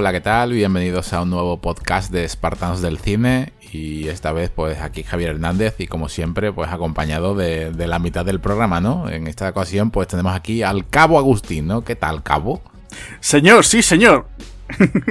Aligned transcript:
Hola, 0.00 0.12
¿qué 0.12 0.22
tal? 0.22 0.54
Bienvenidos 0.54 1.12
a 1.12 1.20
un 1.20 1.28
nuevo 1.28 1.60
podcast 1.60 2.10
de 2.10 2.24
Espartanos 2.24 2.80
del 2.80 2.96
Cine 2.96 3.52
y 3.70 4.08
esta 4.08 4.32
vez 4.32 4.48
pues 4.48 4.80
aquí 4.80 5.02
Javier 5.02 5.32
Hernández 5.32 5.74
y 5.76 5.88
como 5.88 6.08
siempre 6.08 6.54
pues 6.54 6.70
acompañado 6.70 7.34
de, 7.34 7.70
la 7.76 7.98
mitad 7.98 8.24
del 8.24 8.40
programa, 8.40 8.80
¿no? 8.80 9.10
En 9.10 9.26
esta 9.26 9.46
ocasión 9.50 9.90
pues 9.90 10.08
tenemos 10.08 10.34
aquí 10.34 10.62
al 10.62 10.88
Cabo 10.88 11.18
Agustín, 11.18 11.66
¿no? 11.66 11.84
¿Qué 11.84 11.96
tal, 11.96 12.22
Cabo? 12.22 12.62
Señor, 13.20 13.66
sí, 13.66 13.82
señor. 13.82 14.26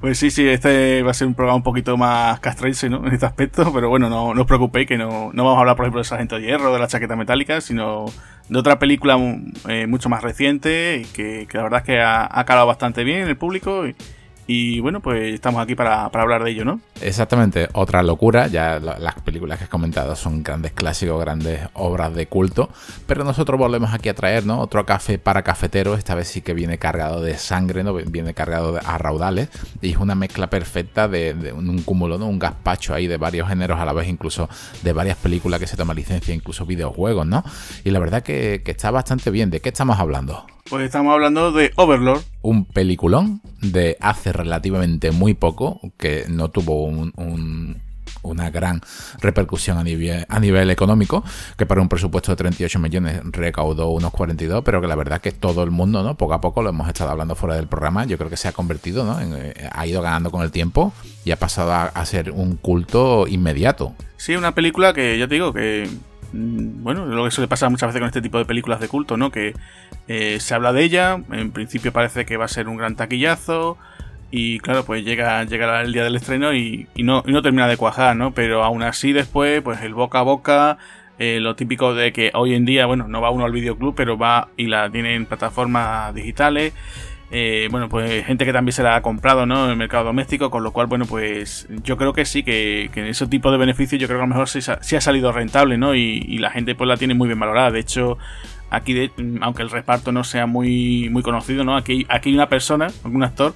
Pues 0.00 0.18
sí, 0.18 0.30
sí, 0.30 0.48
este 0.48 1.02
va 1.02 1.10
a 1.10 1.14
ser 1.14 1.26
un 1.26 1.34
programa 1.34 1.56
un 1.56 1.62
poquito 1.62 1.94
más 1.98 2.40
castrense, 2.40 2.88
¿no? 2.88 3.06
En 3.06 3.12
este 3.12 3.26
aspecto, 3.26 3.70
pero 3.72 3.90
bueno, 3.90 4.08
no, 4.08 4.28
os 4.28 4.46
preocupéis 4.46 4.88
que 4.88 4.96
no, 4.96 5.30
no, 5.34 5.44
vamos 5.44 5.58
a 5.58 5.60
hablar, 5.60 5.76
por 5.76 5.84
ejemplo, 5.84 6.00
de 6.00 6.04
Sargento 6.04 6.36
de 6.36 6.42
Hierro, 6.42 6.72
de 6.72 6.78
la 6.78 6.86
chaqueta 6.86 7.16
metálica, 7.16 7.60
sino 7.60 8.06
de 8.48 8.58
otra 8.58 8.78
película 8.78 9.18
eh, 9.68 9.86
mucho 9.86 10.08
más 10.08 10.22
reciente 10.22 11.02
y 11.02 11.04
que, 11.04 11.46
la 11.52 11.62
verdad 11.64 11.80
es 11.80 11.84
que 11.84 12.00
ha, 12.00 12.26
ha 12.30 12.44
calado 12.46 12.66
bastante 12.66 13.04
bien 13.04 13.22
en 13.22 13.28
el 13.28 13.36
público 13.36 13.86
y, 13.86 13.94
y 14.52 14.80
bueno, 14.80 14.98
pues 14.98 15.32
estamos 15.32 15.62
aquí 15.62 15.76
para, 15.76 16.06
hablar 16.06 16.42
de 16.42 16.50
ello, 16.50 16.64
¿no? 16.64 16.80
Exactamente, 17.00 17.68
otra 17.72 18.02
locura. 18.02 18.48
Ya 18.48 18.80
las 18.80 19.14
películas 19.20 19.58
que 19.58 19.64
has 19.64 19.70
comentado 19.70 20.16
son 20.16 20.42
grandes 20.42 20.72
clásicos, 20.72 21.20
grandes 21.20 21.60
obras 21.74 22.12
de 22.16 22.26
culto. 22.26 22.68
Pero 23.06 23.22
nosotros 23.22 23.60
volvemos 23.60 23.94
aquí 23.94 24.08
a 24.08 24.14
traer, 24.16 24.44
¿no? 24.46 24.58
Otro 24.58 24.84
café 24.84 25.20
para 25.20 25.44
cafeteros. 25.44 25.98
Esta 25.98 26.16
vez 26.16 26.26
sí 26.26 26.40
que 26.40 26.52
viene 26.52 26.78
cargado 26.78 27.22
de 27.22 27.38
sangre, 27.38 27.84
¿no? 27.84 27.94
Viene 27.94 28.34
cargado 28.34 28.76
a 28.84 28.98
raudales. 28.98 29.50
Y 29.82 29.92
es 29.92 29.98
una 29.98 30.16
mezcla 30.16 30.50
perfecta 30.50 31.06
de, 31.06 31.52
un, 31.56 31.82
cúmulo, 31.82 32.18
¿no? 32.18 32.26
Un 32.26 32.40
gazpacho 32.40 32.92
ahí 32.92 33.06
de 33.06 33.18
varios 33.18 33.48
géneros 33.48 33.78
a 33.78 33.84
la 33.84 33.92
vez, 33.92 34.08
incluso 34.08 34.48
de 34.82 34.92
varias 34.92 35.16
películas 35.16 35.60
que 35.60 35.68
se 35.68 35.76
toma 35.76 35.94
licencia, 35.94 36.34
incluso 36.34 36.66
videojuegos, 36.66 37.24
¿no? 37.24 37.44
Y 37.84 37.90
la 37.90 38.00
verdad 38.00 38.24
que, 38.24 38.62
que 38.64 38.72
está 38.72 38.90
bastante 38.90 39.30
bien. 39.30 39.48
¿De 39.50 39.60
qué 39.60 39.68
estamos 39.68 40.00
hablando? 40.00 40.44
Pues 40.68 40.84
estamos 40.84 41.12
hablando 41.12 41.52
de 41.52 41.72
Overlord. 41.76 42.22
Un 42.42 42.64
peliculón 42.64 43.40
de 43.60 43.96
hace 44.00 44.32
relativamente 44.32 45.10
muy 45.10 45.34
poco, 45.34 45.80
que 45.98 46.26
no 46.28 46.50
tuvo 46.50 46.84
una 48.22 48.50
gran 48.50 48.80
repercusión 49.20 49.78
a 49.78 49.82
nivel, 49.82 50.26
a 50.28 50.38
nivel 50.38 50.70
económico, 50.70 51.24
que 51.56 51.66
para 51.66 51.80
un 51.80 51.88
presupuesto 51.88 52.32
de 52.32 52.36
38 52.36 52.78
millones 52.78 53.20
recaudó 53.24 53.88
unos 53.90 54.12
42, 54.12 54.62
pero 54.64 54.80
que 54.80 54.86
la 54.86 54.96
verdad 54.96 55.20
que 55.20 55.32
todo 55.32 55.62
el 55.62 55.70
mundo, 55.70 56.02
¿no? 56.02 56.16
Poco 56.16 56.34
a 56.34 56.40
poco 56.40 56.62
lo 56.62 56.70
hemos 56.70 56.88
estado 56.88 57.10
hablando 57.10 57.34
fuera 57.34 57.56
del 57.56 57.66
programa, 57.66 58.04
yo 58.04 58.18
creo 58.18 58.30
que 58.30 58.36
se 58.36 58.48
ha 58.48 58.52
convertido, 58.52 59.04
¿no? 59.04 59.20
Eh, 59.20 59.54
ha 59.72 59.86
ido 59.86 60.02
ganando 60.02 60.30
con 60.30 60.42
el 60.42 60.50
tiempo 60.50 60.92
y 61.24 61.32
ha 61.32 61.36
pasado 61.36 61.72
a 61.92 62.06
ser 62.06 62.30
un 62.30 62.56
culto 62.56 63.26
inmediato. 63.26 63.94
Sí, 64.16 64.36
una 64.36 64.54
película 64.54 64.92
que 64.92 65.18
ya 65.18 65.26
te 65.26 65.34
digo 65.34 65.52
que 65.52 65.88
bueno, 66.32 67.06
lo 67.06 67.24
que 67.24 67.30
suele 67.30 67.48
pasar 67.48 67.70
muchas 67.70 67.88
veces 67.88 68.00
con 68.00 68.08
este 68.08 68.22
tipo 68.22 68.38
de 68.38 68.44
películas 68.44 68.80
de 68.80 68.88
culto, 68.88 69.16
¿no? 69.16 69.30
Que 69.30 69.54
eh, 70.08 70.38
se 70.40 70.54
habla 70.54 70.72
de 70.72 70.84
ella, 70.84 71.22
en 71.32 71.50
principio 71.52 71.92
parece 71.92 72.24
que 72.24 72.36
va 72.36 72.44
a 72.44 72.48
ser 72.48 72.68
un 72.68 72.76
gran 72.76 72.96
taquillazo, 72.96 73.78
y 74.30 74.60
claro, 74.60 74.84
pues 74.84 75.04
llega, 75.04 75.42
llega 75.44 75.82
el 75.82 75.92
día 75.92 76.04
del 76.04 76.14
estreno 76.14 76.54
y, 76.54 76.88
no, 76.96 77.22
no, 77.26 77.42
termina 77.42 77.66
de 77.66 77.76
cuajar, 77.76 78.14
¿no? 78.14 78.32
Pero 78.32 78.62
aún 78.62 78.82
así 78.82 79.12
después, 79.12 79.60
pues 79.62 79.82
el 79.82 79.92
boca 79.94 80.20
a 80.20 80.22
boca, 80.22 80.78
eh, 81.18 81.40
lo 81.40 81.56
típico 81.56 81.94
de 81.94 82.12
que 82.12 82.30
hoy 82.34 82.54
en 82.54 82.64
día, 82.64 82.86
bueno, 82.86 83.08
no 83.08 83.20
va 83.20 83.30
uno 83.30 83.44
al 83.44 83.52
videoclub, 83.52 83.94
pero 83.96 84.16
va 84.16 84.48
y 84.56 84.66
la 84.66 84.88
tiene 84.88 85.16
en 85.16 85.26
plataformas 85.26 86.14
digitales. 86.14 86.72
Eh, 87.32 87.68
bueno, 87.70 87.88
pues 87.88 88.24
gente 88.26 88.44
que 88.44 88.52
también 88.52 88.72
se 88.72 88.82
la 88.82 88.96
ha 88.96 89.02
comprado, 89.02 89.46
¿no? 89.46 89.64
En 89.64 89.70
el 89.70 89.76
mercado 89.76 90.04
doméstico, 90.04 90.50
con 90.50 90.64
lo 90.64 90.72
cual, 90.72 90.88
bueno, 90.88 91.06
pues 91.06 91.68
yo 91.84 91.96
creo 91.96 92.12
que 92.12 92.24
sí, 92.24 92.42
que, 92.42 92.90
que 92.92 93.08
ese 93.08 93.26
tipo 93.28 93.52
de 93.52 93.58
beneficios 93.58 94.00
yo 94.00 94.08
creo 94.08 94.18
que 94.18 94.24
a 94.24 94.26
lo 94.26 94.34
mejor 94.34 94.48
sí, 94.48 94.96
ha 94.96 95.00
salido 95.00 95.30
rentable, 95.30 95.78
¿no? 95.78 95.94
Y, 95.94 96.38
la 96.38 96.50
gente 96.50 96.74
pues 96.74 96.88
la 96.88 96.96
tiene 96.96 97.14
muy 97.14 97.28
bien 97.28 97.38
valorada. 97.38 97.70
De 97.70 97.80
hecho, 97.80 98.18
aquí, 98.70 99.10
aunque 99.42 99.62
el 99.62 99.70
reparto 99.70 100.10
no 100.10 100.24
sea 100.24 100.46
muy, 100.46 101.08
muy 101.10 101.22
conocido, 101.22 101.62
¿no? 101.64 101.76
Aquí, 101.76 102.06
aquí 102.08 102.30
hay 102.30 102.34
una 102.34 102.48
persona, 102.48 102.88
un 103.04 103.22
actor, 103.22 103.54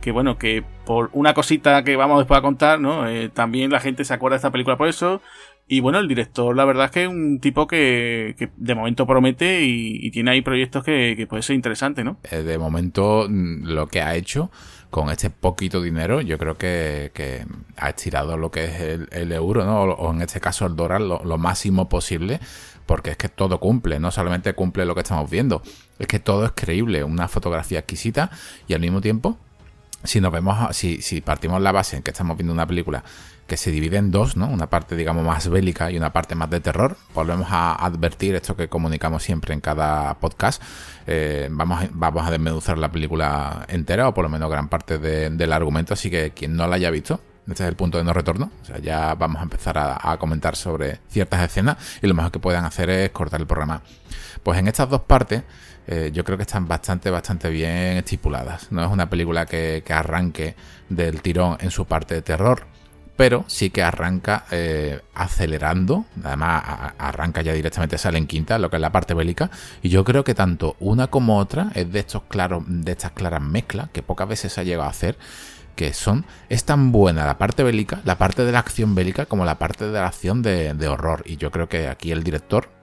que 0.00 0.12
bueno, 0.12 0.38
que 0.38 0.62
por 0.84 1.10
una 1.12 1.34
cosita 1.34 1.82
que 1.82 1.96
vamos 1.96 2.18
después 2.18 2.38
a 2.38 2.42
contar, 2.42 2.78
¿no? 2.78 3.08
Eh, 3.08 3.28
también 3.28 3.72
la 3.72 3.80
gente 3.80 4.04
se 4.04 4.14
acuerda 4.14 4.34
de 4.34 4.38
esta 4.38 4.52
película 4.52 4.76
por 4.76 4.86
eso. 4.86 5.20
Y 5.68 5.80
bueno, 5.80 5.98
el 5.98 6.06
director, 6.06 6.54
la 6.54 6.64
verdad 6.64 6.86
es 6.86 6.90
que 6.92 7.02
es 7.02 7.08
un 7.08 7.40
tipo 7.40 7.66
que, 7.66 8.50
de 8.56 8.74
momento 8.76 9.04
promete 9.04 9.64
y, 9.64 10.10
tiene 10.12 10.30
ahí 10.30 10.40
proyectos 10.40 10.84
que, 10.84 11.26
puede 11.28 11.42
ser 11.42 11.56
interesante, 11.56 12.04
¿no? 12.04 12.18
Eh, 12.30 12.42
de 12.42 12.56
momento, 12.56 13.26
mm, 13.28 13.64
lo 13.64 13.88
que 13.88 14.00
ha 14.00 14.14
hecho 14.14 14.50
con 14.90 15.10
este 15.10 15.28
poquito 15.28 15.82
dinero, 15.82 16.20
yo 16.20 16.38
creo 16.38 16.56
que, 16.56 17.44
ha 17.76 17.88
estirado 17.88 18.36
lo 18.36 18.52
que 18.52 18.64
es 18.64 18.80
el, 19.10 19.32
euro, 19.32 19.64
¿no? 19.64 19.82
O, 19.82 20.12
en 20.12 20.22
este 20.22 20.40
caso 20.40 20.66
el 20.66 20.76
dólar, 20.76 21.00
lo, 21.00 21.38
máximo 21.38 21.88
posible, 21.88 22.38
porque 22.86 23.10
es 23.10 23.16
que 23.16 23.28
todo 23.28 23.58
cumple, 23.58 23.98
no 23.98 24.12
solamente 24.12 24.52
cumple 24.52 24.86
lo 24.86 24.94
que 24.94 25.00
estamos 25.00 25.28
viendo, 25.28 25.62
es 25.98 26.06
que 26.06 26.20
todo 26.20 26.44
es 26.44 26.52
creíble, 26.54 27.02
una 27.02 27.26
fotografía 27.26 27.80
exquisita 27.80 28.30
y 28.68 28.74
al 28.74 28.80
mismo 28.80 29.00
tiempo, 29.00 29.36
si 30.04 30.20
nos 30.20 30.30
vemos, 30.30 30.76
si, 30.76 31.02
si 31.02 31.20
partimos 31.20 31.60
la 31.60 31.72
base 31.72 31.96
en 31.96 32.04
que 32.04 32.12
estamos 32.12 32.36
viendo 32.36 32.52
una 32.52 32.66
película 32.66 33.02
que 33.46 33.56
se 33.56 33.70
divide 33.70 33.96
en 33.96 34.10
dos, 34.10 34.36
¿no? 34.36 34.48
Una 34.48 34.68
parte, 34.68 34.96
digamos, 34.96 35.24
más 35.24 35.48
bélica 35.48 35.90
y 35.90 35.96
una 35.96 36.12
parte 36.12 36.34
más 36.34 36.50
de 36.50 36.60
terror. 36.60 36.96
Volvemos 37.14 37.46
a 37.50 37.74
advertir 37.74 38.34
esto 38.34 38.56
que 38.56 38.68
comunicamos 38.68 39.22
siempre 39.22 39.54
en 39.54 39.60
cada 39.60 40.14
podcast. 40.14 40.62
Eh, 41.06 41.48
vamos, 41.50 41.84
a, 41.84 41.88
vamos 41.92 42.26
a 42.26 42.30
desmenuzar 42.30 42.78
la 42.78 42.90
película 42.90 43.64
entera, 43.68 44.08
o 44.08 44.14
por 44.14 44.24
lo 44.24 44.28
menos 44.28 44.50
gran 44.50 44.68
parte 44.68 44.98
del 44.98 45.52
argumento, 45.52 45.94
así 45.94 46.10
que 46.10 46.32
quien 46.32 46.56
no 46.56 46.66
la 46.66 46.76
haya 46.76 46.90
visto, 46.90 47.20
este 47.48 47.62
es 47.62 47.68
el 47.68 47.76
punto 47.76 47.98
de 47.98 48.04
no 48.04 48.12
retorno. 48.12 48.50
O 48.62 48.64
sea, 48.64 48.78
ya 48.78 49.14
vamos 49.14 49.40
a 49.40 49.44
empezar 49.44 49.78
a, 49.78 50.16
comentar 50.18 50.56
sobre 50.56 50.98
ciertas 51.08 51.42
escenas 51.42 51.76
y 52.02 52.06
lo 52.08 52.14
mejor 52.14 52.32
que 52.32 52.40
puedan 52.40 52.64
hacer 52.64 52.90
es 52.90 53.10
cortar 53.10 53.40
el 53.40 53.46
programa. 53.46 53.82
Pues 54.42 54.58
en 54.58 54.66
estas 54.66 54.90
dos 54.90 55.02
partes 55.02 55.44
eh, 55.86 56.10
yo 56.12 56.24
creo 56.24 56.36
que 56.36 56.42
están 56.42 56.66
bastante, 56.66 57.10
bastante 57.10 57.48
bien 57.50 57.98
estipuladas. 57.98 58.72
No 58.72 58.84
es 58.84 58.90
una 58.90 59.08
película 59.08 59.46
que, 59.46 59.84
que 59.86 59.92
arranque 59.92 60.56
del 60.88 61.22
tirón 61.22 61.56
en 61.60 61.70
su 61.70 61.86
parte 61.86 62.14
de 62.14 62.22
terror 62.22 62.75
pero 63.16 63.44
sí 63.48 63.70
que 63.70 63.82
arranca 63.82 64.44
eh, 64.50 65.00
acelerando, 65.14 66.04
además 66.22 66.62
arranca 66.98 67.42
ya 67.42 67.52
directamente, 67.52 67.98
sale 67.98 68.18
en 68.18 68.26
quinta, 68.26 68.58
lo 68.58 68.70
que 68.70 68.76
es 68.76 68.82
la 68.82 68.92
parte 68.92 69.14
bélica, 69.14 69.50
y 69.82 69.88
yo 69.88 70.04
creo 70.04 70.24
que 70.24 70.34
tanto 70.34 70.76
una 70.78 71.08
como 71.08 71.38
otra 71.38 71.70
es 71.74 71.90
de 71.90 72.00
estos 72.00 72.22
claros, 72.24 72.64
de 72.66 72.92
estas 72.92 73.12
claras 73.12 73.42
mezclas 73.42 73.88
que 73.90 74.02
pocas 74.02 74.28
veces 74.28 74.52
se 74.52 74.60
ha 74.60 74.64
llegado 74.64 74.84
a 74.84 74.90
hacer, 74.90 75.16
que 75.74 75.92
son, 75.92 76.24
es 76.48 76.64
tan 76.64 76.92
buena 76.92 77.26
la 77.26 77.38
parte 77.38 77.62
bélica, 77.62 78.00
la 78.04 78.18
parte 78.18 78.44
de 78.44 78.52
la 78.52 78.60
acción 78.60 78.94
bélica, 78.94 79.26
como 79.26 79.44
la 79.44 79.58
parte 79.58 79.86
de 79.86 79.92
la 79.92 80.06
acción 80.06 80.42
de 80.42 80.88
horror, 80.88 81.22
y 81.26 81.36
yo 81.36 81.50
creo 81.50 81.68
que 81.68 81.88
aquí 81.88 82.12
el 82.12 82.22
director 82.22 82.75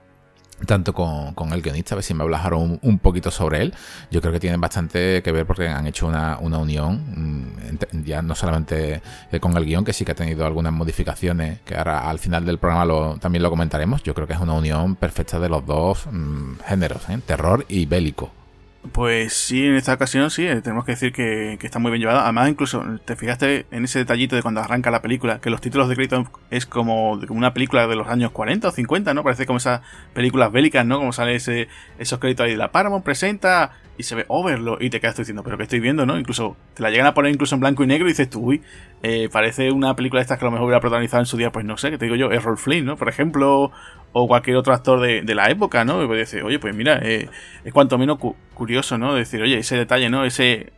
tanto 0.64 0.92
con, 0.92 1.52
el 1.52 1.62
guionista, 1.62 1.94
a 1.94 1.96
ver 1.96 2.04
si 2.04 2.14
me 2.14 2.22
hablas 2.22 2.44
ahora 2.44 2.56
un, 2.56 2.98
poquito 2.98 3.30
sobre 3.30 3.62
él. 3.62 3.74
Yo 4.10 4.20
creo 4.20 4.32
que 4.32 4.40
tienen 4.40 4.60
bastante 4.60 5.22
que 5.22 5.32
ver 5.32 5.46
porque 5.46 5.68
han 5.68 5.86
hecho 5.86 6.06
una, 6.06 6.38
unión, 6.38 7.46
mm, 7.92 8.04
ya 8.04 8.22
no 8.22 8.34
solamente 8.34 9.02
eh, 9.32 9.40
con 9.40 9.56
el 9.56 9.64
guion, 9.64 9.84
que 9.84 9.92
sí 9.92 10.04
que 10.04 10.12
ha 10.12 10.14
tenido 10.14 10.46
algunas 10.46 10.72
modificaciones, 10.72 11.60
que 11.64 11.76
ahora 11.76 12.08
al 12.08 12.18
final 12.18 12.44
del 12.44 12.58
programa 12.58 12.84
lo, 12.84 13.16
también 13.18 13.42
lo 13.42 13.50
comentaremos. 13.50 14.02
Yo 14.02 14.14
creo 14.14 14.26
que 14.26 14.34
es 14.34 14.40
una 14.40 14.54
unión 14.54 14.96
perfecta 14.96 15.38
de 15.38 15.48
los 15.48 15.66
dos 15.66 16.06
mm, 16.10 16.60
géneros, 16.66 17.08
¿eh? 17.08 17.18
terror 17.26 17.64
y 17.68 17.86
bélico. 17.86 18.43
Pues 18.92 19.32
sí, 19.32 19.66
en 19.66 19.76
esta 19.76 19.94
ocasión 19.94 20.30
sí, 20.30 20.46
eh, 20.46 20.60
tenemos 20.60 20.84
que 20.84 20.92
decir 20.92 21.12
que, 21.12 21.58
está 21.62 21.78
muy 21.78 21.90
bien 21.90 22.02
llevada. 22.02 22.24
Además, 22.24 22.50
incluso 22.50 22.84
te 23.04 23.16
fijaste 23.16 23.66
en 23.70 23.84
ese 23.84 24.00
detallito 24.00 24.36
de 24.36 24.42
cuando 24.42 24.60
arranca 24.60 24.90
la 24.90 25.00
película, 25.00 25.40
que 25.40 25.48
los 25.48 25.60
títulos 25.60 25.88
de 25.88 25.94
crédito 25.94 26.30
es 26.50 26.66
como 26.66 27.12
una 27.30 27.54
película 27.54 27.86
de 27.86 27.96
los 27.96 28.08
años 28.08 28.30
40 28.32 28.68
o 28.68 28.70
50, 28.70 29.14
¿no? 29.14 29.22
Parece 29.24 29.46
como 29.46 29.56
esas 29.56 29.80
películas 30.12 30.52
bélicas, 30.52 30.84
¿no? 30.84 30.98
Como 30.98 31.12
sale 31.12 31.34
ese, 31.36 31.68
esos 31.98 32.18
créditos 32.18 32.44
ahí 32.44 32.52
de 32.52 32.58
la 32.58 32.72
Paramount 32.72 33.04
presenta 33.04 33.72
y 33.96 34.02
se 34.02 34.14
ve 34.14 34.24
Overlord 34.28 34.82
y 34.82 34.90
te 34.90 35.00
quedas 35.00 35.16
diciendo, 35.16 35.42
pero 35.42 35.56
¿qué 35.56 35.64
estoy 35.64 35.80
viendo, 35.80 36.04
no? 36.04 36.18
Incluso 36.18 36.56
te 36.74 36.82
la 36.82 36.90
llegan 36.90 37.06
a 37.06 37.14
poner 37.14 37.32
incluso 37.32 37.54
en 37.54 37.60
blanco 37.60 37.84
y 37.84 37.86
negro 37.86 38.06
y 38.06 38.10
dices 38.10 38.28
tú, 38.28 38.40
uy, 38.40 38.62
eh, 39.02 39.28
parece 39.30 39.70
una 39.70 39.94
película 39.94 40.20
de 40.20 40.22
estas 40.22 40.38
que 40.38 40.44
a 40.44 40.46
lo 40.46 40.52
mejor 40.52 40.66
hubiera 40.66 40.80
protagonizado 40.80 41.22
en 41.22 41.26
su 41.26 41.36
día, 41.36 41.52
pues 41.52 41.64
no 41.64 41.76
sé, 41.76 41.90
que 41.90 41.98
te 41.98 42.06
digo 42.06 42.16
yo, 42.16 42.32
Errol 42.32 42.58
Flynn, 42.58 42.84
¿no? 42.84 42.96
Por 42.96 43.08
ejemplo, 43.08 43.70
o 44.12 44.28
cualquier 44.28 44.56
otro 44.56 44.72
actor 44.74 45.00
de, 45.00 45.34
la 45.34 45.50
época, 45.50 45.84
¿no? 45.84 46.02
Y 46.02 46.06
pues 46.06 46.18
decir, 46.18 46.42
oye, 46.42 46.58
pues 46.58 46.74
mira, 46.74 46.98
eh, 47.02 47.28
es 47.64 47.72
cuanto 47.72 47.98
menos 47.98 48.18
curioso, 48.54 48.98
¿no? 48.98 49.14
Decir, 49.14 49.42
oye, 49.42 49.58
ese 49.58 49.76
detalle, 49.76 50.10
¿no? 50.10 50.24
Ese 50.24 50.72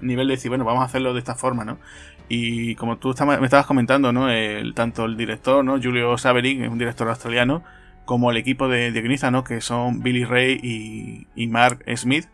nivel 0.00 0.28
de 0.28 0.34
decir, 0.34 0.48
bueno, 0.48 0.64
vamos 0.64 0.82
a 0.82 0.86
hacerlo 0.86 1.12
de 1.12 1.18
esta 1.18 1.34
forma, 1.34 1.64
¿no? 1.64 1.78
Y 2.28 2.74
como 2.76 2.96
tú 2.96 3.14
me 3.26 3.44
estabas 3.44 3.66
comentando, 3.66 4.12
¿no? 4.12 4.28
Tanto 4.74 5.04
el 5.04 5.16
director, 5.16 5.64
¿no? 5.64 5.80
Julio 5.82 6.16
Saverick, 6.16 6.62
es 6.62 6.70
un 6.70 6.78
director 6.78 7.08
australiano, 7.08 7.62
como 8.04 8.30
el 8.30 8.36
equipo 8.36 8.68
de, 8.68 8.90
de 8.90 9.30
¿no? 9.30 9.44
Que 9.44 9.60
son 9.60 10.02
Billy 10.02 10.24
Ray 10.24 10.58
y, 10.62 11.26
y 11.34 11.46
Mark 11.48 11.84
Smith, 11.96 12.26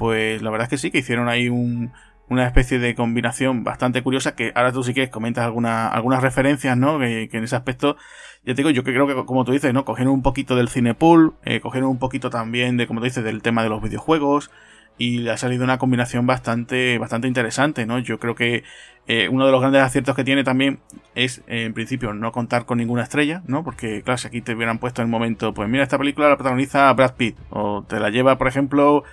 pues 0.00 0.40
la 0.40 0.48
verdad 0.48 0.64
es 0.64 0.70
que 0.70 0.78
sí, 0.78 0.90
que 0.90 1.00
hicieron 1.00 1.28
ahí 1.28 1.50
una 1.50 2.46
especie 2.46 2.78
de 2.78 2.94
combinación 2.94 3.64
bastante 3.64 4.02
curiosa 4.02 4.34
que 4.34 4.50
ahora 4.54 4.72
tú 4.72 4.82
sí 4.82 4.94
que 4.94 5.10
comentas 5.10 5.44
algunas 5.44 6.22
referencias, 6.22 6.74
¿no? 6.74 6.98
Que, 6.98 7.28
en 7.30 7.44
ese 7.44 7.54
aspecto 7.54 7.98
ya 8.46 8.54
te 8.54 8.62
digo, 8.62 8.70
yo 8.70 8.82
creo 8.82 9.06
que 9.06 9.26
como 9.26 9.44
tú 9.44 9.52
dices, 9.52 9.74
¿no? 9.74 9.84
Cogieron 9.84 10.14
un 10.14 10.22
poquito 10.22 10.56
del 10.56 10.70
cinepool, 10.70 11.34
eh, 11.44 11.60
cogieron 11.60 11.90
un 11.90 11.98
poquito 11.98 12.30
también 12.30 12.78
de, 12.78 12.86
como 12.86 13.00
tú 13.00 13.04
dices, 13.04 13.22
del 13.22 13.42
tema 13.42 13.62
de 13.62 13.68
los 13.68 13.82
videojuegos 13.82 14.50
y 14.96 15.28
ha 15.28 15.36
salido 15.36 15.64
una 15.64 15.76
combinación 15.76 16.26
bastante, 16.26 16.96
bastante 16.96 17.28
interesante, 17.28 17.84
¿no? 17.84 17.98
Yo 17.98 18.18
creo 18.18 18.34
que 18.34 18.64
eh, 19.06 19.28
uno 19.28 19.44
de 19.44 19.52
los 19.52 19.60
grandes 19.60 19.82
aciertos 19.82 20.16
que 20.16 20.24
tiene 20.24 20.44
también 20.44 20.80
es, 21.14 21.42
eh, 21.46 21.64
en 21.64 21.74
principio, 21.74 22.14
no 22.14 22.32
contar 22.32 22.64
con 22.64 22.78
ninguna 22.78 23.02
estrella, 23.02 23.42
¿no? 23.46 23.64
Porque, 23.64 24.00
claro, 24.02 24.16
si 24.16 24.28
aquí 24.28 24.40
te 24.40 24.54
hubieran 24.54 24.78
puesto 24.78 25.02
en 25.02 25.08
el 25.08 25.10
momento, 25.10 25.52
pues 25.52 25.68
mira, 25.68 25.82
esta 25.82 25.98
película 25.98 26.30
la 26.30 26.36
protagoniza 26.36 26.90
Brad 26.94 27.16
Pitt, 27.16 27.36
o 27.50 27.84
te 27.86 28.00
la 28.00 28.08
lleva, 28.08 28.38
por 28.38 28.48
ejemplo, 28.48 29.04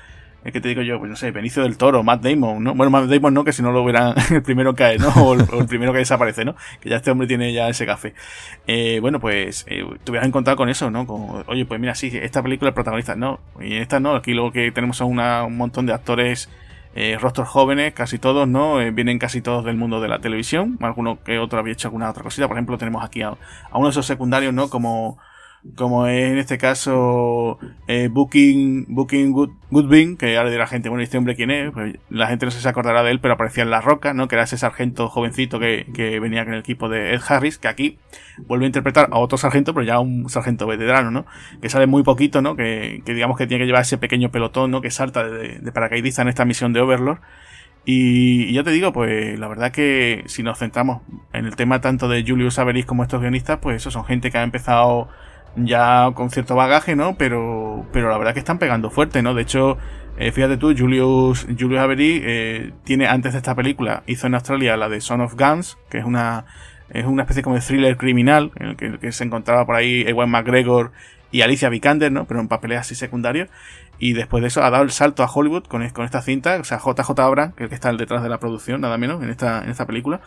es 0.48 0.54
que 0.54 0.62
te 0.62 0.70
digo 0.70 0.82
yo, 0.82 0.98
pues 0.98 1.10
no 1.10 1.18
sé, 1.18 1.32
Benicio 1.32 1.62
del 1.62 1.78
Toro, 1.78 2.04
Matt 2.04 2.24
Damon, 2.24 2.64
¿no? 2.64 2.74
Bueno, 2.74 2.90
Matt 2.90 3.10
Damon 3.10 3.34
no, 3.34 3.44
que 3.44 3.52
si 3.52 3.62
no 3.62 3.74
lo 3.74 3.84
hubieran, 3.84 4.16
el 4.32 4.42
primero 4.42 4.74
cae, 4.76 4.98
¿no? 4.98 5.10
O 5.10 5.34
el, 5.34 5.68
primero 5.68 5.92
que 5.92 6.00
desaparece, 6.00 6.46
¿no? 6.46 6.56
Que 6.80 6.90
ya 6.90 6.96
este 6.96 7.12
hombre 7.12 7.28
tiene 7.28 7.52
ya 7.52 7.68
ese 7.68 7.86
café. 7.86 8.14
Eh, 8.66 9.00
bueno, 9.02 9.20
pues 9.20 9.66
eh, 9.68 9.86
te 10.06 10.12
hubieras 10.12 10.26
encontrado 10.26 10.56
con 10.56 10.70
eso, 10.70 10.90
¿no? 10.90 11.02
Oye, 11.48 11.66
pues 11.66 11.82
mira, 11.82 11.96
sí, 11.96 12.10
esta 12.14 12.42
película 12.42 12.70
el 12.70 12.74
protagonista, 12.74 13.14
no. 13.14 13.42
Y 13.60 13.76
esta 13.76 14.00
no, 14.00 14.16
aquí 14.16 14.34
lo 14.34 14.54
que 14.54 14.72
tenemos 14.72 14.96
son 14.96 15.12
una, 15.12 15.44
un 15.44 15.58
montón 15.58 15.86
de 15.86 15.92
actores 15.92 16.50
eh, 16.96 17.18
rostros 17.20 17.50
jóvenes, 17.50 17.94
casi 17.94 18.18
todos, 18.18 18.48
¿no? 18.48 18.80
Eh, 18.80 18.92
vienen 18.92 19.20
casi 19.20 19.42
todos 19.42 19.66
del 19.66 19.76
mundo 19.76 20.00
de 20.00 20.08
la 20.08 20.20
televisión. 20.20 20.78
Alguno 20.80 21.22
que 21.26 21.40
otro 21.40 21.60
había 21.60 21.74
hecho 21.74 21.90
alguna 21.90 22.10
otra 22.10 22.24
cosita. 22.24 22.48
Por 22.48 22.56
ejemplo, 22.56 22.78
tenemos 22.78 23.04
aquí 23.04 23.22
a, 23.22 23.32
a 23.70 23.78
uno 23.78 23.88
de 23.88 23.92
esos 23.92 24.06
secundarios, 24.06 24.54
¿no? 24.54 24.70
Como 24.70 25.18
como 25.76 26.08
es 26.08 26.32
en 26.32 26.38
este 26.38 26.58
caso 26.58 27.60
eh, 27.88 28.08
Booking, 28.12 28.86
Booking 28.90 29.32
Good, 29.32 29.52
Goodwin, 29.70 30.18
que 30.18 30.38
ahora 30.38 30.50
dirá 30.50 30.68
gente, 30.68 30.90
bueno, 30.90 31.04
este 31.04 31.18
hombre 31.18 31.36
quién 31.36 31.52
es? 31.52 31.72
Pues 31.72 31.96
la 32.10 32.28
gente 32.28 32.46
no 32.46 32.52
se 32.52 32.68
acordará 32.68 33.04
de 33.04 33.12
él, 33.12 33.20
pero 33.20 33.34
aparecía 33.34 33.64
en 33.64 33.70
La 33.70 33.82
Roca, 33.82 34.14
¿no? 34.14 34.28
Que 34.28 34.36
era 34.36 34.44
ese 34.44 34.58
sargento 34.58 35.10
jovencito 35.10 35.60
que, 35.60 35.88
que 35.94 36.20
venía 36.20 36.46
con 36.46 36.54
el 36.54 36.60
equipo 36.60 36.90
de 36.90 37.14
Ed 37.14 37.22
Harris, 37.28 37.58
que 37.58 37.68
aquí 37.68 37.98
vuelve 38.48 38.66
a 38.66 38.68
interpretar 38.68 39.10
a 39.12 39.20
otro 39.20 39.38
sargento, 39.38 39.74
pero 39.74 39.86
ya 39.86 40.00
un 40.00 40.30
sargento 40.30 40.68
veterano, 40.68 41.12
¿no? 41.12 41.26
Que 41.62 41.70
sale 41.70 41.88
muy 41.88 42.04
poquito, 42.04 42.42
¿no? 42.42 42.56
Que, 42.56 43.02
que 43.06 43.14
digamos 43.14 43.38
que 43.38 43.48
tiene 43.48 43.64
que 43.64 43.68
llevar 43.68 43.82
ese 43.82 43.98
pequeño 43.98 44.32
pelotón, 44.32 44.72
¿no? 44.72 44.82
Que 44.82 44.92
salta 44.92 45.28
de, 45.28 45.60
de 45.60 45.72
paracaidista 45.72 46.22
en 46.22 46.30
esta 46.30 46.46
misión 46.46 46.74
de 46.74 46.82
Overlord. 46.82 47.20
Y, 47.86 48.44
y, 48.44 48.54
ya 48.54 48.64
te 48.64 48.72
digo, 48.72 48.92
pues 48.92 49.40
la 49.40 49.48
verdad 49.48 49.72
que 49.72 50.24
si 50.26 50.44
nos 50.44 50.60
centramos 50.60 51.02
en 51.32 51.46
el 51.46 51.56
tema 51.56 51.80
tanto 51.80 52.10
de 52.10 52.24
Julius 52.28 52.60
Averis 52.60 52.86
como 52.86 53.04
estos 53.04 53.22
guionistas, 53.22 53.60
pues 53.62 53.78
eso 53.78 53.92
son 53.92 54.04
gente 54.04 54.30
que 54.30 54.38
ha 54.38 54.44
empezado 54.44 55.08
ya 55.58 56.12
con 56.14 56.30
cierto 56.30 56.56
bagaje, 56.56 56.96
¿no? 56.96 57.16
Pero, 57.18 57.86
pero 57.92 58.10
la 58.10 58.18
verdad 58.18 58.34
que 58.34 58.40
están 58.40 58.60
pegando 58.60 58.90
fuerte, 58.90 59.22
¿no? 59.22 59.34
De 59.34 59.42
hecho, 59.42 59.78
eh, 60.18 60.32
fíjate 60.32 60.58
tú, 60.58 60.74
Julius, 60.78 61.46
Julius 61.60 61.80
Avery 61.80 62.22
eh, 62.24 62.74
tiene 62.84 63.08
antes 63.08 63.34
de 63.34 63.38
esta 63.38 63.56
película, 63.56 64.04
hizo 64.08 64.28
en 64.28 64.34
Australia 64.34 64.76
la 64.76 64.90
de 64.90 65.00
Son 65.00 65.22
of 65.22 65.36
Guns, 65.36 65.78
que 65.90 66.00
es 66.00 66.06
una, 66.06 66.46
es 66.90 67.06
una 67.06 67.24
especie 67.24 67.44
como 67.44 67.56
de 67.56 67.62
thriller 67.62 67.98
criminal, 67.98 68.52
en 68.56 68.68
el 68.68 69.00
que, 69.00 69.12
se 69.12 69.24
encontraba 69.24 69.66
por 69.66 69.76
ahí 69.76 70.04
Ewan 70.08 70.30
McGregor 70.30 70.92
y 71.32 71.42
Alicia 71.42 71.70
Vikander, 71.70 72.12
¿no? 72.12 72.26
Pero 72.26 72.40
en 72.40 72.48
papeles 72.48 72.80
así 72.80 72.96
secundarios. 72.96 73.50
Y 74.00 74.14
después 74.14 74.42
de 74.42 74.48
eso 74.48 74.64
ha 74.64 74.70
dado 74.70 74.84
el 74.84 74.92
salto 74.92 75.24
a 75.24 75.32
Hollywood 75.32 75.64
con, 75.64 75.88
con 75.90 76.06
esta 76.06 76.22
cinta, 76.22 76.58
o 76.60 76.64
sea, 76.64 76.80
JJ 76.80 77.20
Abrams, 77.20 77.56
que 77.56 77.64
es 77.64 77.66
el 77.66 77.70
que 77.70 77.76
está 77.76 77.92
detrás 77.94 78.22
de 78.24 78.30
la 78.30 78.40
producción, 78.40 78.82
nada 78.82 78.98
menos, 78.98 79.24
en 79.24 79.30
esta, 79.30 79.64
en 79.64 79.70
esta 79.70 79.86
película. 79.86 80.22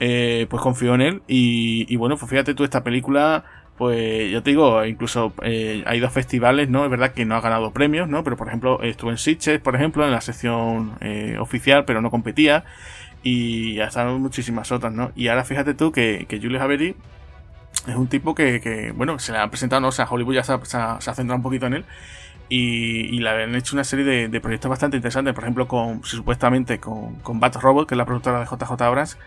Eh, 0.00 0.46
pues 0.48 0.62
confió 0.62 0.94
en 0.94 1.00
él. 1.00 1.22
Y, 1.26 1.86
y 1.92 1.96
bueno, 1.96 2.16
pues 2.16 2.30
fíjate 2.30 2.54
tú, 2.54 2.64
esta 2.64 2.84
película 2.84 3.44
pues 3.78 4.32
yo 4.32 4.42
te 4.42 4.50
digo, 4.50 4.84
incluso 4.84 5.32
eh, 5.42 5.84
hay 5.86 6.00
dos 6.00 6.12
festivales, 6.12 6.68
¿no? 6.68 6.84
Es 6.84 6.90
verdad 6.90 7.12
que 7.12 7.24
no 7.24 7.36
ha 7.36 7.40
ganado 7.40 7.72
premios, 7.72 8.08
¿no? 8.08 8.24
Pero 8.24 8.36
por 8.36 8.48
ejemplo, 8.48 8.82
estuvo 8.82 9.12
en 9.12 9.18
Sitges, 9.18 9.60
por 9.60 9.76
ejemplo, 9.76 10.04
en 10.04 10.10
la 10.10 10.20
sección 10.20 10.94
eh, 11.00 11.36
oficial, 11.38 11.84
pero 11.84 12.00
no 12.02 12.10
competía. 12.10 12.64
Y 13.22 13.74
ya 13.74 13.84
están 13.84 14.20
muchísimas 14.20 14.72
otras, 14.72 14.92
¿no? 14.92 15.12
Y 15.14 15.28
ahora 15.28 15.44
fíjate 15.44 15.74
tú 15.74 15.92
que, 15.92 16.26
que 16.28 16.40
Julius 16.40 16.60
Avery 16.60 16.96
es 17.86 17.94
un 17.94 18.08
tipo 18.08 18.34
que, 18.34 18.60
que, 18.60 18.92
bueno, 18.92 19.18
se 19.20 19.30
le 19.32 19.38
ha 19.38 19.48
presentado, 19.48 19.80
¿no? 19.80 19.88
O 19.88 19.92
sea, 19.92 20.06
Hollywood 20.10 20.34
ya 20.34 20.42
se 20.42 20.52
ha, 20.52 21.00
se 21.00 21.14
centrado 21.14 21.36
un 21.36 21.42
poquito 21.42 21.66
en 21.66 21.74
él. 21.74 21.84
Y, 22.48 23.14
y, 23.14 23.18
le 23.20 23.28
han 23.30 23.54
hecho 23.54 23.76
una 23.76 23.84
serie 23.84 24.04
de, 24.04 24.28
de, 24.28 24.40
proyectos 24.40 24.70
bastante 24.70 24.96
interesantes, 24.96 25.34
por 25.34 25.44
ejemplo, 25.44 25.68
con 25.68 26.02
supuestamente 26.02 26.80
con, 26.80 27.16
con 27.16 27.38
Bat 27.40 27.56
Robot, 27.56 27.88
que 27.88 27.94
es 27.94 27.98
la 27.98 28.06
productora 28.06 28.40
de 28.40 28.46
JJ 28.46 28.82
Abrams 28.82 29.18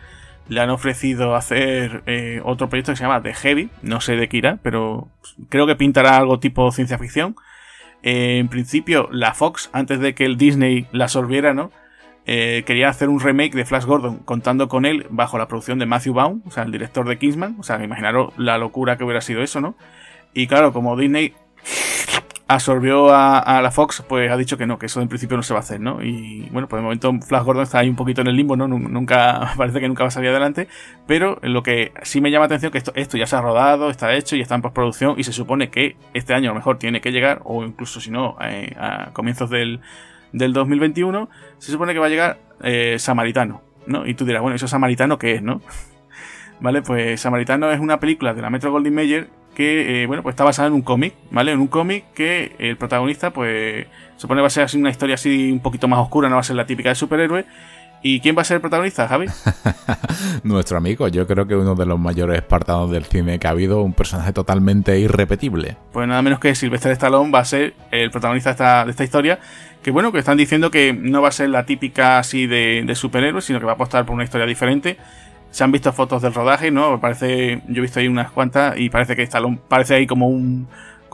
le 0.51 0.59
han 0.59 0.69
ofrecido 0.69 1.33
hacer 1.36 2.03
eh, 2.07 2.42
otro 2.44 2.68
proyecto 2.68 2.92
que 2.92 2.98
se 2.98 3.03
llama 3.03 3.24
The 3.24 3.33
Heavy, 3.33 3.69
no 3.83 4.01
sé 4.01 4.18
de 4.18 4.27
qué 4.27 4.36
irá, 4.36 4.59
pero 4.62 5.07
creo 5.48 5.65
que 5.65 5.77
pintará 5.77 6.18
algo 6.18 6.42
tipo 6.42 6.69
ciencia 6.74 6.98
ficción. 6.98 7.38
Eh, 8.03 8.38
en 8.38 8.50
principio, 8.50 9.07
la 9.13 9.33
Fox, 9.33 9.69
antes 9.71 10.01
de 10.01 10.13
que 10.13 10.25
el 10.25 10.36
Disney 10.36 10.88
la 10.92 11.06
absorbiera, 11.06 11.53
¿no? 11.53 11.71
Eh, 12.25 12.63
quería 12.65 12.89
hacer 12.89 13.07
un 13.07 13.21
remake 13.21 13.53
de 13.53 13.63
Flash 13.63 13.86
Gordon 13.86 14.18
contando 14.25 14.68
con 14.68 14.86
él 14.86 15.07
bajo 15.09 15.38
la 15.38 15.48
producción 15.48 15.80
de 15.80 15.86
Matthew 15.86 16.15
Baum, 16.15 16.42
o 16.45 16.51
sea, 16.51 16.63
el 16.63 16.71
director 16.74 17.07
de 17.07 17.18
Kingsman. 17.18 17.56
O 17.57 17.63
sea, 17.63 17.81
imaginaros 17.81 18.33
la 18.36 18.57
locura 18.57 18.97
que 18.97 19.06
hubiera 19.06 19.21
sido 19.21 19.42
eso, 19.44 19.62
¿no? 19.62 19.75
Y 20.33 20.47
claro, 20.47 20.74
como 20.74 20.97
Disney 20.97 21.33
absorbió 22.56 23.13
a, 23.13 23.62
la 23.62 23.71
Fox, 23.71 24.03
pues 24.07 24.30
ha 24.31 24.38
dicho 24.38 24.57
que 24.57 24.65
no, 24.65 24.77
que 24.77 24.88
eso 24.88 25.01
en 25.01 25.07
principio 25.07 25.38
no 25.38 25.44
se 25.44 25.53
va 25.53 25.59
a 25.59 25.63
hacer, 25.63 25.80
¿no? 25.80 26.03
Y 26.03 26.48
bueno, 26.51 26.68
pues 26.68 26.80
de 26.80 26.83
momento 26.83 27.13
Flash 27.25 27.44
Gordon 27.44 27.63
está 27.63 27.80
ahí 27.80 27.89
un 27.89 27.95
poquito 27.95 28.21
en 28.21 28.27
el 28.27 28.36
limbo, 28.36 28.56
¿no? 28.56 28.68
Nunca, 28.68 29.53
parece 29.57 29.80
que 29.80 29.88
nunca 29.88 30.03
va 30.03 30.09
a 30.09 30.12
salir 30.12 30.30
adelante, 30.30 30.68
pero 31.07 31.39
lo 31.42 31.63
que 31.63 31.94
sí 32.03 32.21
me 32.21 32.30
llama 32.31 32.44
la 32.44 32.56
atención 32.56 32.71
es 32.75 32.83
que 32.83 33.01
esto, 33.01 33.18
ya 33.18 33.25
se 33.25 33.36
ha 33.36 33.42
rodado, 33.42 33.89
está 33.89 34.13
hecho 34.13 34.36
y 34.36 34.42
está 34.42 34.56
en 34.56 34.62
postproducción 34.62 35.15
y 35.18 35.24
se 35.24 35.33
supone 35.33 35.69
que 35.69 35.95
este 36.13 36.33
año 36.33 36.50
a 36.50 36.53
lo 36.53 36.59
mejor 36.59 36.77
tiene 36.77 37.01
que 37.01 37.12
llegar, 37.12 37.42
o 37.45 37.63
incluso 37.63 38.00
si 38.01 38.12
no, 38.12 38.38
eh, 38.42 38.75
a 38.77 39.12
comienzos 39.13 39.50
del, 39.50 39.80
del 40.33 40.54
2021, 40.54 41.30
se 41.57 41.71
supone 41.71 41.94
que 41.94 42.00
va 42.00 42.07
a 42.07 42.09
llegar 42.09 42.39
eh, 42.63 42.97
Samaritano, 43.00 43.62
¿no? 43.86 44.06
Y 44.06 44.13
tú 44.13 44.25
dirás, 44.25 44.42
bueno, 44.42 44.56
¿eso 44.56 44.68
Samaritano 44.68 45.18
qué 45.18 45.36
es, 45.36 45.42
no? 45.42 45.62
Vale, 46.61 46.83
pues 46.83 47.19
Samaritano 47.19 47.71
es 47.71 47.79
una 47.79 47.99
película 47.99 48.33
de 48.35 48.41
la 48.41 48.51
Metro 48.51 48.71
Goldwyn 48.71 48.93
Mayer 48.93 49.29
que, 49.55 50.03
eh, 50.03 50.07
bueno, 50.07 50.23
pues 50.23 50.33
está 50.33 50.43
basada 50.43 50.67
en 50.67 50.73
un 50.73 50.83
cómic, 50.83 51.13
¿vale? 51.31 51.51
En 51.51 51.59
un 51.59 51.67
cómic 51.67 52.05
que 52.13 52.55
el 52.59 52.77
protagonista, 52.77 53.31
pues, 53.31 53.87
supone 54.15 54.41
va 54.41 54.47
a 54.47 54.51
ser 54.51 54.63
así 54.63 54.77
una 54.77 54.91
historia 54.91 55.15
así 55.15 55.51
un 55.51 55.59
poquito 55.59 55.87
más 55.87 55.99
oscura, 55.99 56.29
no 56.29 56.35
va 56.35 56.41
a 56.41 56.43
ser 56.43 56.55
la 56.55 56.65
típica 56.65 56.89
de 56.89 56.95
superhéroe. 56.95 57.45
¿Y 58.03 58.19
quién 58.19 58.35
va 58.35 58.41
a 58.41 58.45
ser 58.45 58.55
el 58.55 58.61
protagonista, 58.61 59.07
Javi? 59.07 59.27
Nuestro 60.43 60.77
amigo, 60.77 61.07
yo 61.07 61.27
creo 61.27 61.45
que 61.47 61.55
uno 61.55 61.75
de 61.75 61.85
los 61.85 61.99
mayores 61.99 62.37
espartanos 62.37 62.89
del 62.89 63.05
cine 63.05 63.37
que 63.37 63.45
ha 63.45 63.51
habido, 63.51 63.83
un 63.83 63.93
personaje 63.93 64.33
totalmente 64.33 64.99
irrepetible. 64.99 65.77
Pues 65.91 66.07
nada 66.07 66.21
menos 66.23 66.39
que 66.39 66.55
Sylvester 66.55 66.91
Stallone 66.93 67.31
va 67.31 67.39
a 67.39 67.45
ser 67.45 67.75
el 67.91 68.09
protagonista 68.09 68.49
de 68.49 68.53
esta, 68.53 68.85
de 68.85 68.91
esta 68.91 69.03
historia, 69.03 69.39
que 69.83 69.91
bueno, 69.91 70.11
que 70.11 70.17
están 70.17 70.37
diciendo 70.37 70.71
que 70.71 70.93
no 70.93 71.21
va 71.21 71.27
a 71.27 71.31
ser 71.31 71.49
la 71.49 71.67
típica 71.67 72.17
así 72.17 72.47
de, 72.47 72.83
de 72.87 72.95
superhéroe, 72.95 73.41
sino 73.41 73.59
que 73.59 73.65
va 73.65 73.73
a 73.73 73.75
apostar 73.75 74.03
por 74.03 74.15
una 74.15 74.23
historia 74.23 74.47
diferente 74.47 74.97
se 75.51 75.63
han 75.63 75.71
visto 75.71 75.94
fotos 75.94 76.21
del 76.21 76.33
rodaje, 76.33 76.71
¿no? 76.71 77.00
Parece, 77.00 77.62
yo 77.68 77.80
he 77.80 77.81
visto 77.81 78.00
ahí 78.00 78.07
unas 78.07 78.31
cuantas 78.31 78.77
y 78.77 78.89
parece 78.89 79.15
que 79.15 79.24
Stallone 79.24 79.59
parece 79.68 79.95
ahí 79.95 80.07
como 80.07 80.28
un, 80.28 80.68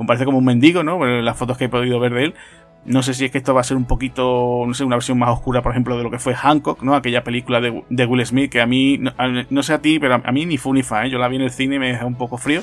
parece 0.05 0.25
como 0.25 0.37
un 0.37 0.45
mendigo, 0.45 0.83
¿no? 0.83 1.03
Las 1.05 1.35
fotos 1.35 1.57
que 1.57 1.65
he 1.65 1.69
podido 1.69 1.99
ver 1.99 2.13
de 2.13 2.23
él. 2.25 2.33
No 2.85 3.03
sé 3.03 3.13
si 3.13 3.25
es 3.25 3.31
que 3.31 3.39
esto 3.39 3.53
va 3.53 3.61
a 3.61 3.63
ser 3.65 3.75
un 3.75 3.85
poquito, 3.85 4.63
no 4.65 4.73
sé, 4.73 4.85
una 4.85 4.95
versión 4.95 5.19
más 5.19 5.31
oscura, 5.31 5.61
por 5.61 5.73
ejemplo, 5.73 5.97
de 5.97 6.03
lo 6.03 6.11
que 6.11 6.19
fue 6.19 6.35
Hancock, 6.35 6.83
¿no? 6.83 6.95
Aquella 6.95 7.23
película 7.23 7.59
de, 7.59 7.83
de 7.89 8.05
Will 8.05 8.25
Smith, 8.25 8.49
que 8.49 8.61
a 8.61 8.65
mí, 8.65 8.97
no, 9.49 9.63
sé 9.63 9.73
a 9.73 9.81
ti, 9.81 9.99
pero 9.99 10.21
a 10.23 10.31
mí 10.31 10.45
ni 10.45 10.57
fu 10.57 10.73
ni 10.73 10.83
fa, 10.83 11.05
¿eh? 11.05 11.09
Yo 11.09 11.17
la 11.17 11.27
vi 11.27 11.35
en 11.35 11.41
el 11.41 11.51
cine 11.51 11.75
y 11.75 11.79
me 11.79 11.91
dejó 11.91 12.07
un 12.07 12.15
poco 12.15 12.37
frío. 12.37 12.61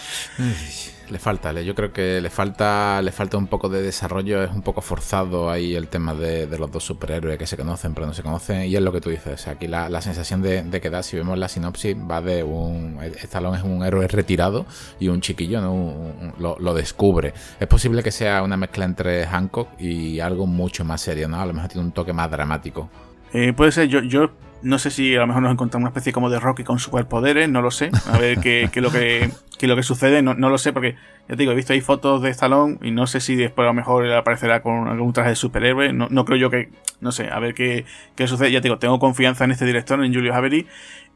Le 1.10 1.18
falta, 1.18 1.52
yo 1.52 1.74
creo 1.74 1.92
que 1.92 2.20
le 2.22 2.30
falta, 2.30 3.02
le 3.02 3.12
falta 3.12 3.36
un 3.36 3.46
poco 3.46 3.68
de 3.68 3.82
desarrollo, 3.82 4.42
es 4.42 4.50
un 4.50 4.62
poco 4.62 4.80
forzado 4.80 5.50
ahí 5.50 5.74
el 5.74 5.88
tema 5.88 6.14
de, 6.14 6.46
los 6.58 6.70
dos 6.72 6.84
superhéroes 6.84 7.38
que 7.38 7.46
se 7.46 7.58
conocen 7.58 7.92
pero 7.92 8.06
no 8.06 8.14
se 8.14 8.22
conocen, 8.22 8.64
y 8.64 8.74
es 8.74 8.80
lo 8.80 8.90
que 8.90 9.02
tú 9.02 9.10
dices, 9.10 9.46
aquí 9.46 9.66
la, 9.66 10.00
sensación 10.00 10.40
de, 10.40 10.80
que 10.80 10.90
da, 10.90 11.02
si 11.02 11.16
vemos 11.16 11.38
la 11.38 11.48
sinopsis, 11.48 11.94
va 11.96 12.22
de 12.22 12.42
un, 12.42 12.98
Stallone 13.22 13.58
es 13.58 13.64
un 13.64 13.84
héroe 13.84 14.08
retirado 14.08 14.64
y 14.98 15.08
un 15.08 15.20
chiquillo 15.20 15.60
¿no? 15.60 16.34
lo, 16.38 16.74
descubre. 16.74 17.34
Es 17.60 17.68
posible 17.68 18.02
que 18.02 18.10
sea 18.10 18.42
una 18.42 18.56
mezcla 18.56 18.84
entre 18.84 19.26
Hancock 19.26 19.68
y 19.78 20.20
algo 20.20 20.46
mucho 20.46 20.84
más 20.84 21.02
serio, 21.02 21.28
¿no? 21.28 21.40
A 21.40 21.46
lo 21.46 21.52
mejor 21.52 21.70
tiene 21.70 21.86
un 21.86 21.92
toque 21.92 22.12
más 22.12 22.30
dramático. 22.30 22.88
Eh, 23.34 23.52
puede 23.52 23.72
ser, 23.72 23.88
yo, 23.88 24.00
yo 24.00 24.30
no 24.62 24.78
sé 24.78 24.90
si 24.90 25.14
a 25.14 25.18
lo 25.18 25.26
mejor 25.26 25.42
nos 25.42 25.52
encontramos 25.52 25.82
una 25.82 25.90
especie 25.90 26.12
como 26.12 26.30
de 26.30 26.40
Rocky 26.40 26.64
con 26.64 26.78
superpoderes, 26.78 27.48
no 27.50 27.60
lo 27.60 27.70
sé. 27.70 27.90
A 28.10 28.16
ver 28.16 28.38
qué, 28.38 28.70
qué 28.72 28.80
lo 28.80 28.90
que 28.90 29.30
qué 29.58 29.66
lo 29.66 29.76
que 29.76 29.82
sucede, 29.82 30.22
no, 30.22 30.34
no, 30.34 30.50
lo 30.50 30.58
sé, 30.58 30.72
porque 30.72 30.96
ya 31.28 31.34
te 31.34 31.36
digo, 31.36 31.52
he 31.52 31.54
visto 31.54 31.72
ahí 31.72 31.80
fotos 31.80 32.22
de 32.22 32.30
Stallone 32.30 32.78
y 32.82 32.90
no 32.90 33.06
sé 33.06 33.20
si 33.20 33.36
después 33.36 33.64
a 33.64 33.68
lo 33.68 33.74
mejor 33.74 34.10
aparecerá 34.12 34.62
con 34.62 34.88
algún 34.88 35.12
traje 35.12 35.30
de 35.30 35.36
superhéroe. 35.36 35.92
No, 35.92 36.08
no 36.10 36.24
creo 36.24 36.38
yo 36.38 36.50
que, 36.50 36.70
no 37.00 37.12
sé, 37.12 37.28
a 37.30 37.38
ver 37.38 37.54
qué, 37.54 37.84
qué 38.14 38.26
sucede. 38.26 38.52
Ya 38.52 38.60
te 38.60 38.68
digo, 38.68 38.78
tengo 38.78 38.98
confianza 38.98 39.44
en 39.44 39.50
este 39.50 39.64
director, 39.64 40.02
en 40.04 40.14
Julius 40.14 40.34
Avery. 40.34 40.66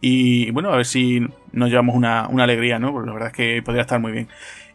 Y 0.00 0.50
bueno, 0.52 0.72
a 0.72 0.76
ver 0.76 0.87
si 0.87 1.26
nos 1.52 1.70
llevamos 1.70 1.96
una, 1.96 2.28
una 2.28 2.44
alegría, 2.44 2.78
¿no? 2.78 2.92
Porque 2.92 3.06
la 3.06 3.12
verdad 3.14 3.28
es 3.28 3.34
que 3.34 3.62
podría 3.62 3.82
estar 3.82 4.00
muy 4.00 4.12
bien. 4.12 4.28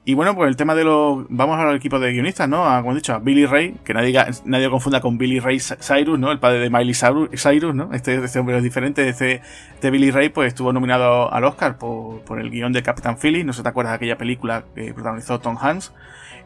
Y 0.06 0.16
bueno, 0.16 0.36
pues 0.36 0.50
el 0.50 0.58
tema 0.58 0.76
de 0.76 0.84
los. 0.84 1.26
Vamos 1.30 1.58
al 1.58 1.76
equipo 1.76 1.98
de 1.98 2.12
guionistas, 2.12 2.50
¿no? 2.50 2.66
A, 2.66 2.82
como 2.82 2.92
he 2.92 2.96
dicho, 2.96 3.14
a 3.14 3.20
Billy 3.20 3.46
Ray, 3.46 3.76
que 3.86 3.94
nadie, 3.94 4.20
nadie 4.44 4.70
confunda 4.70 5.00
con 5.00 5.18
Billy 5.18 5.40
Ray 5.40 5.60
Cyrus, 5.60 6.20
¿no? 6.20 6.32
El 6.32 6.40
padre 6.40 6.60
de 6.60 6.70
Miley 6.70 6.94
Cyrus, 6.94 7.74
¿no? 7.74 7.94
Este, 7.94 8.16
este 8.16 8.40
hombre 8.40 8.58
es 8.58 8.64
diferente. 8.64 9.08
Este, 9.08 9.42
este 9.74 9.92
Billy 9.92 10.12
Ray, 10.12 10.28
pues 10.28 10.50
estuvo 10.50 10.74
nominado 10.74 11.32
al 11.32 11.46
Oscar 11.46 11.78
por, 11.78 12.20
por 12.26 12.42
el 12.42 12.50
guion 12.50 12.74
de 12.74 12.84
Captain 12.84 13.18
Philly. 13.18 13.46
No 13.46 13.54
sé 13.54 13.64
te 13.64 13.70
acuerdas 13.70 13.94
de 13.94 13.96
aquella 13.96 14.18
película 14.18 14.66
que 14.76 14.94
protagonizó 14.94 15.40
Tom 15.40 15.58
Hanks. 15.58 15.94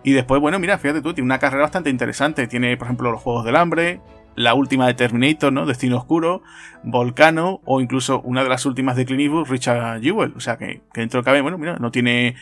Y 0.04 0.12
después, 0.12 0.40
bueno, 0.40 0.60
mira, 0.60 0.78
fíjate 0.78 1.02
tú, 1.02 1.16
tiene 1.16 1.26
una 1.26 1.40
carrera 1.40 1.64
bastante 1.64 1.90
interesante. 1.90 2.46
Tiene, 2.46 2.78
por 2.78 2.86
ejemplo, 2.86 3.12
los 3.12 3.22
Juegos 3.22 3.44
del 3.44 3.56
Hambre, 3.56 4.02
la 4.36 4.54
última 4.54 4.86
de 4.86 4.94
Terminator, 4.94 5.52
¿no? 5.52 5.66
Destino 5.66 5.98
Oscuro, 5.98 6.44
Volcano, 6.84 7.62
o 7.66 7.82
incluso 7.82 8.22
una 8.22 8.44
de 8.44 8.50
las 8.50 8.68
últimas 8.68 8.96
de 8.96 9.06
Clint 9.06 9.48
Richard 9.50 10.00
Jewell. 10.02 10.34
O 10.38 10.40
sea 10.40 10.58
que, 10.58 10.82
que 10.94 11.02
dentro 11.02 11.22
de 11.22 11.26
cabe, 11.26 11.42
bueno, 11.42 11.58
mira, 11.58 11.78
no 11.80 11.90
tiene 11.90 12.36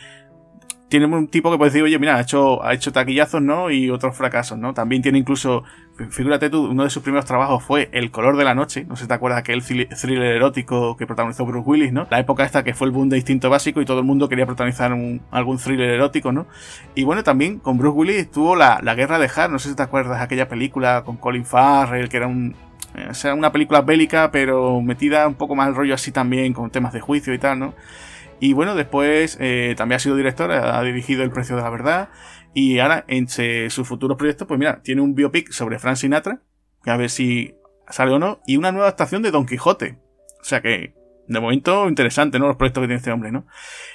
tiene 0.88 1.06
un 1.06 1.26
tipo 1.26 1.50
que 1.50 1.58
puede 1.58 1.70
decir, 1.70 1.82
oye, 1.82 1.98
mira, 1.98 2.16
ha 2.16 2.20
hecho, 2.20 2.62
ha 2.64 2.72
hecho 2.72 2.92
taquillazos, 2.92 3.42
¿no? 3.42 3.70
Y 3.70 3.90
otros 3.90 4.16
fracasos, 4.16 4.56
¿no? 4.56 4.72
También 4.72 5.02
tiene 5.02 5.18
incluso, 5.18 5.64
figúrate 6.10 6.48
tú, 6.48 6.66
uno 6.66 6.84
de 6.84 6.90
sus 6.90 7.02
primeros 7.02 7.24
trabajos 7.24 7.64
fue 7.64 7.88
El 7.92 8.12
color 8.12 8.36
de 8.36 8.44
la 8.44 8.54
noche, 8.54 8.84
no 8.88 8.94
sé 8.94 9.02
si 9.02 9.08
te 9.08 9.14
acuerdas 9.14 9.40
aquel 9.40 9.64
thriller 9.64 10.36
erótico 10.36 10.96
que 10.96 11.06
protagonizó 11.06 11.44
Bruce 11.44 11.68
Willis, 11.68 11.92
¿no? 11.92 12.06
La 12.10 12.20
época 12.20 12.44
esta 12.44 12.62
que 12.62 12.72
fue 12.72 12.86
el 12.86 12.92
boom 12.92 13.08
de 13.08 13.16
instinto 13.16 13.50
básico 13.50 13.80
y 13.80 13.84
todo 13.84 13.98
el 13.98 14.04
mundo 14.04 14.28
quería 14.28 14.46
protagonizar 14.46 14.96
algún 15.30 15.58
thriller 15.58 15.90
erótico, 15.90 16.30
¿no? 16.30 16.46
Y 16.94 17.02
bueno, 17.02 17.24
también 17.24 17.58
con 17.58 17.78
Bruce 17.78 17.96
Willis 17.96 18.30
tuvo 18.30 18.54
la, 18.54 18.80
la 18.82 18.94
guerra 18.94 19.18
de 19.18 19.28
Hart, 19.34 19.50
no 19.50 19.58
sé 19.58 19.70
si 19.70 19.74
te 19.74 19.82
acuerdas 19.82 20.22
aquella 20.22 20.48
película 20.48 21.02
con 21.04 21.16
Colin 21.16 21.44
Farrell, 21.44 22.08
que 22.08 22.16
era 22.16 22.28
un, 22.28 22.54
o 23.10 23.14
sea, 23.14 23.34
una 23.34 23.50
película 23.50 23.82
bélica, 23.82 24.30
pero 24.30 24.80
metida 24.80 25.26
un 25.26 25.34
poco 25.34 25.56
más 25.56 25.66
al 25.66 25.74
rollo 25.74 25.94
así 25.94 26.12
también, 26.12 26.52
con 26.52 26.70
temas 26.70 26.92
de 26.92 27.00
juicio 27.00 27.34
y 27.34 27.38
tal, 27.38 27.58
¿no? 27.58 27.74
Y 28.40 28.52
bueno, 28.52 28.74
después 28.74 29.38
eh, 29.40 29.74
también 29.76 29.96
ha 29.96 30.00
sido 30.00 30.16
director, 30.16 30.50
ha 30.52 30.82
dirigido 30.82 31.22
El 31.22 31.30
precio 31.30 31.56
de 31.56 31.62
la 31.62 31.70
verdad. 31.70 32.08
Y 32.54 32.78
ahora, 32.78 33.04
entre 33.08 33.68
sus 33.70 33.86
futuros 33.86 34.16
proyectos, 34.16 34.48
pues 34.48 34.58
mira, 34.58 34.80
tiene 34.82 35.02
un 35.02 35.14
biopic 35.14 35.52
sobre 35.52 35.78
Frank 35.78 35.96
Sinatra, 35.96 36.40
que 36.82 36.90
a 36.90 36.96
ver 36.96 37.10
si 37.10 37.54
sale 37.88 38.12
o 38.12 38.18
no, 38.18 38.40
y 38.46 38.56
una 38.56 38.72
nueva 38.72 38.86
adaptación 38.86 39.22
de 39.22 39.30
Don 39.30 39.46
Quijote. 39.46 39.98
O 40.40 40.44
sea 40.44 40.62
que, 40.62 40.94
de 41.28 41.40
momento, 41.40 41.88
interesante, 41.88 42.38
¿no? 42.38 42.46
Los 42.46 42.56
proyectos 42.56 42.82
que 42.82 42.86
tiene 42.86 42.98
este 42.98 43.12
hombre, 43.12 43.32
¿no? 43.32 43.46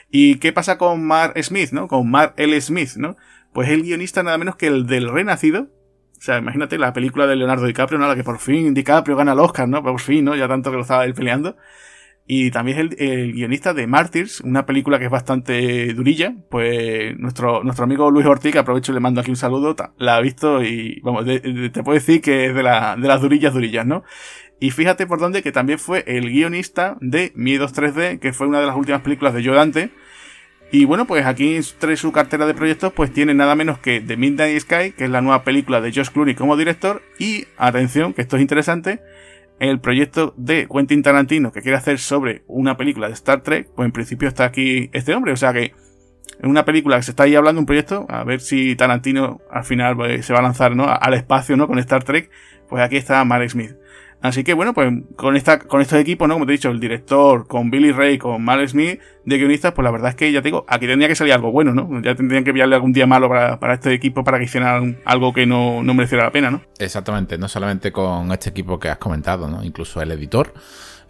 ¿Y 0.09 0.35
qué 0.35 0.53
pasa 0.53 0.77
con 0.77 1.05
Mark 1.05 1.41
Smith, 1.43 1.71
¿no? 1.71 1.87
Con 1.87 2.09
Mark 2.09 2.33
L. 2.37 2.59
Smith, 2.61 2.95
¿no? 2.97 3.15
Pues 3.53 3.69
el 3.69 3.83
guionista 3.83 4.23
nada 4.23 4.37
menos 4.37 4.55
que 4.55 4.67
el 4.67 4.85
del 4.85 5.09
Renacido. 5.09 5.69
O 6.17 6.21
sea, 6.21 6.37
imagínate 6.37 6.77
la 6.77 6.93
película 6.93 7.25
de 7.25 7.35
Leonardo 7.35 7.65
DiCaprio, 7.65 7.97
¿no? 7.97 8.07
La 8.07 8.15
que 8.15 8.23
por 8.23 8.39
fin 8.39 8.73
DiCaprio 8.73 9.15
gana 9.15 9.33
el 9.33 9.39
Oscar, 9.39 9.67
¿no? 9.67 9.81
Por 9.81 9.99
fin, 9.99 10.25
¿no? 10.25 10.35
Ya 10.35 10.47
tanto 10.47 10.69
que 10.69 10.75
lo 10.75 10.83
estaba 10.83 11.05
él 11.05 11.13
peleando. 11.13 11.57
Y 12.27 12.51
también 12.51 12.77
es 12.77 12.99
el, 12.99 13.33
guionista 13.33 13.73
de 13.73 13.87
Martyrs, 13.87 14.41
una 14.41 14.65
película 14.65 14.99
que 14.99 15.05
es 15.05 15.11
bastante 15.11 15.93
durilla. 15.93 16.33
Pues 16.49 17.17
nuestro, 17.19 17.63
nuestro 17.63 17.85
amigo 17.85 18.09
Luis 18.09 18.25
Ortiz, 18.25 18.53
que 18.53 18.59
aprovecho 18.59 18.91
y 18.91 18.95
le 18.95 19.01
mando 19.01 19.21
aquí 19.21 19.31
un 19.31 19.37
saludo, 19.37 19.75
la 19.97 20.15
ha 20.15 20.21
visto 20.21 20.63
y 20.63 21.01
vamos, 21.01 21.25
te 21.25 21.83
puedo 21.83 21.93
decir 21.93 22.21
que 22.21 22.47
es 22.47 22.55
de, 22.55 22.63
la, 22.63 22.95
de 22.95 23.07
las 23.07 23.21
durillas 23.21 23.53
durillas, 23.53 23.85
¿no? 23.85 24.03
Y 24.61 24.69
fíjate 24.69 25.07
por 25.07 25.19
dónde 25.19 25.41
que 25.41 25.51
también 25.51 25.79
fue 25.79 26.03
el 26.05 26.29
guionista 26.29 26.95
de 27.01 27.31
Miedos 27.35 27.73
3D, 27.73 28.19
que 28.19 28.31
fue 28.31 28.45
una 28.45 28.59
de 28.59 28.67
las 28.67 28.75
últimas 28.75 29.01
películas 29.01 29.33
de 29.33 29.43
Joe 29.43 29.55
Dante. 29.55 29.89
Y 30.71 30.85
bueno, 30.85 31.05
pues 31.05 31.25
aquí 31.25 31.55
entre 31.55 31.97
su 31.97 32.11
cartera 32.11 32.45
de 32.45 32.53
proyectos, 32.53 32.93
pues 32.93 33.11
tiene 33.11 33.33
nada 33.33 33.55
menos 33.55 33.79
que 33.79 33.99
The 33.99 34.15
Midnight 34.15 34.61
Sky, 34.61 34.91
que 34.91 35.05
es 35.05 35.09
la 35.09 35.19
nueva 35.19 35.43
película 35.43 35.81
de 35.81 35.91
Josh 35.91 36.09
Clooney 36.09 36.35
como 36.35 36.55
director. 36.55 37.01
Y 37.17 37.47
atención, 37.57 38.13
que 38.13 38.21
esto 38.21 38.37
es 38.37 38.41
interesante, 38.43 39.01
el 39.69 39.79
proyecto 39.79 40.33
de 40.37 40.67
Quentin 40.67 41.03
Tarantino 41.03 41.51
que 41.51 41.61
quiere 41.61 41.77
hacer 41.77 41.99
sobre 41.99 42.43
una 42.47 42.77
película 42.77 43.07
de 43.07 43.13
Star 43.13 43.41
Trek, 43.41 43.69
pues 43.75 43.85
en 43.85 43.91
principio 43.91 44.27
está 44.27 44.45
aquí 44.45 44.89
este 44.91 45.13
hombre. 45.13 45.33
O 45.33 45.37
sea 45.37 45.53
que 45.53 45.73
en 46.41 46.49
una 46.49 46.65
película 46.65 46.97
que 46.97 47.03
se 47.03 47.11
está 47.11 47.23
ahí 47.23 47.35
hablando, 47.35 47.59
un 47.59 47.67
proyecto, 47.67 48.07
a 48.09 48.23
ver 48.23 48.41
si 48.41 48.75
Tarantino 48.75 49.39
al 49.51 49.63
final 49.63 49.95
pues, 49.95 50.25
se 50.25 50.33
va 50.33 50.39
a 50.39 50.41
lanzar 50.41 50.75
¿no? 50.75 50.87
al 50.89 51.13
espacio 51.13 51.55
¿no? 51.57 51.67
con 51.67 51.77
Star 51.77 52.03
Trek, 52.03 52.31
pues 52.69 52.81
aquí 52.81 52.97
está 52.97 53.23
Mark 53.23 53.47
Smith. 53.51 53.75
Así 54.21 54.43
que 54.43 54.53
bueno, 54.53 54.73
pues 54.73 54.91
con 55.15 55.35
esta, 55.35 55.59
con 55.59 55.81
estos 55.81 55.99
equipos, 55.99 56.27
¿no? 56.27 56.35
Como 56.35 56.45
te 56.45 56.51
he 56.51 56.57
dicho, 56.57 56.69
el 56.69 56.79
director, 56.79 57.47
con 57.47 57.71
Billy 57.71 57.91
Ray, 57.91 58.19
con 58.19 58.43
Mal 58.43 58.67
Smith, 58.69 58.99
de 59.25 59.37
guionistas, 59.37 59.73
pues 59.73 59.83
la 59.83 59.91
verdad 59.91 60.09
es 60.09 60.15
que 60.15 60.31
ya 60.31 60.41
te 60.41 60.49
digo, 60.49 60.63
aquí 60.67 60.85
tendría 60.85 61.07
que 61.07 61.15
salir 61.15 61.33
algo 61.33 61.51
bueno, 61.51 61.73
¿no? 61.73 62.01
Ya 62.01 62.13
tendrían 62.13 62.43
que 62.43 62.51
enviarle 62.51 62.75
algún 62.75 62.93
día 62.93 63.07
malo 63.07 63.29
para, 63.29 63.59
para 63.59 63.73
este 63.73 63.93
equipo 63.93 64.23
para 64.23 64.37
que 64.37 64.45
hicieran 64.45 64.99
algo 65.05 65.33
que 65.33 65.47
no, 65.47 65.81
no 65.81 65.93
mereciera 65.95 66.25
la 66.25 66.31
pena, 66.31 66.51
¿no? 66.51 66.61
Exactamente, 66.77 67.37
no 67.37 67.47
solamente 67.47 67.91
con 67.91 68.31
este 68.31 68.51
equipo 68.51 68.79
que 68.79 68.89
has 68.89 68.97
comentado, 68.97 69.47
¿no? 69.47 69.63
Incluso 69.63 70.01
el 70.01 70.11
editor. 70.11 70.53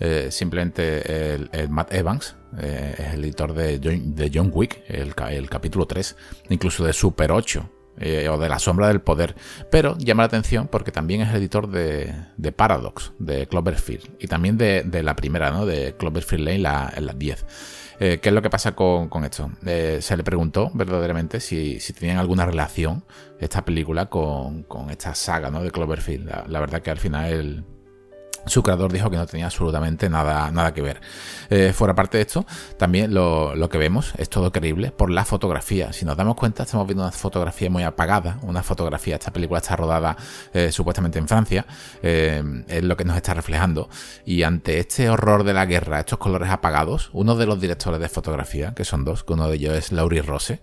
Eh, 0.03 0.29
simplemente 0.31 1.35
el, 1.35 1.69
Matt 1.69 1.93
Evans 1.93 2.35
eh, 2.59 2.95
es 2.97 3.13
el 3.13 3.23
editor 3.23 3.53
de 3.53 3.79
John, 3.83 4.15
de 4.15 4.31
John 4.33 4.49
Wick, 4.51 4.81
el, 4.87 5.13
el 5.29 5.47
capítulo 5.47 5.85
3, 5.85 6.17
incluso 6.49 6.83
de 6.83 6.91
Super 6.91 7.31
8, 7.31 7.69
eh, 8.01 8.27
o 8.29 8.37
de 8.37 8.49
La 8.49 8.59
Sombra 8.59 8.87
del 8.87 8.99
Poder, 9.01 9.35
pero 9.69 9.97
llama 9.97 10.23
la 10.23 10.27
atención 10.27 10.67
porque 10.67 10.91
también 10.91 11.21
es 11.21 11.29
el 11.29 11.35
editor 11.37 11.69
de, 11.69 12.51
Paradox, 12.55 13.13
de 13.19 13.47
Cloverfield, 13.47 14.09
y 14.19 14.27
también 14.27 14.57
de, 14.57 15.03
la 15.03 15.15
primera, 15.15 15.51
¿no? 15.51 15.65
de 15.65 15.95
Cloverfield 15.97 16.45
Lane, 16.45 16.59
la, 16.59 16.91
en 16.95 17.05
las 17.05 17.17
10. 17.17 17.45
Eh, 18.03 18.17
¿Qué 18.19 18.29
es 18.29 18.35
lo 18.35 18.41
que 18.41 18.49
pasa 18.49 18.71
con, 18.71 19.09
esto? 19.23 19.51
Eh, 19.63 19.99
se 20.01 20.17
le 20.17 20.23
preguntó 20.23 20.71
verdaderamente 20.73 21.39
si, 21.39 21.77
tenían 21.97 22.17
alguna 22.17 22.47
relación 22.47 23.05
esta 23.39 23.63
película 23.63 24.07
con, 24.07 24.65
esta 24.89 25.13
saga 25.13 25.51
¿no? 25.51 25.61
de 25.61 25.69
Cloverfield. 25.69 26.47
La, 26.47 26.59
verdad 26.59 26.81
que 26.81 26.89
al 26.89 26.97
final 26.97 27.63
su 28.45 28.63
creador 28.63 28.91
dijo 28.91 29.09
que 29.09 29.17
no 29.17 29.27
tenía 29.27 29.45
absolutamente 29.45 30.09
nada, 30.09 30.51
nada 30.51 30.73
que 30.73 30.81
ver. 30.81 30.99
Eh, 31.49 31.73
fuera 31.73 31.93
parte 31.93 32.17
de 32.17 32.23
esto, 32.23 32.45
también 32.77 33.13
lo, 33.13 33.69
que 33.69 33.77
vemos 33.77 34.13
es 34.17 34.29
todo 34.29 34.51
creíble 34.51 34.91
por 34.91 35.11
la 35.11 35.25
fotografía. 35.25 35.93
Si 35.93 36.05
nos 36.05 36.17
damos 36.17 36.35
cuenta, 36.35 36.63
estamos 36.63 36.87
viendo 36.87 37.03
una 37.03 37.11
fotografía 37.11 37.69
muy 37.69 37.83
apagada, 37.83 38.39
una 38.41 38.63
fotografía, 38.63 39.15
esta 39.15 39.31
película 39.31 39.59
está 39.59 39.75
rodada 39.75 40.17
eh, 40.53 40.71
supuestamente 40.71 41.19
en 41.19 41.27
Francia, 41.27 41.65
eh, 42.01 42.43
es 42.67 42.83
lo 42.83 42.97
que 42.97 43.05
nos 43.05 43.15
está 43.15 43.33
reflejando. 43.33 43.89
Y 44.25 44.43
ante 44.43 44.79
este 44.79 45.09
horror 45.09 45.43
de 45.43 45.53
la 45.53 45.65
guerra, 45.65 45.99
estos 45.99 46.17
colores 46.17 46.49
apagados, 46.49 47.09
uno 47.13 47.35
de 47.35 47.45
los 47.45 47.61
directores 47.61 47.99
de 47.99 48.09
fotografía, 48.09 48.73
que 48.73 48.85
son 48.85 49.05
dos, 49.05 49.23
que 49.23 49.33
uno 49.33 49.47
de 49.47 49.55
ellos 49.55 49.75
es 49.75 49.91
Laurie 49.91 50.21
Rose, 50.21 50.61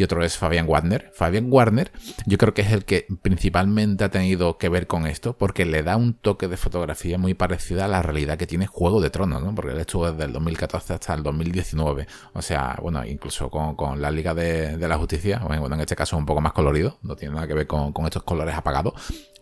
y 0.00 0.02
otro 0.02 0.24
es 0.24 0.38
Fabián 0.38 0.64
Warner. 0.66 1.10
Fabián 1.12 1.48
Warner 1.50 1.92
yo 2.24 2.38
creo 2.38 2.54
que 2.54 2.62
es 2.62 2.72
el 2.72 2.86
que 2.86 3.06
principalmente 3.20 4.02
ha 4.02 4.10
tenido 4.10 4.56
que 4.56 4.70
ver 4.70 4.86
con 4.86 5.06
esto 5.06 5.36
porque 5.36 5.66
le 5.66 5.82
da 5.82 5.98
un 5.98 6.14
toque 6.14 6.48
de 6.48 6.56
fotografía 6.56 7.18
muy 7.18 7.34
parecida 7.34 7.84
a 7.84 7.88
la 7.88 8.00
realidad 8.00 8.38
que 8.38 8.46
tiene 8.46 8.66
Juego 8.66 9.02
de 9.02 9.10
Tronos, 9.10 9.42
¿no? 9.42 9.54
Porque 9.54 9.72
él 9.72 9.78
estuvo 9.78 10.10
desde 10.10 10.24
el 10.24 10.32
2014 10.32 10.94
hasta 10.94 11.12
el 11.12 11.22
2019. 11.22 12.06
O 12.32 12.40
sea, 12.40 12.78
bueno, 12.80 13.04
incluso 13.04 13.50
con, 13.50 14.00
la 14.00 14.10
Liga 14.10 14.32
de, 14.32 14.78
la 14.78 14.96
Justicia, 14.96 15.42
bueno, 15.46 15.74
en 15.74 15.80
este 15.80 15.96
caso 15.96 16.16
es 16.16 16.20
un 16.20 16.24
poco 16.24 16.40
más 16.40 16.54
colorido, 16.54 16.96
no 17.02 17.14
tiene 17.14 17.34
nada 17.34 17.46
que 17.46 17.52
ver 17.52 17.66
con, 17.66 17.92
con 17.92 18.06
estos 18.06 18.22
colores 18.22 18.54
apagados. 18.54 18.94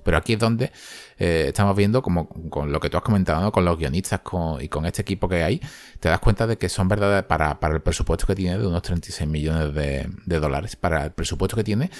Pero 0.08 0.16
aquí 0.16 0.32
es 0.32 0.38
donde 0.38 0.72
eh, 1.18 1.44
estamos 1.48 1.76
viendo, 1.76 2.00
como 2.00 2.30
con 2.48 2.72
lo 2.72 2.80
que 2.80 2.88
tú 2.88 2.96
has 2.96 3.02
comentado, 3.02 3.52
con 3.52 3.66
los 3.66 3.76
guionistas 3.76 4.22
y 4.58 4.68
con 4.68 4.86
este 4.86 5.02
equipo 5.02 5.28
que 5.28 5.44
hay, 5.44 5.60
te 6.00 6.08
das 6.08 6.18
cuenta 6.18 6.46
de 6.46 6.56
que 6.56 6.70
son 6.70 6.88
verdades 6.88 7.24
para, 7.24 7.58
el 7.60 7.82
presupuesto 7.82 8.26
que 8.26 8.34
tiene 8.34 8.56
de 8.56 8.66
unos 8.66 8.80
36 8.80 9.28
millones 9.28 9.74
de, 9.74 10.40
dólares. 10.40 10.76
Para 10.76 11.04
el 11.04 11.12
presupuesto 11.12 11.56
que 11.56 11.62
tiene, 11.62 11.90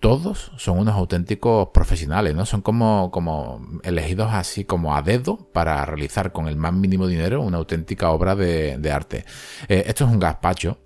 todos 0.00 0.52
son 0.58 0.80
unos 0.80 0.96
auténticos 0.96 1.68
profesionales, 1.72 2.34
¿no? 2.34 2.44
Son 2.44 2.60
como, 2.60 3.10
como 3.10 3.66
elegidos 3.84 4.34
así 4.34 4.66
como 4.66 4.94
a 4.94 5.00
dedo 5.00 5.50
para 5.54 5.82
realizar 5.86 6.32
con 6.32 6.48
el 6.48 6.56
más 6.56 6.74
mínimo 6.74 7.06
dinero 7.06 7.40
una 7.40 7.56
auténtica 7.56 8.10
obra 8.10 8.36
de, 8.36 8.92
arte. 8.92 9.24
Eh, 9.68 9.84
esto 9.86 10.04
es 10.04 10.10
un 10.10 10.20
gazpacho 10.20 10.76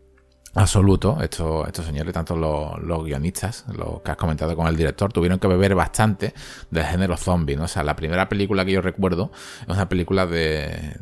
absoluto. 0.55 1.19
Estos, 1.23 1.67
estos 1.67 1.87
señores, 1.87 2.13
tanto 2.13 2.37
los, 2.37 3.05
guionistas, 3.05 3.65
los 3.77 4.01
que 4.03 4.11
has 4.11 4.17
comentado 4.17 4.57
con 4.57 4.67
el 4.67 4.77
director, 4.77 5.13
tuvieron 5.13 5.39
que 5.39 5.49
beber 5.49 5.75
bastante 5.75 6.35
del 6.71 6.85
género 6.85 7.17
zombie. 7.17 7.57
O 7.57 7.69
sea, 7.69 7.83
la 7.85 7.97
primera 7.97 8.29
película 8.29 8.65
que 8.65 8.73
yo 8.73 8.81
recuerdo 8.81 9.31
es 9.63 9.69
una 9.69 9.89
película 9.89 10.27
de... 10.27 10.97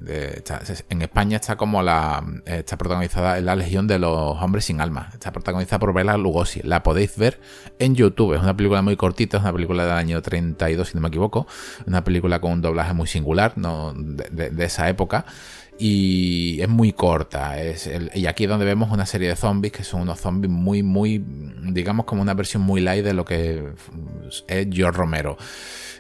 en 0.89 1.03
España 1.03 1.37
está 1.37 1.57
como 1.57 1.83
la... 1.83 2.25
Está 2.45 2.77
protagonizada 2.77 3.39
en 3.39 3.47
La 3.47 3.57
Legión 3.57 3.87
de 3.87 3.99
los 3.99 4.37
Hombres 4.43 4.67
Sin 4.67 4.81
Alma. 4.81 5.11
Está 5.13 5.33
protagonizada 5.33 5.79
por 5.79 5.95
Bela 5.95 6.17
Lugosi. 6.17 6.61
La 6.63 6.83
podéis 6.83 7.17
ver 7.17 7.41
en 7.79 7.95
YouTube. 7.95 8.35
Es 8.35 8.43
una 8.43 8.57
película 8.57 8.83
muy 8.83 8.97
cortita, 8.97 9.39
es 9.39 9.43
una 9.43 9.53
película 9.53 9.85
del 9.85 9.97
año 9.97 10.23
32, 10.23 10.89
si 10.89 10.95
no 10.95 11.01
me 11.01 11.09
equivoco. 11.09 11.47
Una 11.87 12.05
película 12.05 12.41
con 12.41 12.53
un 12.53 12.63
doblaje 12.63 12.93
muy 12.93 13.07
singular, 13.07 13.53
¿no? 13.57 13.93
de 13.95 14.65
esa 14.65 14.89
época 14.89 15.25
y 15.79 16.61
es 16.61 16.69
muy 16.69 16.93
corta. 16.93 17.61
Es 17.61 17.89
y 18.15 18.27
aquí 18.27 18.45
es 18.45 18.51
donde 18.51 18.67
vemos 18.67 18.91
una 18.91 19.07
serie 19.07 19.29
de 19.29 19.37
zombies 19.37 19.73
que 19.73 19.85
son 19.85 20.03
unos 20.03 20.21
zombies 20.21 20.53
muy, 20.53 20.83
muy, 20.83 21.25
digamos 21.71 22.05
como 22.05 22.21
una 22.23 22.35
versión 22.35 22.63
muy 22.63 22.81
light 22.81 23.05
de 23.05 23.15
lo 23.15 23.25
que 23.25 23.73
es 24.49 24.69
George 24.71 24.99
Romero. 24.99 25.39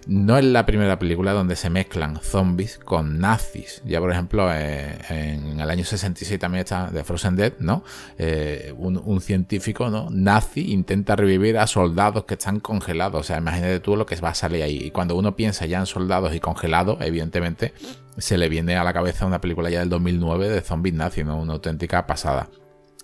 No 0.06 0.38
es 0.38 0.44
la 0.44 0.64
primera 0.64 0.99
película 0.99 1.32
donde 1.32 1.54
se 1.54 1.68
mezclan 1.68 2.18
zombies 2.23 2.78
con 2.78 3.18
nazis. 3.18 3.82
Ya, 3.85 4.00
por 4.00 4.11
ejemplo, 4.11 4.49
eh, 4.50 4.99
en 5.11 5.61
el 5.61 5.68
año 5.68 5.85
66 5.85 6.40
también 6.40 6.61
está 6.61 6.90
de 6.90 7.04
Frozen 7.04 7.37
Dead, 7.37 7.52
¿no? 7.58 7.85
Eh, 8.16 8.73
un, 8.78 9.20
científico, 9.20 9.90
¿no? 9.90 10.08
Nazi 10.11 10.73
intenta 10.73 11.14
revivir 11.14 11.58
a 11.58 11.66
soldados 11.66 12.25
que 12.25 12.35
están 12.35 12.58
congelados. 12.61 13.20
O 13.20 13.23
sea, 13.23 13.37
imagínate 13.37 13.80
tú 13.80 13.97
lo 13.97 14.06
que 14.06 14.16
va 14.16 14.30
a 14.30 14.35
salir 14.35 14.62
ahí. 14.62 14.78
Y 14.85 14.90
cuando 14.92 15.14
uno 15.14 15.37
piensa 15.37 15.66
ya 15.66 15.78
en 15.78 15.87
soldados 15.87 16.35
y 16.35 16.40
congelados, 16.40 16.99
evidentemente 17.02 17.75
se 18.18 18.37
le 18.37 18.48
viene 18.48 18.76
a 18.76 18.84
la 18.84 18.92
cabeza 18.92 19.26
una 19.26 19.40
película 19.40 19.70
ya 19.70 19.80
del 19.80 19.88
2009 19.88 20.48
de 20.48 20.60
zombies 20.60 20.94
nazis, 20.94 21.25
¿no? 21.25 21.38
Una 21.38 21.54
auténtica 21.54 22.06
pasada. 22.06 22.48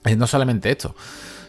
Y 0.07 0.17
no 0.17 0.27
solamente 0.27 0.71
esto, 0.71 0.95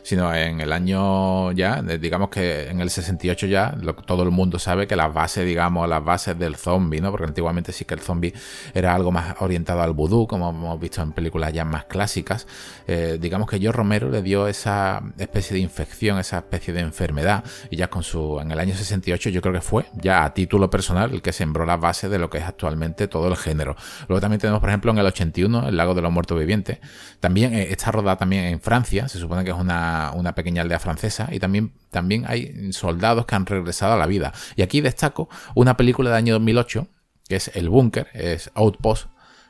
sino 0.05 0.33
en 0.33 0.61
el 0.61 0.71
año 0.71 1.51
ya, 1.51 1.81
digamos 1.81 2.29
que 2.29 2.69
en 2.69 2.79
el 2.79 2.89
68 2.89 3.47
ya, 3.47 3.75
todo 4.05 4.23
el 4.23 4.29
mundo 4.31 4.59
sabe 4.59 4.85
que 4.85 4.95
las 4.95 5.11
bases, 5.11 5.45
digamos, 5.45 5.89
las 5.89 6.03
bases 6.03 6.37
del 6.37 6.55
zombie, 6.55 7.01
¿no? 7.01 7.09
Porque 7.11 7.25
antiguamente 7.25 7.71
sí 7.71 7.85
que 7.85 7.95
el 7.95 7.99
zombie 7.99 8.33
era 8.75 8.93
algo 8.93 9.11
más 9.11 9.35
orientado 9.39 9.81
al 9.81 9.93
vudú, 9.93 10.27
como 10.27 10.51
hemos 10.51 10.79
visto 10.79 11.01
en 11.01 11.11
películas 11.11 11.51
ya 11.53 11.65
más 11.65 11.85
clásicas. 11.85 12.45
Eh, 12.87 13.17
digamos 13.19 13.49
que 13.49 13.59
yo 13.59 13.71
Romero 13.71 14.09
le 14.09 14.21
dio 14.21 14.47
esa 14.47 15.03
especie 15.17 15.55
de 15.55 15.59
infección, 15.59 16.17
esa 16.19 16.37
especie 16.37 16.73
de 16.73 16.79
enfermedad, 16.79 17.43
y 17.69 17.75
ya 17.75 17.89
con 17.89 18.03
su, 18.03 18.39
en 18.39 18.51
el 18.51 18.59
año 18.59 18.75
68 18.75 19.29
yo 19.29 19.41
creo 19.41 19.53
que 19.53 19.61
fue, 19.61 19.85
ya 19.93 20.23
a 20.23 20.33
título 20.33 20.69
personal, 20.69 21.11
el 21.13 21.21
que 21.21 21.33
sembró 21.33 21.65
las 21.65 21.79
bases 21.79 22.09
de 22.09 22.19
lo 22.19 22.29
que 22.29 22.37
es 22.37 22.45
actualmente 22.45 23.07
todo 23.07 23.27
el 23.27 23.35
género. 23.35 23.75
Luego 24.07 24.21
también 24.21 24.39
tenemos, 24.39 24.61
por 24.61 24.69
ejemplo, 24.69 24.91
en 24.91 24.97
el 24.99 25.05
81, 25.05 25.67
El 25.67 25.77
lago 25.77 25.93
de 25.93 26.01
los 26.01 26.11
muertos 26.11 26.39
vivientes. 26.39 26.79
También 27.19 27.53
eh, 27.53 27.67
está 27.71 27.91
rodada 27.91 28.17
también 28.17 28.45
en 28.45 28.61
Francia, 28.61 29.07
se 29.07 29.19
supone 29.19 29.43
que 29.43 29.51
es 29.51 29.57
una 29.57 29.65
una, 29.65 30.11
una, 30.13 30.35
pequeña 30.35 30.61
aldea 30.61 30.79
francesa 30.79 31.27
y 31.31 31.39
también, 31.39 31.73
también 31.89 32.25
hay 32.27 32.71
soldados 32.71 33.25
que 33.25 33.35
han 33.35 33.45
regresado 33.45 33.93
a 33.93 33.97
la 33.97 34.05
vida. 34.05 34.33
Y 34.55 34.61
aquí 34.61 34.81
destaco 34.81 35.29
una 35.55 35.75
película 35.75 36.09
del 36.09 36.17
año 36.17 36.33
2008, 36.33 36.87
que 37.27 37.35
es 37.35 37.51
El 37.55 37.69
Búnker, 37.69 38.07
es 38.13 38.51
Outpost, 38.53 39.07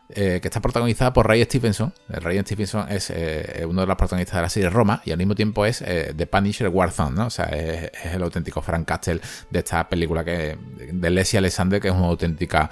eh, 0.09 0.39
que 0.39 0.47
está 0.47 0.61
protagonizada 0.61 1.13
por 1.13 1.27
Ray 1.27 1.43
Stevenson. 1.43 1.91
Ray 2.07 2.39
Stevenson 2.41 2.85
es 2.91 3.09
eh, 3.09 3.65
uno 3.67 3.81
de 3.81 3.87
los 3.87 3.95
protagonistas 3.95 4.35
de 4.35 4.41
la 4.43 4.49
serie 4.49 4.69
Roma 4.69 5.01
y 5.03 5.11
al 5.11 5.17
mismo 5.17 5.33
tiempo 5.33 5.65
es 5.65 5.81
eh, 5.81 6.13
The 6.15 6.27
Punisher 6.27 6.67
Warzone, 6.67 7.15
¿no? 7.15 7.25
O 7.25 7.29
sea, 7.31 7.45
es, 7.45 7.91
el 8.13 8.21
auténtico 8.21 8.61
Frank 8.61 8.87
Castle 8.87 9.19
de 9.49 9.59
esta 9.59 9.89
película 9.89 10.23
que, 10.23 10.57
de 10.91 11.09
Leslie 11.09 11.39
Alexander, 11.39 11.81
que 11.81 11.87
es 11.87 11.93
una 11.93 12.07
auténtica 12.07 12.69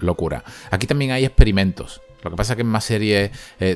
locura. 0.00 0.42
Aquí 0.70 0.86
también 0.86 1.12
hay 1.12 1.24
experimentos. 1.24 2.00
Lo 2.22 2.30
que 2.30 2.36
pasa 2.36 2.52
es 2.52 2.56
que 2.56 2.62
en 2.62 2.68
más 2.68 2.84
series, 2.84 3.30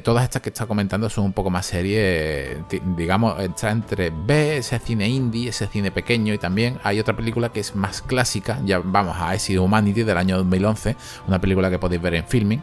todas 0.05 0.25
estas 0.25 0.41
que 0.43 0.51
está 0.51 0.67
comentando 0.67 1.11
son 1.11 1.25
un 1.25 1.33
poco 1.33 1.51
más 1.51 1.67
series, 1.67 2.59
digamos, 2.97 3.41
está 3.41 3.71
entre 3.71 4.11
B, 4.11 4.59
ese 4.59 4.79
cine 4.79 5.09
indie, 5.09 5.49
ese 5.49 5.67
cine 5.67 5.91
pequeño, 5.91 6.33
y 6.33 6.39
también 6.39 6.79
hay 6.85 7.01
otra 7.01 7.17
película 7.17 7.51
que 7.51 7.61
es 7.61 7.75
más 7.75 8.03
clásica, 8.03 8.61
ya 8.65 8.79
vamos 8.79 9.17
a 9.19 9.35
I 9.35 9.59
Humanity 9.59 10.05
del 10.05 10.17
año 10.17 10.37
2011, 10.39 10.97
una 11.27 11.41
película 11.41 11.71
que 11.71 11.79
podéis 11.79 12.01
ver 12.01 12.15
en 12.15 12.25
filming, 12.25 12.63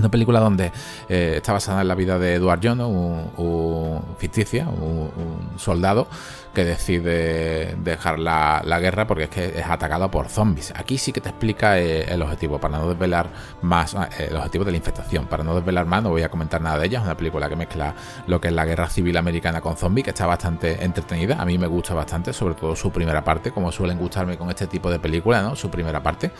una 0.00 0.10
película 0.10 0.40
donde 0.40 0.72
eh, 1.08 1.34
está 1.36 1.52
basada 1.52 1.82
en 1.82 1.88
la 1.88 1.94
vida 1.94 2.18
de 2.18 2.34
Edward 2.34 2.60
Jones, 2.62 2.86
un, 2.86 4.02
ficticia, 4.18 4.68
un, 4.68 5.10
soldado 5.56 6.08
que 6.54 6.64
decide 6.64 7.76
dejar 7.84 8.18
la, 8.18 8.62
guerra 8.80 9.06
porque 9.06 9.24
es 9.24 9.30
que 9.30 9.58
es 9.60 9.66
atacado 9.66 10.10
por 10.10 10.28
zombies. 10.28 10.72
Aquí 10.74 10.98
sí 10.98 11.12
que 11.12 11.20
te 11.20 11.28
explica 11.28 11.78
eh, 11.78 12.12
el 12.12 12.22
objetivo, 12.22 12.58
para 12.58 12.78
no 12.78 12.88
desvelar 12.88 13.28
más, 13.62 13.94
ah, 13.94 14.08
el 14.18 14.34
objetivo 14.36 14.64
de 14.64 14.72
la 14.72 14.76
infectación. 14.78 15.26
Para 15.26 15.44
no 15.44 15.54
desvelar 15.54 15.86
más, 15.86 16.02
no 16.02 16.10
voy 16.10 16.22
a 16.22 16.28
comentar 16.28 16.60
nada 16.60 16.78
de 16.78 16.86
ella. 16.86 16.98
Es 16.98 17.04
una 17.04 17.16
película 17.16 17.48
que 17.48 17.56
mezcla 17.56 17.94
lo 18.26 18.40
que 18.40 18.48
es 18.48 18.54
la 18.54 18.64
guerra 18.64 18.88
civil 18.88 19.16
americana 19.16 19.60
con 19.60 19.76
zombies, 19.76 20.04
que 20.04 20.10
está 20.10 20.26
bastante 20.26 20.82
entretenida. 20.82 21.40
A 21.40 21.44
mí 21.44 21.56
me 21.58 21.68
gusta 21.68 21.94
bastante, 21.94 22.32
sobre 22.32 22.54
todo 22.54 22.74
su 22.74 22.90
primera 22.90 23.22
parte, 23.22 23.52
como 23.52 23.70
suelen 23.70 23.98
gustarme 23.98 24.36
con 24.36 24.48
este 24.48 24.66
tipo 24.66 24.90
de 24.90 24.98
películas, 24.98 25.44
¿no? 25.44 25.54
Su 25.54 25.70
primera 25.70 26.02
parte. 26.02 26.32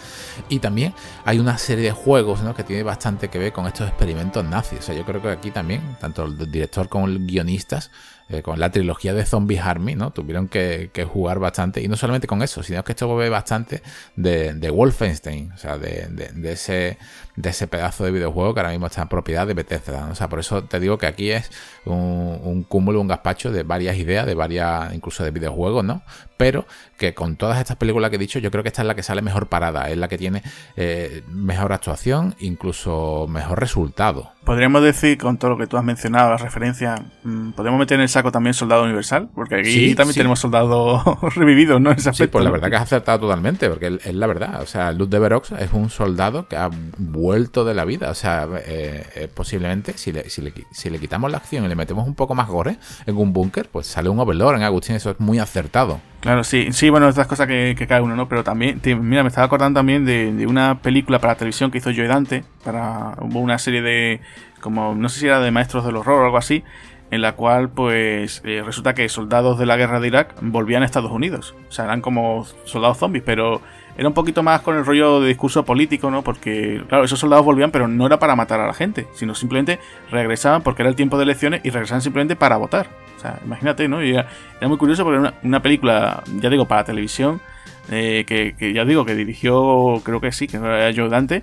Y 0.48 0.58
también 0.58 0.92
hay 1.24 1.38
una 1.38 1.56
serie 1.58 1.84
de 1.84 1.92
juegos. 1.92 2.40
Que 2.56 2.64
tiene 2.64 2.82
bastante 2.82 3.28
que 3.28 3.38
ver 3.38 3.49
con 3.52 3.66
estos 3.66 3.88
experimentos 3.88 4.44
nazis. 4.44 4.78
O 4.78 4.82
sea, 4.82 4.94
yo 4.94 5.04
creo 5.04 5.20
que 5.22 5.28
aquí 5.28 5.50
también, 5.50 5.96
tanto 6.00 6.24
el 6.24 6.50
director 6.50 6.88
como 6.88 7.06
los 7.06 7.26
guionistas, 7.26 7.90
eh, 8.32 8.42
con 8.42 8.60
la 8.60 8.70
trilogía 8.70 9.12
de 9.12 9.26
Zombies 9.26 9.60
Army, 9.60 9.96
¿no? 9.96 10.12
Tuvieron 10.12 10.46
que, 10.46 10.88
jugar 11.12 11.40
bastante, 11.40 11.82
y 11.82 11.88
no 11.88 11.96
solamente 11.96 12.28
con 12.28 12.42
eso, 12.42 12.62
sino 12.62 12.84
que 12.84 12.92
esto 12.92 13.16
ve 13.16 13.28
bastante 13.28 13.82
de, 14.14 14.70
Wolfenstein, 14.70 15.50
o 15.50 15.58
sea, 15.58 15.78
de, 15.78 16.30
ese, 16.44 16.96
de 17.40 17.50
ese 17.50 17.66
pedazo 17.66 18.04
de 18.04 18.10
videojuego 18.10 18.54
que 18.54 18.60
ahora 18.60 18.70
mismo 18.70 18.86
está 18.86 19.02
en 19.02 19.08
propiedad 19.08 19.46
de 19.46 19.54
Bethesda, 19.54 20.08
O 20.10 20.14
sea, 20.14 20.28
por 20.28 20.40
eso 20.40 20.64
te 20.64 20.80
digo 20.80 20.98
que 20.98 21.06
aquí 21.06 21.30
es 21.30 21.50
un, 21.84 22.64
cúmulo, 22.68 23.00
un 23.00 23.08
gazpacho 23.08 23.50
de 23.50 23.62
varias 23.62 23.96
ideas, 23.96 24.26
de 24.26 24.34
varias, 24.34 24.92
incluso 24.94 25.24
de 25.24 25.30
videojuegos, 25.30 25.84
¿no? 25.84 26.02
Pero 26.36 26.66
que 26.96 27.14
con 27.14 27.36
todas 27.36 27.58
estas 27.58 27.76
películas 27.76 28.10
que 28.10 28.16
he 28.16 28.18
dicho, 28.18 28.38
yo 28.38 28.50
creo 28.50 28.62
que 28.62 28.68
esta 28.68 28.82
es 28.82 28.88
la 28.88 28.94
que 28.94 29.02
sale 29.02 29.22
mejor 29.22 29.48
parada, 29.48 29.90
es 29.90 29.98
la 29.98 30.08
que 30.08 30.18
tiene 30.18 30.42
eh, 30.76 31.22
mejor 31.28 31.72
actuación, 31.72 32.34
incluso 32.40 33.26
mejor 33.28 33.60
resultado. 33.60 34.32
Podríamos 34.44 34.82
decir, 34.82 35.18
con 35.18 35.36
todo 35.36 35.50
lo 35.50 35.58
que 35.58 35.66
tú 35.66 35.76
has 35.76 35.84
mencionado, 35.84 36.30
las 36.30 36.40
referencias, 36.40 37.00
mm, 37.24 37.50
podemos 37.50 37.78
meter 37.78 37.96
en 37.96 38.02
el 38.02 38.08
saco 38.08 38.32
también 38.32 38.54
Soldado 38.54 38.84
Universal, 38.84 39.28
porque 39.34 39.56
aquí 39.56 39.94
también 39.94 40.14
tenemos 40.16 40.40
soldados 40.40 41.02
revividos, 41.36 41.80
¿no? 41.80 41.94
sí, 41.98 42.26
pues 42.26 42.44
la 42.44 42.50
verdad 42.50 42.70
que 42.70 42.76
has 42.76 42.82
acertado 42.82 43.20
totalmente, 43.20 43.68
porque 43.68 43.98
es 44.02 44.14
la 44.14 44.26
verdad. 44.26 44.62
O 44.62 44.66
sea, 44.66 44.92
Luz 44.92 45.10
de 45.10 45.18
Verox 45.18 45.52
es 45.52 45.72
un 45.72 45.90
soldado 45.90 46.48
que 46.48 46.56
ha 46.56 46.70
vuelto 46.98 47.29
de 47.34 47.74
la 47.74 47.84
vida. 47.84 48.10
O 48.10 48.14
sea, 48.14 48.48
eh, 48.66 49.04
eh, 49.14 49.28
posiblemente, 49.32 49.96
si 49.96 50.12
le, 50.12 50.28
si, 50.30 50.42
le, 50.42 50.52
si 50.70 50.90
le 50.90 50.98
quitamos 50.98 51.30
la 51.30 51.38
acción 51.38 51.64
y 51.64 51.68
le 51.68 51.74
metemos 51.74 52.06
un 52.06 52.14
poco 52.14 52.34
más 52.34 52.48
gore 52.48 52.76
en 53.06 53.16
un 53.16 53.32
búnker, 53.32 53.68
pues 53.68 53.86
sale 53.86 54.08
un 54.08 54.18
Overlord 54.18 54.56
en 54.56 54.62
Agustín, 54.62 54.96
eso 54.96 55.10
es 55.10 55.20
muy 55.20 55.38
acertado. 55.38 56.00
Claro, 56.20 56.44
sí, 56.44 56.68
sí, 56.72 56.90
bueno, 56.90 57.08
estas 57.08 57.26
cosas 57.26 57.46
que, 57.46 57.74
que 57.76 57.86
cae 57.86 58.00
uno, 58.00 58.14
¿no? 58.14 58.28
Pero 58.28 58.44
también, 58.44 58.80
mira, 58.84 59.22
me 59.22 59.28
estaba 59.28 59.46
acordando 59.46 59.78
también 59.78 60.04
de, 60.04 60.32
de, 60.32 60.46
una 60.46 60.82
película 60.82 61.18
para 61.18 61.34
televisión 61.34 61.70
que 61.70 61.78
hizo 61.78 61.90
Joe 61.94 62.06
Dante, 62.06 62.44
para 62.64 63.14
hubo 63.20 63.40
una 63.40 63.58
serie 63.58 63.82
de, 63.82 64.20
como, 64.60 64.94
no 64.94 65.08
sé 65.08 65.20
si 65.20 65.26
era 65.26 65.40
de 65.40 65.50
Maestros 65.50 65.84
del 65.84 65.96
Horror 65.96 66.22
o 66.22 66.24
algo 66.26 66.36
así, 66.36 66.62
en 67.10 67.22
la 67.22 67.32
cual, 67.32 67.70
pues, 67.70 68.42
eh, 68.44 68.62
resulta 68.64 68.94
que 68.94 69.08
soldados 69.08 69.58
de 69.58 69.66
la 69.66 69.76
guerra 69.76 69.98
de 69.98 70.08
Irak 70.08 70.34
volvían 70.42 70.82
a 70.82 70.86
Estados 70.86 71.10
Unidos. 71.10 71.54
O 71.68 71.72
sea, 71.72 71.86
eran 71.86 72.02
como 72.02 72.46
soldados 72.64 72.98
zombies, 72.98 73.24
pero 73.24 73.60
era 73.96 74.08
un 74.08 74.14
poquito 74.14 74.42
más 74.42 74.60
con 74.60 74.76
el 74.76 74.84
rollo 74.84 75.20
de 75.20 75.28
discurso 75.28 75.64
político, 75.64 76.10
¿no? 76.10 76.22
Porque, 76.22 76.82
claro, 76.88 77.04
esos 77.04 77.18
soldados 77.18 77.44
volvían, 77.44 77.70
pero 77.70 77.88
no 77.88 78.06
era 78.06 78.18
para 78.18 78.36
matar 78.36 78.60
a 78.60 78.66
la 78.66 78.74
gente, 78.74 79.06
sino 79.14 79.34
simplemente 79.34 79.78
regresaban 80.10 80.62
porque 80.62 80.82
era 80.82 80.88
el 80.88 80.96
tiempo 80.96 81.16
de 81.16 81.24
elecciones 81.24 81.60
y 81.64 81.70
regresaban 81.70 82.02
simplemente 82.02 82.36
para 82.36 82.56
votar. 82.56 82.88
O 83.16 83.20
sea, 83.20 83.38
imagínate, 83.44 83.88
¿no? 83.88 84.02
Y 84.02 84.12
era, 84.12 84.26
muy 84.62 84.78
curioso 84.78 85.04
porque 85.04 85.20
era 85.20 85.34
una, 85.42 85.62
película, 85.62 86.22
ya 86.40 86.48
digo, 86.48 86.66
para 86.66 86.84
televisión, 86.84 87.40
eh, 87.90 88.24
que, 88.26 88.72
ya 88.72 88.84
digo, 88.84 89.04
que 89.04 89.14
dirigió, 89.14 90.00
creo 90.02 90.20
que 90.20 90.32
sí, 90.32 90.46
que 90.46 90.56
era 90.56 90.90
Joe 90.94 91.08
Dante. 91.08 91.42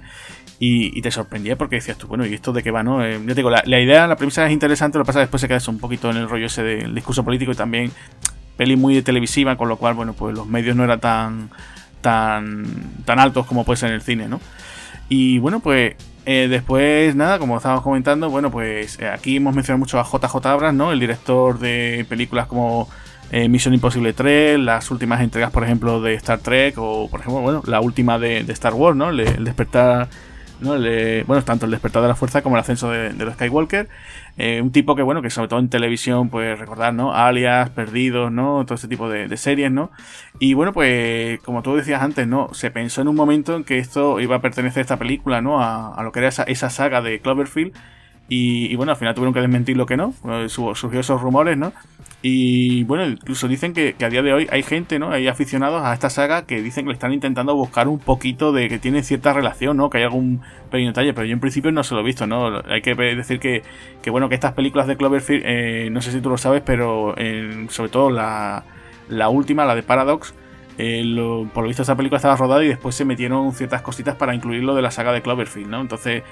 Y, 0.60 0.99
te 1.03 1.12
sorprendía 1.12 1.55
porque 1.55 1.75
decías 1.75 1.99
tú, 1.99 2.07
bueno, 2.07 2.25
¿y 2.25 2.33
esto 2.33 2.51
de 2.51 2.63
qué 2.63 2.71
va, 2.71 2.81
no? 2.81 3.05
Eh, 3.05 3.19
ya 3.27 3.36
digo, 3.36 3.51
la, 3.51 3.79
idea, 3.79 4.07
la 4.07 4.15
premisa 4.15 4.43
es 4.47 4.51
interesante, 4.51 4.97
lo 4.97 5.03
que 5.03 5.07
pasa 5.07 5.19
es 5.19 5.21
que 5.21 5.25
después 5.25 5.41
se 5.41 5.47
queda 5.47 5.60
un 5.67 5.77
poquito 5.77 6.10
en 6.10 6.17
el 6.17 6.27
rollo 6.27 6.47
ese 6.47 6.63
del 6.63 6.95
discurso 6.95 7.23
político 7.23 7.51
y 7.51 7.55
también 7.55 7.91
peli 8.57 8.75
muy 8.75 9.01
televisiva, 9.03 9.55
con 9.55 9.69
lo 9.69 9.77
cual, 9.77 9.93
bueno, 9.93 10.13
pues 10.13 10.36
los 10.36 10.47
medios 10.47 10.75
no 10.75 10.83
eran 10.83 10.99
tan 10.99 11.49
tan, 12.01 12.65
tan 13.05 13.19
altos 13.19 13.45
como 13.45 13.63
puede 13.63 13.77
ser 13.77 13.89
en 13.89 13.95
el 13.95 14.01
cine, 14.01 14.27
¿no? 14.27 14.39
Y 15.10 15.39
bueno, 15.39 15.60
pues 15.60 15.95
eh, 16.25 16.47
después, 16.49 17.15
nada, 17.15 17.39
como 17.39 17.55
estábamos 17.57 17.83
comentando, 17.83 18.29
bueno, 18.29 18.51
pues 18.51 18.99
eh, 18.99 19.07
aquí 19.07 19.38
hemos 19.38 19.55
mencionado 19.55 19.79
mucho 19.79 19.99
a 19.99 20.03
JJ 20.03 20.45
Abrams, 20.45 20.77
¿no? 20.77 20.91
El 20.91 20.99
director 20.99 21.57
de 21.57 22.05
películas 22.10 22.47
como 22.47 22.89
eh, 23.31 23.47
Misión 23.47 23.73
Imposible 23.73 24.12
3, 24.12 24.60
las 24.60 24.91
últimas 24.91 25.21
entregas, 25.21 25.51
por 25.51 25.63
ejemplo, 25.63 26.01
de 26.01 26.15
Star 26.15 26.39
Trek, 26.39 26.75
o 26.77 27.10
por 27.10 27.21
ejemplo, 27.21 27.41
bueno, 27.41 27.63
la 27.65 27.79
última 27.79 28.19
de, 28.19 28.39
Star 28.49 28.73
Wars, 28.73 28.97
¿no? 28.97 29.10
el 29.10 29.43
despertar 29.45 30.10
¿no? 30.60 30.71
bueno, 31.25 31.43
tanto 31.43 31.65
el 31.65 31.71
despertar 31.71 32.01
de 32.01 32.07
la 32.07 32.15
fuerza 32.15 32.41
como 32.41 32.55
el 32.55 32.62
ascenso 32.62 32.89
de, 32.89 33.13
los 33.13 33.33
Skywalker. 33.36 33.88
Eh, 34.38 34.62
un 34.62 34.71
tipo 34.71 34.95
que, 34.95 35.02
bueno, 35.02 35.21
que 35.21 35.30
sobre 35.30 35.47
todo 35.47 35.60
en 35.60 35.69
televisión, 35.69 36.30
pues 36.30 36.58
recordar, 36.60 36.93
¿no? 36.93 37.13
Alias, 37.13 37.71
Perdidos, 37.71 38.32
¿no? 38.32 38.63
Todo 38.65 38.76
este 38.76 38.88
tipo 38.88 39.10
de, 39.10 39.36
series, 39.38 39.71
¿no? 39.71 39.91
Y 40.39 40.54
bueno, 40.54 40.73
pues 40.73 41.39
como 41.41 41.63
tú 41.63 41.76
decías 41.76 42.02
antes, 42.02 42.28
¿no? 42.28 42.54
Se 42.54 42.69
pensó 42.71 43.02
en 43.02 43.08
un 43.08 43.15
momento 43.15 43.56
en 43.56 43.63
que 43.63 43.80
esto 43.80 44.19
iba 44.19 44.36
a 44.38 44.41
pertenecer 44.41 44.82
a 44.82 44.82
esta 44.82 44.97
película, 44.97 45.41
¿no? 45.41 45.62
A, 45.62 46.02
lo 46.04 46.12
que 46.12 46.19
era 46.19 46.30
esa, 46.30 46.43
esa 46.43 46.69
saga 46.69 47.02
de 47.02 47.19
Cloverfield. 47.19 47.73
Y, 48.29 48.75
bueno, 48.75 48.91
al 48.91 48.97
final 48.97 49.15
tuvieron 49.15 49.33
que 49.33 49.39
desmentir 49.39 49.77
lo 49.77 49.85
que 49.85 49.95
no. 49.95 50.13
surgió 50.49 50.99
esos 50.99 51.21
rumores, 51.21 51.57
¿no? 51.57 51.71
Y 52.21 52.83
bueno, 52.83 53.05
incluso 53.05 53.47
dicen 53.47 53.73
que, 53.73 53.95
a 54.03 54.09
día 54.09 54.21
de 54.21 54.33
hoy 54.33 54.47
hay 54.51 54.63
gente, 54.63 54.99
¿no? 54.99 55.11
Hay 55.11 55.27
aficionados 55.27 55.83
a 55.83 55.93
esta 55.93 56.09
saga 56.09 56.45
que 56.45 56.61
dicen 56.61 56.85
que 56.85 56.89
le 56.89 56.93
están 56.93 57.13
intentando 57.13 57.55
buscar 57.55 57.87
un 57.87 57.99
poquito 57.99 58.51
de 58.51 58.67
que 58.67 58.79
tiene 58.79 59.03
cierta 59.03 59.33
relación, 59.33 59.77
¿no? 59.77 59.89
Que 59.89 59.99
hay 59.99 60.03
algún 60.03 60.41
pequeño 60.69 60.89
detalle, 60.89 61.13
pero 61.13 61.25
yo 61.25 61.33
en 61.33 61.39
principio 61.39 61.71
no 61.71 61.83
se 61.83 61.93
lo 61.93 62.01
he 62.01 62.03
visto, 62.03 62.27
¿no? 62.27 62.61
Hay 62.67 62.81
que 62.81 62.95
decir 62.95 63.39
que, 63.39 63.61
que 64.01 64.09
bueno, 64.09 64.29
que 64.29 64.35
estas 64.35 64.53
películas 64.53 64.87
de 64.87 64.97
Cloverfield, 64.97 65.43
eh, 65.45 65.89
no 65.91 66.01
sé 66.01 66.11
si 66.11 66.19
tú 66.19 66.29
lo 66.29 66.37
sabes, 66.37 66.63
pero 66.65 67.15
sobre 67.69 67.89
todo 67.89 68.09
la, 68.09 68.63
la 69.09 69.29
última, 69.29 69.63
la 69.65 69.75
de 69.75 69.83
Paradox, 69.83 70.33
eh, 70.77 71.03
por 71.53 71.63
lo 71.63 71.67
visto 71.67 71.81
esa 71.81 71.95
película 71.95 72.17
estaba 72.17 72.35
rodada 72.35 72.63
y 72.63 72.67
después 72.67 72.93
se 72.95 73.03
metieron 73.03 73.51
ciertas 73.53 73.81
cositas 73.81 74.15
para 74.15 74.35
incluirlo 74.35 74.75
de 74.75 74.81
la 74.81 74.91
saga 74.91 75.11
de 75.11 75.21
Cloverfield, 75.21 75.69
¿no? 75.69 75.81
Entonces 75.81 76.23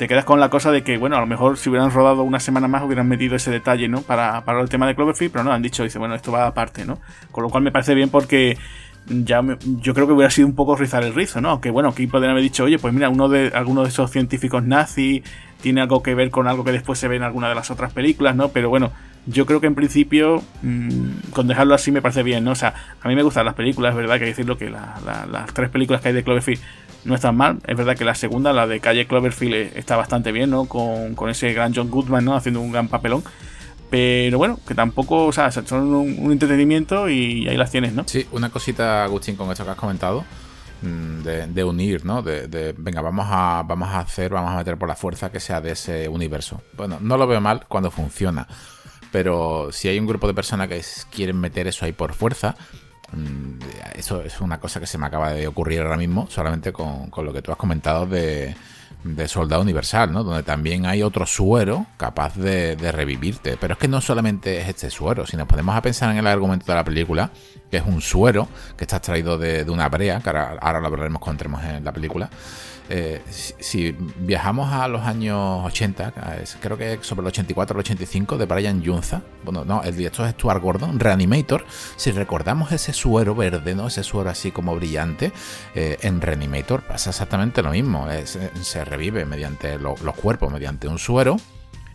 te 0.00 0.08
quedas 0.08 0.24
con 0.24 0.40
la 0.40 0.48
cosa 0.48 0.72
de 0.72 0.82
que, 0.82 0.96
bueno, 0.96 1.18
a 1.18 1.20
lo 1.20 1.26
mejor 1.26 1.58
si 1.58 1.68
hubieran 1.68 1.90
rodado 1.90 2.22
una 2.22 2.40
semana 2.40 2.66
más 2.66 2.82
hubieran 2.82 3.06
metido 3.06 3.36
ese 3.36 3.50
detalle, 3.50 3.86
¿no? 3.86 4.00
Para, 4.00 4.46
para 4.46 4.62
el 4.62 4.68
tema 4.70 4.86
de 4.86 4.94
Cloverfield, 4.94 5.30
pero 5.30 5.44
no, 5.44 5.52
han 5.52 5.60
dicho, 5.60 5.82
dice, 5.82 5.98
bueno, 5.98 6.14
esto 6.14 6.32
va 6.32 6.46
aparte, 6.46 6.86
¿no? 6.86 7.00
Con 7.30 7.44
lo 7.44 7.50
cual 7.50 7.62
me 7.62 7.70
parece 7.70 7.94
bien 7.94 8.08
porque 8.08 8.56
ya 9.06 9.42
yo 9.62 9.92
creo 9.92 10.06
que 10.06 10.14
hubiera 10.14 10.30
sido 10.30 10.48
un 10.48 10.54
poco 10.54 10.74
rizar 10.74 11.04
el 11.04 11.14
rizo, 11.14 11.42
¿no? 11.42 11.60
Que 11.60 11.68
bueno, 11.68 11.90
aquí 11.90 12.06
podrían 12.06 12.30
haber 12.30 12.42
dicho, 12.42 12.64
oye, 12.64 12.78
pues 12.78 12.94
mira, 12.94 13.10
uno 13.10 13.28
de 13.28 13.52
alguno 13.54 13.82
de 13.82 13.90
esos 13.90 14.10
científicos 14.10 14.64
nazis 14.64 15.22
tiene 15.60 15.82
algo 15.82 16.02
que 16.02 16.14
ver 16.14 16.30
con 16.30 16.48
algo 16.48 16.64
que 16.64 16.72
después 16.72 16.98
se 16.98 17.06
ve 17.06 17.16
en 17.16 17.22
alguna 17.22 17.50
de 17.50 17.56
las 17.56 17.70
otras 17.70 17.92
películas, 17.92 18.34
¿no? 18.34 18.48
Pero 18.48 18.70
bueno, 18.70 18.92
yo 19.26 19.44
creo 19.44 19.60
que 19.60 19.66
en 19.66 19.74
principio, 19.74 20.42
mmm, 20.62 21.10
con 21.34 21.46
dejarlo 21.46 21.74
así 21.74 21.92
me 21.92 22.00
parece 22.00 22.22
bien, 22.22 22.42
¿no? 22.42 22.52
O 22.52 22.54
sea, 22.54 22.72
a 23.02 23.06
mí 23.06 23.14
me 23.14 23.22
gustan 23.22 23.44
las 23.44 23.54
películas, 23.54 23.90
es 23.90 23.96
verdad 23.98 24.14
que 24.14 24.24
hay 24.24 24.30
que 24.30 24.34
decirlo 24.34 24.56
que 24.56 24.70
las 24.70 25.52
tres 25.52 25.68
películas 25.68 26.00
que 26.00 26.08
hay 26.08 26.14
de 26.14 26.24
Cloverfield 26.24 26.62
no 27.04 27.14
están 27.14 27.36
mal. 27.36 27.58
Es 27.66 27.76
verdad 27.76 27.96
que 27.96 28.04
la 28.04 28.14
segunda, 28.14 28.52
la 28.52 28.66
de 28.66 28.80
Calle 28.80 29.06
Cloverfield, 29.06 29.54
eh, 29.54 29.72
está 29.74 29.96
bastante 29.96 30.32
bien, 30.32 30.50
¿no? 30.50 30.66
Con, 30.66 31.14
ese 31.28 31.52
gran 31.52 31.74
John 31.74 31.90
Goodman, 31.90 32.24
¿no? 32.24 32.34
Haciendo 32.34 32.60
un 32.60 32.72
gran 32.72 32.88
papelón. 32.88 33.22
Pero 33.90 34.38
bueno, 34.38 34.60
que 34.66 34.74
tampoco, 34.74 35.26
o 35.26 35.32
sea, 35.32 35.50
son 35.50 35.92
un, 35.92 36.30
entretenimiento 36.30 37.08
y 37.08 37.48
ahí 37.48 37.56
las 37.56 37.70
tienes, 37.70 37.92
¿no? 37.92 38.04
Sí, 38.06 38.26
una 38.32 38.50
cosita, 38.50 39.04
Agustín, 39.04 39.36
con 39.36 39.50
esto 39.50 39.64
que 39.64 39.70
has 39.70 39.76
comentado. 39.76 40.24
Mm, 40.82 41.22
de, 41.22 41.64
unir, 41.64 42.04
¿no? 42.06 42.22
De, 42.22 42.74
venga, 42.78 43.02
vamos 43.02 43.26
a, 43.28 43.64
vamos 43.66 43.88
a 43.88 44.00
hacer, 44.00 44.30
vamos 44.30 44.52
a 44.52 44.56
meter 44.56 44.78
por 44.78 44.88
la 44.88 44.96
fuerza 44.96 45.30
que 45.30 45.40
sea 45.40 45.60
de 45.60 45.72
ese 45.72 46.08
universo. 46.08 46.62
Bueno, 46.76 46.98
no 47.00 47.18
lo 47.18 47.26
veo 47.26 47.40
mal 47.40 47.66
cuando 47.68 47.90
funciona, 47.90 48.46
pero 49.12 49.70
si 49.72 49.88
hay 49.88 49.98
un 49.98 50.06
grupo 50.06 50.26
de 50.26 50.34
personas 50.34 50.68
que 50.68 50.80
quieren 51.10 51.38
meter 51.38 51.66
eso 51.66 51.84
ahí 51.84 51.92
por 51.92 52.14
fuerza, 52.14 52.56
eso 53.94 54.22
es 54.22 54.40
una 54.40 54.60
cosa 54.60 54.80
que 54.80 54.86
se 54.86 54.98
me 54.98 55.06
acaba 55.06 55.32
de 55.32 55.46
ocurrir 55.46 55.80
ahora 55.80 55.96
mismo, 55.96 56.28
solamente 56.30 56.72
con, 56.72 57.10
lo 57.16 57.32
que 57.32 57.42
tú 57.42 57.52
has 57.52 57.58
comentado 57.58 58.06
de, 58.06 58.54
de 59.04 59.28
Soldado 59.28 59.62
Universal, 59.62 60.12
¿no? 60.12 60.24
Donde 60.24 60.42
también 60.42 60.86
hay 60.86 61.02
otro 61.02 61.26
suero 61.26 61.86
capaz 61.96 62.36
de, 62.36 62.76
revivirte. 62.92 63.56
Pero 63.60 63.74
es 63.74 63.78
que 63.78 63.88
no 63.88 64.00
solamente 64.00 64.60
es 64.60 64.68
este 64.68 64.90
suero, 64.90 65.26
si 65.26 65.36
nos 65.36 65.46
ponemos 65.46 65.74
a 65.74 65.82
pensar 65.82 66.10
en 66.10 66.18
el 66.18 66.26
argumento 66.26 66.66
de 66.66 66.74
la 66.74 66.84
película, 66.84 67.30
que 67.70 67.78
es 67.78 67.84
un 67.86 68.00
suero 68.00 68.48
que 68.76 68.84
está 68.84 68.96
extraído 68.96 69.38
de, 69.38 69.64
una 69.70 69.88
brea, 69.88 70.20
que 70.20 70.28
ahora, 70.28 70.58
ahora 70.60 70.80
lo 70.80 70.86
hablaremos 70.88 71.20
cuando 71.20 71.44
entremos 71.44 71.64
en 71.64 71.84
la 71.84 71.92
película. 71.92 72.30
Eh, 72.92 73.22
si, 73.28 73.92
viajamos 73.92 74.72
a 74.72 74.88
los 74.88 75.02
años 75.02 75.64
80, 75.64 76.12
creo 76.60 76.76
que 76.76 76.98
sobre 77.02 77.20
el 77.20 77.28
84 77.28 77.74
el 77.76 77.80
85 77.80 78.36
de 78.36 78.46
Brian 78.46 78.84
Junza, 78.84 79.22
bueno, 79.44 79.64
no, 79.64 79.84
el 79.84 79.96
director 79.96 80.26
es 80.26 80.32
Stuart 80.32 80.60
Gordon, 80.60 80.98
Reanimator, 80.98 81.64
si 81.94 82.10
recordamos 82.10 82.72
ese 82.72 82.92
suero 82.92 83.36
verde, 83.36 83.76
¿no? 83.76 83.86
Ese 83.86 84.02
suero 84.02 84.28
así 84.28 84.50
como 84.50 84.74
brillante, 84.74 85.30
eh, 85.76 85.98
en 86.02 86.20
Reanimator 86.20 86.82
pasa 86.82 87.10
exactamente 87.10 87.62
lo 87.62 87.70
mismo, 87.70 88.08
se 88.60 88.84
revive 88.84 89.24
mediante 89.24 89.78
los 89.78 90.00
cuerpos, 90.16 90.52
mediante 90.52 90.88
un 90.88 90.98
suero 90.98 91.36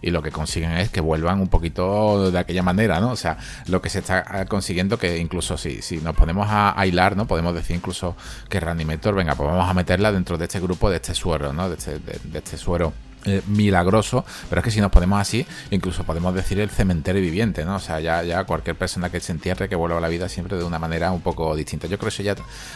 y 0.05 0.11
lo 0.11 0.21
que 0.21 0.31
consiguen 0.31 0.73
es 0.73 0.91
que 0.91 1.01
vuelvan 1.01 1.41
un 1.41 1.47
poquito 1.47 2.29
de 2.29 2.37
aquella 2.37 2.61
manera, 2.61 2.99
¿no? 2.99 3.09
O 3.09 3.15
sea, 3.15 3.37
lo 3.65 3.81
que 3.81 3.89
se 3.89 3.99
está 3.99 4.45
consiguiendo 4.45 4.99
que 4.99 5.17
incluso 5.17 5.57
si, 5.57 5.81
si 5.81 5.97
nos 5.97 6.15
ponemos 6.15 6.45
a, 6.47 6.85
hilar, 6.85 7.17
¿no? 7.17 7.25
Podemos 7.25 7.55
decir 7.55 7.75
incluso 7.75 8.15
que 8.47 8.59
Reanimator, 8.59 9.15
venga, 9.15 9.33
pues 9.33 9.49
vamos 9.49 9.67
a 9.67 9.73
meterla 9.73 10.11
dentro 10.11 10.37
de 10.37 10.45
este 10.45 10.59
grupo, 10.59 10.91
de 10.91 10.97
este 10.97 11.15
suero, 11.15 11.53
¿no? 11.53 11.69
De 11.69 11.75
este, 11.75 11.99
este 12.35 12.55
suero. 12.55 12.93
Eh, 13.27 13.41
milagroso, 13.47 14.23
pero 14.47 14.59
es 14.59 14.65
que 14.65 14.69
si 14.69 14.79
nos 14.79 14.91
ponemos 14.91 15.19
así, 15.19 15.47
incluso 15.71 16.03
podemos 16.03 16.35
decir 16.35 16.59
el 16.59 16.69
cementerio 16.69 17.23
viviente, 17.23 17.65
¿no? 17.65 17.77
O 17.77 17.79
sea, 17.79 17.99
ya, 17.99 18.21
ya 18.21 18.43
cualquier 18.43 18.75
persona 18.75 19.09
que 19.09 19.19
se 19.19 19.31
entierre, 19.31 19.67
que 19.67 19.75
vuelva 19.75 19.97
a 19.97 20.01
la 20.01 20.09
vida 20.09 20.29
siempre 20.29 20.57
de 20.57 20.63
una 20.63 20.77
manera 20.77 21.11
un 21.11 21.21
poco 21.21 21.55
distinta. 21.55 21.87
Yo 21.87 21.97
creo 21.97 22.11
que 22.11 22.13
eso 22.13 22.21
ya 22.21 22.35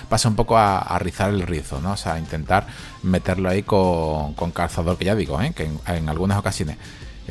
pasa 0.09 0.27
un 0.27 0.35
poco 0.35 0.57
a, 0.57 0.97
rizar 0.97 1.29
el 1.29 1.43
rizo, 1.43 1.79
¿no? 1.79 1.91
O 1.91 1.97
sea, 1.97 2.17
intentar 2.17 2.65
meterlo 3.03 3.47
ahí 3.47 3.61
con, 3.61 4.33
con 4.33 4.49
calzador, 4.49 4.97
que 4.97 5.05
ya 5.05 5.13
digo, 5.13 5.39
¿eh? 5.39 5.53
que 5.55 5.69
en 5.85 6.09
algunas 6.09 6.39
ocasiones 6.39 6.77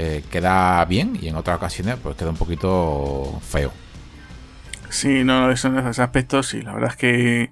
eh, 0.00 0.22
queda 0.30 0.84
bien 0.84 1.18
y 1.20 1.26
en 1.26 1.34
otras 1.34 1.56
ocasiones 1.56 1.96
pues 2.00 2.16
queda 2.16 2.30
un 2.30 2.36
poquito 2.36 3.40
feo. 3.42 3.72
Sí, 4.90 5.24
no, 5.24 5.50
eso, 5.50 5.66
en 5.66 5.78
ese 5.78 6.02
aspecto 6.02 6.44
sí, 6.44 6.62
la 6.62 6.72
verdad 6.72 6.90
es 6.90 6.96
que 6.96 7.50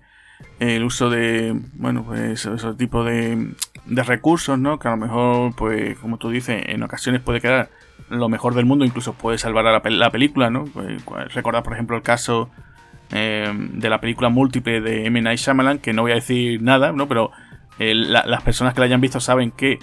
el 0.60 0.84
uso 0.84 1.10
de, 1.10 1.58
bueno, 1.74 2.04
pues 2.04 2.46
ese 2.46 2.74
tipo 2.74 3.02
de, 3.02 3.52
de 3.84 4.02
recursos, 4.04 4.56
¿no? 4.60 4.78
Que 4.78 4.86
a 4.86 4.92
lo 4.92 4.96
mejor, 4.96 5.56
pues, 5.56 5.98
como 5.98 6.18
tú 6.18 6.30
dices, 6.30 6.62
en 6.68 6.84
ocasiones 6.84 7.20
puede 7.20 7.40
quedar 7.40 7.68
lo 8.10 8.28
mejor 8.28 8.54
del 8.54 8.64
mundo, 8.64 8.84
incluso 8.84 9.14
puede 9.14 9.38
salvar 9.38 9.66
a 9.66 9.80
la, 9.90 10.10
película, 10.10 10.48
¿no? 10.48 10.66
Pues, 10.66 11.04
recordar, 11.34 11.64
por 11.64 11.72
ejemplo, 11.72 11.96
el 11.96 12.02
caso 12.02 12.48
eh, 13.10 13.52
de 13.52 13.90
la 13.90 14.00
película 14.00 14.28
múltiple 14.28 14.80
de 14.80 15.06
M. 15.06 15.20
Night 15.20 15.40
Shyamalan, 15.40 15.78
que 15.80 15.92
no 15.92 16.02
voy 16.02 16.12
a 16.12 16.16
decir 16.16 16.62
nada, 16.62 16.92
¿no? 16.92 17.08
Pero 17.08 17.32
eh, 17.80 17.94
las 17.94 18.42
personas 18.42 18.72
que 18.72 18.80
la 18.80 18.86
hayan 18.86 19.00
visto 19.00 19.18
saben 19.18 19.50
que 19.50 19.80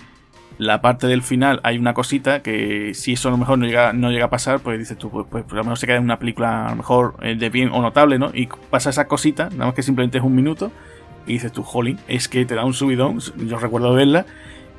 la 0.58 0.82
parte 0.82 1.08
del 1.08 1.22
final 1.22 1.60
hay 1.64 1.78
una 1.78 1.94
cosita 1.94 2.42
que 2.42 2.94
si 2.94 3.14
eso 3.14 3.30
a 3.30 3.32
lo 3.32 3.38
mejor 3.38 3.58
no 3.58 3.66
llega, 3.66 3.94
no 3.94 4.12
llega 4.12 4.26
a 4.26 4.30
pasar, 4.30 4.60
pues 4.60 4.80
dices 4.80 4.98
tú, 4.98 5.10
pues, 5.10 5.26
pues, 5.30 5.46
a 5.52 5.56
lo 5.56 5.64
mejor 5.64 5.78
se 5.78 5.88
queda 5.88 5.98
en 5.98 6.04
una 6.04 6.20
película 6.20 6.68
a 6.68 6.70
lo 6.72 6.76
mejor 6.78 7.16
eh, 7.22 7.36
de 7.36 7.50
bien 7.50 7.70
o 7.72 7.82
notable, 7.82 8.20
¿no? 8.20 8.32
Y 8.34 8.48
pasa 8.70 8.90
esa 8.90 9.08
cosita, 9.08 9.50
nada 9.52 9.66
más 9.66 9.74
que 9.74 9.84
simplemente 9.84 10.18
es 10.18 10.24
un 10.24 10.36
minuto, 10.36 10.72
y 11.26 11.34
dices 11.34 11.52
tú, 11.52 11.64
jolín, 11.64 12.00
es 12.08 12.28
que 12.28 12.46
te 12.46 12.56
da 12.56 12.66
un 12.66 12.74
subidón, 12.74 13.20
yo 13.38 13.58
recuerdo 13.58 13.94
verla, 13.94 14.26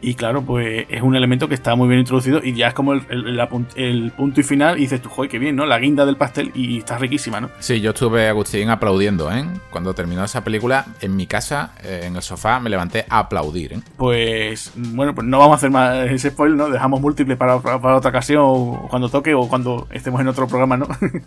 y 0.04 0.14
claro, 0.14 0.42
pues 0.42 0.84
es 0.90 1.00
un 1.00 1.16
elemento 1.16 1.48
que 1.48 1.54
está 1.54 1.74
muy 1.76 1.88
bien 1.88 2.00
introducido 2.00 2.40
y 2.44 2.52
ya 2.52 2.68
es 2.68 2.74
como 2.74 2.92
el, 2.92 4.12
punto 4.14 4.40
y 4.40 4.44
final 4.44 4.76
y 4.76 4.82
dices 4.82 5.00
tú, 5.00 5.08
joder, 5.08 5.30
qué 5.30 5.38
bien, 5.38 5.56
¿no? 5.56 5.64
La 5.64 5.78
guinda 5.78 6.04
del 6.04 6.16
pastel 6.16 6.52
y 6.54 6.78
está 6.78 6.98
riquísima, 6.98 7.40
¿no? 7.40 7.48
Sí, 7.58 7.80
yo 7.80 7.92
estuve, 7.92 8.28
Agustín, 8.28 8.68
aplaudiendo, 8.68 9.32
¿eh? 9.32 9.46
Cuando 9.70 9.94
terminó 9.94 10.22
esa 10.22 10.44
película, 10.44 10.84
en 11.00 11.16
mi 11.16 11.26
casa, 11.26 11.72
eh, 11.82 12.02
en 12.04 12.16
el 12.16 12.22
sofá, 12.22 12.60
me 12.60 12.68
levanté 12.68 13.06
a 13.08 13.20
aplaudir, 13.20 13.72
¿eh? 13.72 13.80
Pues, 13.96 14.72
bueno, 14.76 15.14
pues 15.14 15.26
no 15.26 15.38
vamos 15.38 15.54
a 15.54 15.56
hacer 15.56 15.70
más 15.70 16.06
ese 16.10 16.28
spoiler, 16.28 16.58
¿no? 16.58 16.68
Dejamos 16.68 17.00
múltiples 17.00 17.38
para, 17.38 17.60
para, 17.60 17.96
otra 17.96 18.10
ocasión 18.10 18.42
o 18.44 18.86
cuando 18.90 19.08
toque 19.08 19.32
o 19.32 19.48
cuando 19.48 19.88
estemos 19.90 20.20
en 20.20 20.28
otro 20.28 20.46
programa, 20.46 20.76
¿no? 20.76 20.86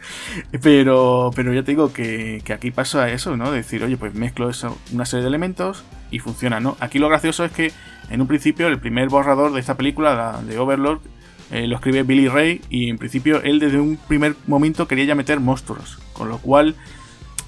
pero, 0.62 1.32
pero 1.36 1.52
ya 1.52 1.63
te 1.63 1.72
digo 1.72 1.92
que, 1.92 2.44
que 2.46 2.54
aquí 2.54 2.70
pasa 2.70 3.10
eso, 3.10 3.36
¿no? 3.36 3.50
De 3.50 3.58
decir, 3.58 3.84
oye, 3.84 3.98
pues 3.98 4.13
mezclo 4.13 4.52
eso, 4.52 4.78
una 4.94 5.06
serie 5.06 5.24
de 5.24 5.30
elementos 5.30 5.84
y 6.12 6.20
funciona, 6.20 6.60
¿no? 6.60 6.78
Aquí 6.80 7.00
lo 7.00 7.10
gracioso 7.10 7.44
es 7.44 7.52
que 7.52 7.72
en 8.10 8.22
un 8.22 8.28
principio 8.28 8.67
el 8.67 8.80
primer 8.80 9.10
borrador 9.10 9.54
de 9.54 9.60
esta 9.60 9.76
película, 9.76 10.39
de 10.46 10.58
Overlord, 10.58 11.00
eh, 11.52 11.67
lo 11.67 11.76
escribe 11.76 12.04
Billy 12.04 12.28
Ray 12.28 12.62
y 12.70 12.89
en 12.89 12.98
principio 12.98 13.41
él 13.41 13.60
desde 13.60 13.80
un 13.80 13.98
primer 13.98 14.36
momento 14.48 14.88
quería 14.88 15.06
ya 15.06 15.15
meter 15.15 15.39
monstruos, 15.39 15.98
con 16.12 16.28
lo 16.28 16.39
cual 16.39 16.76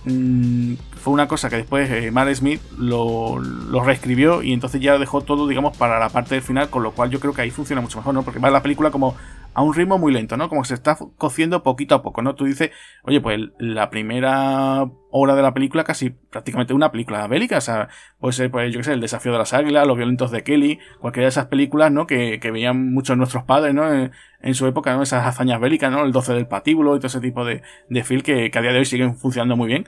mm, 0.05 0.73
fue 1.01 1.13
una 1.13 1.27
cosa 1.27 1.49
que 1.49 1.57
después 1.57 1.89
eh, 1.91 2.11
Smith 2.35 2.61
lo, 2.77 3.39
lo, 3.39 3.83
reescribió 3.83 4.41
y 4.41 4.53
entonces 4.53 4.79
ya 4.79 4.97
dejó 4.97 5.21
todo, 5.21 5.47
digamos, 5.47 5.75
para 5.75 5.99
la 5.99 6.09
parte 6.09 6.35
del 6.35 6.43
final, 6.43 6.69
con 6.69 6.83
lo 6.83 6.91
cual 6.91 7.09
yo 7.09 7.19
creo 7.19 7.33
que 7.33 7.41
ahí 7.41 7.51
funciona 7.51 7.81
mucho 7.81 7.97
mejor, 7.97 8.13
¿no? 8.13 8.23
Porque 8.23 8.39
va 8.39 8.49
la 8.49 8.61
película 8.61 8.89
como 8.89 9.15
a 9.59 9.61
un 9.61 9.73
ritmo 9.73 9.97
muy 9.97 10.13
lento, 10.13 10.37
¿no? 10.37 10.47
Como 10.47 10.63
se 10.63 10.73
está 10.73 10.97
cociendo 11.17 11.63
poquito 11.63 11.93
a 11.93 12.01
poco, 12.01 12.21
¿no? 12.21 12.33
Tú 12.33 12.45
dices, 12.45 12.71
oye, 13.03 13.19
pues 13.19 13.41
la 13.59 13.89
primera 13.89 14.89
hora 15.11 15.35
de 15.35 15.41
la 15.41 15.53
película 15.53 15.83
casi 15.83 16.11
prácticamente 16.11 16.73
una 16.73 16.93
película 16.93 17.27
bélica, 17.27 17.57
o 17.57 17.61
sea, 17.61 17.89
puede 18.19 18.31
ser, 18.31 18.51
pues 18.51 18.71
yo 18.71 18.79
qué 18.79 18.85
sé, 18.85 18.93
El 18.93 19.01
desafío 19.01 19.33
de 19.33 19.37
las 19.37 19.53
águilas, 19.53 19.85
Los 19.85 19.97
violentos 19.97 20.31
de 20.31 20.45
Kelly, 20.45 20.79
cualquiera 21.01 21.25
de 21.25 21.31
esas 21.31 21.47
películas, 21.47 21.91
¿no? 21.91 22.07
Que, 22.07 22.39
que 22.39 22.51
veían 22.51 22.93
muchos 22.93 23.17
nuestros 23.17 23.43
padres, 23.43 23.73
¿no? 23.73 23.83
En, 23.93 24.11
su 24.53 24.65
época, 24.65 24.95
¿no? 24.95 25.01
Esas 25.01 25.27
hazañas 25.27 25.59
bélicas, 25.59 25.91
¿no? 25.91 26.05
El 26.05 26.13
12 26.13 26.33
del 26.35 26.47
patíbulo 26.47 26.95
y 26.95 26.99
todo 26.99 27.07
ese 27.07 27.19
tipo 27.19 27.43
de, 27.43 27.61
de 27.89 28.03
film 28.05 28.21
que, 28.21 28.51
que 28.51 28.59
a 28.59 28.61
día 28.61 28.71
de 28.71 28.77
hoy 28.77 28.85
siguen 28.85 29.17
funcionando 29.17 29.57
muy 29.57 29.67
bien. 29.67 29.87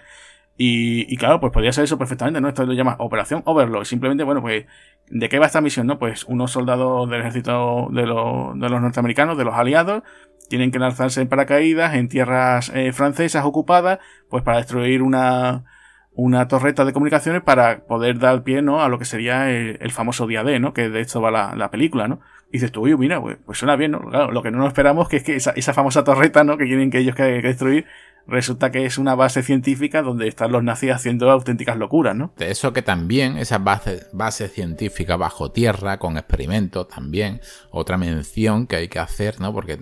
Y, 0.58 1.18
claro, 1.18 1.40
pues 1.40 1.52
podría 1.52 1.74
ser 1.74 1.86
eso 1.86 1.98
perfectamente, 1.98 2.40
¿no? 2.40 2.48
Esto 2.48 2.66
lo 2.66 2.74
llama 2.74 2.96
Operación 3.00 3.42
Overlord. 3.46 3.86
Simplemente, 3.86 4.24
bueno, 4.24 4.42
pues, 4.42 4.66
¿de 5.10 5.28
qué 5.28 5.40
va 5.40 5.48
esta 5.48 5.60
misión, 5.60 5.88
no? 5.88 5.98
Pues 5.98 6.24
unos 6.26 6.52
soldados 6.52 7.10
del 7.10 7.22
ejército 7.22 7.88
de, 7.92 8.06
los, 8.06 8.60
de 8.60 8.70
los 8.70 8.82
norteamericanos, 8.82 9.38
de 9.38 9.46
los 9.46 9.56
aliados, 9.56 10.04
tienen 10.50 10.70
que 10.70 10.78
lanzarse 10.78 11.22
en 11.22 11.30
paracaídas 11.30 11.96
en 11.96 12.10
tierras 12.10 12.72
eh, 12.76 12.92
francesas 12.94 13.44
ocupadas, 13.46 14.00
pues 14.30 14.44
para 14.44 14.58
destruir 14.58 15.02
una, 15.02 15.64
una 16.14 16.48
torreta 16.48 16.86
de 16.86 16.94
comunicaciones 16.94 17.42
para 17.42 17.86
poder 17.86 18.20
dar 18.20 18.44
pie, 18.44 18.62
¿no? 18.62 18.82
A 18.84 18.90
lo 18.90 19.00
que 19.00 19.06
sería 19.06 19.50
el, 19.50 19.92
famoso 19.92 20.28
día 20.28 20.44
D, 20.44 20.60
¿no? 20.60 20.74
Que 20.74 20.90
de 20.90 21.02
esto 21.02 21.22
va 21.22 21.32
la, 21.32 21.56
la 21.56 21.72
película, 21.72 22.08
¿no? 22.08 22.20
Y 22.50 22.58
dices 22.58 22.72
tú, 22.72 22.84
oye, 22.84 22.98
mira, 22.98 23.22
pues, 23.22 23.38
pues, 23.46 23.58
suena 23.58 23.78
bien, 23.78 23.92
¿no? 23.92 24.02
Claro, 24.02 24.32
lo 24.32 24.44
que 24.44 24.52
no 24.52 24.58
nos 24.58 24.68
esperamos 24.68 25.08
que 25.08 25.18
es 25.18 25.24
que 25.24 25.36
esa, 25.38 25.52
esa 25.52 25.74
famosa 25.74 26.04
torreta, 26.04 26.44
¿no? 26.44 26.58
Que 26.58 26.66
tienen 26.66 26.92
que 26.92 27.00
ellos 27.00 27.16
que 27.16 27.24
destruir, 27.24 27.86
resulta 28.28 28.72
que 28.72 28.86
es 28.86 28.98
una 28.98 29.16
base 29.16 29.44
científica 29.44 30.02
donde 30.02 30.28
están 30.28 30.52
los 30.52 30.64
nazis 30.64 30.92
haciendo 30.92 31.30
auténticas 31.32 31.78
locuras, 31.78 32.16
¿no? 32.16 32.34
De 32.38 32.52
eso 32.52 32.74
que 32.74 32.82
también, 32.82 33.38
esa 33.38 33.58
base, 33.58 34.08
base 34.14 34.48
científica 34.48 35.18
bajo 35.18 35.52
tierra, 35.52 36.00
con 36.00 36.18
experimentos 36.18 36.88
también, 36.88 37.42
otra 37.72 37.98
mención 37.98 38.68
que 38.68 38.78
hay 38.78 38.88
que 38.88 39.00
hacer, 39.00 39.40
¿no? 39.40 39.54
Porque 39.54 39.78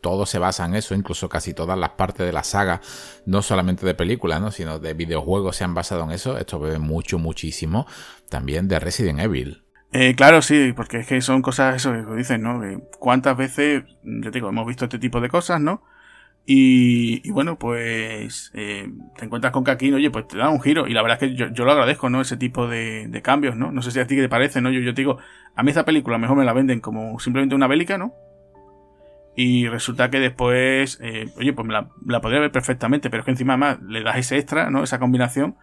todo 0.00 0.26
se 0.26 0.38
basa 0.38 0.66
en 0.66 0.74
eso, 0.74 0.94
incluso 0.94 1.28
casi 1.28 1.54
todas 1.54 1.78
las 1.78 1.90
partes 1.90 2.26
de 2.26 2.32
la 2.32 2.44
saga, 2.44 2.80
no 3.26 3.42
solamente 3.42 3.86
de 3.86 3.94
películas, 3.94 4.40
¿no? 4.40 4.50
Sino 4.50 4.78
de 4.78 4.94
videojuegos 4.94 5.56
se 5.56 5.64
han 5.64 5.74
basado 5.74 6.04
en 6.04 6.10
eso. 6.10 6.38
Esto 6.38 6.58
bebe 6.58 6.78
mucho, 6.78 7.18
muchísimo 7.18 7.86
también 8.28 8.68
de 8.68 8.78
Resident 8.78 9.20
Evil. 9.20 9.64
Eh, 9.92 10.14
claro, 10.14 10.42
sí, 10.42 10.74
porque 10.76 10.98
es 10.98 11.06
que 11.06 11.20
son 11.22 11.40
cosas, 11.40 11.76
eso 11.76 11.92
que 11.92 12.14
dicen, 12.14 12.42
¿no? 12.42 12.60
¿Cuántas 12.98 13.36
veces, 13.36 13.84
yo 14.02 14.30
te 14.30 14.36
digo, 14.36 14.50
hemos 14.50 14.66
visto 14.66 14.84
este 14.84 14.98
tipo 14.98 15.20
de 15.20 15.30
cosas, 15.30 15.60
¿no? 15.60 15.82
Y, 16.50 17.30
bueno, 17.30 17.58
pues 17.58 18.50
eh, 18.54 18.90
te 19.18 19.26
encuentras 19.26 19.52
con 19.52 19.64
que 19.64 19.70
aquí, 19.70 19.92
oye, 19.92 20.10
pues 20.10 20.28
te 20.28 20.38
da 20.38 20.48
un 20.48 20.62
giro. 20.62 20.86
Y 20.86 20.94
la 20.94 21.02
verdad 21.02 21.22
es 21.22 21.28
que 21.28 21.36
yo, 21.36 21.48
yo 21.48 21.66
lo 21.66 21.72
agradezco, 21.72 22.08
¿no? 22.08 22.22
Ese 22.22 22.38
tipo 22.38 22.66
de, 22.66 23.06
de, 23.06 23.20
cambios, 23.20 23.54
¿no? 23.54 23.70
No 23.70 23.82
sé 23.82 23.90
si 23.90 24.00
a 24.00 24.06
ti 24.06 24.16
te 24.16 24.30
parece, 24.30 24.62
¿no? 24.62 24.70
Yo, 24.70 24.80
yo 24.80 24.94
te 24.94 25.02
digo, 25.02 25.18
a 25.54 25.62
mí 25.62 25.68
esta 25.68 25.84
película 25.84 26.16
mejor 26.16 26.38
me 26.38 26.46
la 26.46 26.54
venden 26.54 26.80
como 26.80 27.18
simplemente 27.18 27.54
una 27.54 27.66
bélica, 27.66 27.98
¿no? 27.98 28.14
Y 29.36 29.68
resulta 29.68 30.08
que 30.08 30.20
después, 30.20 30.98
eh, 31.02 31.26
oye, 31.36 31.52
pues 31.52 31.66
me 31.66 31.74
la, 31.74 31.90
la 32.06 32.22
podría 32.22 32.40
ver 32.40 32.50
perfectamente, 32.50 33.10
pero 33.10 33.20
es 33.20 33.24
que 33.26 33.32
encima 33.32 33.58
más 33.58 33.82
le 33.82 34.02
das 34.02 34.16
ese 34.16 34.38
extra, 34.38 34.70
¿no? 34.70 34.82
Esa 34.82 34.98
combinación 34.98 35.54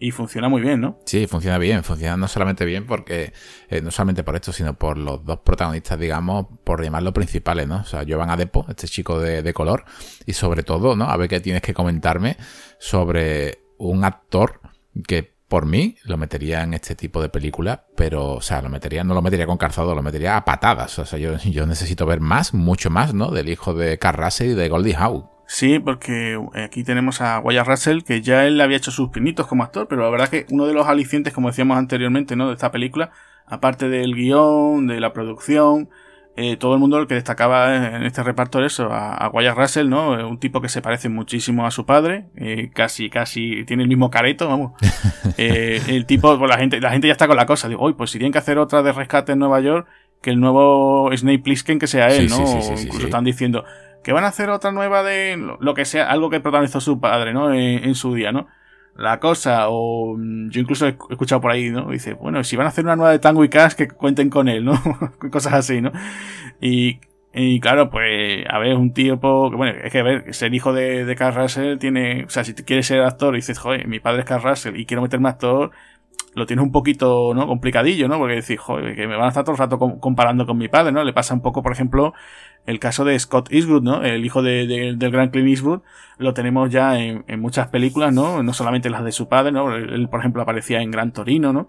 y 0.00 0.12
funciona 0.12 0.48
muy 0.48 0.62
bien, 0.62 0.80
¿no? 0.80 0.98
Sí, 1.04 1.26
funciona 1.26 1.58
bien. 1.58 1.84
Funciona 1.84 2.16
no 2.16 2.26
solamente 2.26 2.64
bien 2.64 2.86
porque, 2.86 3.34
eh, 3.68 3.82
no 3.82 3.90
solamente 3.90 4.24
por 4.24 4.34
esto, 4.34 4.50
sino 4.50 4.74
por 4.74 4.96
los 4.96 5.24
dos 5.24 5.40
protagonistas, 5.40 6.00
digamos, 6.00 6.46
por 6.64 6.82
llamarlo 6.82 7.12
principales, 7.12 7.68
¿no? 7.68 7.76
O 7.80 7.84
sea, 7.84 8.04
Jovan 8.08 8.30
Adepo, 8.30 8.64
este 8.68 8.88
chico 8.88 9.20
de, 9.20 9.52
color, 9.52 9.84
y 10.24 10.32
sobre 10.32 10.62
todo, 10.62 10.96
¿no? 10.96 11.04
A 11.04 11.16
ver 11.18 11.28
qué 11.28 11.40
tienes 11.40 11.60
que 11.60 11.74
comentarme 11.74 12.38
sobre 12.78 13.58
un 13.76 14.04
actor 14.04 14.60
que 15.06 15.34
por 15.48 15.66
mí 15.66 15.96
lo 16.04 16.16
metería 16.16 16.62
en 16.62 16.72
este 16.72 16.94
tipo 16.94 17.20
de 17.20 17.28
película, 17.28 17.84
pero, 17.94 18.34
o 18.34 18.40
sea, 18.40 18.62
lo 18.62 18.70
metería, 18.70 19.04
no 19.04 19.12
lo 19.12 19.20
metería 19.20 19.46
con 19.46 19.58
calzado, 19.58 19.94
lo 19.94 20.02
metería 20.02 20.38
a 20.38 20.44
patadas. 20.46 20.98
O 20.98 21.04
sea, 21.04 21.18
yo, 21.18 21.36
yo 21.36 21.66
necesito 21.66 22.06
ver 22.06 22.20
más, 22.20 22.54
mucho 22.54 22.88
más, 22.88 23.12
¿no? 23.12 23.30
Del 23.30 23.50
hijo 23.50 23.74
de 23.74 23.98
Carrase 23.98 24.46
y 24.46 24.54
de 24.54 24.68
Goldie 24.70 24.96
Howe. 24.96 25.39
Sí, 25.52 25.80
porque 25.80 26.40
aquí 26.54 26.84
tenemos 26.84 27.20
a 27.20 27.40
Wyatt 27.40 27.66
Russell, 27.66 28.02
que 28.02 28.22
ya 28.22 28.46
él 28.46 28.60
había 28.60 28.76
hecho 28.76 28.92
sus 28.92 29.08
pinitos 29.08 29.48
como 29.48 29.64
actor, 29.64 29.88
pero 29.88 30.04
la 30.04 30.08
verdad 30.08 30.28
que 30.28 30.46
uno 30.50 30.64
de 30.64 30.72
los 30.72 30.86
alicientes, 30.86 31.32
como 31.32 31.48
decíamos 31.48 31.76
anteriormente, 31.76 32.36
¿no? 32.36 32.46
De 32.46 32.54
esta 32.54 32.70
película, 32.70 33.10
aparte 33.46 33.88
del 33.88 34.14
guion, 34.14 34.86
de 34.86 35.00
la 35.00 35.12
producción, 35.12 35.88
eh, 36.36 36.56
todo 36.56 36.74
el 36.74 36.78
mundo 36.78 36.98
el 36.98 37.08
que 37.08 37.14
destacaba 37.14 37.96
en 37.96 38.04
este 38.04 38.22
reparto 38.22 38.64
eso, 38.64 38.92
a, 38.92 39.12
a 39.12 39.28
Wyatt 39.28 39.56
Russell, 39.56 39.88
¿no? 39.88 40.10
Un 40.28 40.38
tipo 40.38 40.60
que 40.60 40.68
se 40.68 40.82
parece 40.82 41.08
muchísimo 41.08 41.66
a 41.66 41.72
su 41.72 41.84
padre, 41.84 42.26
eh, 42.36 42.70
casi, 42.72 43.10
casi 43.10 43.64
tiene 43.64 43.82
el 43.82 43.88
mismo 43.88 44.08
careto, 44.08 44.48
vamos. 44.48 44.72
Eh, 45.36 45.80
el 45.88 46.04
tipo, 46.04 46.38
pues 46.38 46.50
la 46.50 46.58
gente, 46.58 46.80
la 46.80 46.90
gente 46.90 47.06
ya 47.06 47.12
está 47.12 47.26
con 47.26 47.36
la 47.36 47.46
cosa, 47.46 47.66
digo, 47.68 47.82
uy, 47.82 47.94
pues 47.94 48.10
si 48.10 48.18
tienen 48.18 48.32
que 48.32 48.38
hacer 48.38 48.58
otra 48.58 48.82
de 48.82 48.92
rescate 48.92 49.32
en 49.32 49.38
Nueva 49.38 49.60
York, 49.60 49.86
que 50.20 50.30
el 50.30 50.38
nuevo 50.38 51.10
Snake 51.16 51.38
Plissken 51.38 51.78
que 51.78 51.86
sea 51.86 52.08
él, 52.08 52.28
¿no? 52.28 52.36
Incluso 52.38 53.06
están 53.06 53.24
diciendo 53.24 53.64
que 54.02 54.12
van 54.12 54.24
a 54.24 54.28
hacer 54.28 54.50
otra 54.50 54.72
nueva 54.72 55.02
de 55.02 55.36
lo 55.60 55.74
que 55.74 55.84
sea, 55.84 56.10
algo 56.10 56.30
que 56.30 56.40
protagonizó 56.40 56.80
su 56.80 57.00
padre, 57.00 57.32
¿no? 57.32 57.52
en 57.54 57.94
su 57.94 58.14
día, 58.14 58.32
¿no? 58.32 58.48
la 59.00 59.18
cosa, 59.18 59.68
o 59.68 60.16
mm, 60.16 60.50
yo 60.50 60.60
incluso 60.60 60.86
he 60.86 60.96
escuchado 61.10 61.40
por 61.40 61.50
ahí, 61.50 61.70
¿no? 61.70 61.90
Dice, 61.90 62.14
bueno, 62.14 62.44
si 62.44 62.56
van 62.56 62.66
a 62.66 62.68
hacer 62.68 62.84
una 62.84 62.96
nueva 62.96 63.12
de 63.12 63.18
Tango 63.18 63.44
y 63.44 63.48
Cash, 63.48 63.74
que 63.74 63.88
cuenten 63.88 64.30
con 64.30 64.48
él, 64.48 64.64
¿no? 64.64 64.74
Cosas 65.30 65.54
así, 65.54 65.80
¿no? 65.80 65.90
Y, 66.60 67.00
y 67.32 67.60
claro, 67.60 67.90
pues, 67.90 68.44
a 68.48 68.58
ver, 68.58 68.76
un 68.76 68.92
tipo, 68.92 69.50
que 69.50 69.56
bueno, 69.56 69.78
es 69.82 69.92
que 69.92 70.00
a 70.00 70.02
ver, 70.02 70.34
ser 70.34 70.54
hijo 70.54 70.72
de, 70.72 71.04
de 71.04 71.16
Carl 71.16 71.34
Russell 71.34 71.78
tiene, 71.78 72.24
o 72.24 72.30
sea, 72.30 72.44
si 72.44 72.54
quieres 72.54 72.86
ser 72.86 73.00
actor 73.00 73.34
y 73.34 73.38
dices, 73.38 73.58
joder, 73.58 73.86
mi 73.88 74.00
padre 74.00 74.20
es 74.20 74.26
Carl 74.26 74.42
Russell 74.42 74.76
y 74.76 74.84
quiero 74.86 75.02
meterme 75.02 75.28
actor, 75.28 75.70
lo 76.34 76.46
tienes 76.46 76.64
un 76.64 76.72
poquito, 76.72 77.32
¿no? 77.34 77.46
Complicadillo, 77.46 78.08
¿no? 78.08 78.18
Porque 78.18 78.36
decís, 78.36 78.58
joder, 78.58 78.94
que 78.94 79.06
me 79.06 79.16
van 79.16 79.26
a 79.26 79.28
estar 79.28 79.44
todo 79.44 79.52
el 79.52 79.58
rato 79.58 79.78
comparando 79.78 80.46
con 80.46 80.58
mi 80.58 80.68
padre, 80.68 80.92
¿no? 80.92 81.02
Le 81.02 81.12
pasa 81.12 81.34
un 81.34 81.42
poco, 81.42 81.62
por 81.62 81.72
ejemplo, 81.72 82.14
el 82.66 82.78
caso 82.78 83.04
de 83.04 83.18
Scott 83.18 83.52
Eastwood, 83.52 83.82
¿no? 83.82 84.04
El 84.04 84.24
hijo 84.24 84.42
de, 84.42 84.94
del 84.96 85.10
gran 85.10 85.30
Clint 85.30 85.48
Eastwood, 85.48 85.80
lo 86.18 86.34
tenemos 86.34 86.70
ya 86.70 86.98
en, 86.98 87.24
en, 87.26 87.40
muchas 87.40 87.68
películas, 87.68 88.12
¿no? 88.12 88.42
No 88.42 88.52
solamente 88.52 88.90
las 88.90 89.04
de 89.04 89.12
su 89.12 89.28
padre, 89.28 89.50
¿no? 89.50 89.74
Él, 89.74 90.08
por 90.08 90.20
ejemplo, 90.20 90.42
aparecía 90.42 90.82
en 90.82 90.90
Gran 90.90 91.12
Torino, 91.12 91.52
¿no? 91.52 91.68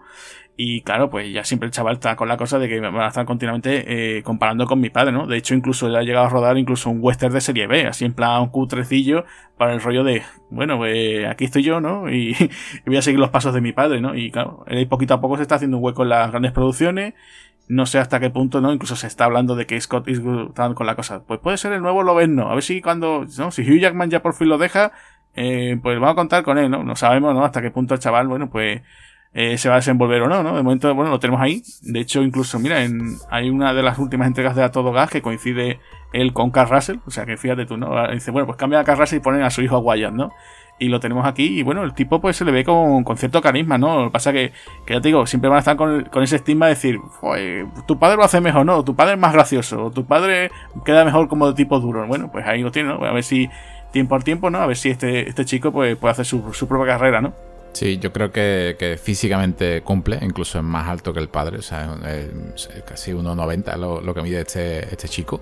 Y 0.56 0.82
claro, 0.82 1.08
pues 1.08 1.32
ya 1.32 1.44
siempre 1.44 1.66
el 1.66 1.72
chaval 1.72 1.94
está 1.94 2.14
con 2.14 2.28
la 2.28 2.36
cosa 2.36 2.58
de 2.58 2.68
que 2.68 2.78
van 2.78 2.94
a 2.94 3.08
estar 3.08 3.24
continuamente 3.24 4.18
eh, 4.18 4.22
comparando 4.22 4.66
con 4.66 4.80
mi 4.80 4.90
padre, 4.90 5.10
¿no? 5.10 5.26
De 5.26 5.38
hecho, 5.38 5.54
incluso 5.54 5.86
él 5.86 5.96
ha 5.96 6.02
llegado 6.02 6.26
a 6.26 6.28
rodar 6.28 6.58
incluso 6.58 6.90
un 6.90 6.98
western 7.00 7.32
de 7.32 7.40
serie 7.40 7.66
B, 7.66 7.86
así 7.86 8.04
en 8.04 8.12
plan 8.12 8.42
un 8.42 8.48
cutrecillo 8.50 9.24
para 9.56 9.72
el 9.72 9.80
rollo 9.80 10.04
de, 10.04 10.22
bueno, 10.50 10.76
pues 10.76 11.26
aquí 11.26 11.46
estoy 11.46 11.62
yo, 11.62 11.80
¿no? 11.80 12.10
Y, 12.10 12.36
y 12.38 12.82
voy 12.86 12.96
a 12.96 13.02
seguir 13.02 13.18
los 13.18 13.30
pasos 13.30 13.54
de 13.54 13.62
mi 13.62 13.72
padre, 13.72 14.00
¿no? 14.00 14.14
Y 14.14 14.30
claro, 14.30 14.64
él 14.68 14.86
poquito 14.88 15.14
a 15.14 15.20
poco 15.20 15.36
se 15.36 15.42
está 15.42 15.54
haciendo 15.54 15.78
un 15.78 15.84
hueco 15.84 16.02
en 16.02 16.10
las 16.10 16.30
grandes 16.30 16.52
producciones 16.52 17.14
no 17.68 17.86
sé 17.86 17.98
hasta 17.98 18.20
qué 18.20 18.30
punto, 18.30 18.60
¿no? 18.60 18.72
Incluso 18.72 18.96
se 18.96 19.06
está 19.06 19.24
hablando 19.24 19.56
de 19.56 19.66
que 19.66 19.80
Scott 19.80 20.08
Eastwood 20.08 20.48
está 20.48 20.74
con 20.74 20.86
la 20.86 20.94
cosa. 20.94 21.22
Pues 21.24 21.40
puede 21.40 21.56
ser 21.56 21.72
el 21.72 21.80
nuevo 21.80 22.02
no 22.04 22.50
A 22.50 22.54
ver 22.54 22.62
si 22.62 22.82
cuando, 22.82 23.24
¿no? 23.38 23.50
Si 23.50 23.62
Hugh 23.62 23.80
Jackman 23.80 24.10
ya 24.10 24.20
por 24.20 24.34
fin 24.34 24.48
lo 24.48 24.58
deja, 24.58 24.92
eh, 25.34 25.78
pues 25.82 25.98
vamos 25.98 26.12
a 26.12 26.16
contar 26.16 26.42
con 26.42 26.58
él, 26.58 26.70
¿no? 26.70 26.84
No 26.84 26.96
sabemos, 26.96 27.34
¿no? 27.34 27.44
Hasta 27.44 27.62
qué 27.62 27.70
punto 27.70 27.94
el 27.94 28.00
chaval, 28.00 28.28
bueno, 28.28 28.50
pues 28.50 28.82
eh, 29.34 29.56
se 29.58 29.68
va 29.68 29.76
a 29.76 29.78
desenvolver 29.78 30.22
o 30.22 30.28
no, 30.28 30.42
¿no? 30.42 30.56
De 30.56 30.62
momento, 30.62 30.94
bueno, 30.94 31.10
lo 31.10 31.20
tenemos 31.20 31.40
ahí. 31.40 31.62
De 31.82 32.00
hecho, 32.00 32.22
incluso, 32.22 32.58
mira, 32.58 32.84
en, 32.84 33.16
hay 33.30 33.50
una 33.50 33.72
de 33.72 33.82
las 33.82 33.98
últimas 33.98 34.26
entregas 34.26 34.56
de 34.56 34.62
A 34.62 34.70
Todo 34.70 34.92
Gas 34.92 35.10
que 35.10 35.22
coincide 35.22 35.80
él 36.12 36.32
con 36.32 36.50
Carl 36.50 36.70
Russell. 36.70 36.96
O 37.06 37.10
sea, 37.10 37.24
que 37.24 37.36
fíjate 37.36 37.66
tú, 37.66 37.76
¿no? 37.76 37.90
Dice, 38.12 38.30
bueno, 38.30 38.46
pues 38.46 38.58
cambia 38.58 38.80
a 38.80 38.84
Carl 38.84 39.00
Russell 39.00 39.18
y 39.18 39.20
ponen 39.20 39.42
a 39.42 39.50
su 39.50 39.62
hijo 39.62 39.76
a 39.76 39.80
Wyatt, 39.80 40.12
¿no? 40.12 40.32
y 40.82 40.88
lo 40.88 40.98
tenemos 40.98 41.26
aquí. 41.26 41.60
Y 41.60 41.62
bueno, 41.62 41.84
el 41.84 41.94
tipo 41.94 42.20
pues 42.20 42.36
se 42.36 42.44
le 42.44 42.50
ve 42.50 42.64
con, 42.64 43.04
cierto 43.16 43.40
carisma, 43.40 43.78
¿no? 43.78 44.00
Lo 44.00 44.04
que 44.06 44.10
pasa 44.10 44.32
que, 44.32 44.52
que 44.84 44.94
ya 44.94 45.00
te 45.00 45.08
digo, 45.08 45.26
siempre 45.26 45.48
van 45.48 45.56
a 45.56 45.60
estar 45.60 45.76
con, 45.76 46.04
con 46.04 46.24
ese 46.24 46.36
estigma 46.36 46.66
de 46.66 46.74
decir, 46.74 46.98
tu 47.86 47.98
padre 47.98 48.16
lo 48.16 48.24
hace 48.24 48.40
mejor, 48.40 48.66
¿no? 48.66 48.82
Tu 48.84 48.96
padre 48.96 49.12
es 49.12 49.18
más 49.18 49.32
gracioso, 49.32 49.92
tu 49.92 50.04
padre 50.06 50.50
queda 50.84 51.04
mejor 51.04 51.28
como 51.28 51.46
de 51.46 51.54
tipo 51.54 51.78
duro. 51.78 52.06
Bueno, 52.08 52.30
pues 52.32 52.46
ahí 52.46 52.62
lo 52.62 52.72
tiene, 52.72 52.88
¿no? 52.88 53.04
A 53.04 53.12
ver 53.12 53.22
si 53.22 53.48
tiempo 53.92 54.16
por 54.16 54.24
tiempo, 54.24 54.50
¿no? 54.50 54.58
A 54.58 54.66
ver 54.66 54.76
si 54.76 54.90
este, 54.90 55.28
este 55.28 55.44
chico 55.44 55.70
pues, 55.70 55.96
puede 55.96 56.12
hacer 56.12 56.24
su, 56.24 56.52
su 56.52 56.66
propia 56.66 56.94
carrera, 56.94 57.20
¿no? 57.20 57.32
Sí, 57.72 57.98
yo 57.98 58.12
creo 58.12 58.30
que, 58.30 58.98
físicamente 59.02 59.82
cumple, 59.82 60.18
incluso 60.22 60.58
es 60.58 60.64
más 60.64 60.88
alto 60.88 61.12
que 61.12 61.20
el 61.20 61.28
padre, 61.28 61.58
o 61.58 61.62
sea, 61.62 61.96
es, 62.06 62.68
casi 62.84 63.12
1,90 63.12 63.76
lo, 63.76 64.00
lo 64.00 64.14
que 64.14 64.22
mide 64.22 64.40
este, 64.40 64.84
este 64.92 65.08
chico. 65.08 65.40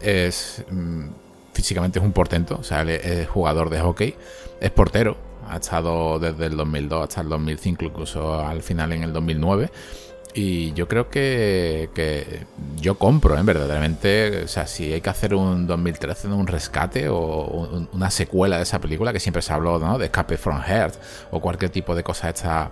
Es. 0.00 0.64
Mm, 0.70 1.08
físicamente 1.52 1.98
es 1.98 2.04
un 2.04 2.12
portento, 2.12 2.56
o 2.60 2.62
sea, 2.62 2.82
es 2.82 3.26
jugador 3.28 3.68
de 3.68 3.80
hockey, 3.80 4.14
es 4.60 4.70
portero, 4.70 5.16
ha 5.48 5.56
estado 5.56 6.20
desde 6.20 6.46
el 6.46 6.56
2002 6.56 7.02
hasta 7.02 7.20
el 7.22 7.28
2005, 7.28 7.84
incluso 7.84 8.38
al 8.38 8.62
final 8.62 8.92
en 8.92 9.02
el 9.02 9.12
2009. 9.12 9.70
Y 10.34 10.72
yo 10.74 10.88
creo 10.88 11.08
que, 11.08 11.90
que 11.94 12.46
yo 12.80 12.96
compro, 12.96 13.36
¿eh? 13.36 13.42
verdaderamente. 13.42 14.44
O 14.44 14.48
sea, 14.48 14.66
si 14.66 14.92
hay 14.92 15.00
que 15.00 15.10
hacer 15.10 15.34
un 15.34 15.66
2013, 15.66 16.28
un 16.28 16.46
rescate 16.46 17.08
o 17.08 17.88
una 17.92 18.10
secuela 18.10 18.56
de 18.56 18.62
esa 18.62 18.80
película, 18.80 19.12
que 19.12 19.20
siempre 19.20 19.42
se 19.42 19.52
habló 19.52 19.78
¿no? 19.78 19.98
de 19.98 20.06
Escape 20.06 20.36
from 20.36 20.60
Heart 20.60 20.94
o 21.30 21.40
cualquier 21.40 21.70
tipo 21.70 21.94
de 21.94 22.02
cosa 22.02 22.28
esta 22.28 22.70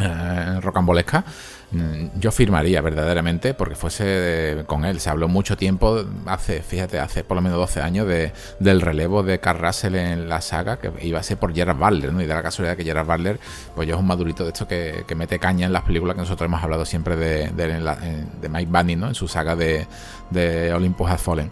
eh, 0.00 0.60
rocambolesca, 0.60 1.24
Mm, 1.70 2.18
yo 2.18 2.32
firmaría 2.32 2.80
verdaderamente 2.80 3.52
porque 3.52 3.74
fuese 3.74 4.64
con 4.66 4.84
él. 4.84 5.00
Se 5.00 5.10
habló 5.10 5.28
mucho 5.28 5.56
tiempo, 5.56 6.02
hace, 6.26 6.62
fíjate, 6.62 6.98
hace 6.98 7.24
por 7.24 7.34
lo 7.36 7.42
menos 7.42 7.58
12 7.58 7.82
años 7.82 8.06
de, 8.08 8.32
del 8.58 8.80
relevo 8.80 9.22
de 9.22 9.38
Carl 9.38 9.60
Russell 9.60 9.94
en 9.96 10.28
la 10.28 10.40
saga, 10.40 10.78
que 10.78 10.90
iba 11.02 11.20
a 11.20 11.22
ser 11.22 11.36
por 11.36 11.54
Gerard 11.54 11.76
Butler, 11.76 12.12
¿no? 12.12 12.22
Y 12.22 12.26
de 12.26 12.34
la 12.34 12.42
casualidad 12.42 12.76
que 12.76 12.84
Gerard 12.84 13.06
Butler, 13.06 13.38
pues 13.74 13.86
yo 13.86 13.94
es 13.94 14.00
un 14.00 14.06
madurito 14.06 14.44
de 14.44 14.50
esto 14.50 14.66
que, 14.66 15.04
mete 15.18 15.40
caña 15.40 15.66
en 15.66 15.72
las 15.72 15.82
películas 15.82 16.14
que 16.14 16.20
nosotros 16.20 16.46
hemos 16.46 16.62
hablado 16.62 16.84
siempre 16.84 17.16
de, 17.16 17.48
de, 17.48 18.48
Mike 18.48 18.70
Bunny, 18.70 18.96
¿no? 18.96 19.08
En 19.08 19.14
su 19.14 19.26
saga 19.26 19.56
de, 19.56 19.86
de 20.30 20.72
Olympus 20.72 21.10
Has 21.10 21.20
Fallen 21.20 21.50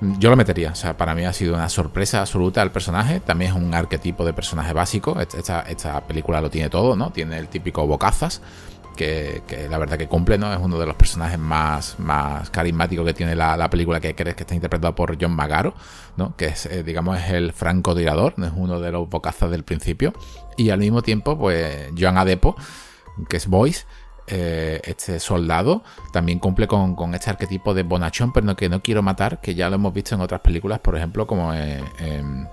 yo 0.00 0.30
lo 0.30 0.36
metería. 0.36 0.70
O 0.70 0.74
sea, 0.74 0.96
para 0.96 1.14
mí 1.14 1.24
ha 1.24 1.32
sido 1.32 1.54
una 1.54 1.68
sorpresa 1.68 2.20
absoluta 2.20 2.62
el 2.62 2.70
personaje. 2.70 3.20
También 3.20 3.52
es 3.52 3.56
un 3.56 3.74
arquetipo 3.74 4.24
de 4.24 4.32
personaje 4.32 4.72
básico. 4.72 5.18
Esta, 5.20 5.60
esta 5.60 6.06
película 6.06 6.40
lo 6.40 6.50
tiene 6.50 6.70
todo, 6.70 6.96
¿no? 6.96 7.10
Tiene 7.10 7.38
el 7.38 7.48
típico 7.48 7.86
bocazas 7.86 8.42
que, 8.96 9.68
la 9.70 9.78
verdad 9.78 9.98
que 9.98 10.08
cumple, 10.08 10.38
¿no? 10.38 10.52
Es 10.52 10.58
uno 10.60 10.78
de 10.78 10.86
los 10.86 10.96
personajes 10.96 11.38
más, 11.38 11.98
más 11.98 12.50
carismáticos 12.50 13.06
que 13.06 13.14
tiene 13.14 13.36
la, 13.36 13.70
película 13.70 14.00
que 14.00 14.14
crees 14.14 14.34
que 14.34 14.42
está 14.42 14.54
interpretado 14.54 14.94
por 14.94 15.16
John 15.20 15.32
Magaro, 15.32 15.74
¿no? 16.16 16.34
Que 16.36 16.46
es, 16.46 16.66
eh, 16.66 16.82
digamos, 16.82 17.18
es 17.18 17.30
el 17.30 17.52
francotirador, 17.52 18.34
es 18.38 18.52
uno 18.56 18.80
de 18.80 18.90
los 18.90 19.08
bocazas 19.08 19.50
del 19.50 19.62
principio. 19.62 20.12
Y 20.56 20.70
al 20.70 20.80
mismo 20.80 21.02
tiempo, 21.02 21.38
pues, 21.38 21.90
Joan 21.96 22.18
Adepo, 22.18 22.56
que 23.28 23.36
es 23.36 23.46
Voice, 23.46 23.84
eh, 24.26 24.80
este 24.84 25.20
soldado 25.20 25.82
también 26.12 26.38
cumple 26.38 26.66
con, 26.66 27.14
este 27.14 27.30
arquetipo 27.30 27.74
de 27.74 27.82
bonachón, 27.82 28.32
pero 28.32 28.46
no, 28.46 28.56
que 28.56 28.68
no 28.68 28.82
quiero 28.82 29.02
matar, 29.02 29.40
que 29.40 29.54
ya 29.54 29.68
lo 29.70 29.76
hemos 29.76 29.92
visto 29.92 30.14
en 30.14 30.20
otras 30.20 30.40
películas, 30.40 30.80
por 30.80 30.96
ejemplo, 30.96 31.26
como 31.26 31.54
en 31.54 32.48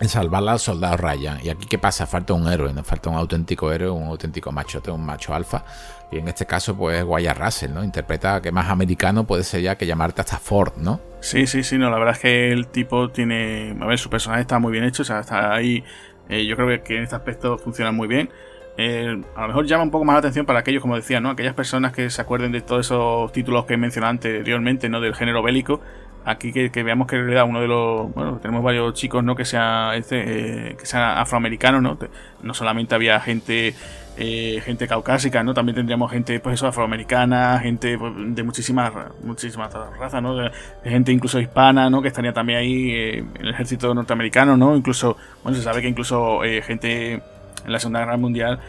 en 0.00 0.08
salvar 0.08 0.46
al 0.48 0.58
soldado 0.58 0.96
Ryan. 0.96 1.38
Y 1.42 1.48
aquí, 1.48 1.66
¿qué 1.66 1.78
pasa? 1.78 2.06
Falta 2.06 2.34
un 2.34 2.46
héroe, 2.48 2.72
nos 2.72 2.86
falta 2.86 3.10
un 3.10 3.16
auténtico 3.16 3.72
héroe, 3.72 3.90
un 3.90 4.08
auténtico 4.08 4.52
machote, 4.52 4.90
un 4.90 5.04
macho 5.04 5.34
alfa. 5.34 5.64
Y 6.10 6.18
en 6.18 6.28
este 6.28 6.46
caso, 6.46 6.76
pues, 6.76 7.02
Wyatt 7.04 7.38
Russell, 7.38 7.72
¿no? 7.72 7.82
Interpreta 7.82 8.40
que 8.40 8.52
más 8.52 8.68
americano 8.68 9.26
puede 9.26 9.42
ser 9.42 9.62
ya 9.62 9.76
que 9.76 9.86
llamarte 9.86 10.20
hasta 10.20 10.38
Ford, 10.38 10.74
¿no? 10.76 11.00
Sí, 11.20 11.46
sí, 11.46 11.64
sí, 11.64 11.78
no, 11.78 11.90
la 11.90 11.98
verdad 11.98 12.14
es 12.14 12.20
que 12.20 12.52
el 12.52 12.68
tipo 12.68 13.10
tiene. 13.10 13.76
A 13.80 13.86
ver, 13.86 13.98
su 13.98 14.10
personaje 14.10 14.42
está 14.42 14.58
muy 14.58 14.72
bien 14.72 14.84
hecho, 14.84 15.02
o 15.02 15.06
sea, 15.06 15.20
está 15.20 15.54
ahí. 15.54 15.82
Eh, 16.28 16.44
yo 16.46 16.56
creo 16.56 16.82
que 16.82 16.96
en 16.96 17.04
este 17.04 17.16
aspecto 17.16 17.58
funciona 17.58 17.90
muy 17.90 18.06
bien. 18.06 18.30
Eh, 18.78 19.22
a 19.34 19.42
lo 19.42 19.48
mejor 19.48 19.66
llama 19.66 19.84
un 19.84 19.90
poco 19.90 20.04
más 20.04 20.14
la 20.14 20.18
atención 20.18 20.44
para 20.44 20.58
aquellos, 20.58 20.82
como 20.82 20.96
decía, 20.96 21.20
¿no? 21.20 21.30
Aquellas 21.30 21.54
personas 21.54 21.92
que 21.92 22.10
se 22.10 22.20
acuerden 22.20 22.52
de 22.52 22.60
todos 22.60 22.86
esos 22.86 23.32
títulos 23.32 23.64
que 23.64 23.74
he 23.74 23.76
mencionado 23.76 24.10
anteriormente, 24.10 24.88
¿no? 24.88 25.00
Del 25.00 25.14
género 25.14 25.42
bélico. 25.42 25.80
Aquí 26.26 26.52
que, 26.52 26.82
veamos 26.82 27.06
que 27.06 27.14
en 27.14 27.22
realidad 27.22 27.44
uno 27.48 27.60
de 27.60 27.68
los 27.68 28.12
bueno 28.12 28.40
tenemos 28.42 28.60
varios 28.60 28.92
chicos 28.94 29.22
no 29.22 29.36
que 29.36 29.44
sea 29.44 29.94
este 29.94 30.70
eh, 30.70 30.76
que 30.76 30.84
sea 30.84 31.20
afroamericano 31.20 31.80
no 31.80 31.96
no 32.42 32.52
solamente 32.52 32.96
había 32.96 33.20
gente 33.20 33.76
eh, 34.16 34.60
gente 34.64 34.88
caucásica 34.88 35.44
no 35.44 35.54
también 35.54 35.76
tendríamos 35.76 36.10
gente 36.10 36.40
pues 36.40 36.54
eso 36.54 36.66
afroamericana 36.66 37.60
gente 37.60 37.96
pues, 37.96 38.12
de 38.16 38.42
muchísimas 38.42 38.92
muchísimas 39.22 39.72
razas 39.72 40.20
no 40.20 40.34
de, 40.34 40.50
gente 40.82 41.12
incluso 41.12 41.38
hispana 41.38 41.88
no 41.90 42.02
que 42.02 42.08
estaría 42.08 42.32
también 42.32 42.58
ahí 42.58 42.90
eh, 42.90 43.18
en 43.18 43.42
el 43.42 43.50
ejército 43.50 43.94
norteamericano 43.94 44.56
no 44.56 44.74
incluso 44.74 45.16
bueno 45.44 45.56
se 45.56 45.62
sabe 45.62 45.80
que 45.80 45.86
incluso 45.86 46.40
gente 46.64 47.22
en 47.66 47.72
la 47.72 47.78
segunda 47.78 48.00
guerra 48.00 48.16
mundial 48.16 48.60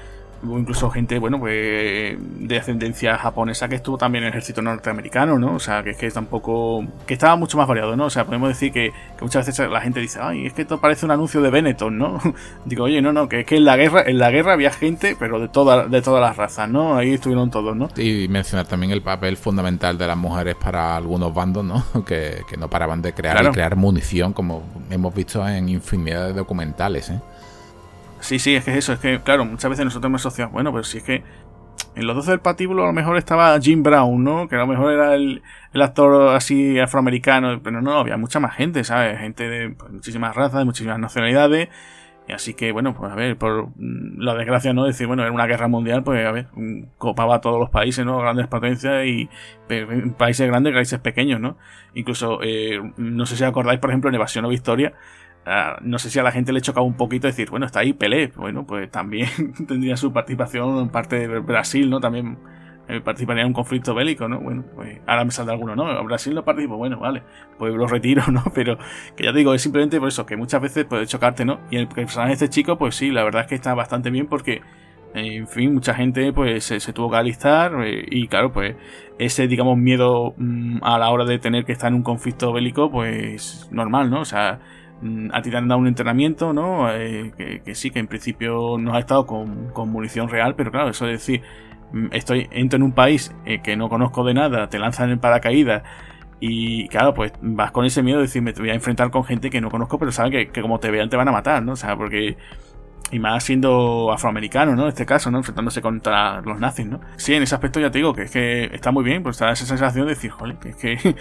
Hubo 0.43 0.59
incluso 0.59 0.91
gente, 0.91 1.17
bueno, 1.17 1.39
pues 1.39 2.15
de 2.19 2.57
ascendencia 2.59 3.17
japonesa 3.17 3.67
que 3.67 3.75
estuvo 3.75 3.97
también 3.97 4.23
en 4.23 4.27
el 4.27 4.33
ejército 4.33 4.61
norteamericano, 4.61 5.39
¿no? 5.39 5.55
O 5.55 5.59
sea, 5.59 5.83
que 5.83 5.91
es 5.91 5.97
que 5.97 6.11
tampoco. 6.11 6.85
que 7.07 7.15
estaba 7.15 7.35
mucho 7.35 7.57
más 7.57 7.67
variado, 7.67 7.95
¿no? 7.95 8.05
O 8.05 8.09
sea, 8.11 8.25
podemos 8.25 8.49
decir 8.49 8.71
que, 8.71 8.91
muchas 9.19 9.47
veces 9.47 9.67
la 9.69 9.81
gente 9.81 9.99
dice, 9.99 10.19
ay, 10.21 10.45
es 10.45 10.53
que 10.53 10.61
esto 10.61 10.79
parece 10.79 11.05
un 11.05 11.11
anuncio 11.11 11.41
de 11.41 11.49
Benetton, 11.49 11.97
¿no? 11.97 12.19
Digo, 12.65 12.83
oye, 12.83 13.01
no, 13.01 13.13
no, 13.13 13.27
que 13.27 13.39
es 13.39 13.45
que 13.47 13.57
en 13.57 13.65
la 13.65 13.77
guerra, 13.77 14.03
en 14.05 14.19
la 14.19 14.29
guerra 14.29 14.53
había 14.53 14.71
gente, 14.71 15.15
pero 15.17 15.39
de, 15.39 15.47
toda, 15.47 15.87
de 15.87 16.01
todas 16.03 16.21
las 16.21 16.37
razas, 16.37 16.69
¿no? 16.69 16.95
Ahí 16.95 17.13
estuvieron 17.13 17.49
todos, 17.49 17.75
¿no? 17.75 17.89
Y 17.97 18.27
mencionar 18.27 18.67
también 18.67 18.91
el 18.91 19.01
papel 19.01 19.37
fundamental 19.37 19.97
de 19.97 20.05
las 20.05 20.17
mujeres 20.17 20.55
para 20.55 20.95
algunos 20.95 21.33
bandos, 21.33 21.65
¿no? 21.65 21.83
Que, 22.05 22.43
no 22.57 22.69
paraban 22.69 23.01
de 23.01 23.13
crear 23.13 23.43
y 23.43 23.49
crear 23.49 23.75
munición, 23.75 24.33
como 24.33 24.63
hemos 24.89 25.13
visto 25.13 25.47
en 25.47 25.69
infinidad 25.69 26.27
de 26.27 26.33
documentales, 26.33 27.09
¿eh? 27.09 27.19
Sí, 28.19 28.39
sí, 28.39 28.55
es 28.55 28.65
que 28.65 28.71
es 28.71 28.77
eso, 28.77 28.93
es 28.93 28.99
que, 28.99 29.19
claro, 29.21 29.45
muchas 29.45 29.69
veces 29.69 29.85
nosotros 29.85 30.09
hemos 30.09 30.21
asociado, 30.21 30.51
bueno, 30.51 30.71
pero 30.71 30.83
si 30.83 30.97
es 30.97 31.03
que 31.03 31.23
en 31.97 32.05
los 32.05 32.15
12 32.15 32.31
del 32.31 32.39
patíbulo 32.39 32.83
a 32.83 32.87
lo 32.87 32.93
mejor 32.93 33.17
estaba 33.17 33.59
Jim 33.59 33.81
Brown, 33.81 34.23
¿no? 34.23 34.47
Que 34.47 34.55
a 34.55 34.59
lo 34.59 34.67
mejor 34.67 34.93
era 34.93 35.15
el, 35.15 35.41
actor 35.73 36.35
así 36.35 36.79
afroamericano, 36.79 37.59
pero 37.63 37.81
no, 37.81 37.99
había 37.99 38.17
mucha 38.17 38.39
más 38.39 38.55
gente, 38.55 38.83
¿sabes? 38.83 39.19
Gente 39.19 39.49
de 39.49 39.69
pues, 39.71 39.91
muchísimas 39.91 40.35
razas, 40.35 40.59
de 40.59 40.65
muchísimas 40.65 40.99
nacionalidades. 40.99 41.69
así 42.29 42.53
que, 42.53 42.71
bueno, 42.71 42.93
pues 42.93 43.11
a 43.11 43.15
ver, 43.15 43.37
por 43.37 43.69
mm, 43.75 44.19
la 44.19 44.35
desgracia, 44.35 44.73
¿no? 44.73 44.85
Decir, 44.85 45.07
bueno, 45.07 45.25
en 45.25 45.33
una 45.33 45.47
guerra 45.47 45.67
mundial, 45.67 46.03
pues 46.03 46.25
a 46.25 46.31
ver, 46.31 46.47
copaba 46.97 47.35
a 47.35 47.41
todos 47.41 47.59
los 47.59 47.69
países, 47.69 48.05
¿no? 48.05 48.19
Grandes 48.19 48.47
potencias 48.47 49.05
y 49.05 49.29
países 50.17 50.47
grandes, 50.47 50.73
países 50.73 50.99
pequeños, 50.99 51.39
¿no? 51.39 51.57
Incluso, 51.95 52.39
eh, 52.43 52.79
no 52.97 53.25
sé 53.25 53.37
si 53.37 53.43
acordáis, 53.43 53.79
por 53.79 53.89
ejemplo, 53.89 54.09
en 54.09 54.15
Evasión 54.15 54.45
o 54.45 54.49
Victoria, 54.49 54.93
no 55.81 55.99
sé 55.99 56.09
si 56.09 56.19
a 56.19 56.23
la 56.23 56.31
gente 56.31 56.51
le 56.51 56.61
chocaba 56.61 56.85
un 56.85 56.97
poquito 56.97 57.27
decir, 57.27 57.49
bueno, 57.49 57.65
está 57.65 57.79
ahí 57.79 57.93
Pelé, 57.93 58.31
bueno, 58.35 58.65
pues 58.65 58.91
también 58.91 59.29
tendría 59.67 59.97
su 59.97 60.11
participación 60.11 60.79
en 60.79 60.89
parte 60.89 61.27
de 61.27 61.39
Brasil, 61.39 61.89
¿no? 61.89 61.99
También 61.99 62.37
eh, 62.89 63.01
participaría 63.01 63.41
en 63.41 63.47
un 63.47 63.53
conflicto 63.53 63.93
bélico, 63.93 64.27
¿no? 64.27 64.39
Bueno, 64.39 64.63
pues 64.75 64.99
ahora 65.07 65.25
me 65.25 65.31
saldrá 65.31 65.53
alguno, 65.53 65.75
¿no? 65.75 66.03
Brasil 66.05 66.33
no 66.33 66.43
participa, 66.43 66.75
bueno, 66.75 66.99
vale, 66.99 67.23
pues 67.57 67.73
lo 67.73 67.87
retiro, 67.87 68.23
¿no? 68.31 68.43
Pero 68.53 68.77
que 69.15 69.25
ya 69.25 69.31
digo, 69.31 69.53
es 69.53 69.61
simplemente 69.61 69.99
por 69.99 70.09
eso, 70.09 70.25
que 70.25 70.37
muchas 70.37 70.61
veces 70.61 70.85
puede 70.85 71.05
chocarte, 71.05 71.45
¿no? 71.45 71.59
Y 71.69 71.77
el 71.77 71.87
personaje 71.87 72.29
de 72.29 72.33
este 72.33 72.49
chico, 72.49 72.77
pues 72.77 72.95
sí, 72.95 73.11
la 73.11 73.23
verdad 73.23 73.43
es 73.43 73.47
que 73.47 73.55
está 73.55 73.73
bastante 73.73 74.09
bien 74.09 74.27
porque, 74.27 74.61
en 75.13 75.47
fin, 75.47 75.73
mucha 75.73 75.93
gente 75.93 76.31
pues 76.33 76.65
se, 76.65 76.93
tuvo 76.93 77.09
que 77.11 77.17
alistar 77.17 77.73
eh, 77.85 78.05
y 78.09 78.27
claro, 78.27 78.51
pues 78.51 78.75
ese, 79.19 79.47
digamos, 79.47 79.77
miedo 79.77 80.33
mm, 80.37 80.79
a 80.81 80.97
la 80.97 81.09
hora 81.09 81.25
de 81.25 81.39
tener 81.39 81.65
que 81.65 81.73
estar 81.73 81.89
en 81.89 81.95
un 81.95 82.03
conflicto 82.03 82.53
bélico, 82.53 82.91
pues 82.91 83.67
normal, 83.71 84.09
¿no? 84.09 84.21
O 84.21 84.25
sea, 84.25 84.59
a 85.31 85.41
ti 85.41 85.51
te 85.51 85.57
han 85.57 85.67
dado 85.67 85.79
un 85.79 85.87
entrenamiento, 85.87 86.53
¿no? 86.53 86.91
Eh, 86.91 87.31
que, 87.63 87.75
sí, 87.75 87.91
que 87.91 87.99
en 87.99 88.07
principio 88.07 88.77
no 88.79 88.95
ha 88.95 88.99
estado 88.99 89.25
con, 89.25 89.69
con 89.71 89.89
munición 89.89 90.29
real, 90.29 90.55
pero 90.55 90.71
claro, 90.71 90.89
eso 90.89 91.05
es 91.05 91.19
decir 91.19 91.41
Mm, 91.91 92.07
estoy 92.11 92.47
entro 92.51 92.77
en 92.77 92.83
un 92.83 92.91
país 92.91 93.33
eh, 93.45 93.61
que 93.61 93.77
no 93.77 93.89
conozco 93.89 94.23
de 94.25 94.33
nada, 94.33 94.67
te 94.67 94.77
lanzan 94.79 95.09
en 95.09 95.19
paracaídas 95.19 95.83
y 96.39 96.87
claro, 96.89 97.13
pues 97.13 97.31
vas 97.41 97.71
con 97.71 97.85
ese 97.85 98.03
miedo 98.03 98.19
de 98.19 98.25
decir, 98.25 98.41
me 98.41 98.51
voy 98.51 98.69
a 98.69 98.73
enfrentar 98.73 99.09
con 99.09 99.23
gente 99.23 99.49
que 99.49 99.61
no 99.61 99.69
conozco, 99.69 99.97
pero 99.97 100.11
saben 100.11 100.49
que, 100.51 100.61
como 100.61 100.79
te 100.79 100.91
vean 100.91 101.09
te 101.09 101.17
van 101.17 101.27
a 101.27 101.31
matar, 101.31 101.63
¿no? 101.63 101.73
O 101.73 101.75
sea, 101.75 101.95
porque... 101.95 102.37
Y 103.09 103.19
más 103.19 103.41
siendo 103.45 104.11
afroamericano, 104.11 104.75
¿no? 104.75 104.83
En 104.83 104.89
este 104.89 105.05
caso, 105.05 105.31
¿no? 105.31 105.37
Enfrentándose 105.37 105.81
contra 105.81 106.41
los 106.41 106.59
nazis, 106.59 106.85
¿no? 106.87 106.99
Sí, 107.15 107.33
en 107.33 107.41
ese 107.41 107.55
aspecto 107.55 107.79
ya 107.79 107.89
te 107.89 107.99
digo 107.99 108.13
que 108.13 108.23
es 108.23 108.31
que 108.31 108.65
está 108.65 108.91
muy 108.91 109.05
bien, 109.05 109.23
pues 109.23 109.37
está 109.37 109.49
esa 109.49 109.65
sensación 109.65 110.05
de 110.07 110.09
decir, 110.13 110.29
joder, 110.29 110.57
que 110.57 110.69
es 110.69 110.75
que 110.75 111.15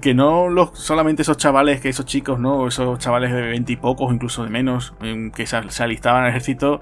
que 0.00 0.14
no 0.14 0.48
los, 0.48 0.78
solamente 0.78 1.22
esos 1.22 1.36
chavales, 1.36 1.80
que 1.80 1.88
esos 1.88 2.06
chicos, 2.06 2.38
¿no? 2.38 2.66
Esos 2.66 2.98
chavales 2.98 3.32
de 3.32 3.42
veinte 3.42 3.72
y 3.72 3.76
pocos, 3.76 4.12
incluso 4.12 4.44
de 4.44 4.50
menos, 4.50 4.94
que 5.34 5.46
se, 5.46 5.82
alistaban 5.82 6.24
al 6.24 6.30
ejército, 6.30 6.80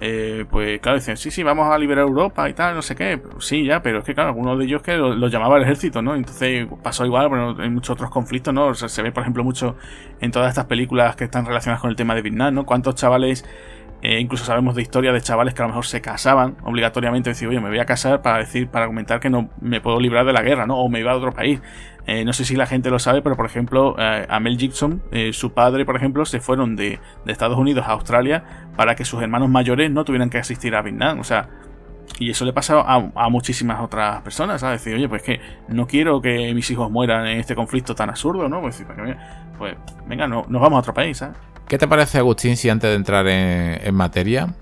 eh, 0.00 0.44
pues 0.50 0.80
claro, 0.80 0.98
dicen, 0.98 1.16
sí, 1.16 1.30
sí, 1.30 1.42
vamos 1.42 1.70
a 1.70 1.78
liberar 1.78 2.06
Europa 2.06 2.48
y 2.48 2.54
tal, 2.54 2.74
no 2.74 2.82
sé 2.82 2.96
qué. 2.96 3.22
Sí, 3.38 3.64
ya, 3.64 3.80
pero 3.80 4.00
es 4.00 4.04
que 4.04 4.14
claro, 4.14 4.30
algunos 4.30 4.58
de 4.58 4.64
ellos 4.64 4.82
que 4.82 4.96
lo, 4.96 5.28
llamaba 5.28 5.56
el 5.56 5.62
ejército, 5.62 6.02
¿no? 6.02 6.14
Entonces 6.14 6.66
pasó 6.82 7.06
igual, 7.06 7.28
pero 7.30 7.62
en 7.62 7.74
muchos 7.74 7.90
otros 7.90 8.10
conflictos, 8.10 8.52
¿no? 8.52 8.74
se 8.74 9.02
ve, 9.02 9.12
por 9.12 9.22
ejemplo, 9.22 9.44
mucho 9.44 9.76
en 10.20 10.30
todas 10.30 10.48
estas 10.48 10.66
películas 10.66 11.16
que 11.16 11.24
están 11.24 11.46
relacionadas 11.46 11.80
con 11.80 11.90
el 11.90 11.96
tema 11.96 12.14
de 12.14 12.22
Vietnam, 12.22 12.54
¿no? 12.54 12.66
Cuántos 12.66 12.96
chavales, 12.96 13.44
eh, 14.04 14.20
incluso 14.20 14.44
sabemos 14.44 14.74
de 14.74 14.82
historias 14.82 15.14
de 15.14 15.22
chavales 15.22 15.54
que 15.54 15.62
a 15.62 15.64
lo 15.64 15.70
mejor 15.70 15.86
se 15.86 16.02
casaban 16.02 16.58
obligatoriamente, 16.62 17.30
decir, 17.30 17.48
oye, 17.48 17.58
me 17.58 17.70
voy 17.70 17.78
a 17.78 17.86
casar 17.86 18.20
para 18.20 18.36
decir, 18.36 18.68
para 18.68 18.86
comentar 18.86 19.18
que 19.18 19.30
no 19.30 19.48
me 19.62 19.80
puedo 19.80 19.98
librar 19.98 20.26
de 20.26 20.34
la 20.34 20.42
guerra, 20.42 20.66
¿no? 20.66 20.76
O 20.76 20.90
me 20.90 21.00
iba 21.00 21.12
a 21.12 21.16
otro 21.16 21.32
país. 21.32 21.62
Eh, 22.06 22.22
no 22.26 22.34
sé 22.34 22.44
si 22.44 22.54
la 22.54 22.66
gente 22.66 22.90
lo 22.90 22.98
sabe, 22.98 23.22
pero 23.22 23.34
por 23.34 23.46
ejemplo, 23.46 23.96
eh, 23.98 24.26
a 24.28 24.40
Mel 24.40 24.58
Gibson, 24.58 25.02
eh, 25.10 25.32
su 25.32 25.54
padre, 25.54 25.86
por 25.86 25.96
ejemplo, 25.96 26.26
se 26.26 26.38
fueron 26.38 26.76
de, 26.76 27.00
Estados 27.26 27.56
Unidos 27.56 27.86
a 27.88 27.92
Australia 27.92 28.44
para 28.76 28.94
que 28.94 29.06
sus 29.06 29.22
hermanos 29.22 29.48
mayores 29.48 29.90
no 29.90 30.04
tuvieran 30.04 30.28
que 30.28 30.36
asistir 30.36 30.74
a 30.74 30.82
Vietnam. 30.82 31.20
O 31.20 31.24
sea, 31.24 31.48
y 32.18 32.28
eso 32.28 32.44
le 32.44 32.52
pasa 32.52 32.84
a, 32.86 33.28
muchísimas 33.30 33.80
otras 33.80 34.20
personas, 34.20 34.60
¿sabes? 34.60 34.84
Decir, 34.84 34.98
oye, 34.98 35.08
pues 35.08 35.22
que 35.22 35.40
no 35.68 35.86
quiero 35.86 36.20
que 36.20 36.52
mis 36.52 36.70
hijos 36.70 36.90
mueran 36.90 37.26
en 37.26 37.40
este 37.40 37.54
conflicto 37.54 37.94
tan 37.94 38.10
absurdo, 38.10 38.50
¿no? 38.50 38.60
Pues, 38.60 38.84
pues 39.56 39.74
venga, 40.06 40.28
no, 40.28 40.44
nos 40.46 40.60
vamos 40.60 40.76
a 40.76 40.80
otro 40.80 40.92
país, 40.92 41.16
¿sabes? 41.16 41.38
¿Qué 41.68 41.78
te 41.78 41.88
parece, 41.88 42.18
Agustín, 42.18 42.56
si 42.56 42.68
antes 42.68 42.90
de 42.90 42.96
entrar 42.96 43.26
en 43.26 43.94
materia, 43.94 44.54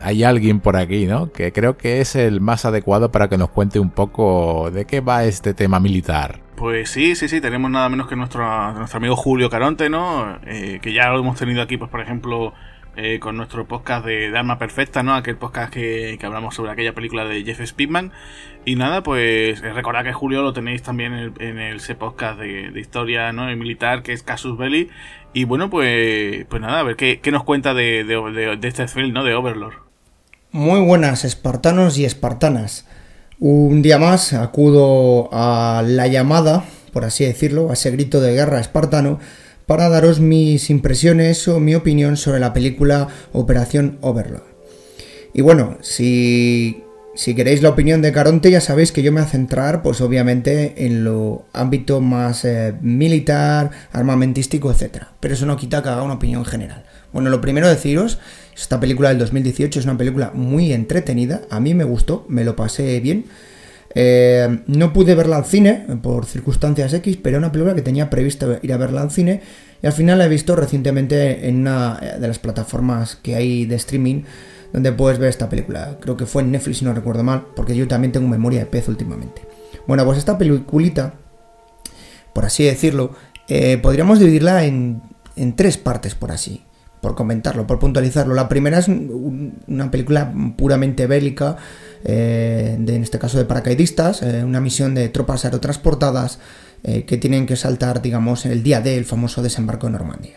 hay 0.00 0.24
alguien 0.24 0.60
por 0.60 0.76
aquí, 0.76 1.06
¿no? 1.06 1.32
Que 1.32 1.52
creo 1.52 1.76
que 1.76 2.00
es 2.00 2.14
el 2.14 2.40
más 2.40 2.64
adecuado 2.64 3.10
para 3.10 3.28
que 3.28 3.38
nos 3.38 3.50
cuente 3.50 3.78
un 3.78 3.90
poco 3.90 4.70
de 4.70 4.84
qué 4.84 5.00
va 5.00 5.24
este 5.24 5.54
tema 5.54 5.80
militar. 5.80 6.40
Pues 6.56 6.90
sí, 6.90 7.14
sí, 7.14 7.28
sí, 7.28 7.40
tenemos 7.40 7.70
nada 7.70 7.88
menos 7.88 8.08
que 8.08 8.16
nuestro, 8.16 8.72
nuestro 8.72 8.98
amigo 8.98 9.16
Julio 9.16 9.48
Caronte, 9.48 9.88
¿no? 9.88 10.38
Eh, 10.46 10.80
que 10.82 10.92
ya 10.92 11.08
lo 11.10 11.20
hemos 11.20 11.38
tenido 11.38 11.62
aquí, 11.62 11.76
pues 11.76 11.90
por 11.90 12.00
ejemplo, 12.00 12.52
eh, 13.00 13.20
con 13.20 13.36
nuestro 13.36 13.68
podcast 13.68 14.04
de, 14.04 14.36
Arma 14.36 14.58
Perfecta, 14.58 15.04
¿no? 15.04 15.14
Aquel 15.14 15.36
podcast 15.36 15.72
que, 15.72 16.18
hablamos 16.20 16.56
sobre 16.56 16.72
aquella 16.72 16.94
película 16.94 17.24
de 17.26 17.44
Jeff 17.44 17.64
Speedman. 17.64 18.10
Y 18.64 18.74
nada, 18.74 19.04
pues 19.04 19.62
eh, 19.62 19.72
recordad 19.72 20.02
que 20.02 20.12
Julio 20.12 20.42
lo 20.42 20.52
tenéis 20.52 20.82
también 20.82 21.32
en, 21.38 21.58
el, 21.60 21.76
ese 21.76 21.94
podcast 21.94 22.40
de, 22.40 22.72
historia, 22.74 23.30
¿no? 23.32 23.48
El 23.48 23.56
militar, 23.56 24.02
que 24.02 24.12
es 24.12 24.24
Casus 24.24 24.58
Belli. 24.58 24.90
Y 25.32 25.44
bueno, 25.44 25.70
pues, 25.70 26.44
pues 26.48 26.60
nada, 26.60 26.80
a 26.80 26.82
ver 26.82 26.96
qué, 26.96 27.20
nos 27.30 27.44
cuenta 27.44 27.72
de, 27.72 28.02
de, 28.02 28.58
este 28.66 28.88
film, 28.88 29.12
¿no? 29.12 29.22
De 29.22 29.32
Overlord. 29.32 29.74
Muy 30.50 30.80
buenas, 30.80 31.24
espartanos 31.24 31.98
y 31.98 32.04
espartanas. 32.04 32.84
Un 33.38 33.80
día 33.80 34.00
más 34.00 34.32
acudo 34.32 35.28
a 35.32 35.84
la 35.86 36.08
llamada, 36.08 36.64
por 36.92 37.04
así 37.04 37.24
decirlo, 37.24 37.70
a 37.70 37.74
ese 37.74 37.92
grito 37.92 38.20
de 38.20 38.34
guerra 38.34 38.58
espartano, 38.58 39.20
para 39.68 39.90
daros 39.90 40.18
mis 40.18 40.70
impresiones 40.70 41.46
o 41.46 41.60
mi 41.60 41.74
opinión 41.74 42.16
sobre 42.16 42.40
la 42.40 42.54
película 42.54 43.08
Operación 43.34 43.98
Overlord. 44.00 44.42
Y 45.34 45.42
bueno, 45.42 45.76
si, 45.82 46.82
si 47.14 47.34
queréis 47.34 47.60
la 47.60 47.68
opinión 47.68 48.00
de 48.00 48.10
Caronte, 48.10 48.50
ya 48.50 48.62
sabéis 48.62 48.92
que 48.92 49.02
yo 49.02 49.12
me 49.12 49.20
voy 49.20 49.28
a 49.28 49.30
centrar, 49.30 49.82
pues 49.82 50.00
obviamente, 50.00 50.86
en 50.86 51.04
lo 51.04 51.44
ámbito 51.52 52.00
más 52.00 52.46
eh, 52.46 52.72
militar, 52.80 53.70
armamentístico, 53.92 54.72
etc. 54.72 55.02
Pero 55.20 55.34
eso 55.34 55.44
no 55.44 55.58
quita 55.58 55.82
que 55.82 55.90
haga 55.90 56.02
una 56.02 56.14
opinión 56.14 56.46
general. 56.46 56.86
Bueno, 57.12 57.28
lo 57.28 57.42
primero 57.42 57.68
deciros 57.68 58.18
esta 58.56 58.80
película 58.80 59.10
del 59.10 59.18
2018 59.18 59.80
es 59.80 59.84
una 59.84 59.98
película 59.98 60.32
muy 60.34 60.72
entretenida, 60.72 61.42
a 61.50 61.60
mí 61.60 61.74
me 61.74 61.84
gustó, 61.84 62.24
me 62.28 62.42
lo 62.42 62.56
pasé 62.56 62.98
bien. 63.00 63.26
Eh, 63.94 64.60
no 64.66 64.92
pude 64.92 65.14
verla 65.14 65.36
al 65.36 65.46
cine 65.46 65.86
por 66.02 66.26
circunstancias 66.26 66.92
X, 66.92 67.16
pero 67.16 67.36
era 67.36 67.46
una 67.46 67.52
película 67.52 67.74
que 67.74 67.82
tenía 67.82 68.10
previsto 68.10 68.58
ir 68.62 68.72
a 68.72 68.76
verla 68.76 69.00
al 69.00 69.10
cine 69.10 69.40
y 69.82 69.86
al 69.86 69.92
final 69.92 70.18
la 70.18 70.26
he 70.26 70.28
visto 70.28 70.56
recientemente 70.56 71.48
en 71.48 71.60
una 71.60 71.94
de 71.94 72.28
las 72.28 72.38
plataformas 72.38 73.16
que 73.16 73.34
hay 73.34 73.64
de 73.64 73.76
streaming 73.76 74.22
donde 74.72 74.92
puedes 74.92 75.18
ver 75.18 75.30
esta 75.30 75.48
película. 75.48 75.96
Creo 76.00 76.16
que 76.16 76.26
fue 76.26 76.42
en 76.42 76.52
Netflix 76.52 76.78
si 76.78 76.84
no 76.84 76.92
recuerdo 76.92 77.22
mal, 77.22 77.46
porque 77.56 77.74
yo 77.74 77.88
también 77.88 78.12
tengo 78.12 78.28
memoria 78.28 78.60
de 78.60 78.66
pez 78.66 78.88
últimamente. 78.88 79.42
Bueno, 79.86 80.04
pues 80.04 80.18
esta 80.18 80.36
peliculita, 80.36 81.14
por 82.34 82.44
así 82.44 82.64
decirlo, 82.64 83.12
eh, 83.48 83.78
podríamos 83.78 84.18
dividirla 84.18 84.64
en, 84.64 85.00
en 85.36 85.56
tres 85.56 85.78
partes, 85.78 86.14
por 86.14 86.30
así 86.30 86.62
por 87.00 87.14
comentarlo, 87.14 87.66
por 87.66 87.78
puntualizarlo. 87.78 88.34
La 88.34 88.48
primera 88.48 88.78
es 88.78 88.88
una 88.88 89.90
película 89.90 90.32
puramente 90.56 91.06
bélica, 91.06 91.56
eh, 92.04 92.76
de, 92.78 92.96
en 92.96 93.02
este 93.02 93.18
caso 93.18 93.38
de 93.38 93.44
paracaidistas, 93.44 94.22
eh, 94.22 94.44
una 94.44 94.60
misión 94.60 94.94
de 94.94 95.08
tropas 95.08 95.44
aerotransportadas 95.44 96.38
eh, 96.84 97.04
que 97.04 97.16
tienen 97.16 97.46
que 97.46 97.56
saltar, 97.56 98.02
digamos, 98.02 98.46
el 98.46 98.62
día 98.62 98.80
del 98.80 99.04
famoso 99.04 99.42
desembarco 99.42 99.86
en 99.86 99.94
Normandía. 99.94 100.36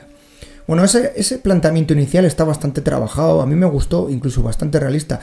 Bueno, 0.68 0.84
ese, 0.84 1.14
ese, 1.16 1.38
planteamiento 1.38 1.94
inicial 1.94 2.26
está 2.26 2.44
bastante 2.44 2.82
trabajado, 2.82 3.42
a 3.42 3.46
mí 3.46 3.56
me 3.56 3.66
gustó, 3.66 4.10
incluso 4.10 4.42
bastante 4.42 4.80
realista, 4.80 5.20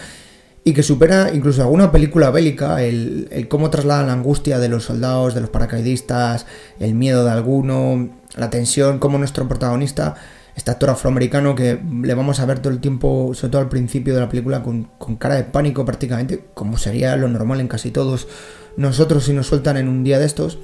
y 0.64 0.72
que 0.72 0.82
supera 0.82 1.32
incluso 1.32 1.62
alguna 1.62 1.90
película 1.90 2.30
bélica, 2.30 2.82
el, 2.82 3.28
el 3.30 3.48
cómo 3.48 3.70
traslada 3.70 4.02
la 4.02 4.12
angustia 4.12 4.58
de 4.58 4.68
los 4.68 4.84
soldados, 4.84 5.34
de 5.34 5.40
los 5.40 5.50
paracaidistas, 5.50 6.46
el 6.78 6.94
miedo 6.94 7.24
de 7.24 7.30
alguno, 7.30 8.10
la 8.36 8.50
tensión, 8.50 8.98
como 8.98 9.18
nuestro 9.18 9.48
protagonista 9.48 10.16
este 10.58 10.72
actor 10.72 10.90
afroamericano 10.90 11.54
que 11.54 11.78
le 12.02 12.14
vamos 12.14 12.40
a 12.40 12.44
ver 12.44 12.58
todo 12.58 12.72
el 12.72 12.80
tiempo, 12.80 13.32
sobre 13.32 13.52
todo 13.52 13.62
al 13.62 13.68
principio 13.68 14.12
de 14.12 14.20
la 14.20 14.28
película, 14.28 14.60
con, 14.64 14.88
cara 15.16 15.36
de 15.36 15.44
pánico 15.44 15.84
prácticamente, 15.84 16.46
como 16.52 16.76
sería 16.76 17.14
lo 17.16 17.28
normal 17.28 17.60
en 17.60 17.68
casi 17.68 17.92
todos 17.92 18.26
nosotros 18.76 19.24
si 19.24 19.32
nos 19.32 19.46
sueltan 19.46 19.76
en 19.76 19.88
un 19.88 20.02
día 20.02 20.18
de 20.18 20.26
estos. 20.26 20.58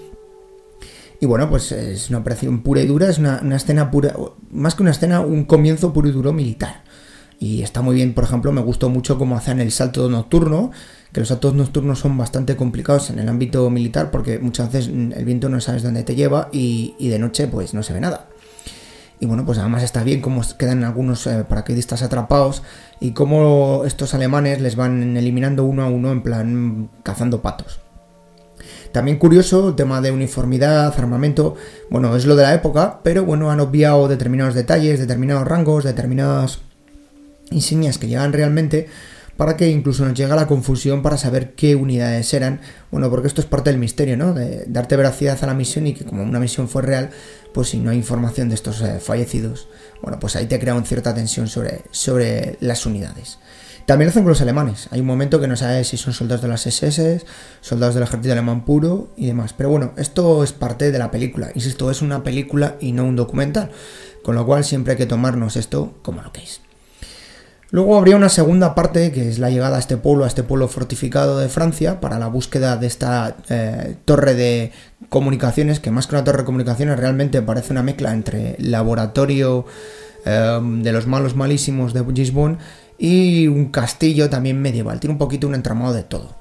Y 1.21 1.27
bueno, 1.27 1.49
pues 1.49 1.71
es 1.71 2.11
una 2.11 2.19
operación 2.19 2.63
pura 2.63 2.81
y 2.81 2.89
dura, 2.89 3.09
es 3.09 3.19
una, 3.19 3.41
escena 3.55 3.93
pura, 3.93 4.17
más 4.51 4.75
que 4.75 4.83
una 4.83 4.91
escena, 4.91 5.21
un 5.21 5.45
comienzo 5.45 5.93
puro 5.93 6.09
y 6.09 6.13
duro 6.13 6.33
militar. 6.33 6.83
Y 7.39 7.63
está 7.63 7.81
muy 7.81 7.95
bien, 7.95 8.15
por 8.15 8.25
ejemplo, 8.25 8.51
me 8.51 8.63
gustó 8.63 8.89
mucho 8.89 9.17
cómo 9.17 9.37
hacen 9.37 9.61
el 9.61 9.71
salto 9.71 10.11
nocturno, 10.11 10.73
que 11.13 11.21
los 11.21 11.29
saltos 11.29 11.55
nocturnos 11.55 12.01
son 12.01 12.19
bastante 12.19 12.57
complicados 12.57 13.11
en 13.11 13.21
el 13.21 13.29
ámbito 13.29 13.71
militar 13.71 14.11
porque 14.11 14.41
muchas 14.41 14.73
veces 14.73 14.89
el 14.89 15.25
viento 15.25 15.49
no 15.49 15.61
sabes 15.61 15.85
dónde 15.85 16.03
te 16.03 16.17
lleva 16.17 16.49
y, 16.51 16.97
y 16.99 17.11
de 17.11 17.21
noche 17.21 17.47
pues 17.47 17.75
no 17.75 17.85
se 17.85 17.93
ve 17.93 18.01
nada. 18.01 18.27
Y 19.21 19.27
bueno, 19.27 19.47
pues 19.47 19.59
además 19.59 19.83
está 19.83 20.03
bien 20.03 20.21
cómo 20.21 20.43
quedan 20.59 20.85
algunos 20.85 21.27
eh, 21.27 21.45
paracaidistas 21.49 22.03
atrapados 22.03 22.63
y 23.01 23.13
cómo 23.13 23.83
estos 23.87 24.15
alemanes 24.15 24.61
les 24.61 24.77
van 24.77 25.17
eliminando 25.17 25.65
uno 25.65 25.83
a 25.83 25.89
uno 25.89 26.13
en 26.13 26.23
plan 26.23 26.91
cazando 27.03 27.41
patos. 27.41 27.81
También 28.93 29.19
curioso, 29.19 29.71
el 29.71 29.75
tema 29.75 30.01
de 30.01 30.13
uniformidad, 30.13 30.95
armamento, 30.97 31.57
bueno, 31.91 32.15
es 32.17 32.27
lo 32.27 32.37
de 32.37 32.45
la 32.45 32.55
época, 32.55 33.01
pero 33.03 33.25
bueno, 33.25 33.51
han 33.51 33.59
obviado 33.59 34.07
determinados 34.07 34.55
detalles, 34.55 35.01
determinados 35.01 35.49
rangos, 35.49 35.83
determinadas 35.83 36.61
insignias 37.51 37.99
que 37.99 38.07
llegan 38.07 38.33
realmente, 38.33 38.89
para 39.37 39.57
que 39.57 39.69
incluso 39.69 40.05
nos 40.05 40.15
llegue 40.15 40.35
la 40.35 40.47
confusión 40.47 41.03
para 41.03 41.17
saber 41.17 41.55
qué 41.55 41.75
unidades 41.75 42.33
eran. 42.35 42.61
Bueno, 42.93 43.11
porque 43.11 43.27
esto 43.27 43.41
es 43.41 43.49
parte 43.49 43.71
del 43.71 43.81
misterio, 43.81 44.17
¿no? 44.17 44.33
De 44.33 44.65
darte 44.69 44.97
veracidad 44.97 45.43
a 45.43 45.47
la 45.47 45.55
misión 45.55 45.89
y 45.89 45.95
que 45.95 46.05
como 46.05 46.23
una 46.23 46.39
misión 46.39 46.69
fue 46.69 46.83
real, 46.83 47.11
pues 47.55 47.69
si 47.69 47.79
no 47.79 47.91
hay 47.91 47.97
información 47.97 48.49
de 48.49 48.57
estos 48.57 48.83
eh, 48.83 48.99
fallecidos, 49.01 49.69
bueno, 50.03 50.19
pues 50.19 50.35
ahí 50.35 50.47
te 50.47 50.59
crea 50.59 50.75
una 50.75 50.85
cierta 50.85 51.15
tensión 51.15 51.47
sobre, 51.47 51.83
sobre 51.93 52.59
las 52.61 52.85
unidades. 52.85 53.39
También 53.87 54.07
lo 54.07 54.11
hacen 54.11 54.25
con 54.25 54.31
los 54.31 54.41
alemanes. 54.41 54.89
Hay 54.91 55.01
un 55.01 55.07
momento 55.07 55.41
que 55.41 55.47
no 55.47 55.57
sabes 55.57 55.89
si 55.89 55.97
son 55.97 56.13
soldados 56.13 56.43
de 56.43 56.49
las 56.49 56.67
SS, 56.67 57.25
soldados 57.61 57.95
del 57.95 58.05
ejército 58.05 58.33
alemán 58.33 58.65
puro 58.65 59.13
y 59.17 59.27
demás. 59.27 59.53
Pero 59.53 59.69
bueno, 59.69 59.93
esto 59.97 60.43
es 60.43 60.53
parte 60.53 60.91
de 60.91 60.99
la 60.99 61.11
película. 61.11 61.53
Insisto, 61.55 61.91
es 61.91 62.03
una 62.03 62.25
película 62.25 62.77
y 62.81 62.93
no 62.93 63.05
un 63.05 63.15
documental. 63.15 63.71
Con 64.25 64.35
lo 64.35 64.47
cual 64.47 64.65
siempre 64.65 64.93
hay 64.93 64.97
que 64.97 65.07
tomarnos 65.07 65.57
esto 65.57 65.95
como 66.03 66.23
lo 66.23 66.33
que 66.33 66.43
es. 66.43 66.61
Luego 67.71 67.97
habría 67.97 68.17
una 68.17 68.29
segunda 68.29 68.75
parte, 68.75 69.11
que 69.11 69.29
es 69.29 69.39
la 69.39 69.51
llegada 69.51 69.77
a 69.77 69.81
este 69.81 69.97
pueblo, 69.97 70.25
a 70.25 70.29
este 70.29 70.43
pueblo 70.43 70.69
fortificado 70.69 71.39
de 71.39 71.49
Francia, 71.49 72.01
para 72.01 72.19
la 72.19 72.29
búsqueda 72.29 72.77
de 72.77 72.87
esta 72.87 73.37
eh, 73.49 73.97
torre 74.05 74.35
de 74.35 74.71
comunicaciones, 75.09 75.81
que 75.81 75.91
más 75.91 76.07
que 76.07 76.15
una 76.15 76.25
torre 76.25 76.39
de 76.39 76.45
comunicaciones 76.45 76.99
realmente 76.99 77.43
parece 77.43 77.73
una 77.73 77.83
mezcla 77.83 78.13
entre 78.13 78.57
laboratorio 78.59 79.65
eh, 80.25 80.61
de 80.63 80.93
los 80.93 81.07
malos 81.07 81.35
malísimos 81.35 81.93
de 81.95 82.05
Gisborne 82.15 82.59
y 82.99 83.49
un 83.49 83.71
castillo 83.71 84.31
también 84.31 84.61
medieval. 84.61 85.01
Tiene 85.01 85.13
un 85.13 85.19
poquito 85.19 85.49
un 85.49 85.55
entramado 85.55 85.93
de 85.93 86.05
todo. 86.05 86.37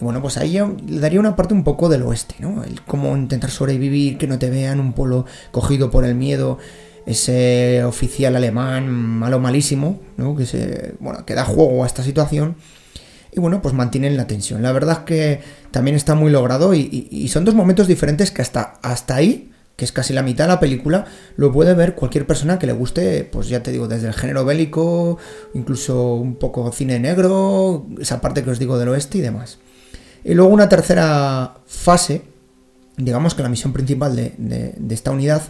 Y 0.00 0.04
bueno, 0.04 0.22
pues 0.22 0.36
ahí 0.36 0.58
le 0.86 1.00
daría 1.00 1.18
una 1.18 1.34
parte 1.34 1.54
un 1.54 1.64
poco 1.64 1.88
del 1.88 2.02
oeste, 2.02 2.36
¿no? 2.38 2.62
El 2.62 2.82
cómo 2.82 3.16
intentar 3.16 3.50
sobrevivir, 3.50 4.16
que 4.16 4.28
no 4.28 4.38
te 4.38 4.48
vean, 4.48 4.78
un 4.78 4.92
pueblo 4.92 5.26
cogido 5.50 5.90
por 5.90 6.04
el 6.04 6.14
miedo, 6.14 6.58
ese 7.06 7.84
oficial 7.84 8.36
alemán 8.36 8.88
malo 8.90 9.38
malísimo, 9.38 10.00
¿no? 10.16 10.36
Que 10.36 10.46
se, 10.46 10.94
bueno, 11.00 11.24
que 11.24 11.34
da 11.34 11.44
juego 11.44 11.84
a 11.84 11.86
esta 11.86 12.02
situación. 12.02 12.56
Y 13.32 13.40
bueno, 13.40 13.60
pues 13.62 13.74
mantienen 13.74 14.16
la 14.16 14.26
tensión. 14.26 14.62
La 14.62 14.72
verdad 14.72 14.98
es 15.00 15.04
que 15.04 15.40
también 15.70 15.96
está 15.96 16.14
muy 16.14 16.30
logrado 16.30 16.74
y, 16.74 17.28
son 17.28 17.44
dos 17.44 17.54
momentos 17.54 17.86
diferentes 17.86 18.30
que 18.30 18.42
hasta, 18.42 18.78
hasta 18.82 19.16
ahí 19.16 19.50
que 19.78 19.84
es 19.84 19.92
casi 19.92 20.12
la 20.12 20.24
mitad 20.24 20.46
de 20.46 20.48
la 20.48 20.58
película, 20.58 21.04
lo 21.36 21.52
puede 21.52 21.72
ver 21.72 21.94
cualquier 21.94 22.26
persona 22.26 22.58
que 22.58 22.66
le 22.66 22.72
guste, 22.72 23.22
pues 23.22 23.48
ya 23.48 23.62
te 23.62 23.70
digo, 23.70 23.86
desde 23.86 24.08
el 24.08 24.12
género 24.12 24.44
bélico, 24.44 25.18
incluso 25.54 26.14
un 26.14 26.34
poco 26.34 26.72
cine 26.72 26.98
negro, 26.98 27.86
esa 28.00 28.20
parte 28.20 28.42
que 28.42 28.50
os 28.50 28.58
digo 28.58 28.76
del 28.76 28.88
oeste 28.88 29.18
y 29.18 29.20
demás. 29.20 29.58
Y 30.24 30.34
luego 30.34 30.52
una 30.52 30.68
tercera 30.68 31.58
fase, 31.64 32.22
digamos 32.96 33.36
que 33.36 33.44
la 33.44 33.48
misión 33.48 33.72
principal 33.72 34.16
de, 34.16 34.74
esta 34.90 35.12
unidad 35.12 35.42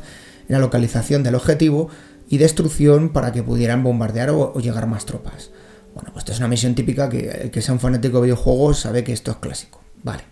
era 0.48 0.58
localización 0.58 1.22
del 1.22 1.34
objetivo 1.34 1.88
y 2.28 2.38
destrucción 2.38 3.10
para 3.10 3.32
que 3.32 3.42
pudieran 3.42 3.82
bombardear 3.82 4.30
o, 4.30 4.58
llegar 4.58 4.86
más 4.86 5.06
tropas. 5.06 5.50
Bueno, 5.94 6.10
pues 6.12 6.22
esto 6.22 6.32
es 6.32 6.38
una 6.38 6.48
misión 6.48 6.74
típica 6.74 7.08
que 7.08 7.28
el 7.28 7.50
que 7.50 7.62
sea 7.62 7.74
un 7.74 7.80
fanático 7.80 8.18
de 8.18 8.24
videojuegos 8.24 8.80
sabe 8.80 9.04
que 9.04 9.12
esto 9.12 9.30
es 9.30 9.36
clásico. 9.38 9.80
Vale. 10.02 10.22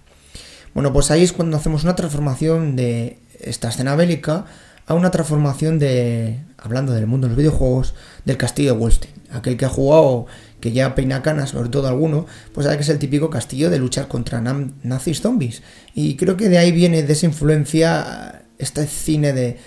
Bueno, 0.74 0.92
pues 0.92 1.10
ahí 1.10 1.22
es 1.22 1.32
cuando 1.32 1.56
hacemos 1.56 1.84
una 1.84 1.96
transformación 1.96 2.76
de 2.76 3.18
esta 3.40 3.68
escena 3.68 3.96
bélica 3.96 4.44
a 4.86 4.94
una 4.94 5.10
transformación 5.10 5.78
de, 5.78 6.44
hablando 6.58 6.92
del 6.92 7.06
mundo 7.06 7.26
de 7.26 7.30
los 7.30 7.38
videojuegos, 7.38 7.94
del 8.24 8.36
castillo 8.36 8.74
de 8.74 8.78
Wolstein. 8.78 9.14
Aquel 9.32 9.56
que 9.56 9.64
ha 9.64 9.70
jugado, 9.70 10.26
que 10.60 10.72
ya 10.72 10.94
peina 10.94 11.22
canas, 11.22 11.50
sobre 11.50 11.70
todo 11.70 11.88
alguno, 11.88 12.26
pues 12.52 12.66
sabe 12.66 12.76
que 12.76 12.82
es 12.82 12.88
el 12.90 12.98
típico 12.98 13.28
castillo 13.30 13.70
de 13.70 13.78
luchar 13.78 14.06
contra 14.06 14.40
nazis 14.40 15.20
zombies. 15.20 15.62
Y 15.94 16.16
creo 16.16 16.36
que 16.36 16.48
de 16.48 16.58
ahí 16.58 16.70
viene 16.70 17.02
de 17.02 17.12
esa 17.12 17.26
influencia 17.26 18.44
este 18.58 18.86
cine 18.86 19.32
de, 19.32 19.58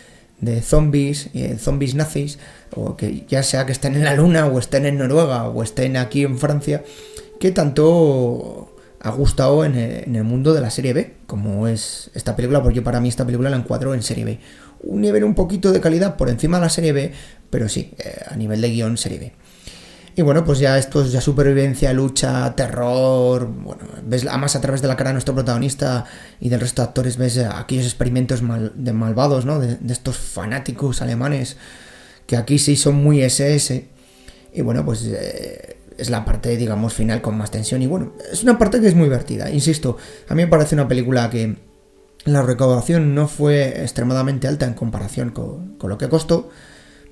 de 0.41 0.61
zombies, 0.61 1.29
zombies 1.57 1.95
nazis, 1.95 2.39
o 2.75 2.95
que 2.95 3.25
ya 3.27 3.43
sea 3.43 3.65
que 3.65 3.71
estén 3.71 3.95
en 3.95 4.05
la 4.05 4.15
luna, 4.15 4.47
o 4.47 4.59
estén 4.59 4.85
en 4.85 4.97
Noruega, 4.97 5.49
o 5.49 5.63
estén 5.63 5.97
aquí 5.97 6.23
en 6.23 6.37
Francia, 6.37 6.83
que 7.39 7.51
tanto 7.51 8.75
ha 9.01 9.11
gustado 9.11 9.63
en 9.63 9.75
el, 9.75 10.23
mundo 10.23 10.53
de 10.53 10.61
la 10.61 10.69
serie 10.69 10.93
B, 10.93 11.13
como 11.25 11.67
es 11.67 12.11
esta 12.13 12.35
película, 12.35 12.61
porque 12.61 12.81
para 12.81 12.99
mí 12.99 13.07
esta 13.07 13.25
película 13.25 13.49
la 13.49 13.57
encuadro 13.57 13.93
en 13.93 14.03
serie 14.03 14.25
B. 14.25 14.39
Un 14.81 15.01
nivel 15.01 15.23
un 15.23 15.35
poquito 15.35 15.71
de 15.71 15.79
calidad 15.79 16.17
por 16.17 16.29
encima 16.29 16.57
de 16.57 16.63
la 16.63 16.69
serie 16.69 16.91
B, 16.91 17.11
pero 17.49 17.69
sí, 17.69 17.93
eh, 17.97 18.23
a 18.29 18.35
nivel 18.35 18.61
de 18.61 18.69
guion 18.69 18.97
serie 18.97 19.19
B. 19.19 19.31
Y 20.19 20.21
bueno, 20.21 20.43
pues 20.43 20.59
ya 20.59 20.77
esto 20.77 21.01
es 21.01 21.13
ya 21.13 21.21
supervivencia, 21.21 21.93
lucha, 21.93 22.53
terror. 22.53 23.47
Bueno, 23.47 23.83
ves 24.03 24.25
además 24.27 24.53
a 24.57 24.59
través 24.59 24.81
de 24.81 24.89
la 24.89 24.97
cara 24.97 25.11
de 25.11 25.13
nuestro 25.13 25.33
protagonista 25.33 26.03
y 26.41 26.49
del 26.49 26.59
resto 26.59 26.81
de 26.81 26.89
actores, 26.89 27.15
ves 27.15 27.37
aquellos 27.37 27.85
experimentos 27.85 28.41
de 28.75 28.91
malvados, 28.91 29.45
¿no? 29.45 29.61
De, 29.61 29.77
estos 29.89 30.17
fanáticos 30.17 31.01
alemanes 31.01 31.55
que 32.27 32.35
aquí 32.35 32.59
sí 32.59 32.75
son 32.75 32.95
muy 32.95 33.21
SS. 33.21 33.87
Y 34.51 34.61
bueno, 34.61 34.83
pues 34.83 35.05
eh, 35.05 35.77
es 35.97 36.09
la 36.09 36.25
parte, 36.25 36.57
digamos, 36.57 36.93
final 36.93 37.21
con 37.21 37.37
más 37.37 37.49
tensión. 37.49 37.81
Y 37.81 37.87
bueno, 37.87 38.11
es 38.29 38.43
una 38.43 38.57
parte 38.57 38.81
que 38.81 38.89
es 38.89 38.95
muy 38.95 39.05
divertida. 39.05 39.49
Insisto, 39.49 39.95
a 40.27 40.35
mí 40.35 40.43
me 40.43 40.49
parece 40.49 40.75
una 40.75 40.89
película 40.89 41.29
que 41.29 41.55
la 42.25 42.41
recaudación 42.41 43.15
no 43.15 43.29
fue 43.29 43.83
extremadamente 43.83 44.49
alta 44.49 44.65
en 44.65 44.73
comparación 44.73 45.29
con, 45.29 45.77
lo 45.81 45.97
que 45.97 46.09
costó. 46.09 46.49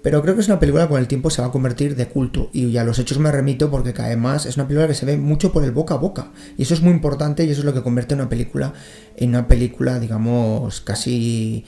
Pero 0.01 0.21
creo 0.21 0.35
que 0.35 0.41
es 0.41 0.47
una 0.47 0.59
película 0.59 0.83
que 0.83 0.89
con 0.89 0.99
el 0.99 1.07
tiempo 1.07 1.29
se 1.29 1.41
va 1.41 1.47
a 1.47 1.51
convertir 1.51 1.95
de 1.95 2.07
culto. 2.07 2.49
Y 2.53 2.77
a 2.77 2.83
los 2.83 2.99
hechos 2.99 3.19
me 3.19 3.31
remito 3.31 3.69
porque 3.69 3.93
cae 3.93 4.15
más. 4.15 4.45
Es 4.45 4.55
una 4.55 4.67
película 4.67 4.87
que 4.87 4.93
se 4.93 5.05
ve 5.05 5.17
mucho 5.17 5.51
por 5.51 5.63
el 5.63 5.71
boca 5.71 5.95
a 5.95 5.97
boca. 5.97 6.31
Y 6.57 6.63
eso 6.63 6.73
es 6.73 6.81
muy 6.81 6.91
importante 6.93 7.43
y 7.43 7.49
eso 7.49 7.61
es 7.61 7.65
lo 7.65 7.73
que 7.73 7.83
convierte 7.83 8.15
una 8.15 8.29
película 8.29 8.73
en 9.15 9.29
una 9.29 9.47
película, 9.47 9.99
digamos, 9.99 10.81
casi, 10.81 11.65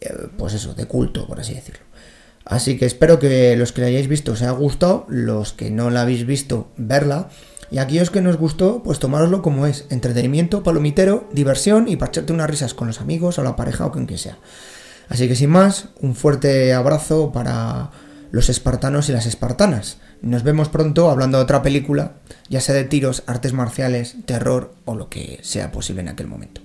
eh, 0.00 0.14
pues 0.38 0.54
eso, 0.54 0.74
de 0.74 0.86
culto, 0.86 1.26
por 1.26 1.40
así 1.40 1.54
decirlo. 1.54 1.80
Así 2.44 2.76
que 2.76 2.86
espero 2.86 3.18
que 3.18 3.56
los 3.56 3.72
que 3.72 3.82
la 3.82 3.88
hayáis 3.88 4.08
visto 4.08 4.32
os 4.32 4.42
haya 4.42 4.50
gustado, 4.52 5.06
los 5.08 5.52
que 5.52 5.70
no 5.70 5.90
la 5.90 6.02
habéis 6.02 6.26
visto, 6.26 6.68
verla. 6.76 7.28
Y 7.70 7.78
aquellos 7.78 8.10
que 8.10 8.20
nos 8.20 8.36
gustó, 8.36 8.82
pues 8.82 8.98
tomároslo 8.98 9.40
como 9.40 9.66
es, 9.66 9.86
entretenimiento, 9.90 10.62
palomitero, 10.62 11.28
diversión 11.32 11.88
y 11.88 11.96
para 11.96 12.10
echarte 12.10 12.32
unas 12.32 12.50
risas 12.50 12.74
con 12.74 12.86
los 12.86 13.00
amigos 13.00 13.38
o 13.38 13.42
la 13.42 13.56
pareja 13.56 13.86
o 13.86 13.92
con 13.92 14.06
quien 14.06 14.18
sea. 14.18 14.38
Así 15.12 15.28
que 15.28 15.36
sin 15.36 15.50
más, 15.50 15.90
un 16.00 16.14
fuerte 16.14 16.72
abrazo 16.72 17.32
para 17.32 17.90
los 18.30 18.48
espartanos 18.48 19.10
y 19.10 19.12
las 19.12 19.26
espartanas. 19.26 20.00
Nos 20.22 20.42
vemos 20.42 20.70
pronto 20.70 21.10
hablando 21.10 21.36
de 21.36 21.44
otra 21.44 21.60
película, 21.60 22.12
ya 22.48 22.62
sea 22.62 22.74
de 22.74 22.84
tiros, 22.84 23.22
artes 23.26 23.52
marciales, 23.52 24.16
terror 24.24 24.72
o 24.86 24.94
lo 24.94 25.10
que 25.10 25.38
sea 25.42 25.70
posible 25.70 26.00
en 26.00 26.08
aquel 26.08 26.28
momento. 26.28 26.62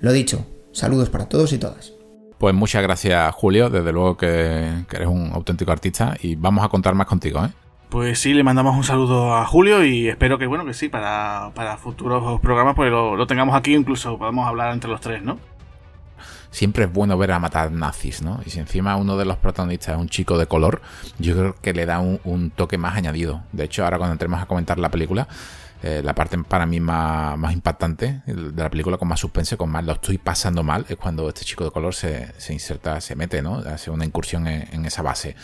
Lo 0.00 0.12
dicho, 0.12 0.46
saludos 0.72 1.10
para 1.10 1.28
todos 1.28 1.52
y 1.52 1.58
todas. 1.58 1.92
Pues 2.38 2.54
muchas 2.54 2.82
gracias, 2.82 3.34
Julio. 3.34 3.68
Desde 3.68 3.92
luego 3.92 4.16
que, 4.16 4.86
eres 4.90 5.06
un 5.06 5.32
auténtico 5.34 5.70
artista 5.70 6.16
y 6.22 6.36
vamos 6.36 6.64
a 6.64 6.70
contar 6.70 6.94
más 6.94 7.06
contigo, 7.06 7.44
¿eh? 7.44 7.50
Pues 7.90 8.18
sí, 8.18 8.32
le 8.32 8.42
mandamos 8.44 8.74
un 8.74 8.84
saludo 8.84 9.34
a 9.34 9.44
Julio 9.44 9.84
y 9.84 10.08
espero 10.08 10.38
que, 10.38 10.46
bueno, 10.46 10.64
que 10.64 10.72
sí, 10.72 10.88
para, 10.88 11.52
futuros 11.82 12.40
programas 12.40 12.74
pues 12.76 12.90
lo, 12.90 13.26
tengamos 13.26 13.54
aquí, 13.54 13.74
incluso 13.74 14.16
podemos 14.16 14.48
hablar 14.48 14.72
entre 14.72 14.88
los 14.88 15.02
tres, 15.02 15.22
¿no? 15.22 15.38
Siempre 16.54 16.84
es 16.84 16.92
bueno 16.92 17.18
ver 17.18 17.32
a 17.32 17.40
matar 17.40 17.72
nazis, 17.72 18.22
¿no? 18.22 18.40
Y 18.46 18.50
si 18.50 18.60
encima 18.60 18.94
uno 18.94 19.16
de 19.16 19.24
los 19.24 19.38
protagonistas 19.38 19.96
es 19.96 20.00
un 20.00 20.08
chico 20.08 20.38
de 20.38 20.46
color, 20.46 20.82
yo 21.18 21.34
creo 21.34 21.56
que 21.60 21.72
le 21.72 21.84
da 21.84 21.98
un 21.98 22.52
toque 22.54 22.78
más 22.78 22.96
añadido. 22.96 23.42
De 23.50 23.64
hecho, 23.64 23.82
ahora 23.82 23.98
cuando 23.98 24.12
entremos 24.12 24.40
a 24.40 24.46
comentar 24.46 24.78
la 24.78 24.88
película, 24.88 25.26
eh, 25.86 26.00
la 26.02 26.14
parte 26.14 26.38
para 26.38 26.64
mí 26.64 26.80
más, 26.80 27.52
impactante 27.52 28.22
de 28.24 28.62
la 28.62 28.70
película, 28.70 28.96
con 28.96 29.06
más 29.06 29.20
suspense, 29.20 29.58
con 29.58 29.68
más 29.68 29.84
lo 29.84 29.92
estoy 29.92 30.16
pasando 30.16 30.62
mal, 30.62 30.86
es 30.88 30.96
cuando 30.96 31.28
este 31.28 31.44
chico 31.44 31.62
de 31.62 31.70
color 31.70 31.94
se, 31.94 32.32
inserta, 32.48 33.02
se 33.02 33.14
mete, 33.16 33.42
¿no? 33.42 33.56
Hace 33.56 33.90
una 33.90 34.06
incursión 34.06 34.46
en, 34.46 34.86
esa 34.86 35.02
base. 35.02 35.36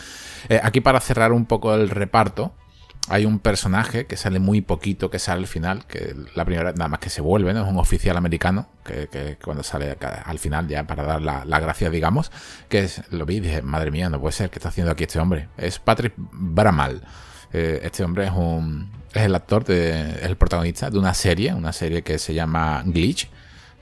Eh, 0.49 0.59
aquí 0.63 0.81
para 0.81 0.99
cerrar 0.99 1.31
un 1.31 1.45
poco 1.45 1.75
el 1.75 1.91
reparto, 1.91 2.55
hay 3.09 3.25
un 3.25 3.39
personaje 3.39 4.05
que 4.05 4.15
sale 4.15 4.39
muy 4.39 4.61
poquito, 4.61 5.09
que 5.09 5.19
sale 5.19 5.41
al 5.41 5.47
final, 5.47 5.85
que 5.85 6.15
la 6.35 6.45
primera 6.45 6.71
nada 6.73 6.87
más 6.87 6.99
que 6.99 7.09
se 7.09 7.21
vuelve, 7.21 7.53
¿no? 7.53 7.63
Es 7.63 7.67
un 7.67 7.77
oficial 7.77 8.15
americano, 8.15 8.67
que, 8.85 9.37
cuando 9.43 9.63
sale 9.63 9.97
al 10.25 10.39
final 10.39 10.67
ya 10.67 10.85
para 10.85 11.03
dar 11.03 11.21
la, 11.21 11.59
gracia, 11.59 11.89
digamos, 11.89 12.31
que 12.69 12.83
es, 12.83 13.01
lo 13.11 13.25
vi 13.25 13.37
y 13.37 13.39
dije, 13.41 13.61
madre 13.61 13.91
mía, 13.91 14.09
no 14.09 14.19
puede 14.19 14.33
ser, 14.33 14.49
¿qué 14.49 14.59
está 14.59 14.69
haciendo 14.69 14.91
aquí 14.91 15.03
este 15.03 15.19
hombre? 15.19 15.49
Es 15.57 15.79
Patrick 15.79 16.13
Bramal. 16.17 17.01
Eh, 17.53 17.81
este 17.83 18.03
hombre 18.03 18.25
es 18.25 18.31
un, 18.31 18.91
es 19.13 19.23
el 19.23 19.35
actor, 19.35 19.65
de, 19.65 20.11
es 20.11 20.23
el 20.23 20.37
protagonista 20.37 20.89
de 20.89 20.99
una 20.99 21.13
serie, 21.13 21.53
una 21.53 21.73
serie 21.73 22.03
que 22.03 22.17
se 22.17 22.33
llama 22.33 22.83
Glitch, 22.85 23.29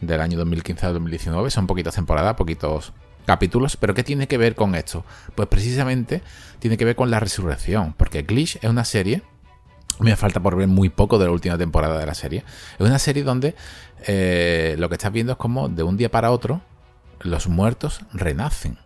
del 0.01 0.21
año 0.21 0.37
2015 0.37 0.85
a 0.85 0.89
2019. 0.89 1.49
Son 1.51 1.67
poquitas 1.67 1.95
temporadas, 1.95 2.35
poquitos 2.35 2.93
capítulos, 3.29 3.77
pero 3.77 3.93
¿qué 3.93 4.03
tiene 4.03 4.27
que 4.27 4.39
ver 4.39 4.55
con 4.55 4.73
esto? 4.73 5.05
Pues 5.35 5.47
precisamente 5.47 6.23
tiene 6.57 6.77
que 6.77 6.85
ver 6.85 6.95
con 6.95 7.11
la 7.11 7.19
resurrección, 7.19 7.93
porque 7.95 8.23
Glitch 8.23 8.55
es 8.55 8.67
una 8.67 8.83
serie, 8.83 9.21
me 9.99 10.15
falta 10.15 10.39
por 10.39 10.55
ver 10.55 10.67
muy 10.67 10.89
poco 10.89 11.19
de 11.19 11.25
la 11.25 11.31
última 11.31 11.55
temporada 11.55 11.99
de 11.99 12.07
la 12.07 12.15
serie, 12.15 12.43
es 12.79 12.83
una 12.87 12.97
serie 12.97 13.21
donde 13.21 13.53
eh, 14.07 14.75
lo 14.79 14.89
que 14.89 14.95
estás 14.95 15.11
viendo 15.11 15.33
es 15.33 15.37
como 15.37 15.69
de 15.69 15.83
un 15.83 15.95
día 15.95 16.09
para 16.09 16.31
otro 16.31 16.61
los 17.21 17.47
muertos 17.47 18.01
renacen. 18.13 18.79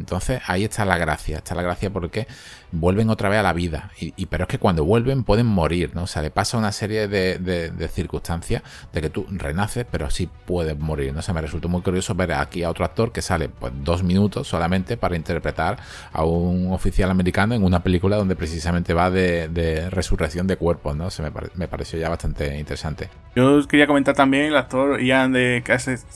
Entonces 0.00 0.40
ahí 0.46 0.64
está 0.64 0.84
la 0.84 0.98
gracia, 0.98 1.36
está 1.36 1.54
la 1.54 1.62
gracia 1.62 1.90
porque 1.90 2.26
vuelven 2.72 3.10
otra 3.10 3.28
vez 3.28 3.38
a 3.38 3.42
la 3.42 3.52
vida. 3.52 3.90
Y, 3.98 4.26
pero 4.26 4.44
es 4.44 4.48
que 4.48 4.58
cuando 4.58 4.84
vuelven 4.84 5.24
pueden 5.24 5.46
morir, 5.46 5.90
¿no? 5.94 6.04
O 6.04 6.06
sea, 6.06 6.22
le 6.22 6.30
pasa 6.30 6.56
una 6.56 6.72
serie 6.72 7.06
de, 7.06 7.88
circunstancias 7.92 8.62
de 8.92 9.00
que 9.00 9.10
tú 9.10 9.26
renaces, 9.30 9.86
pero 9.90 10.10
sí 10.10 10.28
puedes 10.46 10.78
morir, 10.78 11.12
¿no? 11.12 11.20
O 11.20 11.22
sea, 11.22 11.34
me 11.34 11.40
resultó 11.40 11.68
muy 11.68 11.82
curioso 11.82 12.14
ver 12.14 12.32
aquí 12.32 12.62
a 12.62 12.70
otro 12.70 12.84
actor 12.84 13.12
que 13.12 13.22
sale 13.22 13.48
pues 13.48 13.72
dos 13.84 14.02
minutos 14.02 14.48
solamente 14.48 14.96
para 14.96 15.16
interpretar 15.16 15.78
a 16.12 16.24
un 16.24 16.72
oficial 16.72 17.10
americano 17.10 17.54
en 17.54 17.62
una 17.62 17.82
película 17.82 18.16
donde 18.16 18.36
precisamente 18.36 18.94
va 18.94 19.10
de, 19.10 19.88
resurrección 19.90 20.46
de 20.46 20.56
cuerpos, 20.56 20.96
¿no? 20.96 21.10
Se 21.10 21.22
me, 21.22 21.30
me, 21.54 21.68
pareció 21.68 21.98
ya 21.98 22.08
bastante 22.08 22.58
interesante. 22.58 23.10
Yo 23.36 23.66
quería 23.68 23.86
comentar 23.86 24.14
también 24.14 24.46
el 24.46 24.56
actor 24.56 25.00
Ian 25.00 25.32
de 25.32 25.62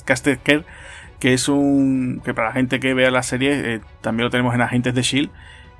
Casteker, 0.05 0.65
que 1.25 1.33
es 1.33 1.49
un. 1.49 2.21
que 2.23 2.35
para 2.35 2.49
la 2.49 2.53
gente 2.53 2.81
que 2.81 2.93
vea 2.93 3.11
la 3.11 3.23
serie, 3.23 3.77
eh, 3.77 3.81
también 4.03 4.25
lo 4.25 4.31
tenemos 4.31 4.55
en 4.55 4.61
Agentes 4.61 4.95
de 4.95 5.01
Shield 5.01 5.31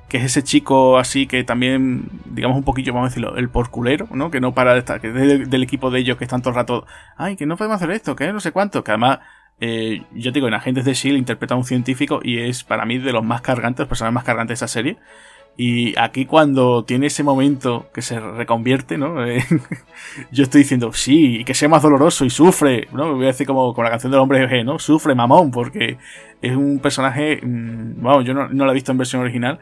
que 0.09 0.17
es 0.17 0.23
ese 0.23 0.41
chico 0.41 0.97
así 0.97 1.27
que 1.27 1.43
también, 1.43 2.09
digamos 2.25 2.57
un 2.57 2.63
poquillo, 2.63 2.93
vamos 2.93 3.07
a 3.07 3.09
decirlo, 3.09 3.37
el 3.37 3.49
porculero, 3.49 4.07
¿no? 4.11 4.31
Que 4.31 4.41
no 4.41 4.55
para 4.55 4.73
de 4.73 4.79
estar, 4.79 4.99
que 4.99 5.09
es 5.09 5.47
del, 5.47 5.63
equipo 5.63 5.91
de 5.91 5.99
ellos 5.99 6.17
que 6.17 6.23
están 6.23 6.41
todo 6.41 6.49
el 6.49 6.55
rato, 6.55 6.87
ay, 7.15 7.35
que 7.35 7.45
no 7.45 7.57
podemos 7.57 7.75
hacer 7.75 7.91
esto, 7.91 8.15
que 8.15 8.33
no 8.33 8.39
sé 8.39 8.51
cuánto, 8.51 8.83
que 8.83 8.89
además, 8.89 9.19
eh, 9.59 10.01
yo 10.13 10.31
digo, 10.31 10.47
en 10.47 10.55
Agentes 10.55 10.83
de 10.83 10.93
S.H.I.E.L.D. 10.93 11.19
interpreta 11.19 11.53
a 11.53 11.57
un 11.57 11.63
científico 11.63 12.21
y 12.23 12.39
es 12.39 12.63
para 12.63 12.85
mí 12.85 12.97
de 12.97 13.13
los 13.13 13.23
más 13.23 13.41
cargantes, 13.41 13.81
los 13.81 13.87
personajes 13.87 14.15
más 14.15 14.23
cargantes 14.23 14.59
de 14.59 14.65
esa 14.65 14.67
serie. 14.67 14.97
Y 15.57 15.97
aquí 15.97 16.25
cuando 16.25 16.83
tiene 16.83 17.07
ese 17.07 17.23
momento 17.23 17.87
que 17.93 18.01
se 18.01 18.19
reconvierte, 18.19 18.97
¿no? 18.97 19.25
Eh, 19.25 19.43
yo 20.31 20.43
estoy 20.43 20.61
diciendo, 20.61 20.91
sí, 20.93 21.37
y 21.37 21.45
que 21.45 21.53
sea 21.53 21.69
más 21.69 21.81
doloroso 21.81 22.25
y 22.25 22.29
sufre, 22.29 22.87
¿no? 22.91 23.15
Voy 23.15 23.23
a 23.23 23.27
decir 23.27 23.47
como 23.47 23.73
con 23.73 23.83
la 23.83 23.89
canción 23.89 24.11
del 24.11 24.21
hombre 24.21 24.47
G, 24.47 24.63
¿no? 24.63 24.77
Sufre, 24.77 25.15
mamón, 25.15 25.51
porque 25.51 25.97
es 26.41 26.55
un 26.55 26.79
personaje, 26.79 27.39
mm, 27.41 28.23
yo 28.23 28.33
no, 28.33 28.49
no 28.49 28.65
lo 28.65 28.71
he 28.71 28.73
visto 28.73 28.91
en 28.91 28.97
versión 28.97 29.21
original, 29.21 29.59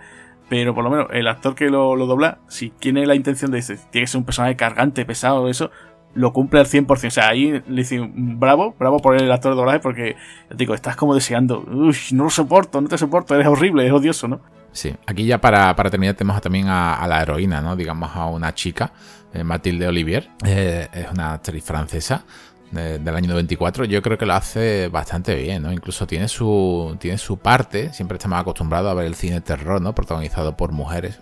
pero 0.49 0.75
por 0.75 0.83
lo 0.83 0.89
menos 0.89 1.07
el 1.11 1.27
actor 1.27 1.55
que 1.55 1.69
lo, 1.69 1.95
dobla, 1.95 2.39
si 2.47 2.69
tiene 2.69 3.05
la 3.05 3.15
intención 3.15 3.51
de 3.51 3.59
ese, 3.59 3.77
tiene 3.89 4.03
que 4.03 4.07
ser 4.07 4.19
un 4.19 4.25
personaje 4.25 4.55
cargante, 4.55 5.05
pesado, 5.05 5.49
eso, 5.49 5.71
lo 6.13 6.33
cumple 6.33 6.59
al 6.59 6.67
100%. 6.67 7.07
O 7.07 7.11
sea, 7.11 7.29
ahí 7.29 7.61
le 7.67 7.75
dice 7.75 7.99
bravo, 8.13 8.75
bravo 8.77 8.99
por 8.99 9.15
el 9.15 9.31
actor 9.31 9.53
de 9.53 9.57
doblaje, 9.57 9.79
porque, 9.79 10.15
digo, 10.55 10.73
estás 10.73 10.95
como 10.95 11.15
deseando, 11.15 11.63
uy, 11.67 11.95
no 12.11 12.25
lo 12.25 12.29
soporto, 12.29 12.81
no 12.81 12.87
te 12.87 12.97
soporto, 12.97 13.35
eres 13.35 13.47
horrible, 13.47 13.85
es 13.85 13.91
odioso, 13.91 14.27
¿no? 14.27 14.41
Sí, 14.73 14.93
aquí 15.05 15.25
ya 15.25 15.39
para, 15.39 15.73
terminar 15.75 16.15
tenemos 16.15 16.41
también 16.41 16.67
a, 16.67 17.05
la 17.07 17.21
heroína, 17.21 17.61
¿no? 17.61 17.75
Digamos 17.75 18.11
a 18.15 18.25
una 18.25 18.53
chica, 18.53 18.91
eh, 19.33 19.43
Mathilde 19.43 19.87
Olivier, 19.87 20.29
eh, 20.45 20.89
es 20.91 21.11
una 21.11 21.33
actriz 21.33 21.63
francesa 21.63 22.25
del 22.73 23.15
año 23.15 23.29
94, 23.29 23.85
yo 23.85 24.01
creo 24.01 24.17
que 24.17 24.25
lo 24.25 24.33
hace 24.33 24.87
bastante 24.87 25.35
bien, 25.35 25.61
¿no? 25.61 25.71
Incluso 25.71 26.07
tiene 26.07 26.27
su, 26.27 26.97
tiene 26.99 27.19
su 27.19 27.37
parte, 27.37 27.93
siempre 27.93 28.17
estamos 28.17 28.39
acostumbrados 28.39 28.89
a 28.89 28.95
ver 28.95 29.05
el 29.05 29.13
cine 29.13 29.41
terror, 29.41 29.79
¿no? 29.79 29.93
Protagonizado 29.93 30.57
por 30.57 30.71
mujeres. 30.71 31.19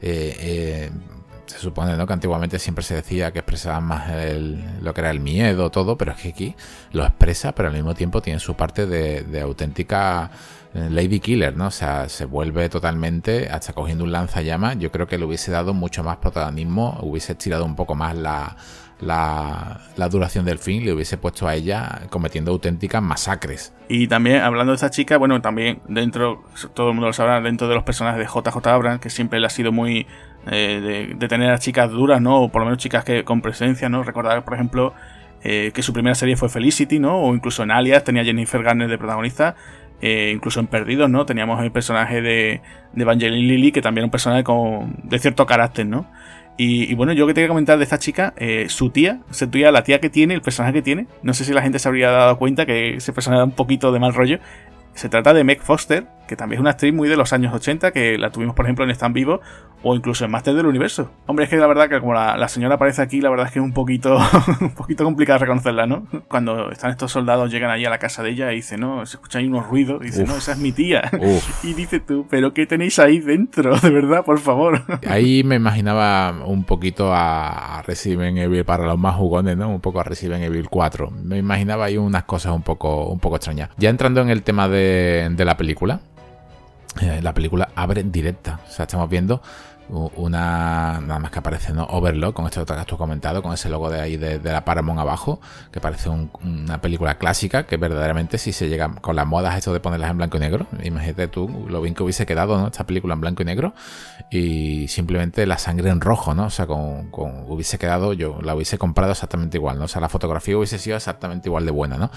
Eh, 0.00 0.36
eh, 0.40 0.90
se 1.46 1.58
supone 1.58 1.96
¿no? 1.96 2.06
que 2.06 2.12
antiguamente 2.12 2.58
siempre 2.58 2.84
se 2.84 2.94
decía 2.94 3.32
que 3.32 3.38
expresaba 3.38 3.80
más 3.80 4.10
lo 4.82 4.92
que 4.92 5.00
era 5.00 5.10
el 5.10 5.20
miedo, 5.20 5.70
todo, 5.70 5.96
pero 5.96 6.12
es 6.12 6.18
que 6.18 6.28
aquí 6.28 6.56
lo 6.92 7.04
expresa, 7.04 7.52
pero 7.54 7.68
al 7.68 7.74
mismo 7.74 7.94
tiempo 7.94 8.20
tiene 8.20 8.38
su 8.38 8.54
parte 8.54 8.86
de, 8.86 9.40
auténtica 9.40 10.30
eh, 10.30 10.32
Lady 10.90 11.20
Killer, 11.20 11.56
¿no? 11.56 11.66
O 11.66 11.70
sea, 11.70 12.08
se 12.08 12.24
vuelve 12.24 12.68
totalmente, 12.68 13.48
hasta 13.48 13.72
cogiendo 13.72 14.04
un 14.04 14.12
lanzallamas, 14.12 14.78
yo 14.78 14.90
creo 14.90 15.06
que 15.06 15.18
le 15.18 15.24
hubiese 15.24 15.50
dado 15.50 15.74
mucho 15.74 16.02
más 16.02 16.18
protagonismo, 16.18 16.98
hubiese 17.02 17.32
estirado 17.32 17.64
un 17.64 17.76
poco 17.76 17.94
más 17.94 18.16
la, 18.16 18.56
la, 19.00 20.08
duración 20.10 20.44
del 20.44 20.58
film, 20.58 20.84
le 20.84 20.92
hubiese 20.92 21.18
puesto 21.18 21.46
a 21.46 21.54
ella 21.54 22.02
cometiendo 22.10 22.50
auténticas 22.50 23.02
masacres. 23.02 23.72
Y 23.88 24.08
también, 24.08 24.42
hablando 24.42 24.72
de 24.72 24.76
esta 24.76 24.90
chica, 24.90 25.16
bueno, 25.16 25.40
también 25.40 25.80
dentro, 25.88 26.44
todo 26.74 26.88
el 26.88 26.94
mundo 26.94 27.08
lo 27.08 27.12
sabrá, 27.12 27.40
dentro 27.40 27.68
de 27.68 27.74
los 27.74 27.84
personajes 27.84 28.18
de 28.18 28.26
JJ 28.26 28.66
Abrams, 28.66 29.00
que 29.00 29.10
siempre 29.10 29.40
le 29.40 29.46
ha 29.46 29.50
sido 29.50 29.72
muy 29.72 30.06
eh, 30.50 31.14
de, 31.18 31.28
tener 31.28 31.50
a 31.50 31.58
chicas 31.58 31.90
duras, 31.90 32.20
¿no? 32.20 32.42
O 32.42 32.48
por 32.48 32.62
lo 32.62 32.66
menos 32.66 32.78
chicas 32.78 33.04
que 33.04 33.24
con 33.24 33.40
presencia, 33.40 33.88
¿no? 33.88 34.02
Recordar, 34.02 34.44
por 34.44 34.54
ejemplo, 34.54 34.94
eh, 35.42 35.70
que 35.72 35.82
su 35.82 35.92
primera 35.92 36.14
serie 36.14 36.36
fue 36.36 36.48
Felicity, 36.48 36.98
¿no? 36.98 37.18
O 37.18 37.34
incluso 37.34 37.62
en 37.62 37.70
Alias 37.70 38.04
tenía 38.04 38.24
Jennifer 38.24 38.62
Garner 38.62 38.88
de 38.88 38.98
protagonista. 38.98 39.56
Eh, 40.00 40.32
incluso 40.34 40.60
en 40.60 40.68
Perdidos, 40.68 41.10
¿no? 41.10 41.26
Teníamos 41.26 41.62
el 41.62 41.72
personaje 41.72 42.22
de, 42.22 42.60
de 42.92 43.02
Evangeline 43.02 43.48
Lilly, 43.48 43.72
que 43.72 43.82
también 43.82 44.02
era 44.02 44.06
un 44.06 44.10
personaje 44.12 44.44
con, 44.44 44.96
de 45.02 45.18
cierto 45.18 45.44
carácter, 45.44 45.86
¿no? 45.86 46.06
Y, 46.60 46.92
bueno, 46.96 47.12
yo 47.12 47.24
que 47.28 47.34
te 47.34 47.40
voy 47.42 47.44
a 47.44 47.48
comentar 47.48 47.78
de 47.78 47.84
esta 47.84 48.00
chica, 48.00 48.34
eh, 48.36 48.66
su 48.68 48.90
tía, 48.90 49.20
su 49.30 49.46
tía, 49.46 49.70
la 49.70 49.84
tía 49.84 50.00
que 50.00 50.10
tiene, 50.10 50.34
el 50.34 50.42
personaje 50.42 50.72
que 50.72 50.82
tiene, 50.82 51.06
no 51.22 51.32
sé 51.32 51.44
si 51.44 51.52
la 51.52 51.62
gente 51.62 51.78
se 51.78 51.86
habría 51.86 52.10
dado 52.10 52.36
cuenta 52.36 52.66
que 52.66 52.96
ese 52.96 53.12
personaje 53.12 53.38
da 53.38 53.44
un 53.44 53.52
poquito 53.52 53.92
de 53.92 54.00
mal 54.00 54.12
rollo. 54.12 54.40
Se 54.92 55.08
trata 55.08 55.32
de 55.34 55.44
Meg 55.44 55.62
Foster, 55.62 56.08
que 56.28 56.36
también 56.36 56.58
es 56.58 56.60
una 56.60 56.70
actriz 56.70 56.94
muy 56.94 57.08
de 57.08 57.16
los 57.16 57.32
años 57.32 57.52
80, 57.52 57.90
que 57.90 58.16
la 58.18 58.30
tuvimos, 58.30 58.54
por 58.54 58.66
ejemplo, 58.66 58.84
en 58.84 58.90
Stand 58.90 59.14
Vivo 59.14 59.40
o 59.82 59.94
incluso 59.94 60.24
en 60.24 60.30
Master 60.30 60.54
del 60.54 60.66
Universo. 60.66 61.10
Hombre, 61.26 61.44
es 61.44 61.50
que 61.50 61.56
la 61.56 61.66
verdad 61.66 61.88
que 61.88 62.00
como 62.00 62.14
la, 62.14 62.48
señora 62.48 62.76
aparece 62.76 63.02
aquí, 63.02 63.20
la 63.20 63.30
verdad 63.30 63.46
es 63.46 63.52
que 63.52 63.58
es 63.58 63.64
un 63.64 63.72
poquito, 63.72 64.18
un 64.60 64.74
poquito 64.74 65.04
complicado 65.04 65.40
reconocerla, 65.40 65.86
¿no? 65.86 66.06
Cuando 66.28 66.70
están 66.70 66.90
estos 66.90 67.12
soldados, 67.12 67.50
llegan 67.50 67.70
allí 67.70 67.84
a 67.84 67.90
la 67.90 67.98
casa 67.98 68.22
de 68.22 68.30
ella 68.30 68.52
y 68.52 68.56
dice, 68.56 68.76
no, 68.76 69.04
se 69.06 69.16
escuchan 69.16 69.42
ahí 69.42 69.48
unos 69.48 69.66
ruidos, 69.68 70.02
y 70.02 70.06
dice, 70.06 70.24
no, 70.24 70.36
esa 70.36 70.52
es 70.52 70.58
mi 70.58 70.72
tía. 70.72 71.10
Y 71.62 71.74
dice 71.74 72.00
tú, 72.00 72.26
pero 72.30 72.52
¿qué 72.54 72.66
tenéis 72.66 72.98
ahí 72.98 73.18
dentro? 73.18 73.76
De 73.78 73.90
verdad, 73.90 74.24
por 74.24 74.38
favor. 74.38 74.82
Ahí 75.08 75.42
me 75.44 75.56
imaginaba 75.56 76.44
un 76.44 76.64
poquito 76.64 77.12
a 77.12 77.82
Resident 77.86 78.38
Evil 78.38 78.64
para 78.64 78.86
los 78.86 78.98
más 78.98 79.16
jugones, 79.16 79.56
¿no? 79.56 79.68
Un 79.68 79.80
poco 79.80 80.00
a 80.00 80.04
Resident 80.04 80.42
Evil 80.42 80.68
4. 80.68 81.10
Me 81.10 81.38
imaginaba 81.38 81.86
ahí 81.86 81.96
unas 81.96 82.24
cosas 82.24 82.52
un 82.52 82.62
poco, 82.62 83.06
un 83.06 83.18
poco 83.18 83.36
extrañas. 83.36 83.70
Ya 83.76 83.90
entrando 83.90 84.20
en 84.20 84.30
el 84.30 84.42
tema 84.42 84.68
de, 84.68 85.28
de 85.30 85.44
la 85.44 85.56
película, 85.56 86.00
eh, 87.00 87.20
la 87.22 87.34
película 87.34 87.70
abre 87.74 88.02
directa. 88.02 88.60
O 88.66 88.70
sea, 88.70 88.84
estamos 88.84 89.08
viendo 89.08 89.42
una 89.88 91.00
nada 91.00 91.18
más 91.18 91.30
que 91.30 91.38
aparece 91.38 91.72
¿no? 91.72 91.84
Overlock 91.84 92.34
con 92.34 92.46
este 92.46 92.60
otro 92.60 92.76
que 92.76 92.82
has 92.82 92.98
comentado 92.98 93.42
con 93.42 93.52
ese 93.52 93.68
logo 93.68 93.90
de 93.90 94.00
ahí 94.00 94.16
de, 94.16 94.38
la 94.42 94.64
Paramount 94.64 95.00
abajo 95.00 95.40
que 95.72 95.80
parece 95.80 96.08
una 96.10 96.80
película 96.80 97.16
clásica 97.16 97.64
que 97.66 97.76
verdaderamente 97.76 98.38
si 98.38 98.52
se 98.52 98.68
llega 98.68 98.94
con 99.00 99.16
las 99.16 99.26
modas 99.26 99.56
esto 99.56 99.72
de 99.72 99.80
ponerlas 99.80 100.10
en 100.10 100.18
blanco 100.18 100.36
y 100.36 100.40
negro 100.40 100.66
imagínate 100.82 101.28
tú 101.28 101.66
lo 101.68 101.80
bien 101.80 101.94
que 101.94 102.02
hubiese 102.02 102.26
quedado 102.26 102.58
¿no? 102.58 102.66
esta 102.66 102.86
película 102.86 103.14
en 103.14 103.20
blanco 103.20 103.42
y 103.42 103.46
negro 103.46 103.74
y 104.30 104.88
simplemente 104.88 105.46
la 105.46 105.58
sangre 105.58 105.90
en 105.90 106.00
rojo 106.00 106.34
no 106.34 106.46
o 106.46 106.50
sea 106.50 106.66
con, 106.66 107.08
hubiese 107.12 107.78
quedado 107.78 108.12
yo 108.12 108.40
la 108.42 108.54
hubiese 108.54 108.76
comprado 108.78 109.12
exactamente 109.12 109.56
igual 109.56 109.78
no 109.78 109.84
o 109.84 109.88
sea 109.88 110.00
la 110.00 110.08
fotografía 110.08 110.56
hubiese 110.56 110.78
sido 110.78 110.96
exactamente 110.96 111.48
igual 111.48 111.64
de 111.64 111.70
buena 111.70 111.96
no 111.96 112.10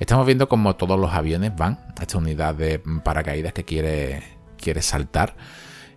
estamos 0.00 0.24
viendo 0.24 0.48
como 0.48 0.76
todos 0.76 0.98
los 0.98 1.12
aviones 1.12 1.54
van 1.54 1.78
a 1.98 2.02
esta 2.02 2.16
unidad 2.18 2.54
de 2.54 2.82
paracaídas 3.04 3.52
que 3.52 3.64
quiere 3.64 4.22
quiere 4.56 4.82
saltar 4.82 5.34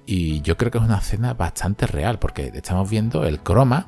y 0.05 0.41
yo 0.41 0.57
creo 0.57 0.71
que 0.71 0.77
es 0.77 0.83
una 0.83 0.97
escena 0.97 1.33
bastante 1.33 1.87
real, 1.87 2.19
porque 2.19 2.51
estamos 2.53 2.89
viendo 2.89 3.25
el 3.25 3.39
croma, 3.39 3.87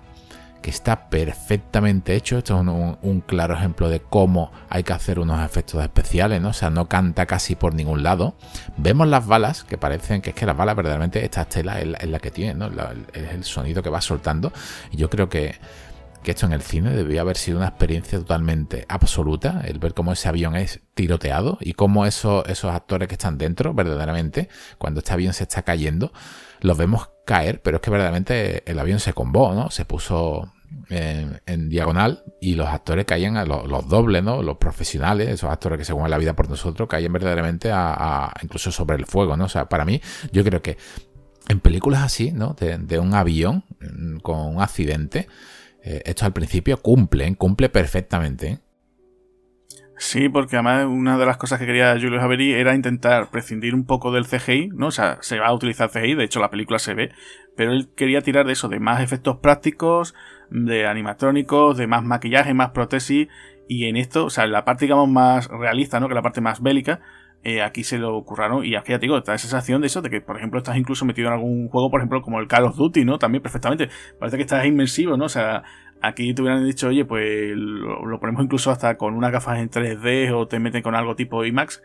que 0.63 0.71
está 0.71 1.09
perfectamente 1.09 2.15
hecho. 2.15 2.39
Esto 2.39 2.55
es 2.55 2.67
un, 3.01 3.21
claro 3.21 3.53
ejemplo 3.53 3.89
de 3.89 3.99
cómo 3.99 4.51
hay 4.69 4.83
que 4.83 4.93
hacer 4.93 5.19
unos 5.19 5.45
efectos 5.45 5.83
especiales, 5.83 6.41
¿no? 6.41 6.49
O 6.49 6.53
sea, 6.53 6.71
no 6.71 6.87
canta 6.87 7.27
casi 7.27 7.55
por 7.55 7.75
ningún 7.75 8.01
lado. 8.01 8.35
Vemos 8.77 9.07
las 9.07 9.27
balas, 9.27 9.63
que 9.63 9.77
parecen 9.77 10.21
que 10.21 10.31
es 10.31 10.35
que 10.35 10.47
las 10.47 10.57
balas 10.57 10.75
verdaderamente, 10.75 11.23
esta 11.23 11.41
estela 11.41 11.79
es 11.81 12.09
la, 12.09 12.19
que 12.19 12.31
tiene, 12.31 12.55
¿no? 12.55 12.67
es 13.13 13.31
el 13.31 13.43
sonido 13.43 13.83
que 13.83 13.89
va 13.89 14.01
soltando. 14.01 14.51
Y 14.89 14.97
yo 14.97 15.09
creo 15.09 15.29
que 15.29 15.55
que 16.23 16.31
esto 16.31 16.45
en 16.45 16.53
el 16.53 16.61
cine 16.61 16.91
debía 16.91 17.21
haber 17.21 17.37
sido 17.37 17.57
una 17.57 17.67
experiencia 17.67 18.17
totalmente 18.19 18.85
absoluta, 18.89 19.61
el 19.65 19.79
ver 19.79 19.93
cómo 19.93 20.13
ese 20.13 20.29
avión 20.29 20.55
es 20.55 20.81
tiroteado 20.93 21.57
y 21.61 21.73
cómo 21.73 22.05
esos, 22.05 22.45
esos 22.47 22.71
actores 22.71 23.07
que 23.07 23.15
están 23.15 23.37
dentro, 23.37 23.73
verdaderamente, 23.73 24.49
cuando 24.77 24.99
este 24.99 25.13
avión 25.13 25.33
se 25.33 25.43
está 25.43 25.61
cayendo, 25.63 26.11
los 26.61 26.77
vemos 26.77 27.09
caer, 27.25 27.61
pero 27.61 27.77
es 27.77 27.81
que 27.81 27.91
verdaderamente 27.91 28.69
el 28.69 28.79
avión 28.79 28.99
se 28.99 29.13
combó, 29.13 29.53
¿no? 29.53 29.69
Se 29.69 29.85
puso 29.85 30.51
en, 30.89 31.69
diagonal 31.69 32.23
y 32.41 32.55
los 32.55 32.67
actores 32.67 33.05
caían, 33.05 33.37
a 33.37 33.45
los, 33.45 33.87
dobles, 33.87 34.23
¿no? 34.23 34.41
Los 34.41 34.57
profesionales, 34.57 35.29
esos 35.29 35.49
actores 35.49 35.77
que 35.77 35.85
se 35.85 35.93
juegan 35.93 36.11
la 36.11 36.17
vida 36.17 36.33
por 36.33 36.49
nosotros, 36.49 36.87
caían 36.89 37.13
verdaderamente 37.13 37.69
a, 37.71 38.33
incluso 38.41 38.71
sobre 38.71 38.97
el 38.97 39.05
fuego, 39.05 39.37
¿no? 39.37 39.45
O 39.45 39.49
sea, 39.49 39.69
para 39.69 39.85
mí, 39.85 40.01
yo 40.31 40.43
creo 40.43 40.61
que 40.61 40.77
en 41.49 41.59
películas 41.59 42.03
así, 42.03 42.31
¿no? 42.31 42.55
de 42.57 42.99
un 42.99 43.13
avión 43.13 43.65
mm, 43.81 44.19
con 44.19 44.39
un 44.39 44.61
accidente, 44.61 45.27
eh, 45.83 46.01
esto 46.05 46.25
al 46.25 46.33
principio 46.33 46.77
cumplen, 46.77 47.35
cumple 47.35 47.69
perfectamente. 47.69 48.47
¿eh? 48.47 48.59
Sí, 49.97 50.27
porque 50.27 50.55
además 50.55 50.85
una 50.85 51.17
de 51.17 51.25
las 51.25 51.37
cosas 51.37 51.59
que 51.59 51.65
quería 51.65 51.93
Julio 51.93 52.21
Avery 52.21 52.53
era 52.53 52.73
intentar 52.73 53.29
prescindir 53.29 53.75
un 53.75 53.85
poco 53.85 54.11
del 54.11 54.25
CGI, 54.25 54.69
¿no? 54.69 54.87
O 54.87 54.91
sea, 54.91 55.17
se 55.21 55.39
va 55.39 55.47
a 55.47 55.53
utilizar 55.53 55.89
CGI, 55.89 56.15
de 56.15 56.23
hecho 56.23 56.39
la 56.39 56.49
película 56.49 56.79
se 56.79 56.93
ve, 56.93 57.11
pero 57.55 57.71
él 57.71 57.89
quería 57.95 58.21
tirar 58.21 58.45
de 58.45 58.53
eso, 58.53 58.69
de 58.69 58.79
más 58.79 59.01
efectos 59.01 59.37
prácticos, 59.37 60.15
de 60.49 60.87
animatrónicos, 60.87 61.77
de 61.77 61.87
más 61.87 62.03
maquillaje, 62.03 62.53
más 62.53 62.71
prótesis, 62.71 63.27
y 63.67 63.85
en 63.85 63.97
esto, 63.97 64.25
o 64.25 64.29
sea, 64.29 64.45
la 64.47 64.65
parte 64.65 64.87
más 65.07 65.47
realista, 65.47 65.99
¿no? 65.99 66.09
Que 66.09 66.15
la 66.15 66.21
parte 66.21 66.41
más 66.41 66.61
bélica, 66.61 66.99
eh, 67.45 67.61
aquí 67.61 67.83
se 67.83 67.97
lo 67.97 68.23
curraron 68.23 68.65
y 68.65 68.75
aquí 68.75 68.91
ya 68.91 68.99
te 68.99 69.05
digo, 69.05 69.17
esa 69.17 69.37
sensación 69.37 69.81
de 69.81 69.87
eso, 69.87 70.01
de 70.01 70.09
que 70.09 70.21
por 70.21 70.37
ejemplo 70.37 70.59
estás 70.59 70.77
incluso 70.77 71.03
metido 71.03 71.27
en 71.27 71.33
algún 71.33 71.67
juego, 71.67 71.91
por 71.91 71.99
ejemplo, 71.99 72.21
como 72.21 72.39
el 72.39 72.47
Call 72.47 72.63
of 72.63 72.77
Duty, 72.77 73.03
¿no? 73.03 73.19
También 73.19 73.41
perfectamente. 73.41 73.89
Parece 74.17 74.37
que 74.37 74.43
estás 74.43 74.65
inmersivo, 74.65 75.17
¿no? 75.17 75.25
O 75.25 75.29
sea, 75.29 75.63
aquí 76.01 76.33
te 76.33 76.41
hubieran 76.41 76.65
dicho, 76.65 76.87
oye, 76.87 77.03
pues 77.03 77.51
lo, 77.55 78.19
ponemos 78.19 78.45
incluso 78.45 78.71
hasta 78.71 78.97
con 78.97 79.13
unas 79.13 79.31
gafas 79.33 79.59
en 79.59 79.69
3D 79.69 80.33
o 80.33 80.47
te 80.47 80.59
meten 80.59 80.81
con 80.81 80.95
algo 80.95 81.17
tipo 81.17 81.43
IMAX 81.43 81.81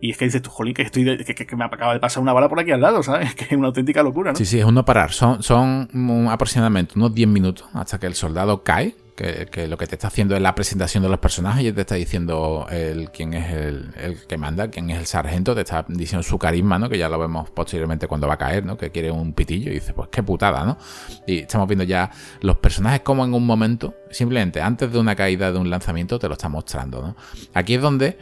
Y 0.00 0.10
es 0.10 0.16
que 0.16 0.24
dices 0.24 0.40
tú, 0.40 0.48
jolín, 0.48 0.72
que, 0.72 0.82
estoy 0.82 1.04
que, 1.04 1.56
me 1.56 1.64
acaba 1.66 1.92
de 1.92 2.00
pasar 2.00 2.22
una 2.22 2.32
bala 2.32 2.48
por 2.48 2.60
aquí 2.60 2.70
al 2.70 2.80
lado, 2.80 3.02
¿sabes? 3.02 3.34
Que 3.36 3.44
es 3.44 3.52
una 3.52 3.66
auténtica 3.66 4.02
locura, 4.02 4.32
¿no? 4.32 4.38
Sí, 4.38 4.46
sí, 4.46 4.58
es 4.58 4.64
un 4.64 4.74
no 4.74 4.86
parar. 4.86 5.12
Son, 5.12 5.42
son 5.42 5.88
aproximadamente 6.30 6.94
unos 6.96 7.14
10 7.14 7.28
minutos 7.28 7.68
hasta 7.74 7.98
que 7.98 8.06
el 8.06 8.14
soldado 8.14 8.62
cae 8.62 8.94
que, 9.14 9.68
lo 9.68 9.78
que 9.78 9.86
te 9.86 9.94
está 9.94 10.08
haciendo 10.08 10.34
es 10.34 10.42
la 10.42 10.54
presentación 10.54 11.02
de 11.02 11.08
los 11.08 11.18
personajes 11.18 11.64
y 11.64 11.72
te 11.72 11.82
está 11.82 11.94
diciendo 11.94 12.66
el, 12.70 13.10
quién 13.10 13.34
es 13.34 13.52
el, 13.52 14.18
que 14.26 14.36
manda, 14.36 14.68
quién 14.68 14.90
es 14.90 14.98
el 14.98 15.06
sargento, 15.06 15.54
te 15.54 15.60
está 15.60 15.84
diciendo 15.88 16.22
su 16.22 16.38
carisma, 16.38 16.78
¿no? 16.78 16.88
Que 16.88 16.98
ya 16.98 17.08
lo 17.08 17.18
vemos 17.18 17.50
posteriormente 17.50 18.08
cuando 18.08 18.26
va 18.26 18.34
a 18.34 18.38
caer, 18.38 18.64
¿no? 18.64 18.76
Que 18.76 18.90
quiere 18.90 19.10
un 19.10 19.32
pitillo 19.32 19.70
y 19.70 19.74
dice, 19.74 19.94
pues 19.94 20.08
qué 20.08 20.22
putada, 20.22 20.64
¿no? 20.64 20.78
Y 21.26 21.40
estamos 21.40 21.68
viendo 21.68 21.84
ya 21.84 22.10
los 22.40 22.56
personajes 22.56 23.00
como 23.00 23.24
en 23.24 23.34
un 23.34 23.46
momento, 23.46 23.94
simplemente 24.10 24.60
antes 24.60 24.92
de 24.92 24.98
una 24.98 25.14
caída 25.14 25.52
de 25.52 25.58
un 25.58 25.70
lanzamiento, 25.70 26.18
te 26.18 26.26
lo 26.26 26.34
está 26.34 26.48
mostrando, 26.48 27.00
¿no? 27.00 27.16
Aquí 27.54 27.74
es 27.74 27.82
donde 27.82 28.18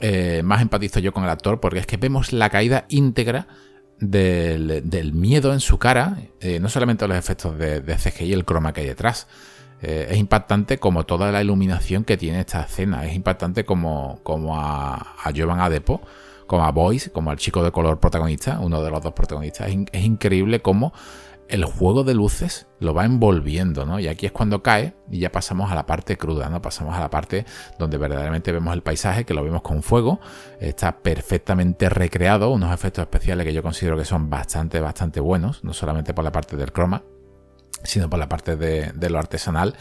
eh, 0.00 0.42
más 0.44 0.60
empatizo 0.60 1.00
yo 1.00 1.12
con 1.12 1.24
el 1.24 1.30
actor, 1.30 1.58
porque 1.60 1.78
es 1.78 1.86
que 1.86 1.96
vemos 1.96 2.32
la 2.32 2.50
caída 2.50 2.84
íntegra 2.88 3.48
del, 3.98 5.12
miedo 5.14 5.52
en 5.52 5.60
su 5.60 5.78
cara, 5.78 6.18
eh, 6.40 6.60
no 6.60 6.68
solamente 6.68 7.08
los 7.08 7.16
efectos 7.16 7.58
de, 7.58 7.80
de 7.80 7.96
CGI 7.96 8.26
y 8.26 8.32
el 8.32 8.44
croma 8.44 8.72
que 8.72 8.82
hay 8.82 8.86
detrás, 8.86 9.26
eh, 9.82 10.08
es 10.10 10.18
impactante 10.18 10.78
como 10.78 11.04
toda 11.04 11.30
la 11.32 11.42
iluminación 11.42 12.04
que 12.04 12.16
tiene 12.16 12.40
esta 12.40 12.62
escena. 12.62 13.06
Es 13.06 13.14
impactante 13.14 13.64
como, 13.64 14.20
como 14.22 14.58
a, 14.58 14.94
a 14.94 15.32
Jovan 15.34 15.60
Adepo, 15.60 16.00
como 16.48 16.64
a 16.64 16.72
Boyce, 16.72 17.12
como 17.12 17.30
al 17.30 17.36
chico 17.36 17.62
de 17.62 17.70
color 17.70 18.00
protagonista, 18.00 18.58
uno 18.58 18.82
de 18.82 18.90
los 18.90 19.02
dos 19.02 19.12
protagonistas. 19.12 19.68
Es, 19.68 20.04
increíble 20.04 20.60
cómo 20.60 20.92
el 21.48 21.64
juego 21.64 22.04
de 22.04 22.14
luces 22.14 22.66
lo 22.80 22.92
va 22.92 23.04
envolviendo, 23.04 23.86
¿no? 23.86 24.00
Y 24.00 24.08
aquí 24.08 24.26
es 24.26 24.32
cuando 24.32 24.62
cae 24.62 24.94
y 25.10 25.20
ya 25.20 25.30
pasamos 25.30 25.70
a 25.70 25.74
la 25.74 25.86
parte 25.86 26.16
cruda, 26.16 26.48
¿no? 26.50 26.60
Pasamos 26.60 26.94
a 26.96 27.00
la 27.00 27.10
parte 27.10 27.46
donde 27.78 27.96
verdaderamente 27.96 28.52
vemos 28.52 28.74
el 28.74 28.82
paisaje, 28.82 29.24
que 29.24 29.34
lo 29.34 29.42
vemos 29.44 29.62
con 29.62 29.82
fuego, 29.82 30.20
está 30.60 30.98
perfectamente 30.98 31.88
recreado, 31.88 32.50
unos 32.50 32.74
efectos 32.74 33.02
especiales 33.02 33.46
que 33.46 33.54
yo 33.54 33.62
considero 33.62 33.96
que 33.96 34.04
son 34.04 34.28
bastante, 34.28 34.80
bastante 34.80 35.20
buenos, 35.20 35.64
no 35.64 35.72
solamente 35.72 36.12
por 36.12 36.24
la 36.24 36.32
parte 36.32 36.56
del 36.56 36.72
croma, 36.72 37.02
sino 37.84 38.10
por 38.10 38.18
la 38.18 38.28
parte 38.28 38.56
de, 38.56 39.10
lo 39.10 39.18
artesanal. 39.18 39.76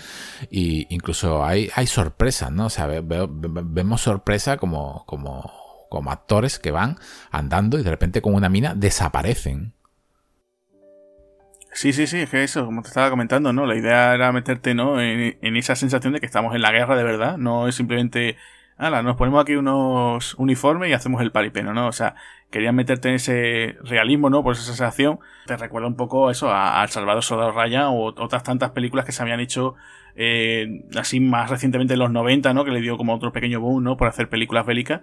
Y 0.50 0.94
incluso 0.94 1.46
hay, 1.46 1.70
sorpresas, 1.88 2.52
¿no? 2.52 2.68
O 2.68 2.70
sea, 2.70 2.88
vemos 2.88 4.02
sorpresa 4.02 4.58
como, 4.58 5.06
como, 5.06 5.52
como 5.90 6.12
actores 6.12 6.60
que 6.60 6.72
van 6.72 6.98
andando 7.32 7.80
y 7.80 7.84
de 7.84 7.90
repente 7.90 8.22
con 8.22 8.34
una 8.34 8.50
mina 8.50 8.76
desaparecen. 8.76 9.74
Sí, 11.74 11.94
sí, 11.94 12.08
sí, 12.08 12.22
es 12.22 12.30
que 12.32 12.44
eso, 12.44 12.66
como 12.66 12.82
te 12.82 12.88
estaba 12.88 13.12
comentando, 13.12 13.54
¿no? 13.54 13.68
La 13.68 13.76
idea 13.76 14.16
era 14.16 14.32
meterte, 14.32 14.74
¿no? 14.74 15.00
En 15.00 15.56
esa 15.58 15.76
sensación 15.76 16.14
de 16.14 16.20
que 16.20 16.26
estamos 16.26 16.56
en 16.56 16.62
la 16.62 16.72
guerra 16.72 16.96
de 16.96 17.04
verdad, 17.04 17.38
no 17.38 17.68
es 17.68 17.76
simplemente 17.76 18.36
ala, 18.78 19.02
nos 19.02 19.16
ponemos 19.16 19.42
aquí 19.42 19.56
unos 19.56 20.36
uniformes 20.36 20.90
y 20.90 20.94
hacemos 20.94 21.22
el 21.22 21.32
paripeno, 21.32 21.74
¿no? 21.74 21.88
O 21.88 21.92
sea, 21.92 22.16
querían 22.52 22.76
meterte 22.76 23.10
en 23.10 23.16
ese 23.16 23.78
realismo, 23.82 24.30
¿no? 24.30 24.44
Por 24.44 24.54
esa 24.54 24.64
sensación. 24.64 25.20
Te 25.46 25.58
recuerda 25.58 25.88
un 25.88 25.96
poco 25.96 26.30
eso, 26.30 26.52
a, 26.52 26.82
a 26.82 26.88
Salvador 26.88 27.24
Soldado 27.24 27.52
Ryan 27.52 27.86
o 27.88 28.06
otras 28.06 28.44
tantas 28.44 28.72
películas 28.72 29.06
que 29.06 29.12
se 29.12 29.22
habían 29.22 29.40
hecho 29.40 29.76
eh, 30.16 30.84
así 30.96 31.20
más 31.20 31.50
recientemente 31.50 31.94
en 31.94 32.00
los 32.00 32.12
90, 32.12 32.54
¿no? 32.54 32.66
Que 32.66 32.72
le 32.72 32.82
dio 32.82 32.98
como 32.98 33.14
otro 33.14 33.32
pequeño 33.32 33.60
boom, 33.60 33.84
¿no? 33.84 33.98
Por 33.98 34.08
hacer 34.08 34.30
películas 34.30 34.66
bélicas. 34.66 35.02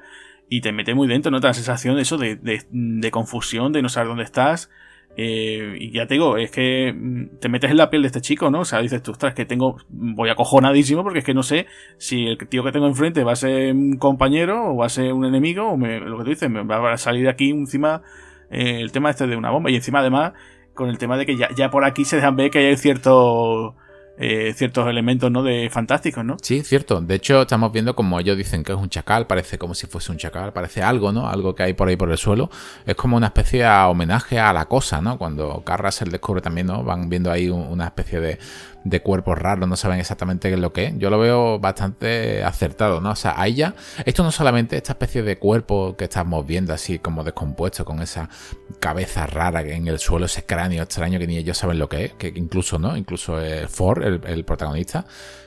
Y 0.48 0.60
te 0.60 0.72
mete 0.72 0.94
muy 0.94 1.08
dentro, 1.08 1.30
¿no? 1.30 1.40
Te 1.40 1.46
la 1.46 1.54
sensación 1.54 1.96
de 1.96 2.02
eso, 2.02 2.18
de, 2.18 2.36
de 2.36 3.10
confusión, 3.10 3.72
de 3.72 3.82
no 3.82 3.88
saber 3.88 4.08
dónde 4.08 4.24
estás. 4.24 4.70
Eh, 5.16 5.76
y 5.78 5.92
ya 5.92 6.06
te 6.06 6.14
digo, 6.14 6.36
es 6.36 6.50
que 6.50 6.92
mm, 6.92 7.38
te 7.40 7.48
metes 7.48 7.70
en 7.70 7.76
la 7.76 7.90
piel 7.90 8.02
de 8.02 8.08
este 8.08 8.20
chico, 8.20 8.50
¿no? 8.50 8.60
O 8.60 8.64
sea, 8.64 8.80
dices 8.80 9.02
tú, 9.02 9.12
ostras, 9.12 9.34
que 9.34 9.44
tengo, 9.44 9.76
voy 9.88 10.28
acojonadísimo 10.28 11.02
porque 11.02 11.20
es 11.20 11.24
que 11.24 11.34
no 11.34 11.42
sé 11.42 11.66
si 11.98 12.26
el 12.26 12.38
tío 12.48 12.64
que 12.64 12.72
tengo 12.72 12.86
enfrente 12.86 13.22
va 13.22 13.32
a 13.32 13.36
ser 13.36 13.72
un 13.72 13.96
compañero 13.96 14.72
o 14.72 14.76
va 14.76 14.86
a 14.86 14.88
ser 14.88 15.12
un 15.12 15.24
enemigo 15.24 15.72
o 15.72 15.76
lo 15.76 16.18
que 16.18 16.24
tú 16.24 16.30
dices, 16.30 16.50
me 16.50 16.64
va 16.64 16.92
a 16.92 16.96
salir 16.96 17.28
aquí 17.28 17.50
encima 17.50 18.02
eh, 18.50 18.80
el 18.80 18.92
tema 18.92 19.10
este 19.10 19.26
de 19.26 19.36
una 19.36 19.50
bomba 19.50 19.70
y 19.70 19.76
encima 19.76 20.00
además 20.00 20.32
con 20.74 20.88
el 20.88 20.98
tema 20.98 21.16
de 21.16 21.26
que 21.26 21.36
ya, 21.36 21.48
ya 21.56 21.70
por 21.70 21.84
aquí 21.84 22.04
se 22.04 22.16
dejan 22.16 22.34
ver 22.34 22.50
que 22.50 22.58
hay 22.58 22.76
cierto 22.76 23.76
eh, 24.16 24.52
ciertos 24.54 24.88
elementos 24.88 25.30
¿no? 25.30 25.42
de 25.42 25.68
fantásticos, 25.70 26.24
¿no? 26.24 26.36
Sí, 26.40 26.62
cierto. 26.62 27.00
De 27.00 27.16
hecho, 27.16 27.42
estamos 27.42 27.72
viendo 27.72 27.96
como 27.96 28.20
ellos 28.20 28.36
dicen 28.36 28.62
que 28.62 28.72
es 28.72 28.78
un 28.78 28.88
chacal, 28.88 29.26
parece 29.26 29.58
como 29.58 29.74
si 29.74 29.86
fuese 29.86 30.12
un 30.12 30.18
chacal, 30.18 30.52
parece 30.52 30.82
algo, 30.82 31.12
¿no? 31.12 31.28
Algo 31.28 31.54
que 31.54 31.64
hay 31.64 31.72
por 31.72 31.88
ahí 31.88 31.96
por 31.96 32.10
el 32.10 32.18
suelo. 32.18 32.50
Es 32.86 32.94
como 32.94 33.16
una 33.16 33.26
especie 33.26 33.62
de 33.62 33.68
homenaje 33.68 34.38
a 34.38 34.52
la 34.52 34.66
cosa, 34.66 35.00
¿no? 35.00 35.18
Cuando 35.18 35.62
Carras 35.64 36.02
descubre 36.08 36.40
también, 36.40 36.68
¿no? 36.68 36.84
Van 36.84 37.08
viendo 37.08 37.30
ahí 37.30 37.48
una 37.48 37.86
especie 37.86 38.20
de 38.20 38.38
de 38.84 39.00
cuerpos 39.00 39.38
raros, 39.38 39.66
no 39.68 39.76
saben 39.76 39.98
exactamente 39.98 40.48
qué 40.48 40.54
es 40.54 40.60
lo 40.60 40.72
que 40.72 40.86
es. 40.86 40.98
Yo 40.98 41.08
lo 41.10 41.18
veo 41.18 41.58
bastante 41.58 42.44
acertado, 42.44 43.00
¿no? 43.00 43.10
O 43.12 43.16
sea, 43.16 43.34
ahí 43.36 43.54
ya, 43.54 43.74
esto 44.04 44.22
no 44.22 44.30
solamente 44.30 44.76
esta 44.76 44.92
especie 44.92 45.22
de 45.22 45.38
cuerpo 45.38 45.96
que 45.96 46.04
estamos 46.04 46.46
viendo 46.46 46.74
así 46.74 46.98
como 46.98 47.24
descompuesto, 47.24 47.84
con 47.84 48.02
esa 48.02 48.28
cabeza 48.80 49.26
rara 49.26 49.62
en 49.62 49.88
el 49.88 49.98
suelo, 49.98 50.26
ese 50.26 50.44
cráneo 50.44 50.82
extraño 50.82 51.18
que 51.18 51.26
ni 51.26 51.38
ellos 51.38 51.56
saben 51.56 51.78
lo 51.78 51.88
que 51.88 52.04
es, 52.04 52.12
que 52.12 52.32
incluso, 52.34 52.78
¿no? 52.78 52.96
Incluso 52.96 53.40
eh, 53.40 53.66
Ford, 53.68 54.02
el, 54.02 54.44
protagonista, 54.44 55.06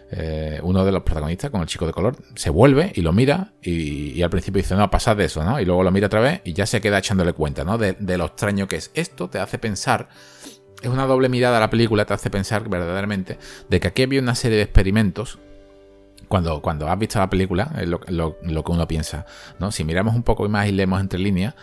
eh, 0.10 0.60
uno 0.64 0.84
de 0.84 0.92
los 0.92 1.04
protagonistas 1.04 1.52
con 1.52 1.62
el 1.62 1.68
chico 1.68 1.86
de 1.86 1.94
color, 1.94 2.18
se 2.36 2.50
vuelve 2.50 2.92
y 2.96 3.02
lo 3.02 3.14
mira 3.14 3.54
y, 3.62 4.20
al 4.24 4.32
principio 4.32 4.64
dice, 4.64 4.76
no, 4.76 4.90
pasad 4.90 5.16
de 5.16 5.26
eso, 5.26 5.44
¿no? 5.44 5.60
Y 5.60 5.66
luego 5.66 5.84
lo 5.84 5.92
mira 5.92 6.08
otra 6.08 6.22
vez 6.22 6.42
y 6.44 6.54
ya 6.54 6.66
se 6.66 6.82
queda 6.82 6.98
echándole 6.98 7.34
cuenta, 7.34 7.64
¿no? 7.64 7.78
De 7.78 8.18
lo 8.18 8.26
extraño 8.26 8.68
que 8.68 8.78
es. 8.78 8.90
Esto 8.96 9.30
te 9.30 9.38
hace 9.38 9.60
pensar 9.60 10.10
es 10.82 10.90
una 10.90 11.06
doble 11.06 11.30
mirada 11.30 11.58
a 11.58 11.60
la 11.60 11.70
película, 11.70 12.06
te 12.06 12.14
hace 12.14 12.30
pensar 12.30 12.68
verdaderamente 12.70 13.38
de 13.70 13.80
que 13.80 13.88
aquí 13.88 14.04
había 14.04 14.22
una 14.22 14.36
serie 14.36 14.58
de 14.58 14.64
experimentos. 14.64 15.40
Cuando, 16.28 16.62
cuando 16.62 16.90
has 16.90 17.00
visto 17.00 17.20
la 17.20 17.30
película, 17.30 17.72
es 17.80 17.88
lo, 17.88 18.02
lo 18.08 18.64
que 18.64 18.72
uno 18.72 18.86
piensa. 18.88 19.26
¿no? 19.60 19.72
Si 19.72 19.86
miramos 19.86 20.14
un 20.14 20.24
poco 20.24 20.48
más 20.50 20.68
y 20.68 20.74
leemos 20.74 21.00
entre 21.00 21.20
líneas, 21.20 21.56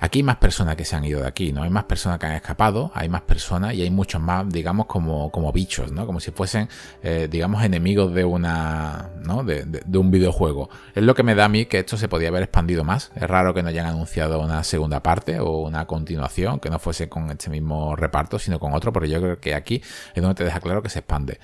Aquí 0.00 0.20
hay 0.20 0.22
más 0.22 0.36
personas 0.36 0.76
que 0.76 0.84
se 0.84 0.94
han 0.96 1.04
ido 1.04 1.20
de 1.20 1.26
aquí, 1.26 1.52
¿no? 1.52 1.62
Hay 1.62 1.70
más 1.70 1.84
personas 1.84 2.18
que 2.18 2.26
han 2.26 2.32
escapado, 2.32 2.92
hay 2.94 3.08
más 3.08 3.22
personas 3.22 3.74
y 3.74 3.82
hay 3.82 3.90
muchos 3.90 4.20
más, 4.20 4.48
digamos, 4.48 4.86
como, 4.86 5.30
como 5.30 5.52
bichos, 5.52 5.90
¿no? 5.92 6.06
Como 6.06 6.20
si 6.20 6.30
fuesen, 6.30 6.68
eh, 7.02 7.28
digamos, 7.30 7.64
enemigos 7.64 8.14
de 8.14 8.24
una, 8.24 9.10
¿no? 9.24 9.42
De, 9.42 9.64
de, 9.64 9.98
un 9.98 10.10
videojuego. 10.10 10.70
Es 10.94 11.02
lo 11.02 11.14
que 11.14 11.22
me 11.22 11.34
da 11.34 11.46
a 11.46 11.48
mí 11.48 11.66
que 11.66 11.80
esto 11.80 11.96
se 11.96 12.08
podía 12.08 12.28
haber 12.28 12.44
expandido 12.44 12.84
más. 12.84 13.10
Es 13.16 13.24
raro 13.24 13.54
que 13.54 13.62
no 13.62 13.70
hayan 13.70 13.86
anunciado 13.86 14.40
una 14.40 14.62
segunda 14.62 15.02
parte 15.02 15.40
o 15.40 15.58
una 15.62 15.86
continuación, 15.86 16.60
que 16.60 16.70
no 16.70 16.78
fuese 16.78 17.08
con 17.08 17.30
este 17.30 17.50
mismo 17.50 17.96
reparto, 17.96 18.38
sino 18.38 18.60
con 18.60 18.74
otro, 18.74 18.92
porque 18.92 19.08
yo 19.08 19.20
creo 19.20 19.40
que 19.40 19.54
aquí 19.54 19.82
es 20.14 20.22
donde 20.22 20.36
te 20.36 20.44
deja 20.44 20.60
claro 20.60 20.82
que 20.82 20.90
se 20.90 21.00
expande. 21.00 21.40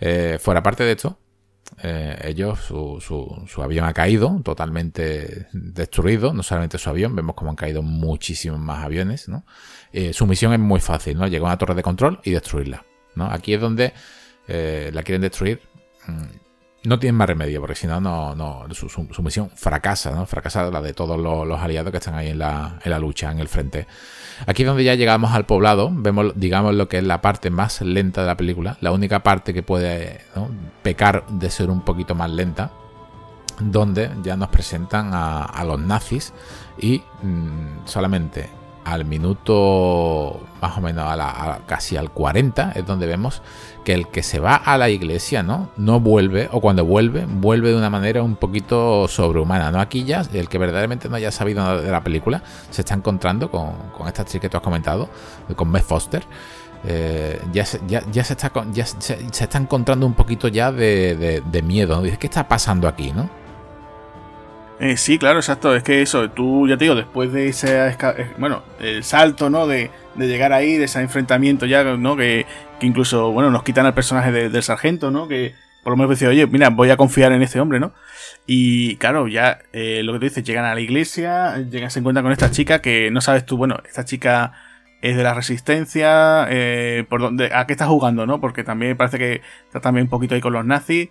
Eh, 0.00 0.38
fuera 0.40 0.62
parte 0.62 0.84
de 0.84 0.92
esto, 0.92 1.18
eh, 1.82 2.18
ellos, 2.24 2.60
su, 2.60 2.98
su, 3.46 3.62
avión 3.62 3.84
ha 3.84 3.92
caído 3.92 4.40
totalmente 4.42 5.46
destruido, 5.52 6.32
no 6.32 6.42
solamente 6.42 6.78
su 6.78 6.90
avión, 6.90 7.14
vemos 7.14 7.34
como 7.36 7.50
han 7.50 7.56
caído 7.56 7.82
muchísimos 7.82 8.58
más 8.58 8.84
aviones, 8.84 9.28
¿no? 9.28 9.44
Eh, 9.92 10.12
su 10.12 10.26
misión 10.26 10.52
es 10.52 10.58
muy 10.58 10.80
fácil, 10.80 11.18
¿no? 11.18 11.26
Llegar 11.26 11.46
a 11.46 11.50
una 11.50 11.58
torre 11.58 11.74
de 11.74 11.82
control 11.82 12.20
y 12.24 12.32
destruirla, 12.32 12.84
¿no? 13.14 13.30
Aquí 13.30 13.54
es 13.54 13.60
donde 13.60 13.92
eh, 14.48 14.90
la 14.92 15.02
quieren 15.02 15.22
destruir. 15.22 15.60
No 16.84 16.98
tienen 16.98 17.16
más 17.16 17.26
remedio, 17.26 17.60
porque 17.60 17.74
si 17.74 17.88
no, 17.88 18.00
no, 18.00 18.66
su, 18.72 19.22
misión 19.22 19.50
fracasa, 19.50 20.12
¿no? 20.12 20.26
Fracasa 20.26 20.70
la 20.70 20.80
de 20.80 20.94
todos 20.94 21.18
los, 21.18 21.60
aliados 21.60 21.90
que 21.90 21.98
están 21.98 22.14
ahí 22.14 22.28
en 22.28 22.38
la, 22.38 22.78
en 22.84 22.90
la 22.90 22.98
lucha, 23.00 23.32
en 23.32 23.40
el 23.40 23.48
frente. 23.48 23.86
Aquí 24.46 24.62
es 24.62 24.68
donde 24.68 24.84
ya 24.84 24.94
llegamos 24.94 25.32
al 25.32 25.44
poblado, 25.44 25.90
vemos, 25.92 26.32
digamos, 26.36 26.74
lo 26.74 26.88
que 26.88 26.98
es 26.98 27.04
la 27.04 27.20
parte 27.20 27.50
más 27.50 27.80
lenta 27.80 28.20
de 28.20 28.28
la 28.28 28.36
película, 28.36 28.78
la 28.80 28.92
única 28.92 29.24
parte 29.24 29.52
que 29.52 29.64
puede 29.64 30.20
pecar 30.82 31.26
de 31.26 31.50
ser 31.50 31.68
un 31.68 31.80
poquito 31.80 32.14
más 32.14 32.30
lenta, 32.30 32.70
donde 33.58 34.10
ya 34.22 34.36
nos 34.36 34.48
presentan 34.48 35.10
a, 35.12 35.64
los 35.64 35.80
nazis 35.80 36.32
y 36.78 37.02
mm, 37.22 37.86
solamente 37.86 38.48
al 38.92 39.04
minuto 39.04 40.40
más 40.60 40.76
o 40.76 40.80
menos 40.80 41.04
a, 41.06 41.60
casi 41.66 41.96
al 41.96 42.10
40 42.10 42.72
es 42.74 42.86
donde 42.86 43.06
vemos 43.06 43.42
que 43.84 43.94
el 43.94 44.08
que 44.08 44.22
se 44.22 44.40
va 44.40 44.56
a 44.56 44.76
la 44.76 44.88
iglesia 44.88 45.42
no 45.42 45.70
no 45.76 46.00
vuelve 46.00 46.48
o 46.52 46.60
cuando 46.60 46.84
vuelve 46.84 47.26
vuelve 47.26 47.70
de 47.70 47.76
una 47.76 47.90
manera 47.90 48.22
un 48.22 48.36
poquito 48.36 49.08
sobrehumana 49.08 49.70
no 49.70 49.80
aquí 49.80 50.04
ya 50.04 50.22
el 50.32 50.48
que 50.48 50.58
verdaderamente 50.58 51.08
no 51.08 51.16
haya 51.16 51.30
sabido 51.30 51.62
nada 51.62 51.80
de 51.80 51.90
la 51.90 52.02
película 52.02 52.42
se 52.70 52.82
está 52.82 52.94
encontrando 52.94 53.50
con, 53.50 53.72
esta 54.06 54.22
actriz 54.22 54.40
que 54.40 54.48
tú 54.48 54.56
has 54.56 54.62
comentado 54.62 55.08
con 55.56 55.72
Beth 55.72 55.84
Foster. 55.84 56.24
Eh, 56.84 57.42
ya, 57.52 57.64
se, 57.64 57.80
ya, 57.88 58.02
se 58.22 58.34
está 58.34 58.52
ya 58.72 58.86
se, 58.86 59.14
está 59.14 59.58
encontrando 59.58 60.06
un 60.06 60.14
poquito 60.14 60.46
ya 60.46 60.70
de, 60.70 61.42
de, 61.44 61.62
miedo 61.62 61.96
¿no? 61.96 62.02
dice 62.02 62.18
qué 62.18 62.28
está 62.28 62.46
pasando 62.46 62.86
aquí 62.86 63.10
no 63.10 63.28
eh, 64.80 64.96
sí, 64.96 65.18
claro, 65.18 65.38
exacto. 65.40 65.74
Es 65.74 65.82
que 65.82 66.02
eso, 66.02 66.30
tú, 66.30 66.68
ya 66.68 66.76
te 66.76 66.84
digo, 66.84 66.94
después 66.94 67.32
de 67.32 67.48
ese, 67.48 67.88
eh, 67.88 67.96
bueno, 68.38 68.62
el 68.80 69.02
salto, 69.02 69.50
¿no? 69.50 69.66
De, 69.66 69.90
llegar 70.16 70.52
ahí, 70.52 70.76
de 70.76 70.84
ese 70.84 71.00
enfrentamiento 71.00 71.66
ya, 71.66 71.84
¿no? 71.84 72.16
Que, 72.16 72.46
incluso, 72.80 73.32
bueno, 73.32 73.50
nos 73.50 73.62
quitan 73.62 73.86
al 73.86 73.94
personaje 73.94 74.32
del 74.32 74.62
sargento, 74.62 75.10
¿no? 75.10 75.28
Que 75.28 75.54
por 75.82 75.92
lo 75.92 75.96
menos 75.96 76.10
dice, 76.10 76.28
oye, 76.28 76.46
mira, 76.46 76.70
voy 76.70 76.90
a 76.90 76.96
confiar 76.96 77.32
en 77.32 77.42
este 77.42 77.60
hombre, 77.60 77.80
¿no? 77.80 77.92
Y 78.46 78.96
claro, 78.96 79.28
ya 79.28 79.60
eh, 79.72 80.02
lo 80.04 80.12
que 80.12 80.18
tú 80.18 80.24
dices, 80.24 80.44
llegan 80.44 80.64
a 80.64 80.74
la 80.74 80.80
iglesia, 80.80 81.58
llegan, 81.58 81.90
se 81.90 82.00
encuentran 82.00 82.24
con 82.24 82.32
esta 82.32 82.50
chica 82.50 82.80
que 82.80 83.10
no 83.10 83.20
sabes 83.20 83.46
tú, 83.46 83.56
bueno, 83.56 83.78
esta 83.86 84.04
chica 84.04 84.52
es 85.02 85.16
de 85.16 85.22
la 85.22 85.34
resistencia, 85.34 86.48
por 87.08 87.20
dónde, 87.20 87.50
a 87.54 87.66
qué 87.66 87.72
está 87.72 87.86
jugando, 87.86 88.26
¿no? 88.26 88.40
Porque 88.40 88.64
también 88.64 88.96
parece 88.96 89.18
que 89.18 89.42
está 89.66 89.80
también 89.80 90.06
un 90.06 90.10
poquito 90.10 90.34
ahí 90.34 90.40
con 90.40 90.52
los 90.52 90.64
nazis. 90.64 91.08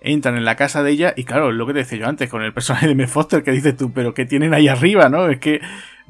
Entran 0.00 0.36
en 0.36 0.44
la 0.44 0.56
casa 0.56 0.82
de 0.82 0.90
ella 0.92 1.14
y 1.16 1.24
claro, 1.24 1.52
lo 1.52 1.66
que 1.66 1.72
te 1.72 1.80
decía 1.80 1.98
yo 1.98 2.08
antes, 2.08 2.28
con 2.28 2.42
el 2.42 2.52
personaje 2.52 2.86
de 2.86 2.92
M. 2.92 3.06
Foster 3.06 3.42
que 3.42 3.52
dices 3.52 3.76
tú, 3.76 3.92
pero 3.92 4.14
¿qué 4.14 4.24
tienen 4.24 4.54
ahí 4.54 4.68
arriba, 4.68 5.08
no? 5.08 5.28
Es 5.28 5.38
que 5.38 5.60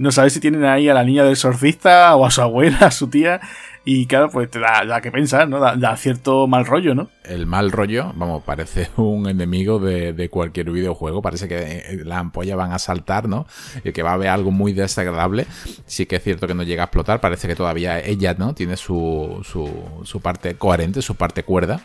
no 0.00 0.12
sabes 0.12 0.32
si 0.32 0.40
tienen 0.40 0.64
ahí 0.64 0.88
a 0.88 0.94
la 0.94 1.04
niña 1.04 1.24
del 1.24 1.32
exorcista 1.32 2.16
o 2.16 2.24
a 2.24 2.30
su 2.30 2.40
abuela, 2.40 2.78
a 2.80 2.90
su 2.90 3.08
tía. 3.08 3.40
Y 3.84 4.06
claro, 4.06 4.30
pues 4.30 4.50
te 4.50 4.58
da, 4.58 5.00
que 5.00 5.10
pensar, 5.10 5.48
¿no? 5.48 5.58
Da, 5.58 5.96
cierto 5.96 6.46
mal 6.46 6.66
rollo, 6.66 6.94
¿no? 6.94 7.08
El 7.24 7.46
mal 7.46 7.72
rollo, 7.72 8.12
vamos, 8.14 8.42
parece 8.44 8.88
un 8.96 9.28
enemigo 9.28 9.78
de, 9.78 10.28
cualquier 10.30 10.70
videojuego. 10.70 11.22
Parece 11.22 11.48
que 11.48 11.58
eh, 11.58 12.00
las 12.04 12.18
ampollas 12.18 12.56
van 12.56 12.72
a 12.72 12.78
saltar, 12.78 13.28
¿no? 13.28 13.46
Y 13.84 13.92
que 13.92 14.02
va 14.02 14.10
a 14.10 14.14
haber 14.14 14.28
algo 14.28 14.50
muy 14.50 14.72
desagradable. 14.72 15.46
Sí 15.86 16.06
que 16.06 16.16
es 16.16 16.22
cierto 16.22 16.46
que 16.46 16.54
no 16.54 16.62
llega 16.62 16.84
a 16.84 16.86
explotar. 16.86 17.20
Parece 17.20 17.48
que 17.48 17.56
todavía 17.56 18.00
ella, 18.00 18.34
¿no? 18.38 18.54
Tiene 18.54 18.76
su, 18.76 19.40
su 19.44 20.20
parte 20.20 20.54
coherente, 20.54 21.02
su 21.02 21.14
parte 21.14 21.42
cuerda. 21.42 21.82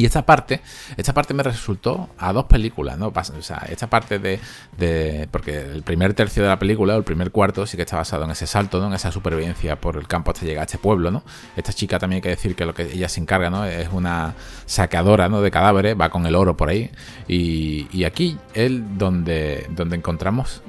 Y 0.00 0.06
esta 0.06 0.24
parte, 0.24 0.62
esta 0.96 1.12
parte 1.12 1.34
me 1.34 1.42
resultó 1.42 2.08
a 2.16 2.32
dos 2.32 2.46
películas, 2.46 2.96
¿no? 2.96 3.08
O 3.14 3.42
sea, 3.42 3.66
esta 3.68 3.90
parte 3.90 4.18
de, 4.18 4.40
de, 4.78 5.28
Porque 5.30 5.58
el 5.58 5.82
primer 5.82 6.14
tercio 6.14 6.42
de 6.42 6.48
la 6.48 6.58
película, 6.58 6.94
o 6.94 6.96
el 6.96 7.04
primer 7.04 7.30
cuarto, 7.30 7.66
sí 7.66 7.76
que 7.76 7.82
está 7.82 7.98
basado 7.98 8.24
en 8.24 8.30
ese 8.30 8.46
salto, 8.46 8.80
¿no? 8.80 8.86
En 8.86 8.94
esa 8.94 9.12
supervivencia 9.12 9.78
por 9.78 9.98
el 9.98 10.08
campo 10.08 10.30
hasta 10.30 10.46
llegar 10.46 10.62
a 10.62 10.64
este 10.64 10.78
pueblo, 10.78 11.10
¿no? 11.10 11.22
Esta 11.54 11.74
chica 11.74 11.98
también 11.98 12.16
hay 12.16 12.22
que 12.22 12.28
decir 12.30 12.56
que 12.56 12.64
lo 12.64 12.72
que 12.72 12.84
ella 12.84 13.10
se 13.10 13.20
encarga, 13.20 13.50
¿no? 13.50 13.66
Es 13.66 13.90
una 13.92 14.36
saqueadora, 14.64 15.28
¿no? 15.28 15.42
De 15.42 15.50
cadáveres, 15.50 16.00
va 16.00 16.08
con 16.08 16.24
el 16.24 16.34
oro 16.34 16.56
por 16.56 16.70
ahí. 16.70 16.90
Y, 17.28 17.86
y 17.92 18.04
aquí, 18.04 18.38
él, 18.54 18.96
donde, 18.96 19.66
donde 19.68 19.96
encontramos. 19.96 20.62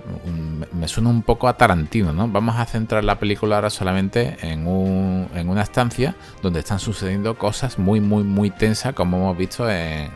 me 0.73 0.89
suena 0.89 1.09
un 1.09 1.21
poco 1.21 1.47
a 1.47 1.55
Tarantino, 1.55 2.11
¿no? 2.11 2.27
Vamos 2.27 2.57
a 2.57 2.65
centrar 2.65 3.05
la 3.05 3.17
película 3.17 3.55
ahora 3.55 3.69
solamente 3.69 4.35
en, 4.41 4.67
un, 4.67 5.29
en 5.33 5.47
una 5.47 5.61
estancia 5.61 6.15
donde 6.41 6.59
están 6.59 6.79
sucediendo 6.79 7.37
cosas 7.37 7.79
muy, 7.79 8.01
muy, 8.01 8.25
muy 8.25 8.49
tensas, 8.49 8.93
como 8.93 9.20
hemos 9.21 9.37
visto 9.37 9.69
en, 9.69 10.09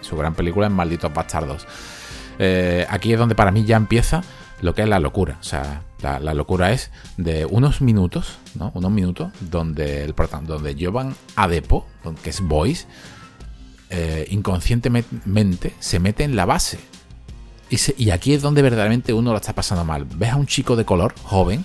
su 0.00 0.16
gran 0.16 0.34
película 0.34 0.66
en 0.66 0.72
Malditos 0.72 1.12
Bastardos. 1.12 1.66
Eh, 2.38 2.86
aquí 2.88 3.12
es 3.12 3.18
donde 3.18 3.34
para 3.34 3.50
mí 3.50 3.64
ya 3.64 3.76
empieza 3.76 4.22
lo 4.60 4.74
que 4.74 4.82
es 4.82 4.88
la 4.88 4.98
locura. 4.98 5.38
O 5.40 5.44
sea, 5.44 5.82
la, 6.02 6.34
locura 6.34 6.72
es 6.72 6.90
de 7.16 7.46
unos 7.46 7.80
minutos, 7.80 8.38
¿no? 8.54 8.72
Unos 8.74 8.90
minutos 8.90 9.32
donde 9.40 10.04
el 10.04 10.14
donde 10.42 10.74
llevan 10.74 11.14
a 11.36 11.48
Depo, 11.48 11.86
que 12.22 12.30
es 12.30 12.40
Boys, 12.40 12.86
eh, 13.90 14.26
inconscientemente 14.30 15.74
se 15.78 16.00
mete 16.00 16.24
en 16.24 16.36
la 16.36 16.46
base. 16.46 16.78
Y 17.96 18.10
aquí 18.10 18.34
es 18.34 18.42
donde 18.42 18.62
verdaderamente 18.62 19.12
uno 19.12 19.32
lo 19.32 19.36
está 19.36 19.52
pasando 19.52 19.84
mal. 19.84 20.04
Ves 20.04 20.30
a 20.30 20.36
un 20.36 20.46
chico 20.46 20.76
de 20.76 20.84
color, 20.84 21.14
joven, 21.22 21.64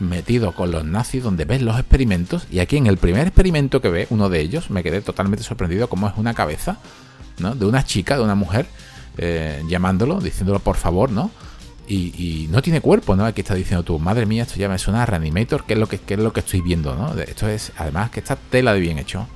metido 0.00 0.52
con 0.52 0.70
los 0.70 0.84
nazis 0.84 1.22
donde 1.22 1.44
ves 1.44 1.62
los 1.62 1.78
experimentos 1.78 2.46
y 2.50 2.60
aquí 2.60 2.76
en 2.76 2.86
el 2.86 2.98
primer 2.98 3.26
experimento 3.26 3.80
que 3.80 3.88
ve, 3.88 4.06
uno 4.10 4.28
de 4.28 4.40
ellos, 4.40 4.70
me 4.70 4.82
quedé 4.82 5.00
totalmente 5.00 5.44
sorprendido 5.44 5.88
como 5.88 6.08
es 6.08 6.14
una 6.16 6.34
cabeza, 6.34 6.78
¿no? 7.38 7.54
De 7.54 7.66
una 7.66 7.84
chica, 7.84 8.16
de 8.16 8.22
una 8.22 8.34
mujer, 8.34 8.66
eh, 9.16 9.62
llamándolo, 9.68 10.20
diciéndolo 10.20 10.60
por 10.60 10.76
favor, 10.76 11.10
¿no? 11.10 11.30
Y, 11.90 12.48
no 12.50 12.60
tiene 12.60 12.82
cuerpo, 12.82 13.16
¿no? 13.16 13.24
Aquí 13.24 13.40
está 13.40 13.54
diciendo 13.54 13.82
tú, 13.82 13.98
madre 13.98 14.26
mía, 14.26 14.42
esto 14.42 14.56
ya 14.56 14.68
me 14.68 14.78
suena 14.78 15.02
a 15.02 15.06
Reanimator, 15.06 15.64
¿qué 15.64 15.72
es 15.72 15.78
lo 15.78 15.86
que, 15.88 15.98
es 16.06 16.18
lo 16.18 16.34
que 16.34 16.40
estoy 16.40 16.60
viendo, 16.60 16.94
¿no? 16.94 17.14
Esto 17.14 17.48
es, 17.48 17.72
además, 17.78 18.10
que 18.10 18.20
está 18.20 18.36
tela 18.36 18.74
de 18.74 18.80
bien 18.80 18.98
hecho. 18.98 19.26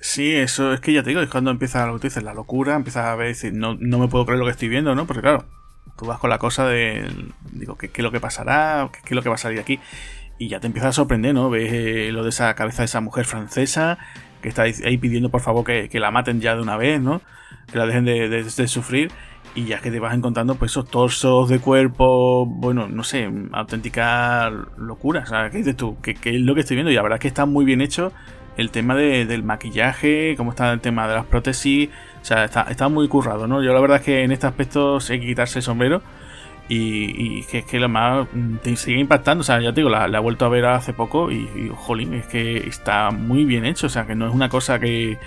Sí, 0.00 0.34
eso 0.34 0.72
es 0.72 0.80
que 0.80 0.92
ya 0.92 1.04
te 1.04 1.10
digo, 1.10 1.22
es 1.22 1.30
cuando 1.30 1.52
empieza 1.52 1.86
lo 1.86 2.00
que 2.00 2.08
dices, 2.08 2.24
la 2.24 2.34
locura, 2.34 2.74
empiezas 2.74 3.06
a 3.06 3.14
ver, 3.14 3.28
decir, 3.28 3.52
no, 3.52 3.76
no 3.78 3.98
me 4.00 4.08
puedo 4.08 4.26
creer 4.26 4.40
lo 4.40 4.44
que 4.44 4.50
estoy 4.50 4.68
viendo, 4.68 4.94
¿no? 4.96 5.06
Porque 5.06 5.22
claro, 5.22 5.46
tú 5.96 6.06
vas 6.06 6.18
con 6.18 6.30
la 6.30 6.38
cosa 6.38 6.66
de, 6.66 7.06
digo, 7.52 7.76
¿qué, 7.76 7.90
es 7.94 8.02
lo 8.02 8.12
que 8.12 8.20
pasará? 8.20 8.90
¿Qué, 8.92 9.00
es 9.04 9.12
lo 9.12 9.22
que 9.22 9.28
va 9.28 9.36
a 9.36 9.38
salir 9.38 9.60
aquí? 9.60 9.80
Y 10.38 10.48
ya 10.48 10.60
te 10.60 10.66
empieza 10.66 10.88
a 10.88 10.92
sorprender, 10.92 11.34
¿no? 11.34 11.50
Ves 11.50 11.72
eh, 11.72 12.10
lo 12.12 12.24
de 12.24 12.30
esa 12.30 12.54
cabeza 12.54 12.82
de 12.82 12.86
esa 12.86 13.00
mujer 13.00 13.24
francesa 13.24 13.98
que 14.42 14.48
está 14.50 14.62
ahí 14.62 14.98
pidiendo 14.98 15.30
por 15.30 15.40
favor 15.40 15.64
que, 15.64 15.88
la 15.98 16.10
maten 16.10 16.40
ya 16.42 16.54
de 16.54 16.60
una 16.60 16.76
vez, 16.76 17.00
¿no? 17.00 17.22
Que 17.72 17.78
la 17.78 17.86
dejen 17.86 18.04
de, 18.04 18.68
sufrir. 18.68 19.10
Y 19.54 19.66
ya 19.66 19.80
que 19.80 19.90
te 19.90 20.00
vas 20.00 20.14
encontrando 20.14 20.56
pues 20.56 20.72
esos 20.72 20.90
torsos 20.90 21.48
de 21.48 21.60
cuerpo, 21.60 22.44
bueno, 22.44 22.88
no 22.88 23.04
sé, 23.04 23.30
auténtica 23.52 24.50
locura. 24.76 25.24
O 25.26 25.50
¿qué 25.50 25.58
dices 25.58 25.76
tú? 25.76 25.96
¿Qué, 26.02 26.10
es 26.24 26.40
lo 26.40 26.54
que 26.54 26.60
estoy 26.60 26.76
viendo? 26.76 26.90
Y 26.90 26.94
la 26.94 27.02
verdad 27.02 27.16
es 27.16 27.22
que 27.22 27.28
está 27.28 27.46
muy 27.46 27.64
bien 27.64 27.80
hecho 27.80 28.12
el 28.56 28.70
tema 28.70 28.94
del 28.94 29.42
maquillaje, 29.42 30.34
cómo 30.36 30.50
está 30.50 30.72
el 30.72 30.80
tema 30.80 31.08
de 31.08 31.14
las 31.14 31.26
prótesis, 31.26 31.88
o 32.22 32.24
sea, 32.24 32.44
está, 32.44 32.88
muy 32.88 33.08
currado, 33.08 33.46
¿no? 33.46 33.62
Yo 33.62 33.72
la 33.72 33.80
verdad 33.80 33.98
es 33.98 34.02
que 34.04 34.22
en 34.22 34.32
este 34.32 34.46
aspecto 34.46 34.98
hay 35.10 35.20
que 35.20 35.26
quitarse 35.26 35.58
el 35.58 35.62
sombrero. 35.62 36.02
Y, 36.66 37.42
que 37.42 37.58
es 37.58 37.66
que 37.66 37.78
lo 37.78 37.90
más 37.90 38.26
mm, 38.32 38.56
te 38.62 38.74
sigue 38.76 38.98
impactando. 38.98 39.42
O 39.42 39.44
sea, 39.44 39.60
ya 39.60 39.74
te 39.74 39.82
digo, 39.82 39.90
la, 39.90 40.06
he 40.06 40.18
vuelto 40.18 40.46
a 40.46 40.48
ver 40.48 40.64
hace 40.64 40.94
poco 40.94 41.30
y, 41.30 41.46
y, 41.54 41.70
jolín, 41.74 42.14
es 42.14 42.26
que 42.26 42.56
está 42.56 43.10
muy 43.10 43.44
bien 43.44 43.66
hecho. 43.66 43.86
O 43.86 43.90
sea, 43.90 44.06
que 44.06 44.14
no 44.14 44.26
es 44.26 44.34
una 44.34 44.48
cosa 44.48 44.78
que, 44.78 45.18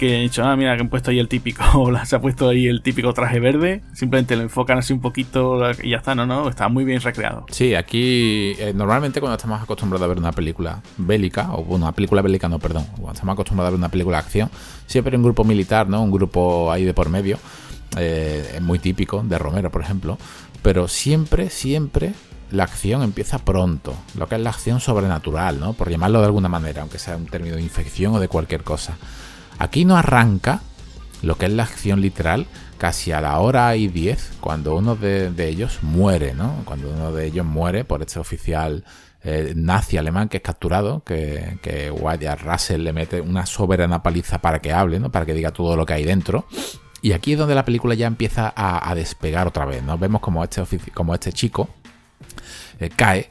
que 0.00 0.16
han 0.16 0.22
dicho, 0.22 0.42
ah, 0.42 0.56
mira, 0.56 0.74
que 0.76 0.80
han 0.80 0.88
puesto 0.88 1.10
ahí 1.10 1.18
el 1.18 1.28
típico, 1.28 1.62
se 2.06 2.16
ha 2.16 2.22
puesto 2.22 2.48
ahí 2.48 2.66
el 2.66 2.80
típico 2.80 3.12
traje 3.12 3.38
verde, 3.38 3.82
simplemente 3.92 4.34
lo 4.34 4.40
enfocan 4.40 4.78
así 4.78 4.94
un 4.94 5.02
poquito 5.02 5.60
y 5.82 5.90
ya 5.90 5.98
está, 5.98 6.14
no, 6.14 6.24
no, 6.24 6.48
está 6.48 6.70
muy 6.70 6.84
bien 6.84 7.02
recreado. 7.02 7.44
Sí, 7.50 7.74
aquí 7.74 8.54
eh, 8.58 8.72
normalmente 8.74 9.20
cuando 9.20 9.36
estamos 9.36 9.60
acostumbrados 9.60 10.06
a 10.06 10.08
ver 10.08 10.16
una 10.16 10.32
película 10.32 10.80
bélica, 10.96 11.52
o 11.52 11.60
una 11.74 11.92
película 11.92 12.22
bélica, 12.22 12.48
no, 12.48 12.58
perdón, 12.58 12.86
cuando 12.92 13.12
estamos 13.12 13.34
acostumbrados 13.34 13.68
a 13.68 13.70
ver 13.72 13.78
una 13.78 13.90
película 13.90 14.16
de 14.16 14.22
acción, 14.24 14.50
siempre 14.86 15.12
hay 15.12 15.18
un 15.18 15.24
grupo 15.24 15.44
militar, 15.44 15.86
¿no? 15.86 16.02
Un 16.02 16.10
grupo 16.10 16.72
ahí 16.72 16.84
de 16.84 16.94
por 16.94 17.10
medio, 17.10 17.38
eh, 17.98 18.52
es 18.54 18.62
muy 18.62 18.78
típico, 18.78 19.22
de 19.22 19.38
Romero, 19.38 19.70
por 19.70 19.82
ejemplo, 19.82 20.16
pero 20.62 20.88
siempre, 20.88 21.50
siempre 21.50 22.14
la 22.52 22.64
acción 22.64 23.02
empieza 23.02 23.38
pronto, 23.38 23.94
lo 24.16 24.28
que 24.28 24.36
es 24.36 24.40
la 24.40 24.48
acción 24.48 24.80
sobrenatural, 24.80 25.60
¿no? 25.60 25.74
Por 25.74 25.90
llamarlo 25.90 26.20
de 26.20 26.26
alguna 26.26 26.48
manera, 26.48 26.80
aunque 26.80 26.98
sea 26.98 27.18
un 27.18 27.26
término 27.26 27.56
de 27.56 27.62
infección 27.62 28.14
o 28.14 28.18
de 28.18 28.28
cualquier 28.28 28.64
cosa. 28.64 28.96
Aquí 29.60 29.84
no 29.84 29.98
arranca 29.98 30.62
lo 31.20 31.36
que 31.36 31.44
es 31.44 31.52
la 31.52 31.64
acción 31.64 32.00
literal 32.00 32.46
casi 32.78 33.12
a 33.12 33.20
la 33.20 33.38
hora 33.40 33.76
y 33.76 33.88
diez 33.88 34.32
cuando 34.40 34.74
uno 34.74 34.96
de, 34.96 35.30
ellos 35.36 35.80
muere, 35.82 36.32
¿no? 36.32 36.62
Cuando 36.64 36.90
uno 36.90 37.12
de 37.12 37.26
ellos 37.26 37.44
muere 37.44 37.84
por 37.84 38.00
este 38.00 38.18
oficial 38.18 38.84
eh, 39.22 39.52
nazi 39.54 39.98
alemán 39.98 40.30
que 40.30 40.38
es 40.38 40.42
capturado, 40.42 41.04
que, 41.04 41.58
que 41.60 41.90
Wyatt 41.90 42.40
Russell 42.40 42.82
le 42.82 42.94
mete 42.94 43.20
una 43.20 43.44
soberana 43.44 44.02
paliza 44.02 44.38
para 44.38 44.60
que 44.60 44.72
hable, 44.72 44.98
¿no? 44.98 45.12
Para 45.12 45.26
que 45.26 45.34
diga 45.34 45.50
todo 45.50 45.76
lo 45.76 45.84
que 45.84 45.92
hay 45.92 46.04
dentro. 46.04 46.46
Y 47.02 47.12
aquí 47.12 47.34
es 47.34 47.38
donde 47.38 47.54
la 47.54 47.66
película 47.66 47.94
ya 47.94 48.06
empieza 48.06 48.54
a, 48.56 48.94
despegar 48.94 49.46
otra 49.46 49.66
vez, 49.66 49.82
¿no? 49.82 49.98
Vemos 49.98 50.22
como 50.22 50.42
este, 50.42 50.64
como 50.94 51.12
este 51.12 51.34
chico 51.34 51.68
eh, 52.78 52.88
cae 52.88 53.30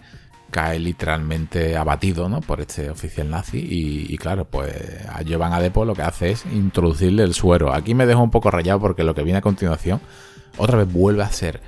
cae 0.52 0.80
literalmente 0.80 1.78
abatido 1.78 2.28
¿no? 2.30 2.42
por 2.42 2.62
este 2.62 2.90
oficial 2.90 3.30
nazi 3.30 3.60
y, 3.60 4.18
claro, 4.18 4.46
pues 4.46 4.74
a 5.08 5.22
Jovan 5.28 5.54
Adepo 5.54 5.86
lo 5.86 5.94
que 5.94 6.02
hace 6.02 6.32
es 6.32 6.46
introducirle 6.46 7.24
el 7.24 7.34
suero. 7.34 7.74
Aquí 7.74 7.94
me 7.94 8.06
dejo 8.06 8.22
un 8.22 8.32
poco 8.32 8.52
rayado 8.52 8.80
porque 8.80 9.04
lo 9.04 9.14
que 9.14 9.24
viene 9.24 9.40
a 9.40 9.42
continuación 9.42 10.02
otra 10.58 10.78
vez 10.78 10.92
vuelve 10.92 11.24
a 11.24 11.30
ser 11.30 11.62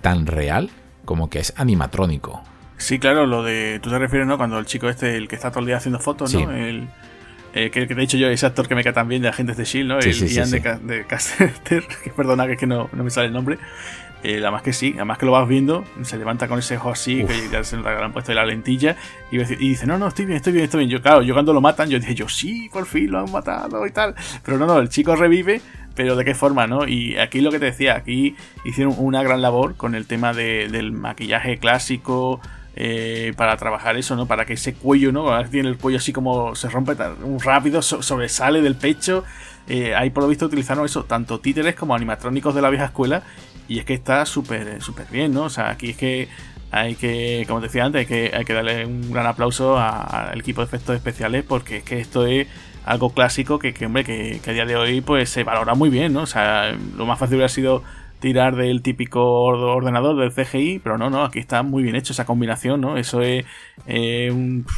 tan 0.00 0.26
real 0.26 0.70
como 1.04 1.30
que 1.30 1.38
es 1.38 1.52
animatrónico. 1.56 2.42
Sí, 2.78 2.98
claro, 2.98 3.26
lo 3.26 3.42
de... 3.42 3.80
Tú 3.82 3.90
te 3.90 3.98
refieres, 3.98 4.26
¿no? 4.26 4.36
Cuando 4.36 4.58
el 4.58 4.66
chico 4.66 4.88
este, 4.88 5.16
el 5.16 5.28
que 5.28 5.36
está 5.36 5.50
todo 5.50 5.60
el 5.60 5.66
día 5.66 5.76
haciendo 5.76 5.98
fotos, 5.98 6.34
¿no? 6.34 6.50
El, 6.52 6.88
eh, 7.54 7.70
que, 7.70 7.86
de 7.86 8.02
hecho 8.02 8.18
yo, 8.18 8.28
ese 8.28 8.44
actor 8.44 8.68
que 8.68 8.74
me 8.74 8.84
cae 8.84 8.92
también 8.92 9.22
de 9.22 9.28
Agentes 9.28 9.56
de 9.56 9.62
S.H.I.E.L.D., 9.62 9.94
¿no? 9.94 9.98
el 9.98 10.28
Ian 10.28 10.50
de, 10.50 10.94
de 10.94 11.06
Caster, 11.06 11.54
que 12.04 12.10
perdona 12.10 12.46
que, 12.46 12.52
es 12.52 12.58
que 12.58 12.66
no, 12.66 12.90
no 12.92 13.02
me 13.02 13.08
sale 13.08 13.28
el 13.28 13.32
nombre. 13.32 13.58
Eh, 14.22 14.38
además 14.42 14.62
que 14.62 14.72
sí, 14.72 14.92
además 14.96 15.18
que 15.18 15.26
lo 15.26 15.32
vas 15.32 15.46
viendo, 15.46 15.84
se 16.02 16.16
levanta 16.16 16.48
con 16.48 16.58
ese 16.58 16.76
ojo 16.76 16.90
así, 16.90 17.24
que 17.24 17.48
ya 17.50 17.62
se 17.62 17.76
le 17.76 17.88
han 17.88 18.12
puesto 18.12 18.32
la 18.34 18.44
lentilla, 18.44 18.96
y, 19.30 19.38
dice, 19.38 19.86
no, 19.86 19.98
no, 19.98 20.08
estoy 20.08 20.24
bien, 20.24 20.36
estoy 20.36 20.52
bien, 20.52 20.64
estoy 20.64 20.80
bien. 20.80 20.90
Yo, 20.90 21.02
claro, 21.02 21.22
yo 21.22 21.34
cuando 21.34 21.52
lo 21.52 21.60
matan, 21.60 21.88
yo 21.88 21.98
dije, 21.98 22.14
yo 22.14 22.28
sí, 22.28 22.68
por 22.72 22.86
fin 22.86 23.10
lo 23.10 23.20
han 23.20 23.30
matado 23.30 23.86
y 23.86 23.90
tal. 23.90 24.14
Pero 24.44 24.58
no, 24.58 24.66
no, 24.66 24.78
el 24.78 24.88
chico 24.88 25.14
revive, 25.14 25.60
pero 25.94 26.16
de 26.16 26.24
qué 26.24 26.34
forma, 26.34 26.66
¿no? 26.66 26.88
Y 26.88 27.16
aquí 27.18 27.40
lo 27.40 27.50
que 27.50 27.58
te 27.58 27.66
decía, 27.66 27.94
aquí 27.94 28.36
hicieron 28.64 28.94
una 28.98 29.22
gran 29.22 29.42
labor 29.42 29.76
con 29.76 29.94
el 29.94 30.06
tema 30.06 30.32
del 30.32 30.92
maquillaje 30.92 31.58
clásico, 31.58 32.40
eh, 32.78 33.32
para 33.38 33.56
trabajar 33.56 33.96
eso, 33.96 34.16
¿no? 34.16 34.26
Para 34.26 34.44
que 34.44 34.52
ese 34.52 34.74
cuello, 34.74 35.10
¿no? 35.10 35.32
Ahora 35.32 35.48
tiene 35.48 35.70
el 35.70 35.78
cuello 35.78 35.96
así 35.96 36.12
como 36.12 36.54
se 36.54 36.68
rompe 36.68 36.94
tan 36.94 37.16
rápido, 37.40 37.80
sobresale 37.80 38.60
del 38.60 38.74
pecho. 38.76 39.24
Eh, 39.66 39.94
ahí 39.94 40.10
por 40.10 40.22
lo 40.22 40.28
visto 40.28 40.44
utilizaron 40.44 40.84
eso, 40.84 41.04
tanto 41.04 41.40
títeres 41.40 41.74
como 41.74 41.94
animatrónicos 41.94 42.54
de 42.54 42.60
la 42.60 42.68
vieja 42.68 42.84
escuela. 42.84 43.22
Y 43.68 43.78
es 43.78 43.84
que 43.84 43.94
está 43.94 44.24
súper 44.26 44.80
súper 44.82 45.06
bien, 45.10 45.32
¿no? 45.32 45.44
O 45.44 45.50
sea, 45.50 45.70
aquí 45.70 45.90
es 45.90 45.96
que 45.96 46.28
hay 46.70 46.94
que, 46.94 47.44
como 47.46 47.60
decía 47.60 47.84
antes, 47.84 48.00
hay 48.00 48.06
que, 48.06 48.36
hay 48.36 48.44
que 48.44 48.52
darle 48.52 48.86
un 48.86 49.12
gran 49.12 49.26
aplauso 49.26 49.78
al 49.78 50.38
equipo 50.38 50.60
de 50.60 50.66
efectos 50.66 50.96
especiales 50.96 51.44
porque 51.44 51.78
es 51.78 51.84
que 51.84 52.00
esto 52.00 52.26
es 52.26 52.48
algo 52.84 53.10
clásico 53.10 53.58
que, 53.58 53.74
hombre, 53.84 54.04
que, 54.04 54.40
a 54.46 54.52
día 54.52 54.64
de 54.64 54.76
hoy 54.76 55.00
pues 55.00 55.30
se 55.30 55.44
valora 55.44 55.74
muy 55.74 55.90
bien, 55.90 56.12
¿no? 56.12 56.22
O 56.22 56.26
sea, 56.26 56.72
lo 56.96 57.06
más 57.06 57.18
fácil 57.18 57.36
hubiera 57.36 57.48
sido 57.48 57.82
tirar 58.20 58.56
del 58.56 58.82
típico 58.82 59.22
ordenador 59.42 60.16
del 60.16 60.32
CGI, 60.32 60.80
pero 60.80 60.98
no, 60.98 61.10
no, 61.10 61.24
aquí 61.24 61.38
está 61.38 61.62
muy 61.62 61.82
bien 61.82 61.96
hecho 61.96 62.12
esa 62.12 62.24
combinación, 62.24 62.80
¿no? 62.80 62.96
Eso 62.96 63.22
es 63.22 63.44
eh, 63.86 64.32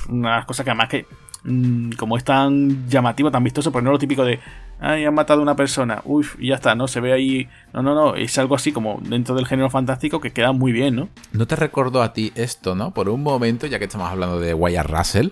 una 0.08 0.44
cosa 0.46 0.64
que 0.64 0.70
además 0.70 0.88
que 0.88 1.06
Mm, 1.44 1.92
como 1.92 2.16
es 2.16 2.24
tan 2.24 2.88
llamativo, 2.88 3.30
tan 3.30 3.44
vistoso, 3.44 3.70
pues 3.72 3.84
no 3.84 3.90
lo 3.90 3.98
típico 3.98 4.24
de, 4.24 4.40
ay, 4.80 5.04
han 5.04 5.14
matado 5.14 5.40
a 5.40 5.42
una 5.42 5.56
persona, 5.56 6.02
uy, 6.04 6.26
y 6.38 6.48
ya 6.48 6.56
está, 6.56 6.74
¿no? 6.74 6.88
Se 6.88 7.00
ve 7.00 7.12
ahí, 7.12 7.48
no, 7.72 7.82
no, 7.82 7.94
no, 7.94 8.14
es 8.14 8.36
algo 8.38 8.54
así 8.54 8.72
como 8.72 9.00
dentro 9.02 9.34
del 9.34 9.46
género 9.46 9.70
fantástico 9.70 10.20
que 10.20 10.32
queda 10.32 10.52
muy 10.52 10.72
bien, 10.72 10.96
¿no? 10.96 11.08
¿No 11.32 11.46
te 11.46 11.56
recordó 11.56 12.02
a 12.02 12.12
ti 12.12 12.32
esto, 12.34 12.74
no? 12.74 12.92
Por 12.92 13.08
un 13.08 13.22
momento, 13.22 13.66
ya 13.66 13.78
que 13.78 13.84
estamos 13.84 14.10
hablando 14.10 14.40
de 14.40 14.54
Wyatt 14.54 14.86
Russell, 14.86 15.28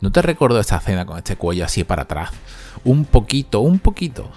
¿No 0.00 0.12
te 0.12 0.22
recuerdo 0.22 0.60
esta 0.60 0.76
escena 0.76 1.04
con 1.06 1.18
este 1.18 1.36
cuello 1.36 1.64
así 1.64 1.82
para 1.82 2.02
atrás? 2.02 2.30
Un 2.84 3.04
poquito, 3.04 3.60
un 3.60 3.80
poquito 3.80 4.30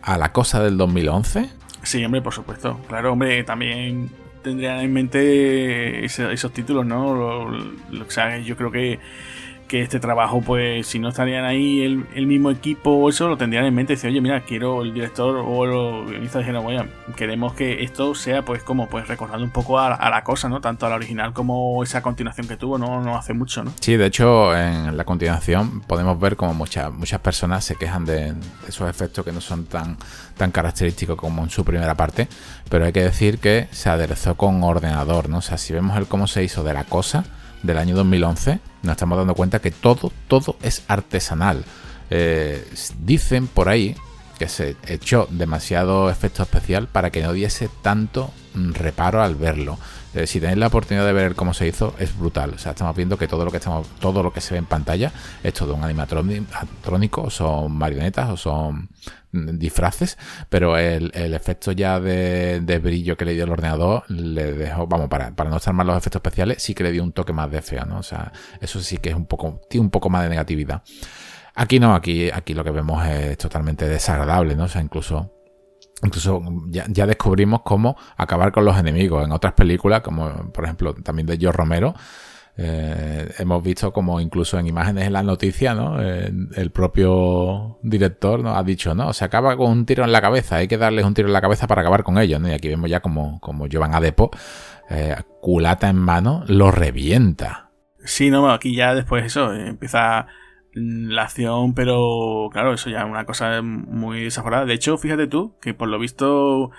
a 0.00 0.16
la 0.16 0.32
cosa 0.32 0.62
del 0.62 0.76
2011. 0.76 1.50
Sí, 1.82 2.04
hombre, 2.04 2.22
por 2.22 2.32
supuesto. 2.32 2.80
Claro, 2.86 3.12
hombre, 3.12 3.42
también 3.42 4.10
tendrían 4.44 4.78
en 4.78 4.92
mente 4.92 6.04
esos 6.04 6.52
títulos, 6.52 6.86
¿no? 6.86 7.10
o 7.10 8.10
sea, 8.10 8.38
yo 8.38 8.56
creo 8.56 8.70
que 8.70 9.00
que 9.72 9.80
este 9.80 10.00
trabajo, 10.00 10.42
pues 10.42 10.86
si 10.86 10.98
no 10.98 11.08
estarían 11.08 11.46
ahí 11.46 11.80
el, 11.80 12.26
mismo 12.26 12.50
equipo 12.50 13.08
eso, 13.08 13.26
lo 13.26 13.38
tendrían 13.38 13.64
en 13.64 13.74
mente. 13.74 13.94
Dice, 13.94 14.06
oye, 14.06 14.20
mira, 14.20 14.42
quiero 14.42 14.82
el 14.82 14.92
director 14.92 15.42
o 15.42 15.64
los 15.64 16.10
guionistas 16.10 16.40
dijeron, 16.40 16.66
oye, 16.66 16.86
queremos 17.16 17.54
que 17.54 17.82
esto 17.82 18.14
sea, 18.14 18.44
pues, 18.44 18.62
como, 18.62 18.90
pues, 18.90 19.08
recordando 19.08 19.42
un 19.42 19.50
poco 19.50 19.78
a, 19.78 20.10
la 20.10 20.24
cosa, 20.24 20.50
¿no? 20.50 20.60
Tanto 20.60 20.84
a 20.84 20.90
la 20.90 20.96
original 20.96 21.32
como 21.32 21.82
esa 21.82 22.02
continuación 22.02 22.46
que 22.48 22.58
tuvo, 22.58 22.76
no, 22.76 23.00
no 23.00 23.16
hace 23.16 23.32
mucho, 23.32 23.64
¿no? 23.64 23.72
Sí, 23.80 23.96
de 23.96 24.04
hecho, 24.04 24.54
en 24.54 24.94
la 24.94 25.04
continuación 25.04 25.80
podemos 25.80 26.20
ver 26.20 26.36
como 26.36 26.52
muchas, 26.52 26.92
muchas 26.92 27.20
personas 27.20 27.64
se 27.64 27.76
quejan 27.76 28.04
de, 28.04 28.34
esos 28.68 28.90
efectos 28.90 29.24
que 29.24 29.32
no 29.32 29.40
son 29.40 29.64
tan, 29.64 29.96
tan 30.36 30.50
característicos 30.50 31.16
como 31.16 31.44
en 31.44 31.48
su 31.48 31.64
primera 31.64 31.94
parte, 31.94 32.28
pero 32.68 32.84
hay 32.84 32.92
que 32.92 33.04
decir 33.04 33.38
que 33.38 33.68
se 33.70 33.88
aderezó 33.88 34.34
con 34.34 34.62
ordenador, 34.62 35.30
¿no? 35.30 35.38
O 35.38 35.42
sea, 35.42 35.56
si 35.56 35.72
vemos 35.72 35.96
el 35.96 36.06
cómo 36.08 36.26
se 36.26 36.44
hizo 36.44 36.62
de 36.62 36.74
la 36.74 36.84
cosa 36.84 37.24
del 37.62 37.78
año 37.78 37.94
2011, 37.96 38.60
nos 38.82 38.92
estamos 38.92 39.18
dando 39.18 39.34
cuenta 39.34 39.60
que 39.60 39.70
todo, 39.70 40.12
todo 40.28 40.56
es 40.62 40.84
artesanal. 40.88 41.64
Eh, 42.10 42.66
dicen 42.98 43.46
por 43.46 43.68
ahí 43.68 43.96
que 44.38 44.48
se 44.48 44.76
echó 44.86 45.28
demasiado 45.30 46.10
efecto 46.10 46.42
especial 46.42 46.88
para 46.88 47.10
que 47.10 47.22
no 47.22 47.32
diese 47.32 47.68
tanto 47.80 48.32
mm, 48.54 48.72
reparo 48.72 49.22
al 49.22 49.36
verlo. 49.36 49.78
Eh, 50.14 50.26
si 50.26 50.40
tenéis 50.40 50.58
la 50.58 50.66
oportunidad 50.66 51.06
de 51.06 51.12
ver 51.12 51.34
cómo 51.34 51.54
se 51.54 51.66
hizo, 51.68 51.94
es 51.98 52.16
brutal. 52.18 52.54
O 52.54 52.58
sea, 52.58 52.72
estamos 52.72 52.94
viendo 52.96 53.16
que 53.16 53.28
todo 53.28 53.44
lo 53.44 53.50
que 53.50 53.58
estamos, 53.58 53.86
todo 54.00 54.22
lo 54.22 54.32
que 54.32 54.40
se 54.40 54.54
ve 54.54 54.58
en 54.58 54.66
pantalla 54.66 55.12
es 55.42 55.54
todo 55.54 55.74
un 55.74 55.84
animatrónico, 55.84 57.30
son 57.30 57.72
marionetas, 57.72 58.30
o 58.30 58.36
son 58.36 58.88
disfraces, 59.32 60.18
pero 60.48 60.76
el, 60.76 61.10
efecto 61.34 61.72
ya 61.72 61.98
de, 62.00 62.80
brillo 62.82 63.16
que 63.16 63.24
le 63.24 63.34
dio 63.34 63.44
el 63.44 63.50
ordenador 63.50 64.04
le 64.08 64.52
dejó, 64.52 64.86
vamos, 64.86 65.08
para, 65.08 65.30
no 65.30 65.56
estar 65.56 65.74
mal 65.74 65.86
los 65.86 65.96
efectos 65.96 66.20
especiales, 66.20 66.62
sí 66.62 66.74
que 66.74 66.84
le 66.84 66.92
dio 66.92 67.02
un 67.02 67.12
toque 67.12 67.32
más 67.32 67.50
de 67.50 67.62
feo, 67.62 67.84
¿no? 67.86 67.98
O 67.98 68.02
sea, 68.02 68.32
eso 68.60 68.80
sí 68.80 68.98
que 68.98 69.10
es 69.10 69.14
un 69.14 69.26
poco, 69.26 69.60
tiene 69.68 69.84
un 69.84 69.90
poco 69.90 70.10
más 70.10 70.22
de 70.24 70.28
negatividad. 70.28 70.82
Aquí 71.54 71.80
no, 71.80 71.94
aquí, 71.94 72.30
aquí 72.30 72.54
lo 72.54 72.64
que 72.64 72.70
vemos 72.70 73.06
es 73.06 73.36
totalmente 73.38 73.88
desagradable, 73.88 74.54
¿no? 74.54 74.64
O 74.64 74.68
sea, 74.68 74.82
incluso 74.82 75.30
Incluso 76.04 76.42
ya, 76.68 77.06
descubrimos 77.06 77.62
cómo 77.62 77.96
acabar 78.16 78.50
con 78.50 78.64
los 78.64 78.76
enemigos. 78.76 79.24
En 79.24 79.30
otras 79.30 79.52
películas, 79.52 80.00
como 80.00 80.52
por 80.52 80.64
ejemplo 80.64 80.94
también 80.94 81.26
de 81.26 81.38
George 81.38 81.56
Romero, 81.56 81.94
eh, 82.56 83.32
hemos 83.38 83.62
visto 83.62 83.92
como 83.92 84.20
incluso 84.20 84.58
en 84.58 84.66
imágenes 84.66 85.06
en 85.06 85.12
las 85.12 85.24
noticias, 85.24 85.74
¿no? 85.74 86.00
el 86.00 86.70
propio 86.70 87.78
director 87.82 88.40
¿no? 88.40 88.54
ha 88.54 88.62
dicho, 88.62 88.94
no, 88.94 89.12
se 89.12 89.24
acaba 89.24 89.56
con 89.56 89.70
un 89.70 89.86
tiro 89.86 90.04
en 90.04 90.12
la 90.12 90.20
cabeza, 90.20 90.56
hay 90.56 90.68
que 90.68 90.78
darles 90.78 91.04
un 91.04 91.14
tiro 91.14 91.28
en 91.28 91.32
la 91.32 91.40
cabeza 91.40 91.66
para 91.66 91.80
acabar 91.80 92.02
con 92.02 92.18
ellos. 92.18 92.40
¿no? 92.40 92.48
Y 92.48 92.52
aquí 92.52 92.68
vemos 92.68 92.90
ya 92.90 93.00
como, 93.00 93.40
como 93.40 93.66
llevan 93.66 93.94
a 93.94 94.00
Depo, 94.00 94.30
eh, 94.90 95.16
culata 95.40 95.88
en 95.88 95.96
mano, 95.96 96.44
lo 96.46 96.70
revienta. 96.70 97.70
Sí, 98.04 98.30
no, 98.30 98.50
aquí 98.50 98.74
ya 98.74 98.94
después 98.94 99.24
eso, 99.24 99.54
eh, 99.54 99.68
empieza 99.68 100.26
la 100.74 101.22
acción, 101.22 101.74
pero 101.74 102.48
claro, 102.52 102.74
eso 102.74 102.90
ya 102.90 103.00
es 103.00 103.04
una 103.04 103.24
cosa 103.24 103.62
muy 103.62 104.24
desaforada. 104.24 104.64
De 104.64 104.74
hecho, 104.74 104.98
fíjate 104.98 105.26
tú 105.26 105.56
que 105.60 105.74
por 105.74 105.88
lo 105.88 105.98
visto, 105.98 106.70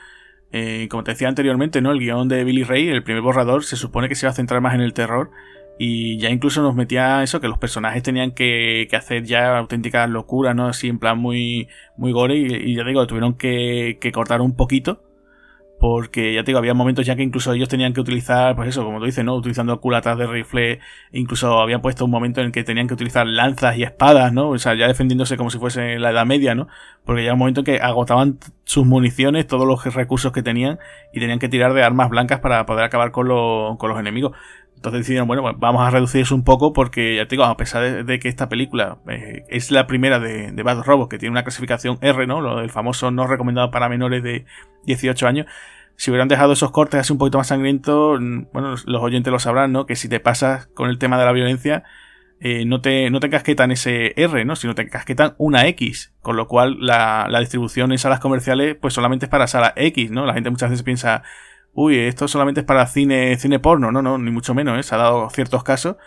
eh, 0.51 0.87
como 0.89 1.03
te 1.03 1.11
decía 1.11 1.27
anteriormente, 1.27 1.81
¿no? 1.81 1.91
El 1.91 1.99
guion 1.99 2.27
de 2.27 2.43
Billy 2.43 2.63
Ray, 2.63 2.89
el 2.89 3.03
primer 3.03 3.21
borrador, 3.21 3.63
se 3.63 3.75
supone 3.75 4.09
que 4.09 4.15
se 4.15 4.25
iba 4.25 4.31
a 4.31 4.35
centrar 4.35 4.61
más 4.61 4.75
en 4.75 4.81
el 4.81 4.93
terror. 4.93 5.31
Y 5.77 6.19
ya 6.19 6.29
incluso 6.29 6.61
nos 6.61 6.75
metía 6.75 7.23
eso, 7.23 7.41
que 7.41 7.47
los 7.47 7.57
personajes 7.57 8.03
tenían 8.03 8.31
que, 8.31 8.87
hacer 8.95 9.23
ya 9.23 9.57
auténticas 9.57 10.09
locuras, 10.09 10.55
¿no? 10.55 10.67
Así 10.67 10.87
en 10.87 10.99
plan 10.99 11.17
muy, 11.17 11.67
muy 11.97 12.11
gore. 12.11 12.37
Y, 12.37 12.75
ya 12.75 12.83
digo, 12.83 13.05
tuvieron 13.07 13.35
que, 13.35 13.97
que 13.99 14.11
cortar 14.11 14.41
un 14.41 14.55
poquito 14.55 15.01
porque 15.83 16.33
ya 16.33 16.43
te 16.43 16.51
digo, 16.51 16.59
había 16.59 16.73
momentos 16.73 17.05
ya 17.05 17.17
que 17.17 17.23
incluso 17.23 17.51
ellos 17.51 17.67
tenían 17.67 17.91
que 17.91 17.99
utilizar, 17.99 18.55
pues 18.55 18.69
eso, 18.69 18.85
como 18.85 18.99
tú 18.99 19.05
dices, 19.05 19.25
¿no? 19.25 19.35
Utilizando 19.35 19.81
culatas 19.81 20.17
de 20.17 20.27
rifle, 20.27 20.79
incluso 21.11 21.59
habían 21.59 21.81
puesto 21.81 22.05
un 22.05 22.11
momento 22.11 22.39
en 22.39 22.45
el 22.45 22.51
que 22.53 22.63
tenían 22.63 22.87
que 22.87 22.93
utilizar 22.93 23.27
lanzas 23.27 23.77
y 23.77 23.83
espadas, 23.83 24.31
¿no? 24.31 24.47
O 24.47 24.57
sea, 24.57 24.75
ya 24.75 24.87
defendiéndose 24.87 25.35
como 25.35 25.49
si 25.49 25.57
fuese 25.57 25.99
la 25.99 26.11
Edad 26.11 26.25
Media, 26.25 26.55
¿no? 26.55 26.69
Porque 27.03 27.25
ya 27.25 27.33
un 27.33 27.39
momento 27.39 27.59
en 27.59 27.65
que 27.65 27.81
agotaban 27.81 28.39
sus 28.63 28.85
municiones, 28.85 29.45
todos 29.45 29.67
los 29.67 29.93
recursos 29.93 30.31
que 30.31 30.41
tenían, 30.41 30.79
y 31.11 31.19
tenían 31.19 31.39
que 31.39 31.49
tirar 31.49 31.73
de 31.73 31.83
armas 31.83 32.09
blancas 32.09 32.39
para 32.39 32.65
poder 32.65 32.85
acabar 32.85 33.11
con, 33.11 33.27
con 33.75 33.89
los 33.89 33.99
enemigos. 33.99 34.37
Entonces 34.83 34.99
decidieron, 34.99 35.29
bueno, 35.29 35.43
vamos 35.57 35.81
a 35.81 35.89
reducir 35.91 36.21
eso 36.21 36.35
un 36.35 36.43
poco 36.43 36.73
porque, 36.73 37.15
ya 37.15 37.25
te 37.25 37.35
digo, 37.35 37.45
a 37.45 37.55
pesar 37.55 38.03
de, 38.03 38.19
que 38.19 38.27
esta 38.27 38.49
película 38.49 38.97
eh, 39.07 39.45
es 39.47 39.71
la 39.71 39.87
primera 39.87 40.19
de, 40.19 40.51
de 40.51 40.63
Bad 40.63 40.83
Robots 40.83 41.09
que 41.09 41.17
tiene 41.17 41.31
una 41.31 41.43
clasificación 41.43 41.97
R, 42.01 42.27
¿no? 42.27 42.41
Lo 42.41 42.57
del 42.57 42.69
famoso 42.69 43.09
no 43.09 43.25
recomendado 43.25 43.71
para 43.71 43.87
menores 43.87 44.21
de 44.23 44.45
18 44.85 45.25
años, 45.25 45.47
si 45.95 46.11
hubieran 46.11 46.27
dejado 46.27 46.51
esos 46.51 46.71
cortes 46.71 46.99
así 46.99 47.13
un 47.13 47.17
poquito 47.17 47.37
más 47.37 47.47
sangrientos, 47.47 48.19
mm, 48.19 48.47
bueno, 48.51 48.75
los 48.85 49.01
oyentes 49.01 49.31
lo 49.31 49.39
sabrán, 49.39 49.71
¿no? 49.71 49.85
Que 49.85 49.95
si 49.95 50.09
te 50.09 50.19
pasas 50.19 50.67
con 50.67 50.89
el 50.89 50.97
tema 50.97 51.17
de 51.17 51.23
la 51.23 51.31
violencia, 51.31 51.83
eh, 52.41 52.65
no, 52.65 52.81
te, 52.81 53.09
no 53.09 53.21
te 53.21 53.29
casquetan 53.29 53.71
ese 53.71 54.13
R, 54.17 54.43
¿no? 54.43 54.57
Sino 54.57 54.75
te 54.75 54.89
casquetan 54.89 55.35
una 55.37 55.65
X. 55.67 56.13
Con 56.21 56.35
lo 56.35 56.49
cual 56.49 56.75
la, 56.81 57.27
la 57.29 57.39
distribución 57.39 57.93
en 57.93 57.99
salas 57.99 58.19
comerciales, 58.19 58.75
pues 58.75 58.93
solamente 58.93 59.27
es 59.27 59.29
para 59.29 59.47
sala 59.47 59.71
X, 59.77 60.11
¿no? 60.11 60.25
La 60.25 60.33
gente 60.33 60.49
muchas 60.49 60.71
veces 60.71 60.83
piensa, 60.83 61.23
uy, 61.73 61.97
esto 61.99 62.27
solamente 62.27 62.61
es 62.61 62.65
para 62.65 62.85
cine, 62.87 63.37
cine 63.37 63.59
porno, 63.59 63.91
no, 63.91 64.01
no, 64.01 64.17
ni 64.17 64.31
mucho 64.31 64.53
menos, 64.53 64.79
¿eh? 64.79 64.83
Se 64.83 64.95
ha 64.95 64.99
dado 64.99 65.29
ciertos 65.29 65.63
casos 65.63 65.97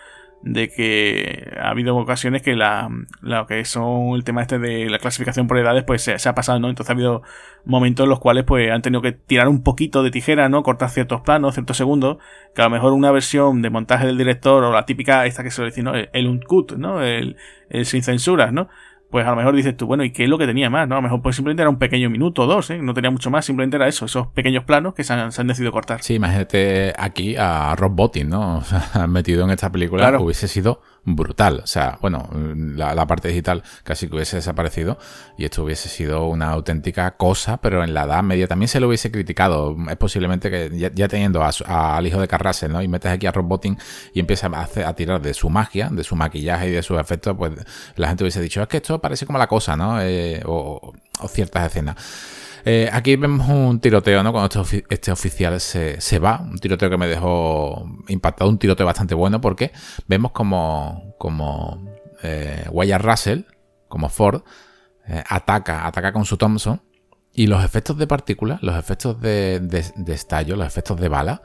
de 0.43 0.69
que 0.69 1.51
ha 1.61 1.71
habido 1.71 1.97
ocasiones 1.97 2.43
que 2.43 2.55
la, 2.55 2.89
lo 3.21 3.47
que 3.47 3.65
son 3.65 4.15
el 4.15 4.23
tema 4.23 4.43
este 4.43 4.59
de 4.59 4.89
la 4.89 4.99
clasificación 4.99 5.49
por 5.49 5.59
edades 5.59 5.83
pues 5.85 6.03
se, 6.03 6.29
ha 6.29 6.35
pasado, 6.35 6.61
¿no? 6.61 6.69
Entonces 6.69 6.91
ha 6.91 6.93
habido 6.93 7.23
momentos 7.65 8.05
en 8.05 8.11
los 8.11 8.21
cuales 8.21 8.45
pues 8.45 8.71
han 8.71 8.83
tenido 8.83 9.03
que 9.03 9.13
tirar 9.13 9.49
un 9.49 9.63
poquito 9.63 10.03
de 10.03 10.11
tijera, 10.11 10.49
¿no? 10.49 10.63
Cortar 10.63 10.91
ciertos 10.91 11.23
planos, 11.23 11.55
ciertos 11.55 11.77
segundos, 11.77 12.19
que 12.55 12.63
a 12.63 12.67
lo 12.67 12.71
mejor 12.71 12.93
una 12.93 13.11
versión 13.11 13.63
de 13.63 13.71
montaje 13.71 14.07
del 14.07 14.19
director 14.19 14.63
o 14.63 14.73
la 14.73 14.87
típica 14.87 15.27
esta 15.27 15.43
que 15.43 15.51
se 15.51 15.63
le 15.63 15.69
dice, 15.69 15.83
¿no? 15.83 15.95
El, 15.95 16.29
uncut, 16.29 16.73
¿no? 16.73 17.03
El, 17.03 17.37
el 17.69 17.87
sin 17.87 18.03
censuras, 18.03 18.53
¿no? 18.53 18.69
Pues 19.11 19.27
a 19.27 19.31
lo 19.31 19.37
mejor 19.37 19.55
dices 19.55 19.77
tú, 19.77 19.87
bueno, 19.87 20.05
¿y 20.05 20.11
qué 20.11 20.25
es 20.25 20.29
lo 20.29 20.39
que 20.39 20.47
tenía 20.47 20.69
más? 20.69 20.89
¿no? 20.89 20.97
A 20.97 20.99
lo 20.99 21.03
mejor 21.03 21.23
pues 21.23 21.37
simplemente 21.37 21.63
era 21.63 21.71
un 21.71 21.79
pequeño 21.79 22.11
minuto 22.11 22.43
o 22.43 22.47
dos, 22.47 22.71
¿eh? 22.71 22.79
no 22.79 22.95
tenía 22.95 23.11
mucho 23.11 23.31
más, 23.31 23.45
simplemente 23.45 23.77
era 23.77 23.89
eso, 23.89 24.07
esos 24.07 24.29
pequeños 24.29 24.65
planos 24.65 24.95
que 24.95 25.05
se 25.05 25.13
han, 25.13 25.47
decidido 25.47 25.73
cortar. 25.73 26.03
Sí, 26.03 26.15
imagínate 26.15 26.93
aquí 26.99 27.37
a 27.37 27.75
Rob 27.77 27.93
Bottin, 27.93 28.29
¿no? 28.29 28.63
O 28.95 29.07
metido 29.09 29.45
en 29.45 29.51
esta 29.51 29.71
película, 29.71 30.19
hubiese 30.19 30.49
sido 30.49 30.81
brutal. 31.07 31.61
O 31.63 31.67
sea, 31.67 31.99
bueno, 32.03 32.29
la, 32.35 33.07
parte 33.07 33.29
digital 33.29 33.63
casi 33.85 34.09
que 34.09 34.17
hubiese 34.17 34.37
desaparecido 34.37 34.99
y 35.39 35.45
esto 35.45 35.63
hubiese 35.63 35.89
sido 35.89 36.27
una 36.27 36.51
auténtica 36.51 37.13
cosa, 37.13 37.59
pero 37.59 37.85
en 37.85 37.95
la 37.95 38.05
edad 38.05 38.23
media 38.25 38.49
también 38.49 38.69
se 38.69 38.81
lo 38.81 38.89
hubiese 38.89 39.11
criticado. 39.13 39.77
Es 39.89 39.97
posiblemente 39.97 40.51
que 40.51 40.93
ya, 40.95 41.09
teniendo 41.09 41.43
al 41.45 42.07
hijo 42.07 42.21
de 42.21 42.29
Carrasel, 42.29 42.73
¿no? 42.73 42.83
Y 42.83 42.89
metes 42.89 43.13
aquí 43.13 43.27
a 43.27 43.33
Rob 43.33 43.47
Bottin 43.47 43.79
y 44.13 44.21
empieza 44.21 44.49
a, 44.49 44.89
a 44.89 44.93
tirar 44.95 45.23
de 45.23 45.33
su 45.33 45.49
magia, 45.49 45.89
de 45.91 46.03
su 46.03 46.17
maquillaje 46.17 46.69
y 46.69 46.73
de 46.73 46.83
sus 46.83 47.01
efectos, 47.01 47.37
pues 47.39 47.53
la 47.95 48.09
gente 48.09 48.25
hubiese 48.25 48.41
dicho, 48.41 48.61
es 48.61 48.69
que 48.69 48.79
esto 48.79 49.01
parece 49.01 49.27
como 49.27 49.39
la 49.39 49.47
cosa, 49.47 49.77
¿no? 49.77 50.01
Eh, 50.03 50.43
o, 50.45 50.93
ciertas 51.29 51.67
escenas. 51.67 51.97
Eh, 52.69 52.91
aquí 52.93 53.15
vemos 53.15 53.49
un 53.49 53.79
tiroteo, 53.79 54.25
¿no? 54.25 54.33
Cuando 54.33 54.61
este, 54.61 54.85
este, 54.89 55.13
oficial 55.13 55.61
se, 55.61 56.01
se, 56.01 56.19
va, 56.19 56.41
un 56.41 56.59
tiroteo 56.59 56.91
que 56.91 56.97
me 56.97 57.07
dejó 57.07 57.89
impactado, 58.09 58.51
un 58.51 58.59
tiroteo 58.59 58.85
bastante 58.85 59.15
bueno 59.15 59.41
porque 59.41 59.71
vemos 60.09 60.33
como, 60.33 61.15
como 61.17 61.85
eh, 62.25 62.69
Russell, 62.99 63.43
como 63.87 64.09
Ford, 64.09 64.43
eh, 65.07 65.23
ataca, 65.29 65.87
ataca 65.87 66.13
con 66.13 66.25
su 66.25 66.37
Thompson 66.37 66.83
y 67.33 67.47
los 67.47 67.65
efectos 67.65 67.99
de 67.99 68.09
partículas, 68.09 68.61
los 68.65 68.77
efectos 68.77 69.21
de, 69.21 69.61
de 69.61 70.13
estallo, 70.13 70.57
los 70.57 70.67
efectos 70.67 70.99
de 70.99 71.09
bala, 71.09 71.43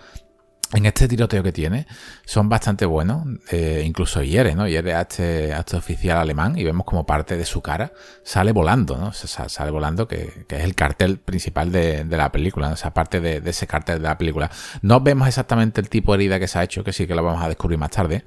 en 0.73 0.85
este 0.85 1.07
tiroteo 1.07 1.43
que 1.43 1.51
tiene 1.51 1.85
son 2.25 2.47
bastante 2.49 2.85
buenos, 2.85 3.25
eh, 3.51 3.83
incluso 3.85 4.21
hiere, 4.23 4.55
¿no? 4.55 4.67
Hiere 4.67 4.93
a 4.93 5.01
este, 5.01 5.53
a 5.53 5.59
este 5.59 5.75
oficial 5.75 6.17
alemán 6.17 6.57
y 6.57 6.63
vemos 6.63 6.85
como 6.85 7.05
parte 7.05 7.35
de 7.35 7.45
su 7.45 7.61
cara 7.61 7.91
sale 8.23 8.51
volando, 8.51 8.97
¿no? 8.97 9.11
sale 9.13 9.71
volando, 9.71 10.07
que, 10.07 10.45
es 10.47 10.63
el 10.63 10.75
cartel 10.75 11.17
principal 11.19 11.71
de, 11.71 12.05
la 12.05 12.31
película, 12.31 12.69
¿no? 12.69 12.73
o 12.73 12.77
sea, 12.77 12.93
parte 12.93 13.19
de, 13.19 13.41
ese 13.49 13.67
cartel 13.67 13.97
de 14.01 14.07
la 14.07 14.17
película. 14.17 14.49
No 14.81 15.01
vemos 15.01 15.27
exactamente 15.27 15.81
el 15.81 15.89
tipo 15.89 16.13
de 16.13 16.23
herida 16.23 16.39
que 16.39 16.47
se 16.47 16.59
ha 16.59 16.63
hecho, 16.63 16.83
que 16.83 16.93
sí 16.93 17.05
que 17.05 17.15
lo 17.15 17.23
vamos 17.23 17.43
a 17.43 17.49
descubrir 17.49 17.77
más 17.77 17.91
tarde, 17.91 18.23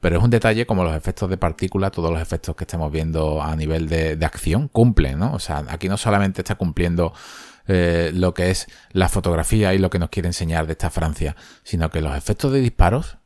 pero 0.00 0.18
es 0.18 0.24
un 0.24 0.30
detalle 0.30 0.64
como 0.64 0.84
los 0.84 0.96
efectos 0.96 1.28
de 1.28 1.36
partícula, 1.36 1.90
todos 1.90 2.10
los 2.10 2.22
efectos 2.22 2.56
que 2.56 2.64
estamos 2.64 2.90
viendo 2.90 3.42
a 3.42 3.54
nivel 3.56 3.88
de 3.88 4.24
acción 4.24 4.68
cumplen, 4.68 5.18
¿no? 5.18 5.34
O 5.34 5.38
sea, 5.38 5.64
aquí 5.68 5.88
no 5.88 5.96
solamente 5.96 6.40
está 6.40 6.54
cumpliendo 6.54 7.12
eh, 7.68 8.10
lo 8.14 8.34
que 8.34 8.50
es 8.50 8.66
la 8.90 9.08
fotografía 9.08 9.74
y 9.74 9.78
lo 9.78 9.90
que 9.90 9.98
nos 9.98 10.10
quiere 10.10 10.28
enseñar 10.28 10.66
de 10.66 10.72
esta 10.72 10.90
Francia, 10.90 11.36
sino 11.62 11.90
que 11.90 12.00
los 12.00 12.16
efectos 12.16 12.52
de 12.52 12.60
disparos 12.60 13.18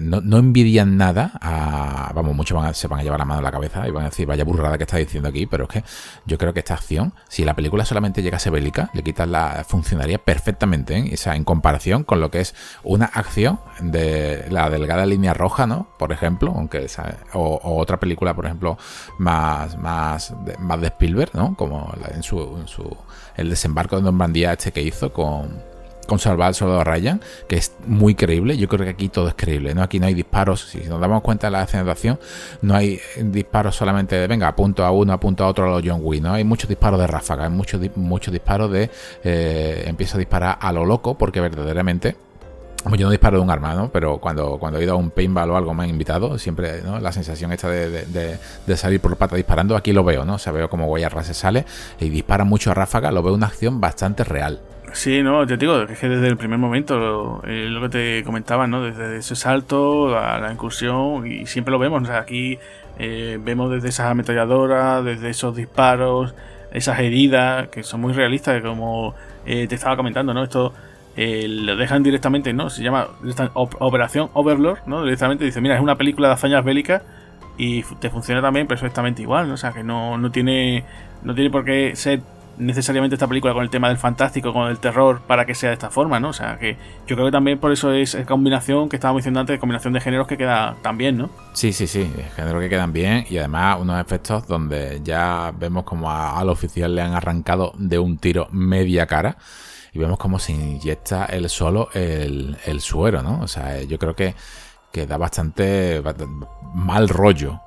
no, 0.00 0.20
no, 0.20 0.38
envidian 0.38 0.96
nada 0.96 1.32
a. 1.42 2.12
Vamos, 2.14 2.34
muchos 2.34 2.76
se 2.76 2.88
van 2.88 3.00
a 3.00 3.02
llevar 3.02 3.18
la 3.18 3.24
mano 3.24 3.40
a 3.40 3.42
la 3.42 3.50
cabeza 3.50 3.86
y 3.86 3.90
van 3.90 4.04
a 4.04 4.08
decir, 4.08 4.26
vaya 4.26 4.44
burrada 4.44 4.78
que 4.78 4.84
está 4.84 4.96
diciendo 4.96 5.28
aquí, 5.28 5.46
pero 5.46 5.64
es 5.64 5.70
que 5.70 5.84
yo 6.26 6.38
creo 6.38 6.54
que 6.54 6.60
esta 6.60 6.74
acción, 6.74 7.12
si 7.28 7.44
la 7.44 7.54
película 7.54 7.84
solamente 7.84 8.22
llegase 8.22 8.50
bélica, 8.50 8.90
le 8.94 9.02
quitas 9.02 9.28
la. 9.28 9.64
funcionaría 9.68 10.18
perfectamente, 10.18 10.96
¿eh? 10.96 11.14
o 11.14 11.30
en 11.30 11.44
comparación 11.44 12.04
con 12.04 12.20
lo 12.20 12.30
que 12.30 12.40
es 12.40 12.54
una 12.84 13.06
acción 13.06 13.60
de 13.80 14.46
la 14.50 14.70
delgada 14.70 15.04
línea 15.06 15.34
roja, 15.34 15.66
¿no? 15.66 15.88
Por 15.98 16.12
ejemplo, 16.12 16.52
aunque 16.54 16.86
o, 17.34 17.60
otra 17.78 17.98
película, 17.98 18.34
por 18.34 18.46
ejemplo, 18.46 18.78
más, 19.18 19.76
más, 19.76 20.34
de, 20.44 20.56
más 20.58 20.80
de 20.80 20.86
Spielberg, 20.86 21.34
¿no? 21.34 21.56
Como 21.56 21.92
en 22.08 22.18
en 22.18 22.22
su. 22.22 22.96
El 23.38 23.48
desembarco 23.48 23.96
de 23.96 24.02
Normandía 24.02 24.52
este 24.52 24.72
que 24.72 24.82
hizo 24.82 25.12
con 25.12 25.68
con 26.08 26.18
Salvar 26.18 26.48
al 26.48 26.54
Soldado 26.54 26.82
Ryan, 26.84 27.20
que 27.46 27.56
es 27.56 27.74
muy 27.86 28.14
creíble. 28.14 28.56
Yo 28.56 28.66
creo 28.66 28.84
que 28.84 28.90
aquí 28.92 29.10
todo 29.10 29.28
es 29.28 29.34
creíble, 29.34 29.74
¿no? 29.74 29.82
Aquí 29.82 30.00
no 30.00 30.06
hay 30.06 30.14
disparos. 30.14 30.62
Si 30.70 30.78
nos 30.88 30.98
damos 31.00 31.20
cuenta 31.20 31.48
de 31.48 31.50
la 31.50 31.64
escena 31.64 31.94
no 32.62 32.74
hay 32.74 32.98
disparos 33.20 33.76
solamente 33.76 34.16
de 34.16 34.26
venga, 34.26 34.48
apunto 34.48 34.86
a 34.86 34.90
uno, 34.90 35.12
apunto 35.12 35.44
a 35.44 35.48
otro 35.48 35.66
a 35.66 35.68
los 35.68 35.82
John 35.84 36.00
Wick, 36.02 36.22
¿no? 36.22 36.32
Hay 36.32 36.44
muchos 36.44 36.66
disparos 36.66 36.98
de 36.98 37.06
ráfaga, 37.06 37.44
hay 37.44 37.50
muchos, 37.50 37.82
muchos 37.94 38.32
disparos 38.32 38.72
de 38.72 38.90
eh, 39.22 39.84
empiezo 39.86 40.16
a 40.16 40.18
disparar 40.18 40.56
a 40.58 40.72
lo 40.72 40.86
loco, 40.86 41.18
porque 41.18 41.42
verdaderamente. 41.42 42.16
Yo 42.96 43.06
no 43.06 43.10
disparo 43.10 43.38
de 43.38 43.42
un 43.42 43.50
arma, 43.50 43.74
¿no? 43.74 43.90
Pero 43.90 44.18
cuando, 44.18 44.58
cuando 44.58 44.78
he 44.78 44.84
ido 44.84 44.94
a 44.94 44.96
un 44.96 45.10
paintball 45.10 45.50
o 45.50 45.56
algo 45.56 45.74
me 45.74 45.84
han 45.84 45.90
invitado, 45.90 46.38
siempre. 46.38 46.82
La 47.00 47.12
sensación 47.12 47.52
esta 47.52 47.68
de, 47.68 48.38
salir 48.76 49.00
por 49.00 49.16
pata 49.16 49.36
disparando, 49.36 49.76
aquí 49.76 49.92
lo 49.92 50.04
veo, 50.04 50.24
¿no? 50.24 50.34
O 50.34 50.38
sea, 50.38 50.52
veo 50.52 50.68
como 50.68 50.86
Guayarra 50.86 51.22
se 51.24 51.34
sale 51.34 51.64
y 52.00 52.08
dispara 52.08 52.44
mucho 52.44 52.70
a 52.70 52.74
ráfaga, 52.74 53.10
lo 53.10 53.22
veo 53.22 53.34
una 53.34 53.46
acción 53.46 53.80
bastante 53.80 54.24
real. 54.24 54.60
Sí, 54.92 55.22
no, 55.22 55.46
te 55.46 55.58
digo, 55.58 55.82
es 55.82 55.98
que 55.98 56.08
desde 56.08 56.28
el 56.28 56.36
primer 56.36 56.58
momento, 56.58 57.42
eh, 57.44 57.66
lo 57.68 57.82
que 57.82 57.88
te 57.90 58.24
comentaba, 58.24 58.66
¿no? 58.66 58.82
Desde 58.82 59.18
ese 59.18 59.36
salto 59.36 60.18
a 60.18 60.38
la 60.38 60.50
incursión, 60.50 61.26
y 61.26 61.46
siempre 61.46 61.72
lo 61.72 61.78
vemos, 61.78 62.08
o 62.08 62.12
aquí 62.14 62.58
eh, 62.98 63.38
vemos 63.42 63.70
desde 63.70 63.90
esas 63.90 64.06
ametralladoras, 64.06 65.04
desde 65.04 65.28
esos 65.28 65.54
disparos, 65.54 66.34
esas 66.72 66.98
heridas, 67.00 67.68
que 67.68 67.82
son 67.82 68.00
muy 68.00 68.12
realistas, 68.14 68.62
como 68.62 69.14
eh, 69.44 69.66
te 69.68 69.74
estaba 69.74 69.96
comentando, 69.96 70.32
¿no? 70.32 70.44
Esto 70.44 70.72
lo 71.18 71.76
dejan 71.76 72.02
directamente, 72.02 72.52
¿no? 72.52 72.70
Se 72.70 72.82
llama 72.82 73.08
Operación 73.54 74.30
Overlord, 74.34 74.86
¿no? 74.86 75.02
Directamente 75.02 75.44
dice, 75.44 75.60
mira, 75.60 75.74
es 75.74 75.80
una 75.80 75.96
película 75.96 76.28
de 76.28 76.34
hazañas 76.34 76.64
bélicas 76.64 77.02
y 77.56 77.82
te 77.82 78.08
funciona 78.08 78.40
también 78.40 78.68
perfectamente 78.68 79.22
igual, 79.22 79.48
¿no? 79.48 79.54
O 79.54 79.56
sea, 79.56 79.72
que 79.72 79.82
no, 79.82 80.16
no 80.16 80.30
tiene 80.30 80.84
no 81.22 81.34
tiene 81.34 81.50
por 81.50 81.64
qué 81.64 81.96
ser 81.96 82.20
necesariamente 82.58 83.14
esta 83.14 83.26
película 83.26 83.52
con 83.52 83.62
el 83.62 83.70
tema 83.70 83.88
del 83.88 83.98
fantástico, 83.98 84.52
con 84.52 84.68
el 84.68 84.78
terror, 84.78 85.22
para 85.26 85.46
que 85.46 85.54
sea 85.54 85.70
de 85.70 85.74
esta 85.74 85.90
forma, 85.90 86.20
¿no? 86.20 86.30
O 86.30 86.32
sea, 86.32 86.58
que 86.58 86.76
yo 87.06 87.16
creo 87.16 87.26
que 87.26 87.32
también 87.32 87.58
por 87.58 87.72
eso 87.72 87.92
es 87.92 88.16
combinación 88.26 88.88
que 88.88 88.96
estábamos 88.96 89.20
diciendo 89.20 89.40
antes, 89.40 89.58
combinación 89.58 89.92
de 89.92 90.00
géneros 90.00 90.26
que 90.26 90.36
queda 90.36 90.76
tan 90.82 90.98
bien, 90.98 91.18
¿no? 91.18 91.30
Sí, 91.52 91.72
sí, 91.72 91.86
sí, 91.86 92.10
géneros 92.36 92.60
que 92.62 92.68
quedan 92.68 92.92
bien 92.92 93.24
y 93.28 93.38
además 93.38 93.78
unos 93.80 94.00
efectos 94.00 94.46
donde 94.46 95.00
ya 95.02 95.52
vemos 95.56 95.84
como 95.84 96.10
al 96.10 96.48
oficial 96.48 96.94
le 96.94 97.02
han 97.02 97.14
arrancado 97.14 97.72
de 97.76 97.98
un 97.98 98.18
tiro 98.18 98.48
media 98.50 99.06
cara 99.06 99.36
vemos 99.98 100.18
como 100.18 100.38
se 100.38 100.52
inyecta 100.52 101.26
él 101.26 101.48
solo 101.48 101.88
el, 101.94 102.56
el 102.64 102.80
suero, 102.80 103.22
¿no? 103.22 103.40
O 103.40 103.48
sea, 103.48 103.82
yo 103.82 103.98
creo 103.98 104.14
que, 104.14 104.34
que 104.92 105.06
da 105.06 105.16
bastante 105.16 106.02
mal 106.74 107.08
rollo 107.08 107.60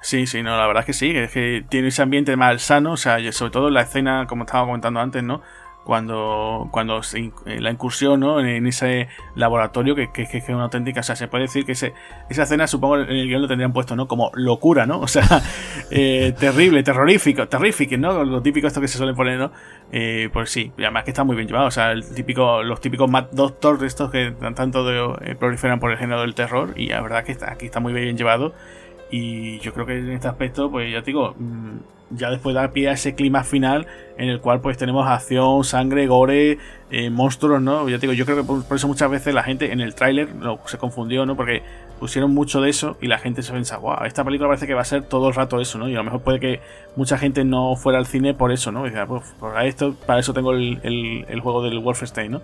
Sí, 0.00 0.26
sí, 0.26 0.42
no, 0.42 0.56
la 0.56 0.66
verdad 0.66 0.82
es 0.82 0.86
que 0.86 0.92
sí, 0.92 1.10
es 1.10 1.32
que 1.32 1.64
tiene 1.68 1.88
ese 1.88 2.02
ambiente 2.02 2.36
más 2.36 2.62
sano, 2.62 2.92
o 2.92 2.96
sea, 2.96 3.18
sobre 3.32 3.50
todo 3.50 3.68
la 3.68 3.82
escena, 3.82 4.26
como 4.28 4.44
estaba 4.44 4.64
comentando 4.64 5.00
antes, 5.00 5.22
¿no? 5.24 5.42
Cuando, 5.88 6.68
cuando 6.70 7.00
eh, 7.14 7.60
la 7.62 7.70
incursión 7.70 8.20
¿no? 8.20 8.40
en 8.40 8.66
ese 8.66 9.08
laboratorio 9.36 9.94
que, 9.94 10.12
que, 10.12 10.24
es 10.24 10.48
una 10.50 10.64
auténtica, 10.64 11.00
o 11.00 11.02
sea, 11.02 11.16
se 11.16 11.28
puede 11.28 11.44
decir 11.44 11.64
que 11.64 11.72
esa 11.72 11.92
escena 12.28 12.66
supongo 12.66 12.98
en 12.98 13.08
el 13.08 13.26
guion 13.26 13.40
lo 13.40 13.48
tendrían 13.48 13.72
puesto, 13.72 13.96
¿no? 13.96 14.06
Como 14.06 14.30
locura, 14.34 14.84
¿no? 14.84 15.00
O 15.08 15.08
sea, 15.08 15.24
eh, 15.90 16.34
terrible, 16.38 16.82
terrorífico, 16.82 17.48
terrífico, 17.48 17.96
¿no? 17.96 18.22
Lo 18.22 18.42
típico 18.42 18.66
esto 18.66 18.82
que 18.82 18.88
se 18.88 18.98
suele 18.98 19.14
poner, 19.14 19.38
¿no? 19.38 19.50
Eh, 19.90 20.28
pues 20.30 20.50
sí, 20.50 20.72
y 20.76 20.82
además 20.82 21.04
que 21.04 21.12
está 21.12 21.24
muy 21.24 21.36
bien 21.36 21.48
llevado, 21.48 21.68
o 21.68 21.70
sea, 21.70 21.92
el 21.92 22.06
típico, 22.14 22.62
los 22.62 22.82
típicos 22.82 23.10
Mad 23.10 23.30
Doctor 23.32 23.78
de 23.78 23.86
estos 23.86 24.10
que 24.10 24.34
tanto 24.54 24.84
de, 24.84 25.36
proliferan 25.36 25.80
por 25.80 25.90
el 25.90 25.96
género 25.96 26.20
del 26.20 26.34
terror 26.34 26.74
y 26.76 26.88
la 26.88 27.00
verdad 27.00 27.24
que 27.24 27.32
está, 27.32 27.50
aquí 27.50 27.64
está 27.64 27.80
muy 27.80 27.94
bien 27.94 28.14
llevado 28.18 28.52
y 29.10 29.58
yo 29.60 29.72
creo 29.72 29.86
que 29.86 29.96
en 29.96 30.10
este 30.10 30.28
aspecto, 30.28 30.70
pues 30.70 30.92
ya 30.92 31.00
te 31.00 31.06
digo, 31.06 31.34
mm, 31.38 31.97
ya 32.10 32.30
después 32.30 32.54
da 32.54 32.70
pie 32.72 32.88
a 32.88 32.92
ese 32.92 33.14
clima 33.14 33.44
final 33.44 33.86
en 34.16 34.28
el 34.28 34.40
cual 34.40 34.60
pues 34.60 34.76
tenemos 34.76 35.06
acción, 35.06 35.64
sangre, 35.64 36.06
gore, 36.06 36.58
eh, 36.90 37.10
monstruos, 37.10 37.60
¿no? 37.60 37.88
Ya 37.88 37.96
te 37.96 38.02
digo, 38.02 38.12
yo 38.12 38.24
creo 38.24 38.38
que 38.38 38.44
por, 38.44 38.76
eso 38.76 38.88
muchas 38.88 39.10
veces 39.10 39.34
la 39.34 39.42
gente 39.42 39.72
en 39.72 39.80
el 39.80 39.94
tráiler 39.94 40.28
se 40.66 40.78
confundió, 40.78 41.26
¿no? 41.26 41.36
Porque 41.36 41.62
pusieron 41.98 42.32
mucho 42.32 42.60
de 42.60 42.70
eso 42.70 42.96
y 43.00 43.08
la 43.08 43.18
gente 43.18 43.42
se 43.42 43.52
piensa, 43.52 43.76
wow, 43.78 44.04
esta 44.04 44.24
película 44.24 44.48
parece 44.48 44.66
que 44.66 44.74
va 44.74 44.82
a 44.82 44.84
ser 44.84 45.02
todo 45.02 45.28
el 45.28 45.34
rato 45.34 45.60
eso, 45.60 45.78
¿no? 45.78 45.88
Y 45.88 45.94
a 45.94 45.98
lo 45.98 46.04
mejor 46.04 46.22
puede 46.22 46.40
que 46.40 46.60
mucha 46.96 47.18
gente 47.18 47.44
no 47.44 47.76
fuera 47.76 47.98
al 47.98 48.06
cine 48.06 48.34
por 48.34 48.52
eso, 48.52 48.72
¿no? 48.72 48.86
Y 48.86 48.90
dice, 48.90 49.04
pues 49.06 49.22
para 49.40 49.66
esto, 49.66 49.94
para 50.06 50.20
eso 50.20 50.32
tengo 50.32 50.52
el, 50.52 50.80
el, 51.28 51.40
juego 51.40 51.62
del 51.62 51.78
Wolfenstein, 51.78 52.32
¿no? 52.32 52.42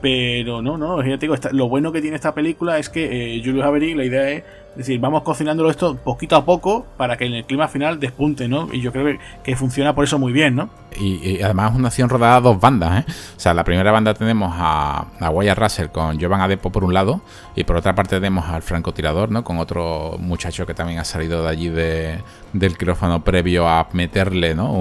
Pero 0.00 0.62
no, 0.62 0.78
no, 0.78 1.02
ya 1.02 1.18
te 1.18 1.26
digo, 1.26 1.34
lo 1.52 1.68
bueno 1.68 1.90
que 1.90 2.00
tiene 2.00 2.14
esta 2.14 2.34
película 2.34 2.78
es 2.78 2.88
que 2.88 3.36
eh, 3.36 3.42
Julius 3.44 3.64
Avery, 3.64 3.94
la 3.94 4.04
idea 4.04 4.30
es 4.30 4.44
es 4.78 4.86
decir, 4.86 5.00
vamos 5.00 5.22
cocinándolo 5.22 5.70
esto 5.70 5.96
poquito 5.96 6.36
a 6.36 6.44
poco 6.44 6.86
para 6.96 7.16
que 7.16 7.24
en 7.24 7.34
el 7.34 7.44
clima 7.44 7.66
final 7.66 7.98
despunte, 7.98 8.46
¿no? 8.46 8.72
Y 8.72 8.80
yo 8.80 8.92
creo 8.92 9.18
que, 9.42 9.56
funciona 9.56 9.92
por 9.92 10.04
eso 10.04 10.20
muy 10.20 10.32
bien, 10.32 10.54
¿no? 10.54 10.70
Y, 10.96 11.42
además 11.42 11.72
es 11.72 11.78
una 11.78 11.88
acción 11.88 12.08
rodada 12.08 12.36
a 12.36 12.40
dos 12.40 12.60
bandas, 12.60 13.00
¿eh? 13.00 13.12
O 13.36 13.40
sea, 13.40 13.54
la 13.54 13.64
primera 13.64 13.90
banda 13.90 14.14
tenemos 14.14 14.52
a, 14.54 15.06
a 15.18 15.30
Wyatt 15.30 15.58
Russell 15.58 15.88
con 15.88 16.20
Jovan 16.20 16.42
Adepo 16.42 16.70
por 16.70 16.84
un 16.84 16.94
lado 16.94 17.22
y 17.56 17.64
por 17.64 17.74
otra 17.74 17.96
parte 17.96 18.14
tenemos 18.16 18.46
al 18.46 18.62
francotirador, 18.62 19.32
¿no? 19.32 19.42
Con 19.42 19.58
otro 19.58 20.16
muchacho 20.20 20.64
que 20.64 20.74
también 20.74 21.00
ha 21.00 21.04
salido 21.04 21.42
de 21.42 21.48
allí 21.48 21.70
de, 21.70 22.20
del 22.52 22.78
quirófano 22.78 23.24
previo 23.24 23.68
a 23.68 23.88
meterle, 23.94 24.54
¿no? 24.54 24.72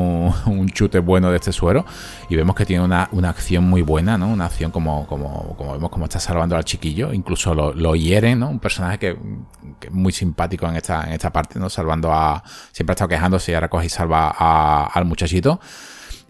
Un, 0.45 0.69
chute 0.69 0.99
bueno 0.99 1.31
de 1.31 1.37
este 1.37 1.51
suero 1.51 1.85
y 2.29 2.35
vemos 2.35 2.55
que 2.55 2.67
tiene 2.67 2.83
una, 2.83 3.09
acción 3.23 3.67
muy 3.67 3.81
buena, 3.81 4.15
¿no? 4.15 4.27
Una 4.27 4.45
acción 4.45 4.69
como, 4.69 5.07
como, 5.07 5.55
como 5.57 5.73
vemos 5.73 5.89
como 5.89 6.05
está 6.05 6.19
salvando 6.19 6.55
al 6.55 6.65
chiquillo, 6.65 7.13
incluso 7.13 7.55
lo, 7.55 7.73
lo 7.73 7.95
hieren, 7.95 8.41
¿no? 8.41 8.49
Un 8.49 8.59
personaje 8.59 8.99
que 8.99 9.17
muy 9.91 10.11
simpático 10.11 10.67
en 10.67 10.75
esta, 10.75 11.03
en 11.03 11.13
esta 11.13 11.31
parte, 11.31 11.59
¿no? 11.59 11.69
Salvando 11.69 12.11
a. 12.11 12.43
Siempre 12.71 12.91
ha 12.91 12.95
estado 12.95 13.09
quejándose 13.09 13.51
y 13.51 13.55
ahora 13.55 13.69
coge 13.69 13.87
y 13.87 13.89
salva 13.89 14.85
al 14.85 15.05
muchachito. 15.05 15.59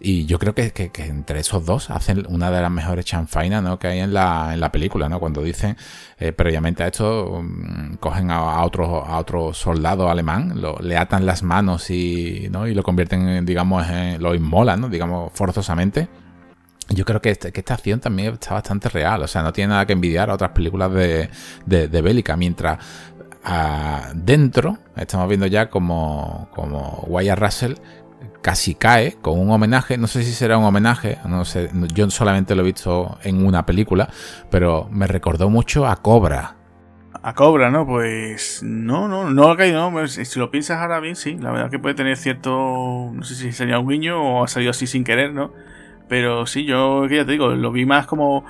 Y 0.00 0.26
yo 0.26 0.38
creo 0.38 0.54
que, 0.54 0.72
entre 0.98 1.40
esos 1.40 1.64
dos 1.66 1.90
hacen 1.90 2.24
una 2.28 2.52
de 2.52 2.62
las 2.62 2.70
mejores 2.70 3.04
chanfainas 3.04 3.62
¿no? 3.64 3.80
que 3.80 3.88
hay 3.88 3.98
en 3.98 4.14
la, 4.14 4.50
en 4.54 4.60
la 4.60 4.70
película, 4.70 5.08
¿no? 5.08 5.18
Cuando 5.18 5.42
dicen 5.42 5.76
eh, 6.18 6.30
previamente 6.32 6.84
a 6.84 6.86
esto, 6.86 7.42
mm, 7.42 7.94
cogen 7.94 8.30
a, 8.30 8.62
otro, 8.62 9.04
a 9.04 9.18
otro 9.18 9.52
soldado 9.52 10.08
alemán, 10.08 10.62
le 10.80 10.96
atan 10.96 11.26
las 11.26 11.42
manos 11.42 11.90
y, 11.90 12.48
¿no? 12.50 12.68
y 12.68 12.74
lo 12.74 12.84
convierten, 12.84 13.44
digamos, 13.44 13.84
lo 14.20 14.34
inmolan, 14.36 14.82
¿no? 14.82 14.88
digamos, 14.88 15.32
forzosamente. 15.34 16.08
Yo 16.90 17.04
creo 17.04 17.20
que, 17.20 17.30
este, 17.30 17.52
que, 17.52 17.60
esta 17.60 17.74
acción 17.74 18.00
también 18.00 18.34
está 18.34 18.54
bastante 18.54 18.88
real, 18.88 19.22
o 19.22 19.26
sea, 19.26 19.42
no 19.42 19.52
tiene 19.52 19.70
nada 19.70 19.84
que 19.84 19.92
envidiar 19.92 20.30
a 20.30 20.34
otras 20.34 20.52
películas 20.52 20.90
de, 20.92 21.28
de 21.66 22.02
bélica, 22.02 22.34
mientras 22.36 22.78
dentro 24.14 24.78
estamos 24.96 25.28
viendo 25.28 25.46
ya 25.46 25.70
como, 25.70 26.48
como 26.54 27.04
Wyatt 27.08 27.38
Russell 27.38 27.74
casi 28.42 28.74
cae 28.74 29.16
con 29.20 29.38
un 29.38 29.50
homenaje, 29.50 29.98
no 29.98 30.06
sé 30.06 30.22
si 30.22 30.32
será 30.32 30.58
un 30.58 30.64
homenaje, 30.64 31.18
no 31.26 31.44
sé, 31.44 31.70
yo 31.92 32.08
solamente 32.10 32.54
lo 32.54 32.62
he 32.62 32.66
visto 32.66 33.18
en 33.22 33.44
una 33.44 33.66
película, 33.66 34.08
pero 34.50 34.88
me 34.90 35.06
recordó 35.06 35.50
mucho 35.50 35.86
a 35.86 35.96
Cobra. 35.96 36.56
A 37.22 37.34
Cobra, 37.34 37.70
¿no? 37.70 37.86
Pues 37.86 38.62
no, 38.62 39.08
no, 39.08 39.30
no 39.30 39.50
ha 39.50 39.56
caído, 39.56 39.90
no, 39.90 40.06
si 40.06 40.38
lo 40.38 40.50
piensas 40.50 40.78
ahora 40.78 41.00
bien, 41.00 41.16
sí, 41.16 41.36
la 41.40 41.50
verdad 41.50 41.70
que 41.70 41.78
puede 41.78 41.94
tener 41.94 42.16
cierto, 42.16 43.10
no 43.12 43.22
sé 43.22 43.34
si 43.34 43.52
sería 43.52 43.78
un 43.78 43.88
guiño 43.88 44.22
o 44.22 44.44
ha 44.44 44.48
salido 44.48 44.70
así 44.70 44.86
sin 44.86 45.04
querer, 45.04 45.32
¿no? 45.32 45.52
Pero 46.08 46.46
sí, 46.46 46.64
yo 46.64 47.06
ya 47.06 47.26
te 47.26 47.32
digo, 47.32 47.50
lo 47.50 47.70
vi 47.70 47.84
más 47.84 48.06
como 48.06 48.44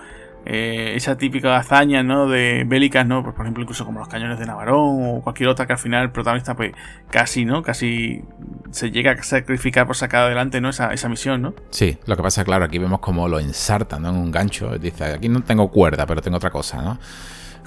eh, 0.51 0.94
esa 0.96 1.18
típica 1.18 1.59
hazaña, 1.59 2.03
¿no? 2.03 2.26
De 2.26 2.64
bélicas, 2.66 3.07
¿no? 3.07 3.22
Por, 3.22 3.34
ejemplo, 3.38 3.62
incluso 3.62 3.84
como 3.84 3.99
los 3.99 4.09
cañones 4.09 4.38
de 4.38 4.46
Navarón 4.46 4.99
o 5.03 5.20
cualquier 5.20 5.51
otra 5.51 5.66
que 5.66 5.74
al 5.74 5.78
final 5.78 6.05
el 6.05 6.11
protagonista, 6.11 6.57
pues 6.57 6.72
casi, 7.11 7.44
¿no? 7.44 7.62
Casi 7.62 8.24
se 8.70 8.90
llega 8.90 9.12
a 9.12 9.22
sacrificar 9.22 9.86
por 9.86 9.94
sacar 9.94 10.22
adelante, 10.22 10.62
¿no? 10.62 10.70
Esa, 10.70 10.94
esa 10.94 11.11
misión, 11.11 11.42
¿no? 11.42 11.53
Sí, 11.68 11.99
lo 12.07 12.16
que 12.16 12.22
pasa, 12.22 12.44
claro, 12.44 12.64
aquí 12.64 12.78
vemos 12.78 13.01
como 13.01 13.28
lo 13.28 13.38
ensartan, 13.38 14.01
¿no? 14.01 14.09
En 14.09 14.16
un 14.16 14.30
gancho. 14.30 14.78
Dice, 14.78 15.05
aquí 15.05 15.28
no 15.28 15.42
tengo 15.42 15.70
cuerda, 15.70 16.07
pero 16.07 16.22
tengo 16.22 16.38
otra 16.38 16.49
cosa, 16.49 16.80
¿no? 16.80 16.99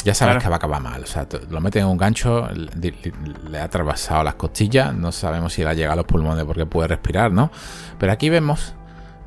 Ya 0.03 0.15
sabes 0.15 0.41
que 0.41 0.49
va 0.49 0.55
a 0.55 0.57
acabar 0.57 0.81
mal. 0.81 1.03
O 1.03 1.05
sea, 1.05 1.27
lo 1.51 1.61
meten 1.61 1.83
en 1.83 1.87
un 1.87 1.97
gancho, 1.97 2.49
le, 2.49 3.59
ha 3.59 3.63
atravesado 3.63 4.23
las 4.23 4.33
costillas, 4.33 4.91
no 4.95 5.11
sabemos 5.11 5.53
si 5.53 5.63
le 5.63 5.69
ha 5.69 5.73
llegado 5.75 5.93
a 5.93 5.97
los 5.97 6.05
pulmones 6.05 6.45
porque 6.45 6.65
puede 6.65 6.87
respirar, 6.87 7.31
¿no? 7.31 7.51
Pero 7.99 8.11
aquí 8.11 8.31
vemos 8.31 8.73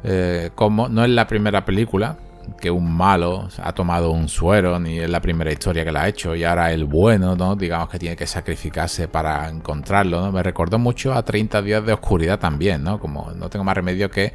eh, 0.02 0.50
cómo 0.56 0.88
no 0.88 1.04
es 1.04 1.10
la 1.10 1.28
primera 1.28 1.64
película 1.64 2.16
que 2.60 2.70
un 2.70 2.92
malo 2.92 3.48
ha 3.62 3.72
tomado 3.72 4.10
un 4.10 4.28
suero, 4.28 4.78
ni 4.78 4.98
es 4.98 5.10
la 5.10 5.20
primera 5.20 5.52
historia 5.52 5.84
que 5.84 5.92
la 5.92 6.02
ha 6.02 6.08
hecho, 6.08 6.34
y 6.34 6.44
ahora 6.44 6.72
el 6.72 6.84
bueno, 6.84 7.36
¿no? 7.36 7.56
Digamos 7.56 7.88
que 7.88 7.98
tiene 7.98 8.16
que 8.16 8.26
sacrificarse 8.26 9.08
para 9.08 9.48
encontrarlo, 9.48 10.20
¿no? 10.20 10.32
Me 10.32 10.42
recordó 10.42 10.78
mucho 10.78 11.12
a 11.12 11.24
30 11.24 11.62
días 11.62 11.84
de 11.84 11.92
oscuridad 11.92 12.38
también, 12.38 12.82
¿no? 12.82 12.98
Como 12.98 13.30
no 13.32 13.50
tengo 13.50 13.64
más 13.64 13.74
remedio 13.74 14.10
que 14.10 14.32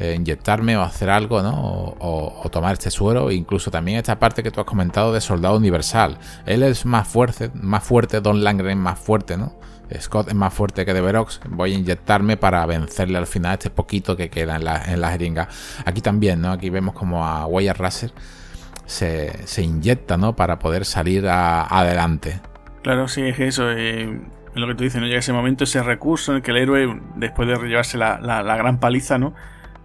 eh, 0.00 0.14
inyectarme 0.14 0.78
o 0.78 0.82
hacer 0.82 1.10
algo, 1.10 1.42
¿no? 1.42 1.94
O, 1.98 2.48
tomar 2.50 2.72
este 2.72 2.90
suero. 2.90 3.30
Incluso 3.30 3.70
también 3.70 3.98
esta 3.98 4.18
parte 4.18 4.42
que 4.42 4.50
tú 4.50 4.60
has 4.60 4.66
comentado 4.66 5.12
de 5.12 5.20
Soldado 5.20 5.56
Universal. 5.58 6.18
Él 6.46 6.62
es 6.62 6.86
más 6.86 7.06
fuerte, 7.06 7.50
más 7.52 7.84
fuerte, 7.84 8.22
Don 8.22 8.42
Langren 8.42 8.78
más 8.78 8.98
fuerte, 8.98 9.36
¿no? 9.36 9.52
Scott 9.98 10.28
es 10.28 10.34
más 10.34 10.52
fuerte 10.52 10.84
que 10.84 10.94
Deverox. 10.94 11.40
Voy 11.48 11.72
a 11.72 11.78
inyectarme 11.78 12.36
para 12.36 12.64
vencerle 12.66 13.18
al 13.18 13.26
final 13.26 13.54
este 13.54 13.70
poquito 13.70 14.16
que 14.16 14.30
queda 14.30 14.56
en 14.56 14.64
la, 14.64 14.82
en 14.84 15.02
jeringa. 15.02 15.48
Aquí 15.84 16.00
también, 16.00 16.40
¿no? 16.40 16.52
Aquí 16.52 16.70
vemos 16.70 16.94
como 16.94 17.24
a 17.26 17.46
Wyatt 17.46 17.78
Russell 17.78 18.10
se, 18.86 19.46
se 19.46 19.62
inyecta, 19.62 20.16
¿no? 20.16 20.36
Para 20.36 20.58
poder 20.58 20.84
salir 20.84 21.26
adelante. 21.28 22.40
Claro, 22.82 23.08
sí, 23.08 23.22
es 23.22 23.38
eso. 23.38 23.70
Eh, 23.70 24.20
lo 24.54 24.66
que 24.66 24.74
tú 24.74 24.84
dices, 24.84 25.00
¿no? 25.00 25.06
Llega 25.06 25.20
ese 25.20 25.32
momento, 25.32 25.64
ese 25.64 25.82
recurso 25.82 26.32
en 26.32 26.36
el 26.36 26.42
que 26.42 26.50
el 26.50 26.56
héroe, 26.56 27.00
después 27.16 27.48
de 27.48 27.56
llevarse 27.68 27.98
la, 27.98 28.20
la, 28.20 28.56
gran 28.56 28.80
paliza, 28.80 29.18
¿no? 29.18 29.34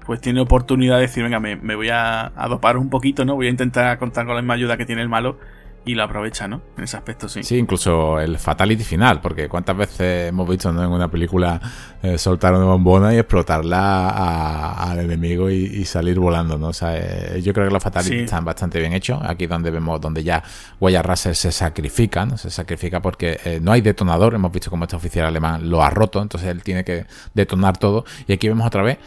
Pues 0.06 0.22
tiene 0.22 0.42
oportunidad 0.42 0.96
de 0.96 1.02
decir, 1.02 1.24
venga, 1.24 1.40
me, 1.40 1.56
me 1.56 1.76
voy 1.76 1.90
a, 1.90 2.32
a, 2.36 2.48
dopar 2.48 2.78
un 2.78 2.90
poquito, 2.90 3.26
¿no? 3.26 3.36
Voy 3.36 3.48
a 3.48 3.50
intentar 3.50 3.98
contar 3.98 4.26
con 4.26 4.36
la 4.36 4.42
misma 4.42 4.56
ayuda 4.56 4.78
que 4.78 4.86
tiene 4.86 5.02
el 5.02 5.10
malo 5.10 5.38
y 5.86 5.94
lo 5.94 6.04
aprovecha, 6.04 6.48
¿no? 6.48 6.62
En 6.78 6.84
ese 6.84 6.98
aspecto, 6.98 7.30
sí. 7.30 7.44
Sí, 7.44 7.58
incluso 7.58 8.20
el 8.20 8.40
fatality 8.40 8.84
final, 8.84 9.22
porque 9.22 9.48
cuántas 9.48 9.78
veces 9.78 10.30
hemos 10.30 10.50
visto 10.50 10.70
en 10.70 10.78
una 10.80 11.10
película 11.10 11.62
eh, 12.02 12.18
soltar 12.18 12.56
una 12.56 12.66
bombona 12.66 13.14
y 13.14 13.18
explotarla 13.18 14.72
al 14.72 15.00
enemigo 15.00 15.50
y, 15.50 15.86
salir 15.86 16.20
volando, 16.20 16.58
¿no? 16.58 16.70
O 16.70 16.74
sea, 16.74 16.98
eh, 16.98 17.42
yo 17.44 17.54
creo 17.54 17.68
que 17.68 17.74
los 17.74 17.84
fatalities 17.84 18.24
están 18.24 18.44
bastante 18.44 18.80
bien 18.80 18.94
hechos. 18.94 19.20
Aquí 19.24 19.46
donde 19.46 19.70
vemos, 19.70 20.02
donde 20.02 20.24
ya 20.24 20.44
Wyatt 20.80 21.06
Russell 21.06 21.34
se 21.36 21.52
sacrifica, 21.52 22.26
¿no? 22.26 22.38
Se 22.38 22.50
sacrifica 22.50 23.00
porque 23.02 23.40
eh, 23.46 23.60
no 23.62 23.72
hay 23.72 23.82
detonador. 23.82 24.34
Hemos 24.34 24.52
visto 24.52 24.72
como 24.72 24.86
este 24.86 24.96
oficial 24.96 25.28
alemán 25.28 25.70
lo 25.70 25.84
ha 25.84 25.92
roto, 25.92 26.20
entonces 26.20 26.50
él 26.50 26.64
tiene 26.64 26.84
que 26.84 27.06
detonar 27.36 27.78
todo. 27.78 28.06
Y 28.28 28.34
aquí 28.34 28.48
vemos 28.48 28.66
otra 28.66 28.82
vez 28.82 28.98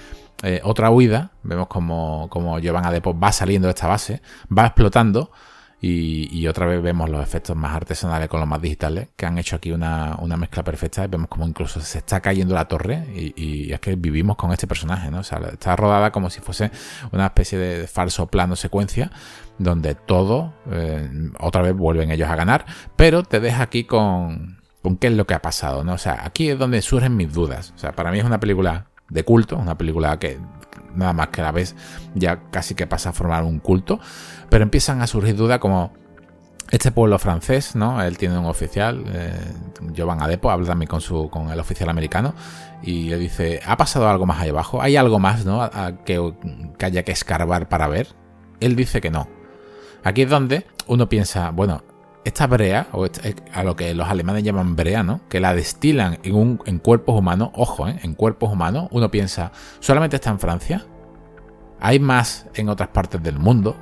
otra 0.62 0.90
huida. 0.90 1.32
Vemos 1.42 1.66
como, 1.66 2.28
como 2.30 2.60
Giovanna 2.60 2.88
Adepo 2.88 3.18
va 3.18 3.32
saliendo 3.32 3.66
de 3.66 3.70
esta 3.70 3.88
base, 3.88 4.22
va 4.56 4.66
explotando. 4.66 5.32
Y, 5.80 6.46
otra 6.48 6.66
vez 6.66 6.82
vemos 6.82 7.08
los 7.08 7.22
efectos 7.22 7.54
más 7.54 7.76
artesanales 7.76 8.28
con 8.28 8.40
los 8.40 8.48
más 8.48 8.60
digitales, 8.60 9.08
que 9.14 9.26
han 9.26 9.38
hecho 9.38 9.56
aquí 9.56 9.70
una, 9.70 10.16
mezcla 10.36 10.64
perfecta. 10.64 11.06
Vemos 11.06 11.28
como 11.28 11.46
incluso 11.46 11.80
se 11.80 11.98
está 11.98 12.20
cayendo 12.20 12.54
la 12.54 12.66
torre 12.66 13.04
y, 13.14 13.72
es 13.72 13.80
que 13.80 13.94
vivimos 13.94 14.36
con 14.36 14.52
este 14.52 14.66
personaje, 14.66 15.10
¿no? 15.10 15.20
O 15.20 15.22
sea, 15.22 15.38
está 15.52 15.76
rodada 15.76 16.10
como 16.10 16.30
si 16.30 16.40
fuese 16.40 16.72
una 17.12 17.26
especie 17.26 17.58
de 17.58 17.86
falso 17.86 18.26
plano 18.26 18.56
secuencia 18.56 19.12
donde 19.58 19.94
todo, 19.94 20.52
eh, 20.70 21.08
otra 21.40 21.62
vez 21.62 21.74
vuelven 21.74 22.10
ellos 22.10 22.28
a 22.28 22.36
ganar, 22.36 22.64
pero 22.96 23.22
te 23.22 23.40
deja 23.40 23.62
aquí 23.62 23.84
con, 23.84 24.60
con 24.82 24.96
qué 24.96 25.08
es 25.08 25.12
lo 25.12 25.26
que 25.26 25.34
ha 25.34 25.42
pasado, 25.42 25.84
¿no? 25.84 25.94
O 25.94 25.98
sea, 25.98 26.24
aquí 26.24 26.48
es 26.50 26.58
donde 26.58 26.82
surgen 26.82 27.16
mis 27.16 27.32
dudas. 27.32 27.72
O 27.76 27.78
sea, 27.78 27.92
para 27.92 28.10
mí 28.10 28.18
es 28.18 28.24
una 28.24 28.40
película 28.40 28.86
de 29.08 29.24
culto, 29.24 29.56
una 29.56 29.76
película 29.76 30.18
que 30.18 30.38
nada 30.94 31.12
más 31.12 31.28
que 31.28 31.42
la 31.42 31.52
vez 31.52 31.74
ya 32.14 32.50
casi 32.50 32.74
que 32.74 32.86
pasa 32.86 33.10
a 33.10 33.12
formar 33.12 33.44
un 33.44 33.58
culto, 33.58 34.00
pero 34.48 34.62
empiezan 34.62 35.02
a 35.02 35.06
surgir 35.06 35.36
dudas 35.36 35.58
como 35.58 35.92
este 36.70 36.92
pueblo 36.92 37.18
francés, 37.18 37.74
¿no? 37.74 38.02
Él 38.02 38.18
tiene 38.18 38.38
un 38.38 38.44
oficial, 38.46 39.04
eh, 39.12 39.32
Jovan 39.96 40.22
Adepo, 40.22 40.50
habla 40.50 40.66
también 40.66 40.88
con, 40.88 41.00
su, 41.00 41.30
con 41.30 41.50
el 41.50 41.58
oficial 41.58 41.88
americano 41.88 42.34
y 42.82 43.08
le 43.08 43.18
dice, 43.18 43.60
¿ha 43.66 43.76
pasado 43.76 44.08
algo 44.08 44.26
más 44.26 44.40
ahí 44.40 44.50
abajo? 44.50 44.82
¿Hay 44.82 44.96
algo 44.96 45.18
más, 45.18 45.44
¿no? 45.44 45.68
que, 46.04 46.32
haya 46.80 47.02
que 47.02 47.12
escarbar 47.12 47.68
para 47.68 47.88
ver. 47.88 48.08
Él 48.60 48.76
dice 48.76 49.00
que 49.00 49.10
no. 49.10 49.28
Aquí 50.04 50.22
es 50.22 50.30
donde 50.30 50.66
uno 50.86 51.08
piensa, 51.08 51.50
bueno, 51.50 51.82
esta 52.24 52.46
brea, 52.46 52.88
o 52.92 53.06
a 53.54 53.64
lo 53.64 53.76
que 53.76 53.94
los 53.94 54.08
alemanes 54.08 54.42
llaman 54.42 54.76
brea, 54.76 55.02
¿no? 55.02 55.20
Que 55.28 55.40
la 55.40 55.54
destilan 55.54 56.18
en, 56.22 56.34
un, 56.34 56.60
en 56.66 56.78
cuerpos 56.78 57.18
humanos, 57.18 57.50
ojo, 57.54 57.88
¿eh? 57.88 57.98
en 58.02 58.14
cuerpos 58.14 58.52
humanos, 58.52 58.88
uno 58.90 59.10
piensa, 59.10 59.52
¿solamente 59.80 60.16
está 60.16 60.30
en 60.30 60.38
Francia? 60.38 60.86
¿Hay 61.80 61.98
más 61.98 62.46
en 62.54 62.68
otras 62.68 62.90
partes 62.90 63.22
del 63.22 63.38
mundo? 63.38 63.76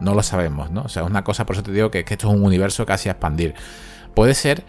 No 0.00 0.14
lo 0.14 0.22
sabemos, 0.22 0.70
¿no? 0.70 0.82
O 0.82 0.88
sea, 0.88 1.02
es 1.02 1.08
una 1.08 1.24
cosa, 1.24 1.46
por 1.46 1.56
eso 1.56 1.62
te 1.62 1.72
digo 1.72 1.90
que, 1.90 2.00
esto 2.00 2.28
es 2.28 2.34
un 2.34 2.42
universo 2.42 2.84
casi 2.86 3.08
a 3.08 3.12
expandir. 3.12 3.54
Puede 4.14 4.34
ser 4.34 4.64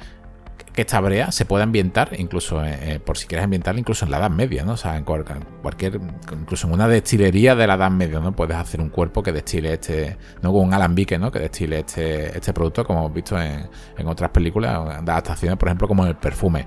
que 0.74 0.82
esta 0.82 1.00
brea 1.00 1.32
se 1.32 1.46
pueda 1.46 1.64
ambientar, 1.64 2.12
incluso 2.18 2.64
eh, 2.64 2.78
eh, 2.82 3.00
por 3.00 3.18
si 3.18 3.26
quieres 3.26 3.44
ambientarla, 3.46 3.80
incluso 3.80 4.06
en 4.06 4.12
la 4.12 4.20
Edad 4.20 4.30
Media, 4.30 4.64
¿no? 4.64 4.74
O 4.74 4.78
sea, 4.78 4.96
en 4.96 5.04
cualquier, 5.04 6.00
incluso 6.32 6.68
en 6.68 6.74
una 6.74 6.88
destilería 6.88 7.56
de 7.56 7.66
la 7.66 7.74
Edad 7.74 7.90
Media, 7.90 8.20
¿no? 8.20 8.36
Puedes 8.36 8.56
hacer 8.56 8.80
un 8.80 8.90
cuerpo 8.90 9.24
que 9.24 9.32
destile 9.32 9.74
este, 9.74 10.18
no 10.42 10.54
con 10.54 10.66
un 10.66 10.74
alambique, 10.74 11.18
¿no? 11.18 11.32
Que 11.32 11.40
destile 11.40 11.80
este, 11.80 12.38
este 12.38 12.54
producto, 12.54 12.86
como 12.86 13.00
hemos 13.00 13.14
visto 13.14 13.38
en, 13.42 13.68
otras 14.06 14.30
películas, 14.30 15.04
de 15.04 15.12
adaptaciones, 15.12 15.58
por 15.58 15.68
ejemplo, 15.68 15.88
como 15.88 16.04
en 16.04 16.10
el 16.10 16.16
perfume. 16.16 16.66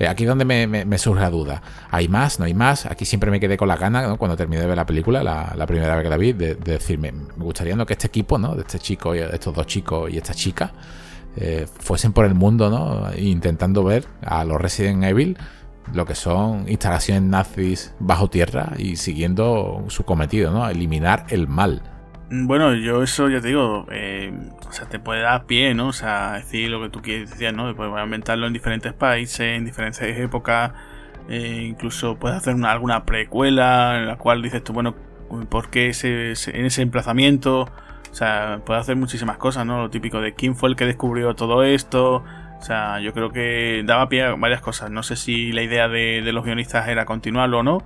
Eh, 0.00 0.08
aquí 0.08 0.24
es 0.24 0.28
donde 0.28 0.46
me, 0.46 0.98
surge 0.98 1.20
la 1.20 1.28
duda. 1.28 1.62
¿Hay 1.90 2.08
más? 2.08 2.38
¿No 2.38 2.46
hay 2.46 2.54
más? 2.54 2.86
Aquí 2.86 3.04
siempre 3.04 3.30
me 3.30 3.38
quedé 3.38 3.58
con 3.58 3.68
la 3.68 3.76
gana, 3.76 4.08
¿no? 4.08 4.16
Cuando 4.16 4.34
terminé 4.34 4.62
de 4.62 4.66
ver 4.66 4.76
la 4.76 4.86
película, 4.86 5.22
la, 5.22 5.66
primera 5.66 5.94
vez 5.94 6.04
que 6.04 6.08
la 6.08 6.16
vi, 6.16 6.32
de, 6.32 6.54
decirme, 6.54 7.12
me 7.12 7.44
gustaría 7.44 7.76
¿no? 7.76 7.84
que 7.84 7.92
este 7.92 8.06
equipo, 8.06 8.38
¿no? 8.38 8.54
De 8.54 8.62
este 8.62 8.78
chico, 8.78 9.14
y 9.14 9.18
estos 9.18 9.54
dos 9.54 9.66
chicos 9.66 10.10
y 10.10 10.16
esta 10.16 10.32
chica, 10.32 10.72
eh, 11.36 11.66
fuesen 11.80 12.14
por 12.14 12.24
el 12.24 12.34
mundo, 12.34 12.70
¿no? 12.70 13.14
Intentando 13.14 13.84
ver 13.84 14.06
a 14.22 14.42
los 14.44 14.58
Resident 14.58 15.04
Evil 15.04 15.36
lo 15.92 16.06
que 16.06 16.14
son 16.14 16.66
instalaciones 16.68 17.22
nazis 17.22 17.92
bajo 17.98 18.30
tierra 18.30 18.72
y 18.78 18.96
siguiendo 18.96 19.84
su 19.88 20.04
cometido, 20.04 20.50
¿no? 20.50 20.66
Eliminar 20.66 21.26
el 21.28 21.46
mal. 21.46 21.82
Bueno, 22.32 22.74
yo 22.74 23.02
eso 23.02 23.28
ya 23.28 23.40
te 23.40 23.48
digo, 23.48 23.86
eh, 23.90 24.32
o 24.68 24.72
sea, 24.72 24.88
te 24.88 25.00
puede 25.00 25.20
dar 25.22 25.46
pie, 25.46 25.74
¿no? 25.74 25.88
O 25.88 25.92
sea, 25.92 26.34
decir 26.34 26.70
lo 26.70 26.80
que 26.80 26.88
tú 26.88 27.02
quieres 27.02 27.30
decir, 27.30 27.52
¿no? 27.52 27.74
Puedes 27.74 27.92
inventarlo 28.04 28.46
en 28.46 28.52
diferentes 28.52 28.92
países, 28.92 29.40
en 29.40 29.64
diferentes 29.64 30.16
épocas, 30.16 30.72
eh, 31.28 31.66
incluso 31.68 32.16
puedes 32.16 32.36
hacer 32.38 32.54
una, 32.54 32.70
alguna 32.72 33.04
precuela 33.04 33.98
en 33.98 34.06
la 34.06 34.16
cual 34.16 34.42
dices 34.42 34.62
tú, 34.62 34.72
bueno, 34.72 34.94
¿por 35.48 35.70
qué 35.70 35.88
ese, 35.88 36.32
en 36.32 36.66
ese 36.66 36.82
emplazamiento? 36.82 37.62
O 38.10 38.14
sea, 38.14 38.60
puede 38.64 38.80
hacer 38.80 38.96
muchísimas 38.96 39.36
cosas, 39.36 39.66
¿no? 39.66 39.78
Lo 39.80 39.90
típico 39.90 40.20
de 40.20 40.34
quién 40.34 40.56
fue 40.56 40.68
el 40.68 40.76
que 40.76 40.86
descubrió 40.86 41.34
todo 41.34 41.62
esto. 41.62 42.24
O 42.58 42.62
sea, 42.62 43.00
yo 43.00 43.12
creo 43.12 43.30
que 43.30 43.82
daba 43.86 44.08
pie 44.08 44.24
a 44.24 44.34
varias 44.34 44.60
cosas. 44.60 44.90
No 44.90 45.02
sé 45.02 45.16
si 45.16 45.52
la 45.52 45.62
idea 45.62 45.88
de, 45.88 46.20
los 46.32 46.44
guionistas 46.44 46.88
era 46.88 47.04
continuarlo 47.06 47.60
o 47.60 47.62
no. 47.62 47.82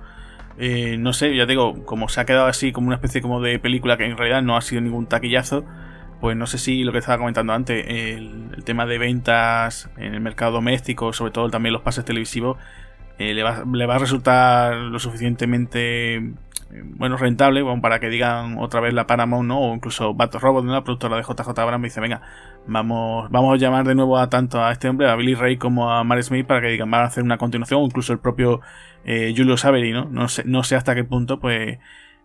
Eh, 0.57 0.97
no 0.97 1.13
sé, 1.13 1.35
ya 1.35 1.45
digo, 1.45 1.85
como 1.85 2.07
se 2.07 2.21
ha 2.21 2.25
quedado 2.25 2.45
así 2.45 2.71
como 2.71 2.87
una 2.87 2.95
especie 2.95 3.21
como 3.21 3.41
de 3.41 3.59
película 3.59 3.97
que 3.97 4.05
en 4.05 4.17
realidad 4.17 4.41
no 4.41 4.55
ha 4.55 4.61
sido 4.61 4.81
ningún 4.81 5.07
taquillazo, 5.07 5.65
pues 6.21 6.37
no 6.37 6.47
sé 6.47 6.57
si 6.57 6.83
lo 6.83 6.91
que 6.91 6.99
estaba 6.99 7.17
comentando 7.17 7.53
antes, 7.53 7.85
el, 7.87 8.63
tema 8.63 8.85
de 8.85 8.97
ventas 8.97 9.89
en 9.97 10.13
el 10.13 10.21
mercado 10.21 10.53
doméstico, 10.53 11.13
sobre 11.13 11.31
todo 11.31 11.49
también 11.49 11.73
los 11.73 11.81
pases 11.81 12.05
televisivos, 12.05 12.57
eh, 13.19 13.33
le, 13.33 13.43
va, 13.43 13.63
le, 13.71 13.85
va, 13.85 13.95
a 13.95 13.99
resultar 13.99 14.75
lo 14.75 14.99
suficientemente 14.99 16.33
bueno, 16.83 17.17
rentable, 17.17 17.63
para 17.81 17.99
que 17.99 18.09
digan 18.09 18.57
otra 18.57 18.79
vez 18.81 18.93
la 18.93 19.07
Paramount, 19.07 19.47
¿no? 19.47 19.59
O 19.59 19.75
incluso 19.75 20.13
Battle 20.13 20.39
Robot, 20.39 20.65
la 20.65 20.83
productora 20.83 21.17
de 21.17 21.23
JJ 21.23 21.57
Abrams, 21.59 21.83
dice, 21.83 22.01
venga, 22.01 22.21
vamos, 22.67 23.29
vamos 23.29 23.53
a 23.53 23.57
llamar 23.57 23.85
de 23.85 23.95
nuevo 23.95 24.17
a 24.17 24.29
tanto 24.29 24.63
a 24.63 24.71
este 24.71 24.89
hombre, 24.89 25.09
a 25.09 25.15
Billy 25.15 25.35
Ray 25.35 25.57
como 25.57 25.91
a 25.91 26.03
Mary 26.03 26.23
Smith, 26.23 26.47
para 26.47 26.61
que 26.61 26.67
digan, 26.67 26.89
van 26.89 27.01
a 27.01 27.05
hacer 27.05 27.23
una 27.23 27.37
continuación, 27.37 27.81
o 27.81 27.85
incluso 27.85 28.13
el 28.13 28.19
propio 28.19 28.61
eh, 29.05 29.33
Julio 29.35 29.57
Saveri, 29.57 29.91
¿no? 29.91 30.27
Sé, 30.27 30.43
no 30.45 30.63
sé 30.63 30.75
hasta 30.75 30.95
qué 30.95 31.03
punto, 31.03 31.39
pues, 31.39 31.79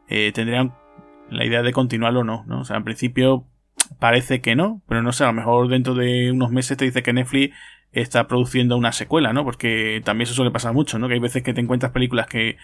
eh, 0.09 0.33
tendrían 0.33 0.75
la 1.31 1.45
idea 1.45 1.63
de 1.63 1.73
continuarlo 1.73 2.21
o 2.21 2.25
no, 2.25 2.45
¿no? 2.47 2.61
O 2.61 2.65
sea, 2.65 2.77
en 2.77 2.85
principio 2.85 3.47
parece 3.99 4.41
que 4.41 4.57
no, 4.57 4.83
pero 4.89 5.03
no 5.03 5.13
sé, 5.13 5.25
a 5.25 5.29
lo 5.29 5.33
mejor 5.33 5.69
dentro 5.69 5.95
de 5.95 6.33
unos 6.33 6.51
meses 6.51 6.77
te 6.77 6.85
dice 6.85 7.03
que 7.03 7.13
Netflix 7.13 7.57
está 7.93 8.27
produciendo 8.27 8.77
una 8.77 8.93
secuela, 8.93 9.33
¿no? 9.33 9.45
Porque 9.45 10.01
también 10.05 10.25
eso 10.27 10.35
suele 10.35 10.51
pasar 10.51 10.73
mucho, 10.73 10.99
¿no? 10.99 11.09
Que 11.09 11.15
hay 11.15 11.21
veces 11.21 11.43
que 11.43 11.55
te 11.55 11.61
encuentras 11.61 11.93
películas 11.93 12.27
que 12.27 12.57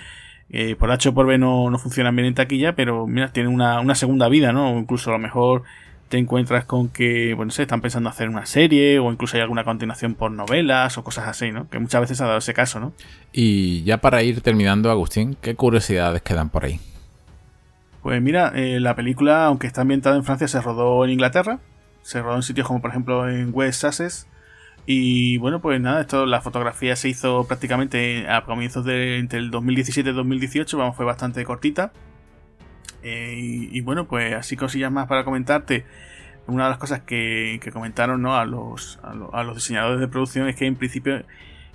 eh, 0.49 0.77
por 0.77 0.91
H 0.91 1.09
o 1.09 1.15
por 1.15 1.27
B 1.27 1.39
no, 1.39 1.71
no, 1.71 1.79
funcionan 1.79 2.15
bien 2.15 2.27
en 2.27 2.35
taquilla, 2.35 2.77
pero 2.77 3.07
mira, 3.07 3.33
tienen 3.33 3.53
una, 3.53 3.95
segunda 3.95 4.29
vida, 4.29 4.53
¿no? 4.53 4.73
O 4.73 4.79
incluso 4.79 5.11
a 5.11 5.15
lo 5.15 5.19
mejor 5.19 5.65
te 6.09 6.19
encuentras 6.19 6.65
con 6.65 6.89
que, 6.89 7.35
bueno, 7.35 7.51
sé, 7.51 7.63
están 7.63 7.81
pensando 7.81 8.09
hacer 8.09 8.29
una 8.29 8.47
serie 8.47 8.99
o 8.99 9.11
incluso 9.11 9.37
hay 9.37 9.43
alguna 9.43 9.65
continuación 9.65 10.15
por 10.15 10.31
novelas 10.31 10.97
o 10.99 11.05
cosas 11.05 11.29
así, 11.29 11.51
¿no? 11.51 11.69
Que 11.69 11.79
muchas 11.79 12.01
veces 12.01 12.21
ha 12.21 12.27
dado 12.27 12.39
ese 12.39 12.55
caso, 12.55 12.81
¿no? 12.81 12.93
Y 13.33 13.83
ya 13.85 13.99
para 13.99 14.23
ir 14.23 14.41
terminando, 14.41 14.91
Agustín, 14.91 15.37
¿qué 15.41 15.55
curiosidades 15.55 16.23
quedan 16.23 16.51
por 16.51 16.65
ahí? 16.65 16.81
Pues 18.03 18.23
mira, 18.23 18.53
eh, 18.55 18.79
la 18.81 18.95
película, 18.95 19.47
aunque 19.47 19.67
está 19.67 19.81
ambientada 19.83 20.17
en 20.17 20.25
Francia, 20.25 20.47
se 20.47 20.61
rodó 20.61 21.05
en 21.05 21.11
Inglaterra. 21.11 21.59
Se 22.03 22.23
rodó 22.23 22.37
en 22.37 22.43
sitios 22.43 22.67
como 22.69 22.81
por 22.81 22.91
ejemplo 22.91 23.29
en 23.29 23.51
West 23.53 23.81
Sussex 23.81 24.29
y 24.87 25.39
bueno, 25.39 25.61
pues 25.61 25.81
nada, 25.81 26.03
esto 26.03 26.27
la 26.27 26.41
fotografía 26.41 26.95
se 26.95 27.09
hizo 27.09 27.45
prácticamente 27.45 28.29
a 28.29 28.45
comienzos 28.45 28.85
de 28.85 29.19
entre 29.19 29.41
el 29.41 29.51
2017 29.51 30.11
y 30.11 30.13
2018, 30.13 30.79
vamos, 30.79 30.97
fue 30.97 31.05
bastante 31.05 31.45
cortita. 31.45 31.93
Eh, 33.09 33.35
y, 33.39 33.81
bueno, 33.83 34.09
pues 34.09 34.35
así 34.35 34.57
cosillas 34.57 34.91
más 34.91 35.07
para 35.07 35.25
comentarte. 35.25 35.85
Una 36.49 36.65
de 36.65 36.71
las 36.71 36.79
cosas 36.79 37.03
que, 37.03 37.61
comentaron 37.73 38.21
¿no? 38.21 38.37
a, 38.37 38.45
los, 38.45 38.99
a, 39.03 39.43
los 39.45 39.55
diseñadores 39.55 40.01
de 40.01 40.09
producción 40.09 40.49
es 40.49 40.57
que 40.57 40.67
en 40.67 40.75
principio 40.75 41.25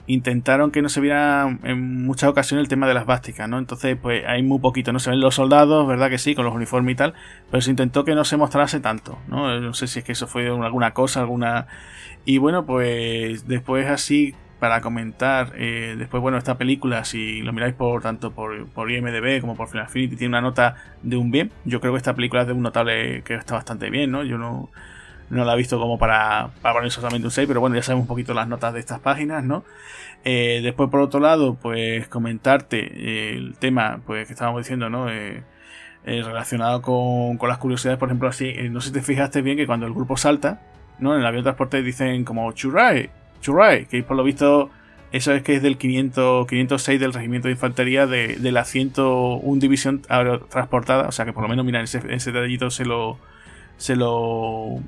intentaron 0.07 0.71
que 0.71 0.81
no 0.81 0.89
se 0.89 0.99
viera 0.99 1.57
en 1.63 2.05
muchas 2.05 2.29
ocasiones 2.29 2.63
el 2.63 2.67
tema 2.67 2.85
de 2.85 2.93
las 2.93 3.05
básticas, 3.05 3.47
¿no? 3.47 3.59
Entonces, 3.59 3.97
pues 4.01 4.25
hay 4.27 4.43
muy 4.43 4.59
poquito, 4.59 4.91
no 4.91 4.99
se 4.99 5.09
ven 5.09 5.21
los 5.21 5.35
soldados, 5.35 5.87
¿verdad 5.87 6.09
que 6.09 6.17
sí? 6.17 6.35
Con 6.35 6.43
los 6.43 6.53
uniformes 6.53 6.93
y 6.93 6.95
tal, 6.95 7.13
pero 7.49 7.61
se 7.61 7.69
intentó 7.69 8.03
que 8.03 8.13
no 8.13 8.25
se 8.25 8.35
mostrase 8.35 8.81
tanto, 8.81 9.17
¿no? 9.27 9.57
No 9.59 9.73
sé 9.73 9.87
si 9.87 9.99
es 9.99 10.05
que 10.05 10.11
eso 10.11 10.27
fue 10.27 10.47
alguna 10.47 10.93
cosa, 10.93 11.21
alguna 11.21 11.67
y 12.25 12.39
bueno, 12.39 12.65
pues 12.65 13.47
después 13.47 13.87
así 13.87 14.35
para 14.61 14.79
comentar. 14.79 15.53
Eh, 15.57 15.95
después, 15.97 16.21
bueno, 16.21 16.37
esta 16.37 16.59
película, 16.59 17.03
si 17.03 17.41
lo 17.41 17.51
miráis 17.51 17.73
por 17.73 18.03
tanto 18.03 18.31
por, 18.31 18.67
por 18.67 18.91
IMDB 18.91 19.41
como 19.41 19.55
por 19.55 19.67
Final 19.67 19.87
Affinity, 19.87 20.15
tiene 20.15 20.29
una 20.29 20.41
nota 20.41 20.75
de 21.01 21.17
un 21.17 21.31
bien. 21.31 21.51
Yo 21.65 21.81
creo 21.81 21.93
que 21.93 21.97
esta 21.97 22.13
película 22.13 22.41
es 22.41 22.47
de 22.47 22.53
un 22.53 22.61
notable 22.61 23.23
que 23.23 23.33
está 23.33 23.55
bastante 23.55 23.89
bien, 23.89 24.11
¿no? 24.11 24.23
Yo 24.23 24.37
no, 24.37 24.69
no 25.31 25.45
la 25.45 25.55
he 25.55 25.57
visto 25.57 25.79
como 25.79 25.97
para, 25.97 26.51
para 26.61 26.75
poner 26.75 26.91
solamente 26.91 27.25
un 27.25 27.31
6, 27.31 27.47
pero 27.47 27.59
bueno, 27.59 27.75
ya 27.75 27.81
sabemos 27.81 28.03
un 28.03 28.07
poquito 28.07 28.35
las 28.35 28.47
notas 28.47 28.71
de 28.75 28.81
estas 28.81 28.99
páginas, 28.99 29.43
¿no? 29.43 29.63
Eh, 30.23 30.59
después, 30.61 30.91
por 30.91 30.99
otro 30.99 31.19
lado, 31.19 31.55
pues 31.55 32.07
comentarte 32.07 33.33
el 33.35 33.57
tema 33.57 34.01
pues 34.05 34.27
que 34.27 34.33
estábamos 34.33 34.61
diciendo, 34.61 34.91
¿no? 34.91 35.07
relacionado 36.03 36.83
con, 36.83 37.37
con, 37.37 37.49
las 37.49 37.57
curiosidades, 37.57 37.97
por 37.97 38.09
ejemplo, 38.09 38.29
así, 38.29 38.53
no 38.69 38.79
sé 38.79 38.89
si 38.89 38.93
te 38.93 39.01
fijaste 39.01 39.41
bien 39.41 39.57
que 39.57 39.65
cuando 39.65 39.87
el 39.87 39.93
grupo 39.93 40.17
salta, 40.17 40.61
¿no? 40.99 41.15
En 41.15 41.21
el 41.21 41.25
avión 41.25 41.41
transporte 41.41 41.81
dicen 41.81 42.25
como 42.25 42.51
que 43.89 44.03
por 44.03 44.17
lo 44.17 44.23
visto 44.23 44.69
eso 45.11 45.33
es 45.33 45.43
que 45.43 45.55
es 45.55 45.61
del 45.61 45.77
500, 45.77 46.47
506 46.47 46.99
del 46.99 47.13
Regimiento 47.13 47.49
de 47.49 47.53
Infantería 47.53 48.07
de, 48.07 48.37
de 48.37 48.51
la 48.51 48.63
101 48.63 49.59
División 49.59 50.01
transportada, 50.01 51.07
o 51.07 51.11
sea 51.11 51.25
que 51.25 51.33
por 51.33 51.43
lo 51.43 51.49
menos, 51.49 51.65
mira, 51.65 51.81
ese, 51.81 52.01
ese 52.09 52.31
detallito 52.31 52.71
se 52.71 52.85
lo, 52.85 53.17
se 53.75 53.97
lo, 53.97 54.79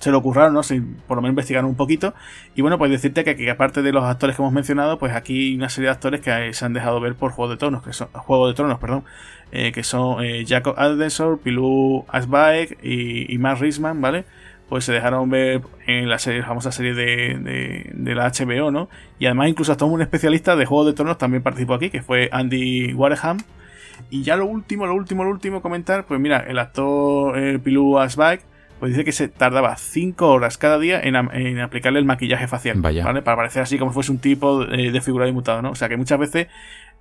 se 0.00 0.10
lo 0.10 0.18
ocurraron, 0.18 0.54
¿no? 0.54 0.62
por 1.06 1.16
lo 1.16 1.22
menos 1.22 1.34
investigaron 1.34 1.70
un 1.70 1.76
poquito. 1.76 2.14
Y 2.56 2.62
bueno, 2.62 2.78
pues 2.78 2.90
decirte 2.90 3.22
que, 3.22 3.36
que, 3.36 3.48
aparte 3.48 3.82
de 3.82 3.92
los 3.92 4.02
actores 4.02 4.34
que 4.34 4.42
hemos 4.42 4.52
mencionado, 4.52 4.98
pues 4.98 5.14
aquí 5.14 5.50
hay 5.50 5.54
una 5.54 5.68
serie 5.68 5.86
de 5.86 5.92
actores 5.92 6.20
que 6.20 6.52
se 6.52 6.64
han 6.64 6.72
dejado 6.72 6.98
ver 6.98 7.14
por 7.14 7.30
Juego 7.30 7.52
de 7.52 7.56
Tronos, 7.56 7.84
que 7.84 7.92
son, 7.92 8.08
Juego 8.08 8.48
de 8.48 8.54
Tronos, 8.54 8.80
perdón, 8.80 9.04
eh, 9.52 9.70
que 9.70 9.84
son 9.84 10.24
eh, 10.24 10.44
Jacob 10.48 10.74
Aldensor, 10.78 11.38
Pilou 11.38 12.06
Asbaek 12.08 12.78
y, 12.82 13.32
y 13.32 13.38
Matt 13.38 13.60
Risman, 13.60 14.00
¿vale? 14.00 14.24
Pues 14.70 14.84
se 14.84 14.92
dejaron 14.92 15.28
ver 15.28 15.62
en 15.88 16.08
la 16.08 16.20
serie, 16.20 16.44
famosa 16.44 16.70
serie 16.70 16.94
de, 16.94 17.90
de, 17.92 18.14
la 18.14 18.30
HBO, 18.30 18.70
¿no? 18.70 18.88
Y 19.18 19.26
además 19.26 19.48
incluso 19.48 19.72
hasta 19.72 19.84
un 19.84 20.00
especialista 20.00 20.54
de 20.54 20.64
Juego 20.64 20.84
de 20.84 20.92
Tronos 20.92 21.18
también 21.18 21.42
participó 21.42 21.74
aquí, 21.74 21.90
que 21.90 22.02
fue 22.02 22.28
Andy 22.32 22.94
Wareham. 22.94 23.38
Y 24.10 24.22
ya 24.22 24.36
lo 24.36 24.46
último, 24.46 24.86
lo 24.86 24.94
último, 24.94 25.24
lo 25.24 25.30
último 25.30 25.60
comentar, 25.60 26.04
pues 26.04 26.20
mira, 26.20 26.38
el 26.46 26.56
actor 26.60 27.36
el 27.36 27.58
Pilou 27.58 27.98
Asbike, 27.98 28.42
pues 28.78 28.92
dice 28.92 29.04
que 29.04 29.10
se 29.10 29.26
tardaba 29.26 29.76
5 29.76 30.28
horas 30.28 30.56
cada 30.56 30.78
día 30.78 31.00
en, 31.00 31.16
aplicarle 31.58 31.98
el 31.98 32.04
maquillaje 32.04 32.46
facial, 32.46 32.80
¿vale? 32.80 33.22
Para 33.22 33.36
parecer 33.36 33.62
así 33.62 33.76
como 33.76 33.92
fuese 33.92 34.12
un 34.12 34.18
tipo 34.18 34.64
de, 34.64 34.92
de 34.92 35.00
figura 35.00 35.30
mutado, 35.32 35.62
¿no? 35.62 35.72
O 35.72 35.74
sea 35.74 35.88
que 35.88 35.96
muchas 35.96 36.20
veces, 36.20 36.46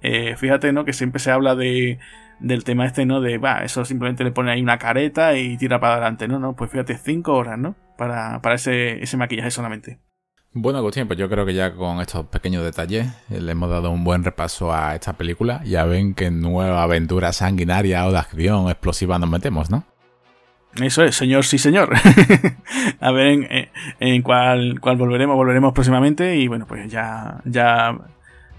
eh, 0.01 0.35
fíjate, 0.37 0.73
¿no? 0.73 0.85
Que 0.85 0.93
siempre 0.93 1.19
se 1.19 1.31
habla 1.31 1.55
de 1.55 1.99
del 2.39 2.63
tema 2.63 2.85
este, 2.85 3.05
¿no? 3.05 3.21
De, 3.21 3.37
va, 3.37 3.63
eso 3.63 3.85
simplemente 3.85 4.23
le 4.23 4.31
pone 4.31 4.51
ahí 4.51 4.61
una 4.61 4.77
careta 4.77 5.37
y 5.37 5.57
tira 5.57 5.79
para 5.79 5.95
adelante, 5.95 6.27
¿no? 6.27 6.39
no 6.39 6.55
pues 6.55 6.71
fíjate, 6.71 6.97
cinco 6.97 7.33
horas, 7.33 7.59
¿no? 7.59 7.75
Para, 7.97 8.41
para 8.41 8.55
ese, 8.55 9.03
ese 9.03 9.17
maquillaje 9.17 9.51
solamente. 9.51 9.99
Bueno, 10.51 10.79
Agustín, 10.79 11.05
pues 11.05 11.19
yo 11.19 11.29
creo 11.29 11.45
que 11.45 11.53
ya 11.53 11.75
con 11.75 12.01
estos 12.01 12.25
pequeños 12.25 12.63
detalles 12.63 13.07
eh, 13.29 13.39
le 13.39 13.51
hemos 13.51 13.69
dado 13.69 13.91
un 13.91 14.03
buen 14.03 14.23
repaso 14.23 14.73
a 14.73 14.95
esta 14.95 15.13
película. 15.13 15.61
Ya 15.63 15.85
ven 15.85 16.15
que 16.15 16.31
nueva 16.31 16.81
aventura 16.81 17.33
sanguinaria 17.33 18.07
o 18.07 18.11
de 18.11 18.17
acción 18.17 18.67
explosiva 18.67 19.19
nos 19.19 19.29
metemos, 19.29 19.69
¿no? 19.69 19.83
Eso 20.81 21.03
es, 21.03 21.15
señor, 21.15 21.45
sí, 21.45 21.57
señor. 21.57 21.93
a 22.99 23.11
ver 23.11 23.27
en, 23.27 23.69
en, 23.99 24.21
cuál, 24.23 24.79
cuál 24.79 24.97
volveremos, 24.97 25.35
volveremos 25.35 25.73
próximamente 25.73 26.37
y 26.37 26.47
bueno, 26.47 26.65
pues 26.65 26.91
ya, 26.91 27.41
ya 27.45 27.95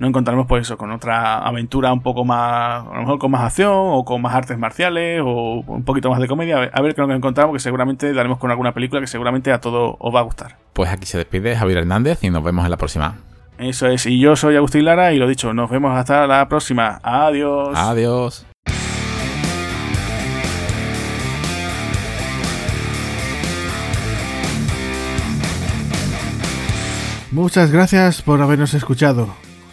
nos 0.00 0.08
encontraremos 0.08 0.46
pues 0.46 0.62
eso, 0.62 0.78
con 0.78 0.90
otra 0.90 1.38
aventura 1.38 1.92
un 1.92 2.00
poco 2.00 2.24
más, 2.24 2.86
a 2.86 2.94
lo 2.94 3.00
mejor 3.00 3.18
con 3.18 3.30
más 3.30 3.42
acción 3.42 3.70
o 3.70 4.02
con 4.02 4.22
más 4.22 4.34
artes 4.34 4.56
marciales 4.56 5.20
o 5.22 5.62
un 5.66 5.84
poquito 5.84 6.08
más 6.08 6.18
de 6.20 6.26
comedia. 6.26 6.70
A 6.72 6.80
ver, 6.80 6.94
qué 6.94 7.02
nos 7.02 7.14
encontramos, 7.14 7.52
que 7.52 7.60
seguramente 7.60 8.10
daremos 8.14 8.38
con 8.38 8.50
alguna 8.50 8.72
película 8.72 9.02
que 9.02 9.06
seguramente 9.06 9.52
a 9.52 9.60
todos 9.60 9.96
os 9.98 10.14
va 10.14 10.20
a 10.20 10.22
gustar. 10.22 10.56
Pues 10.72 10.90
aquí 10.90 11.04
se 11.04 11.18
despide 11.18 11.54
Javier 11.54 11.78
Hernández 11.80 12.24
y 12.24 12.30
nos 12.30 12.42
vemos 12.42 12.64
en 12.64 12.70
la 12.70 12.78
próxima. 12.78 13.18
Eso 13.58 13.88
es, 13.88 14.06
y 14.06 14.18
yo 14.18 14.36
soy 14.36 14.56
Agustín 14.56 14.86
Lara 14.86 15.12
y 15.12 15.18
lo 15.18 15.28
dicho, 15.28 15.52
nos 15.52 15.68
vemos 15.68 15.94
hasta 15.94 16.26
la 16.26 16.48
próxima. 16.48 16.98
Adiós. 17.02 17.76
Adiós. 17.76 18.46
Muchas 27.30 27.70
gracias 27.70 28.22
por 28.22 28.40
habernos 28.40 28.72
escuchado. 28.72 29.28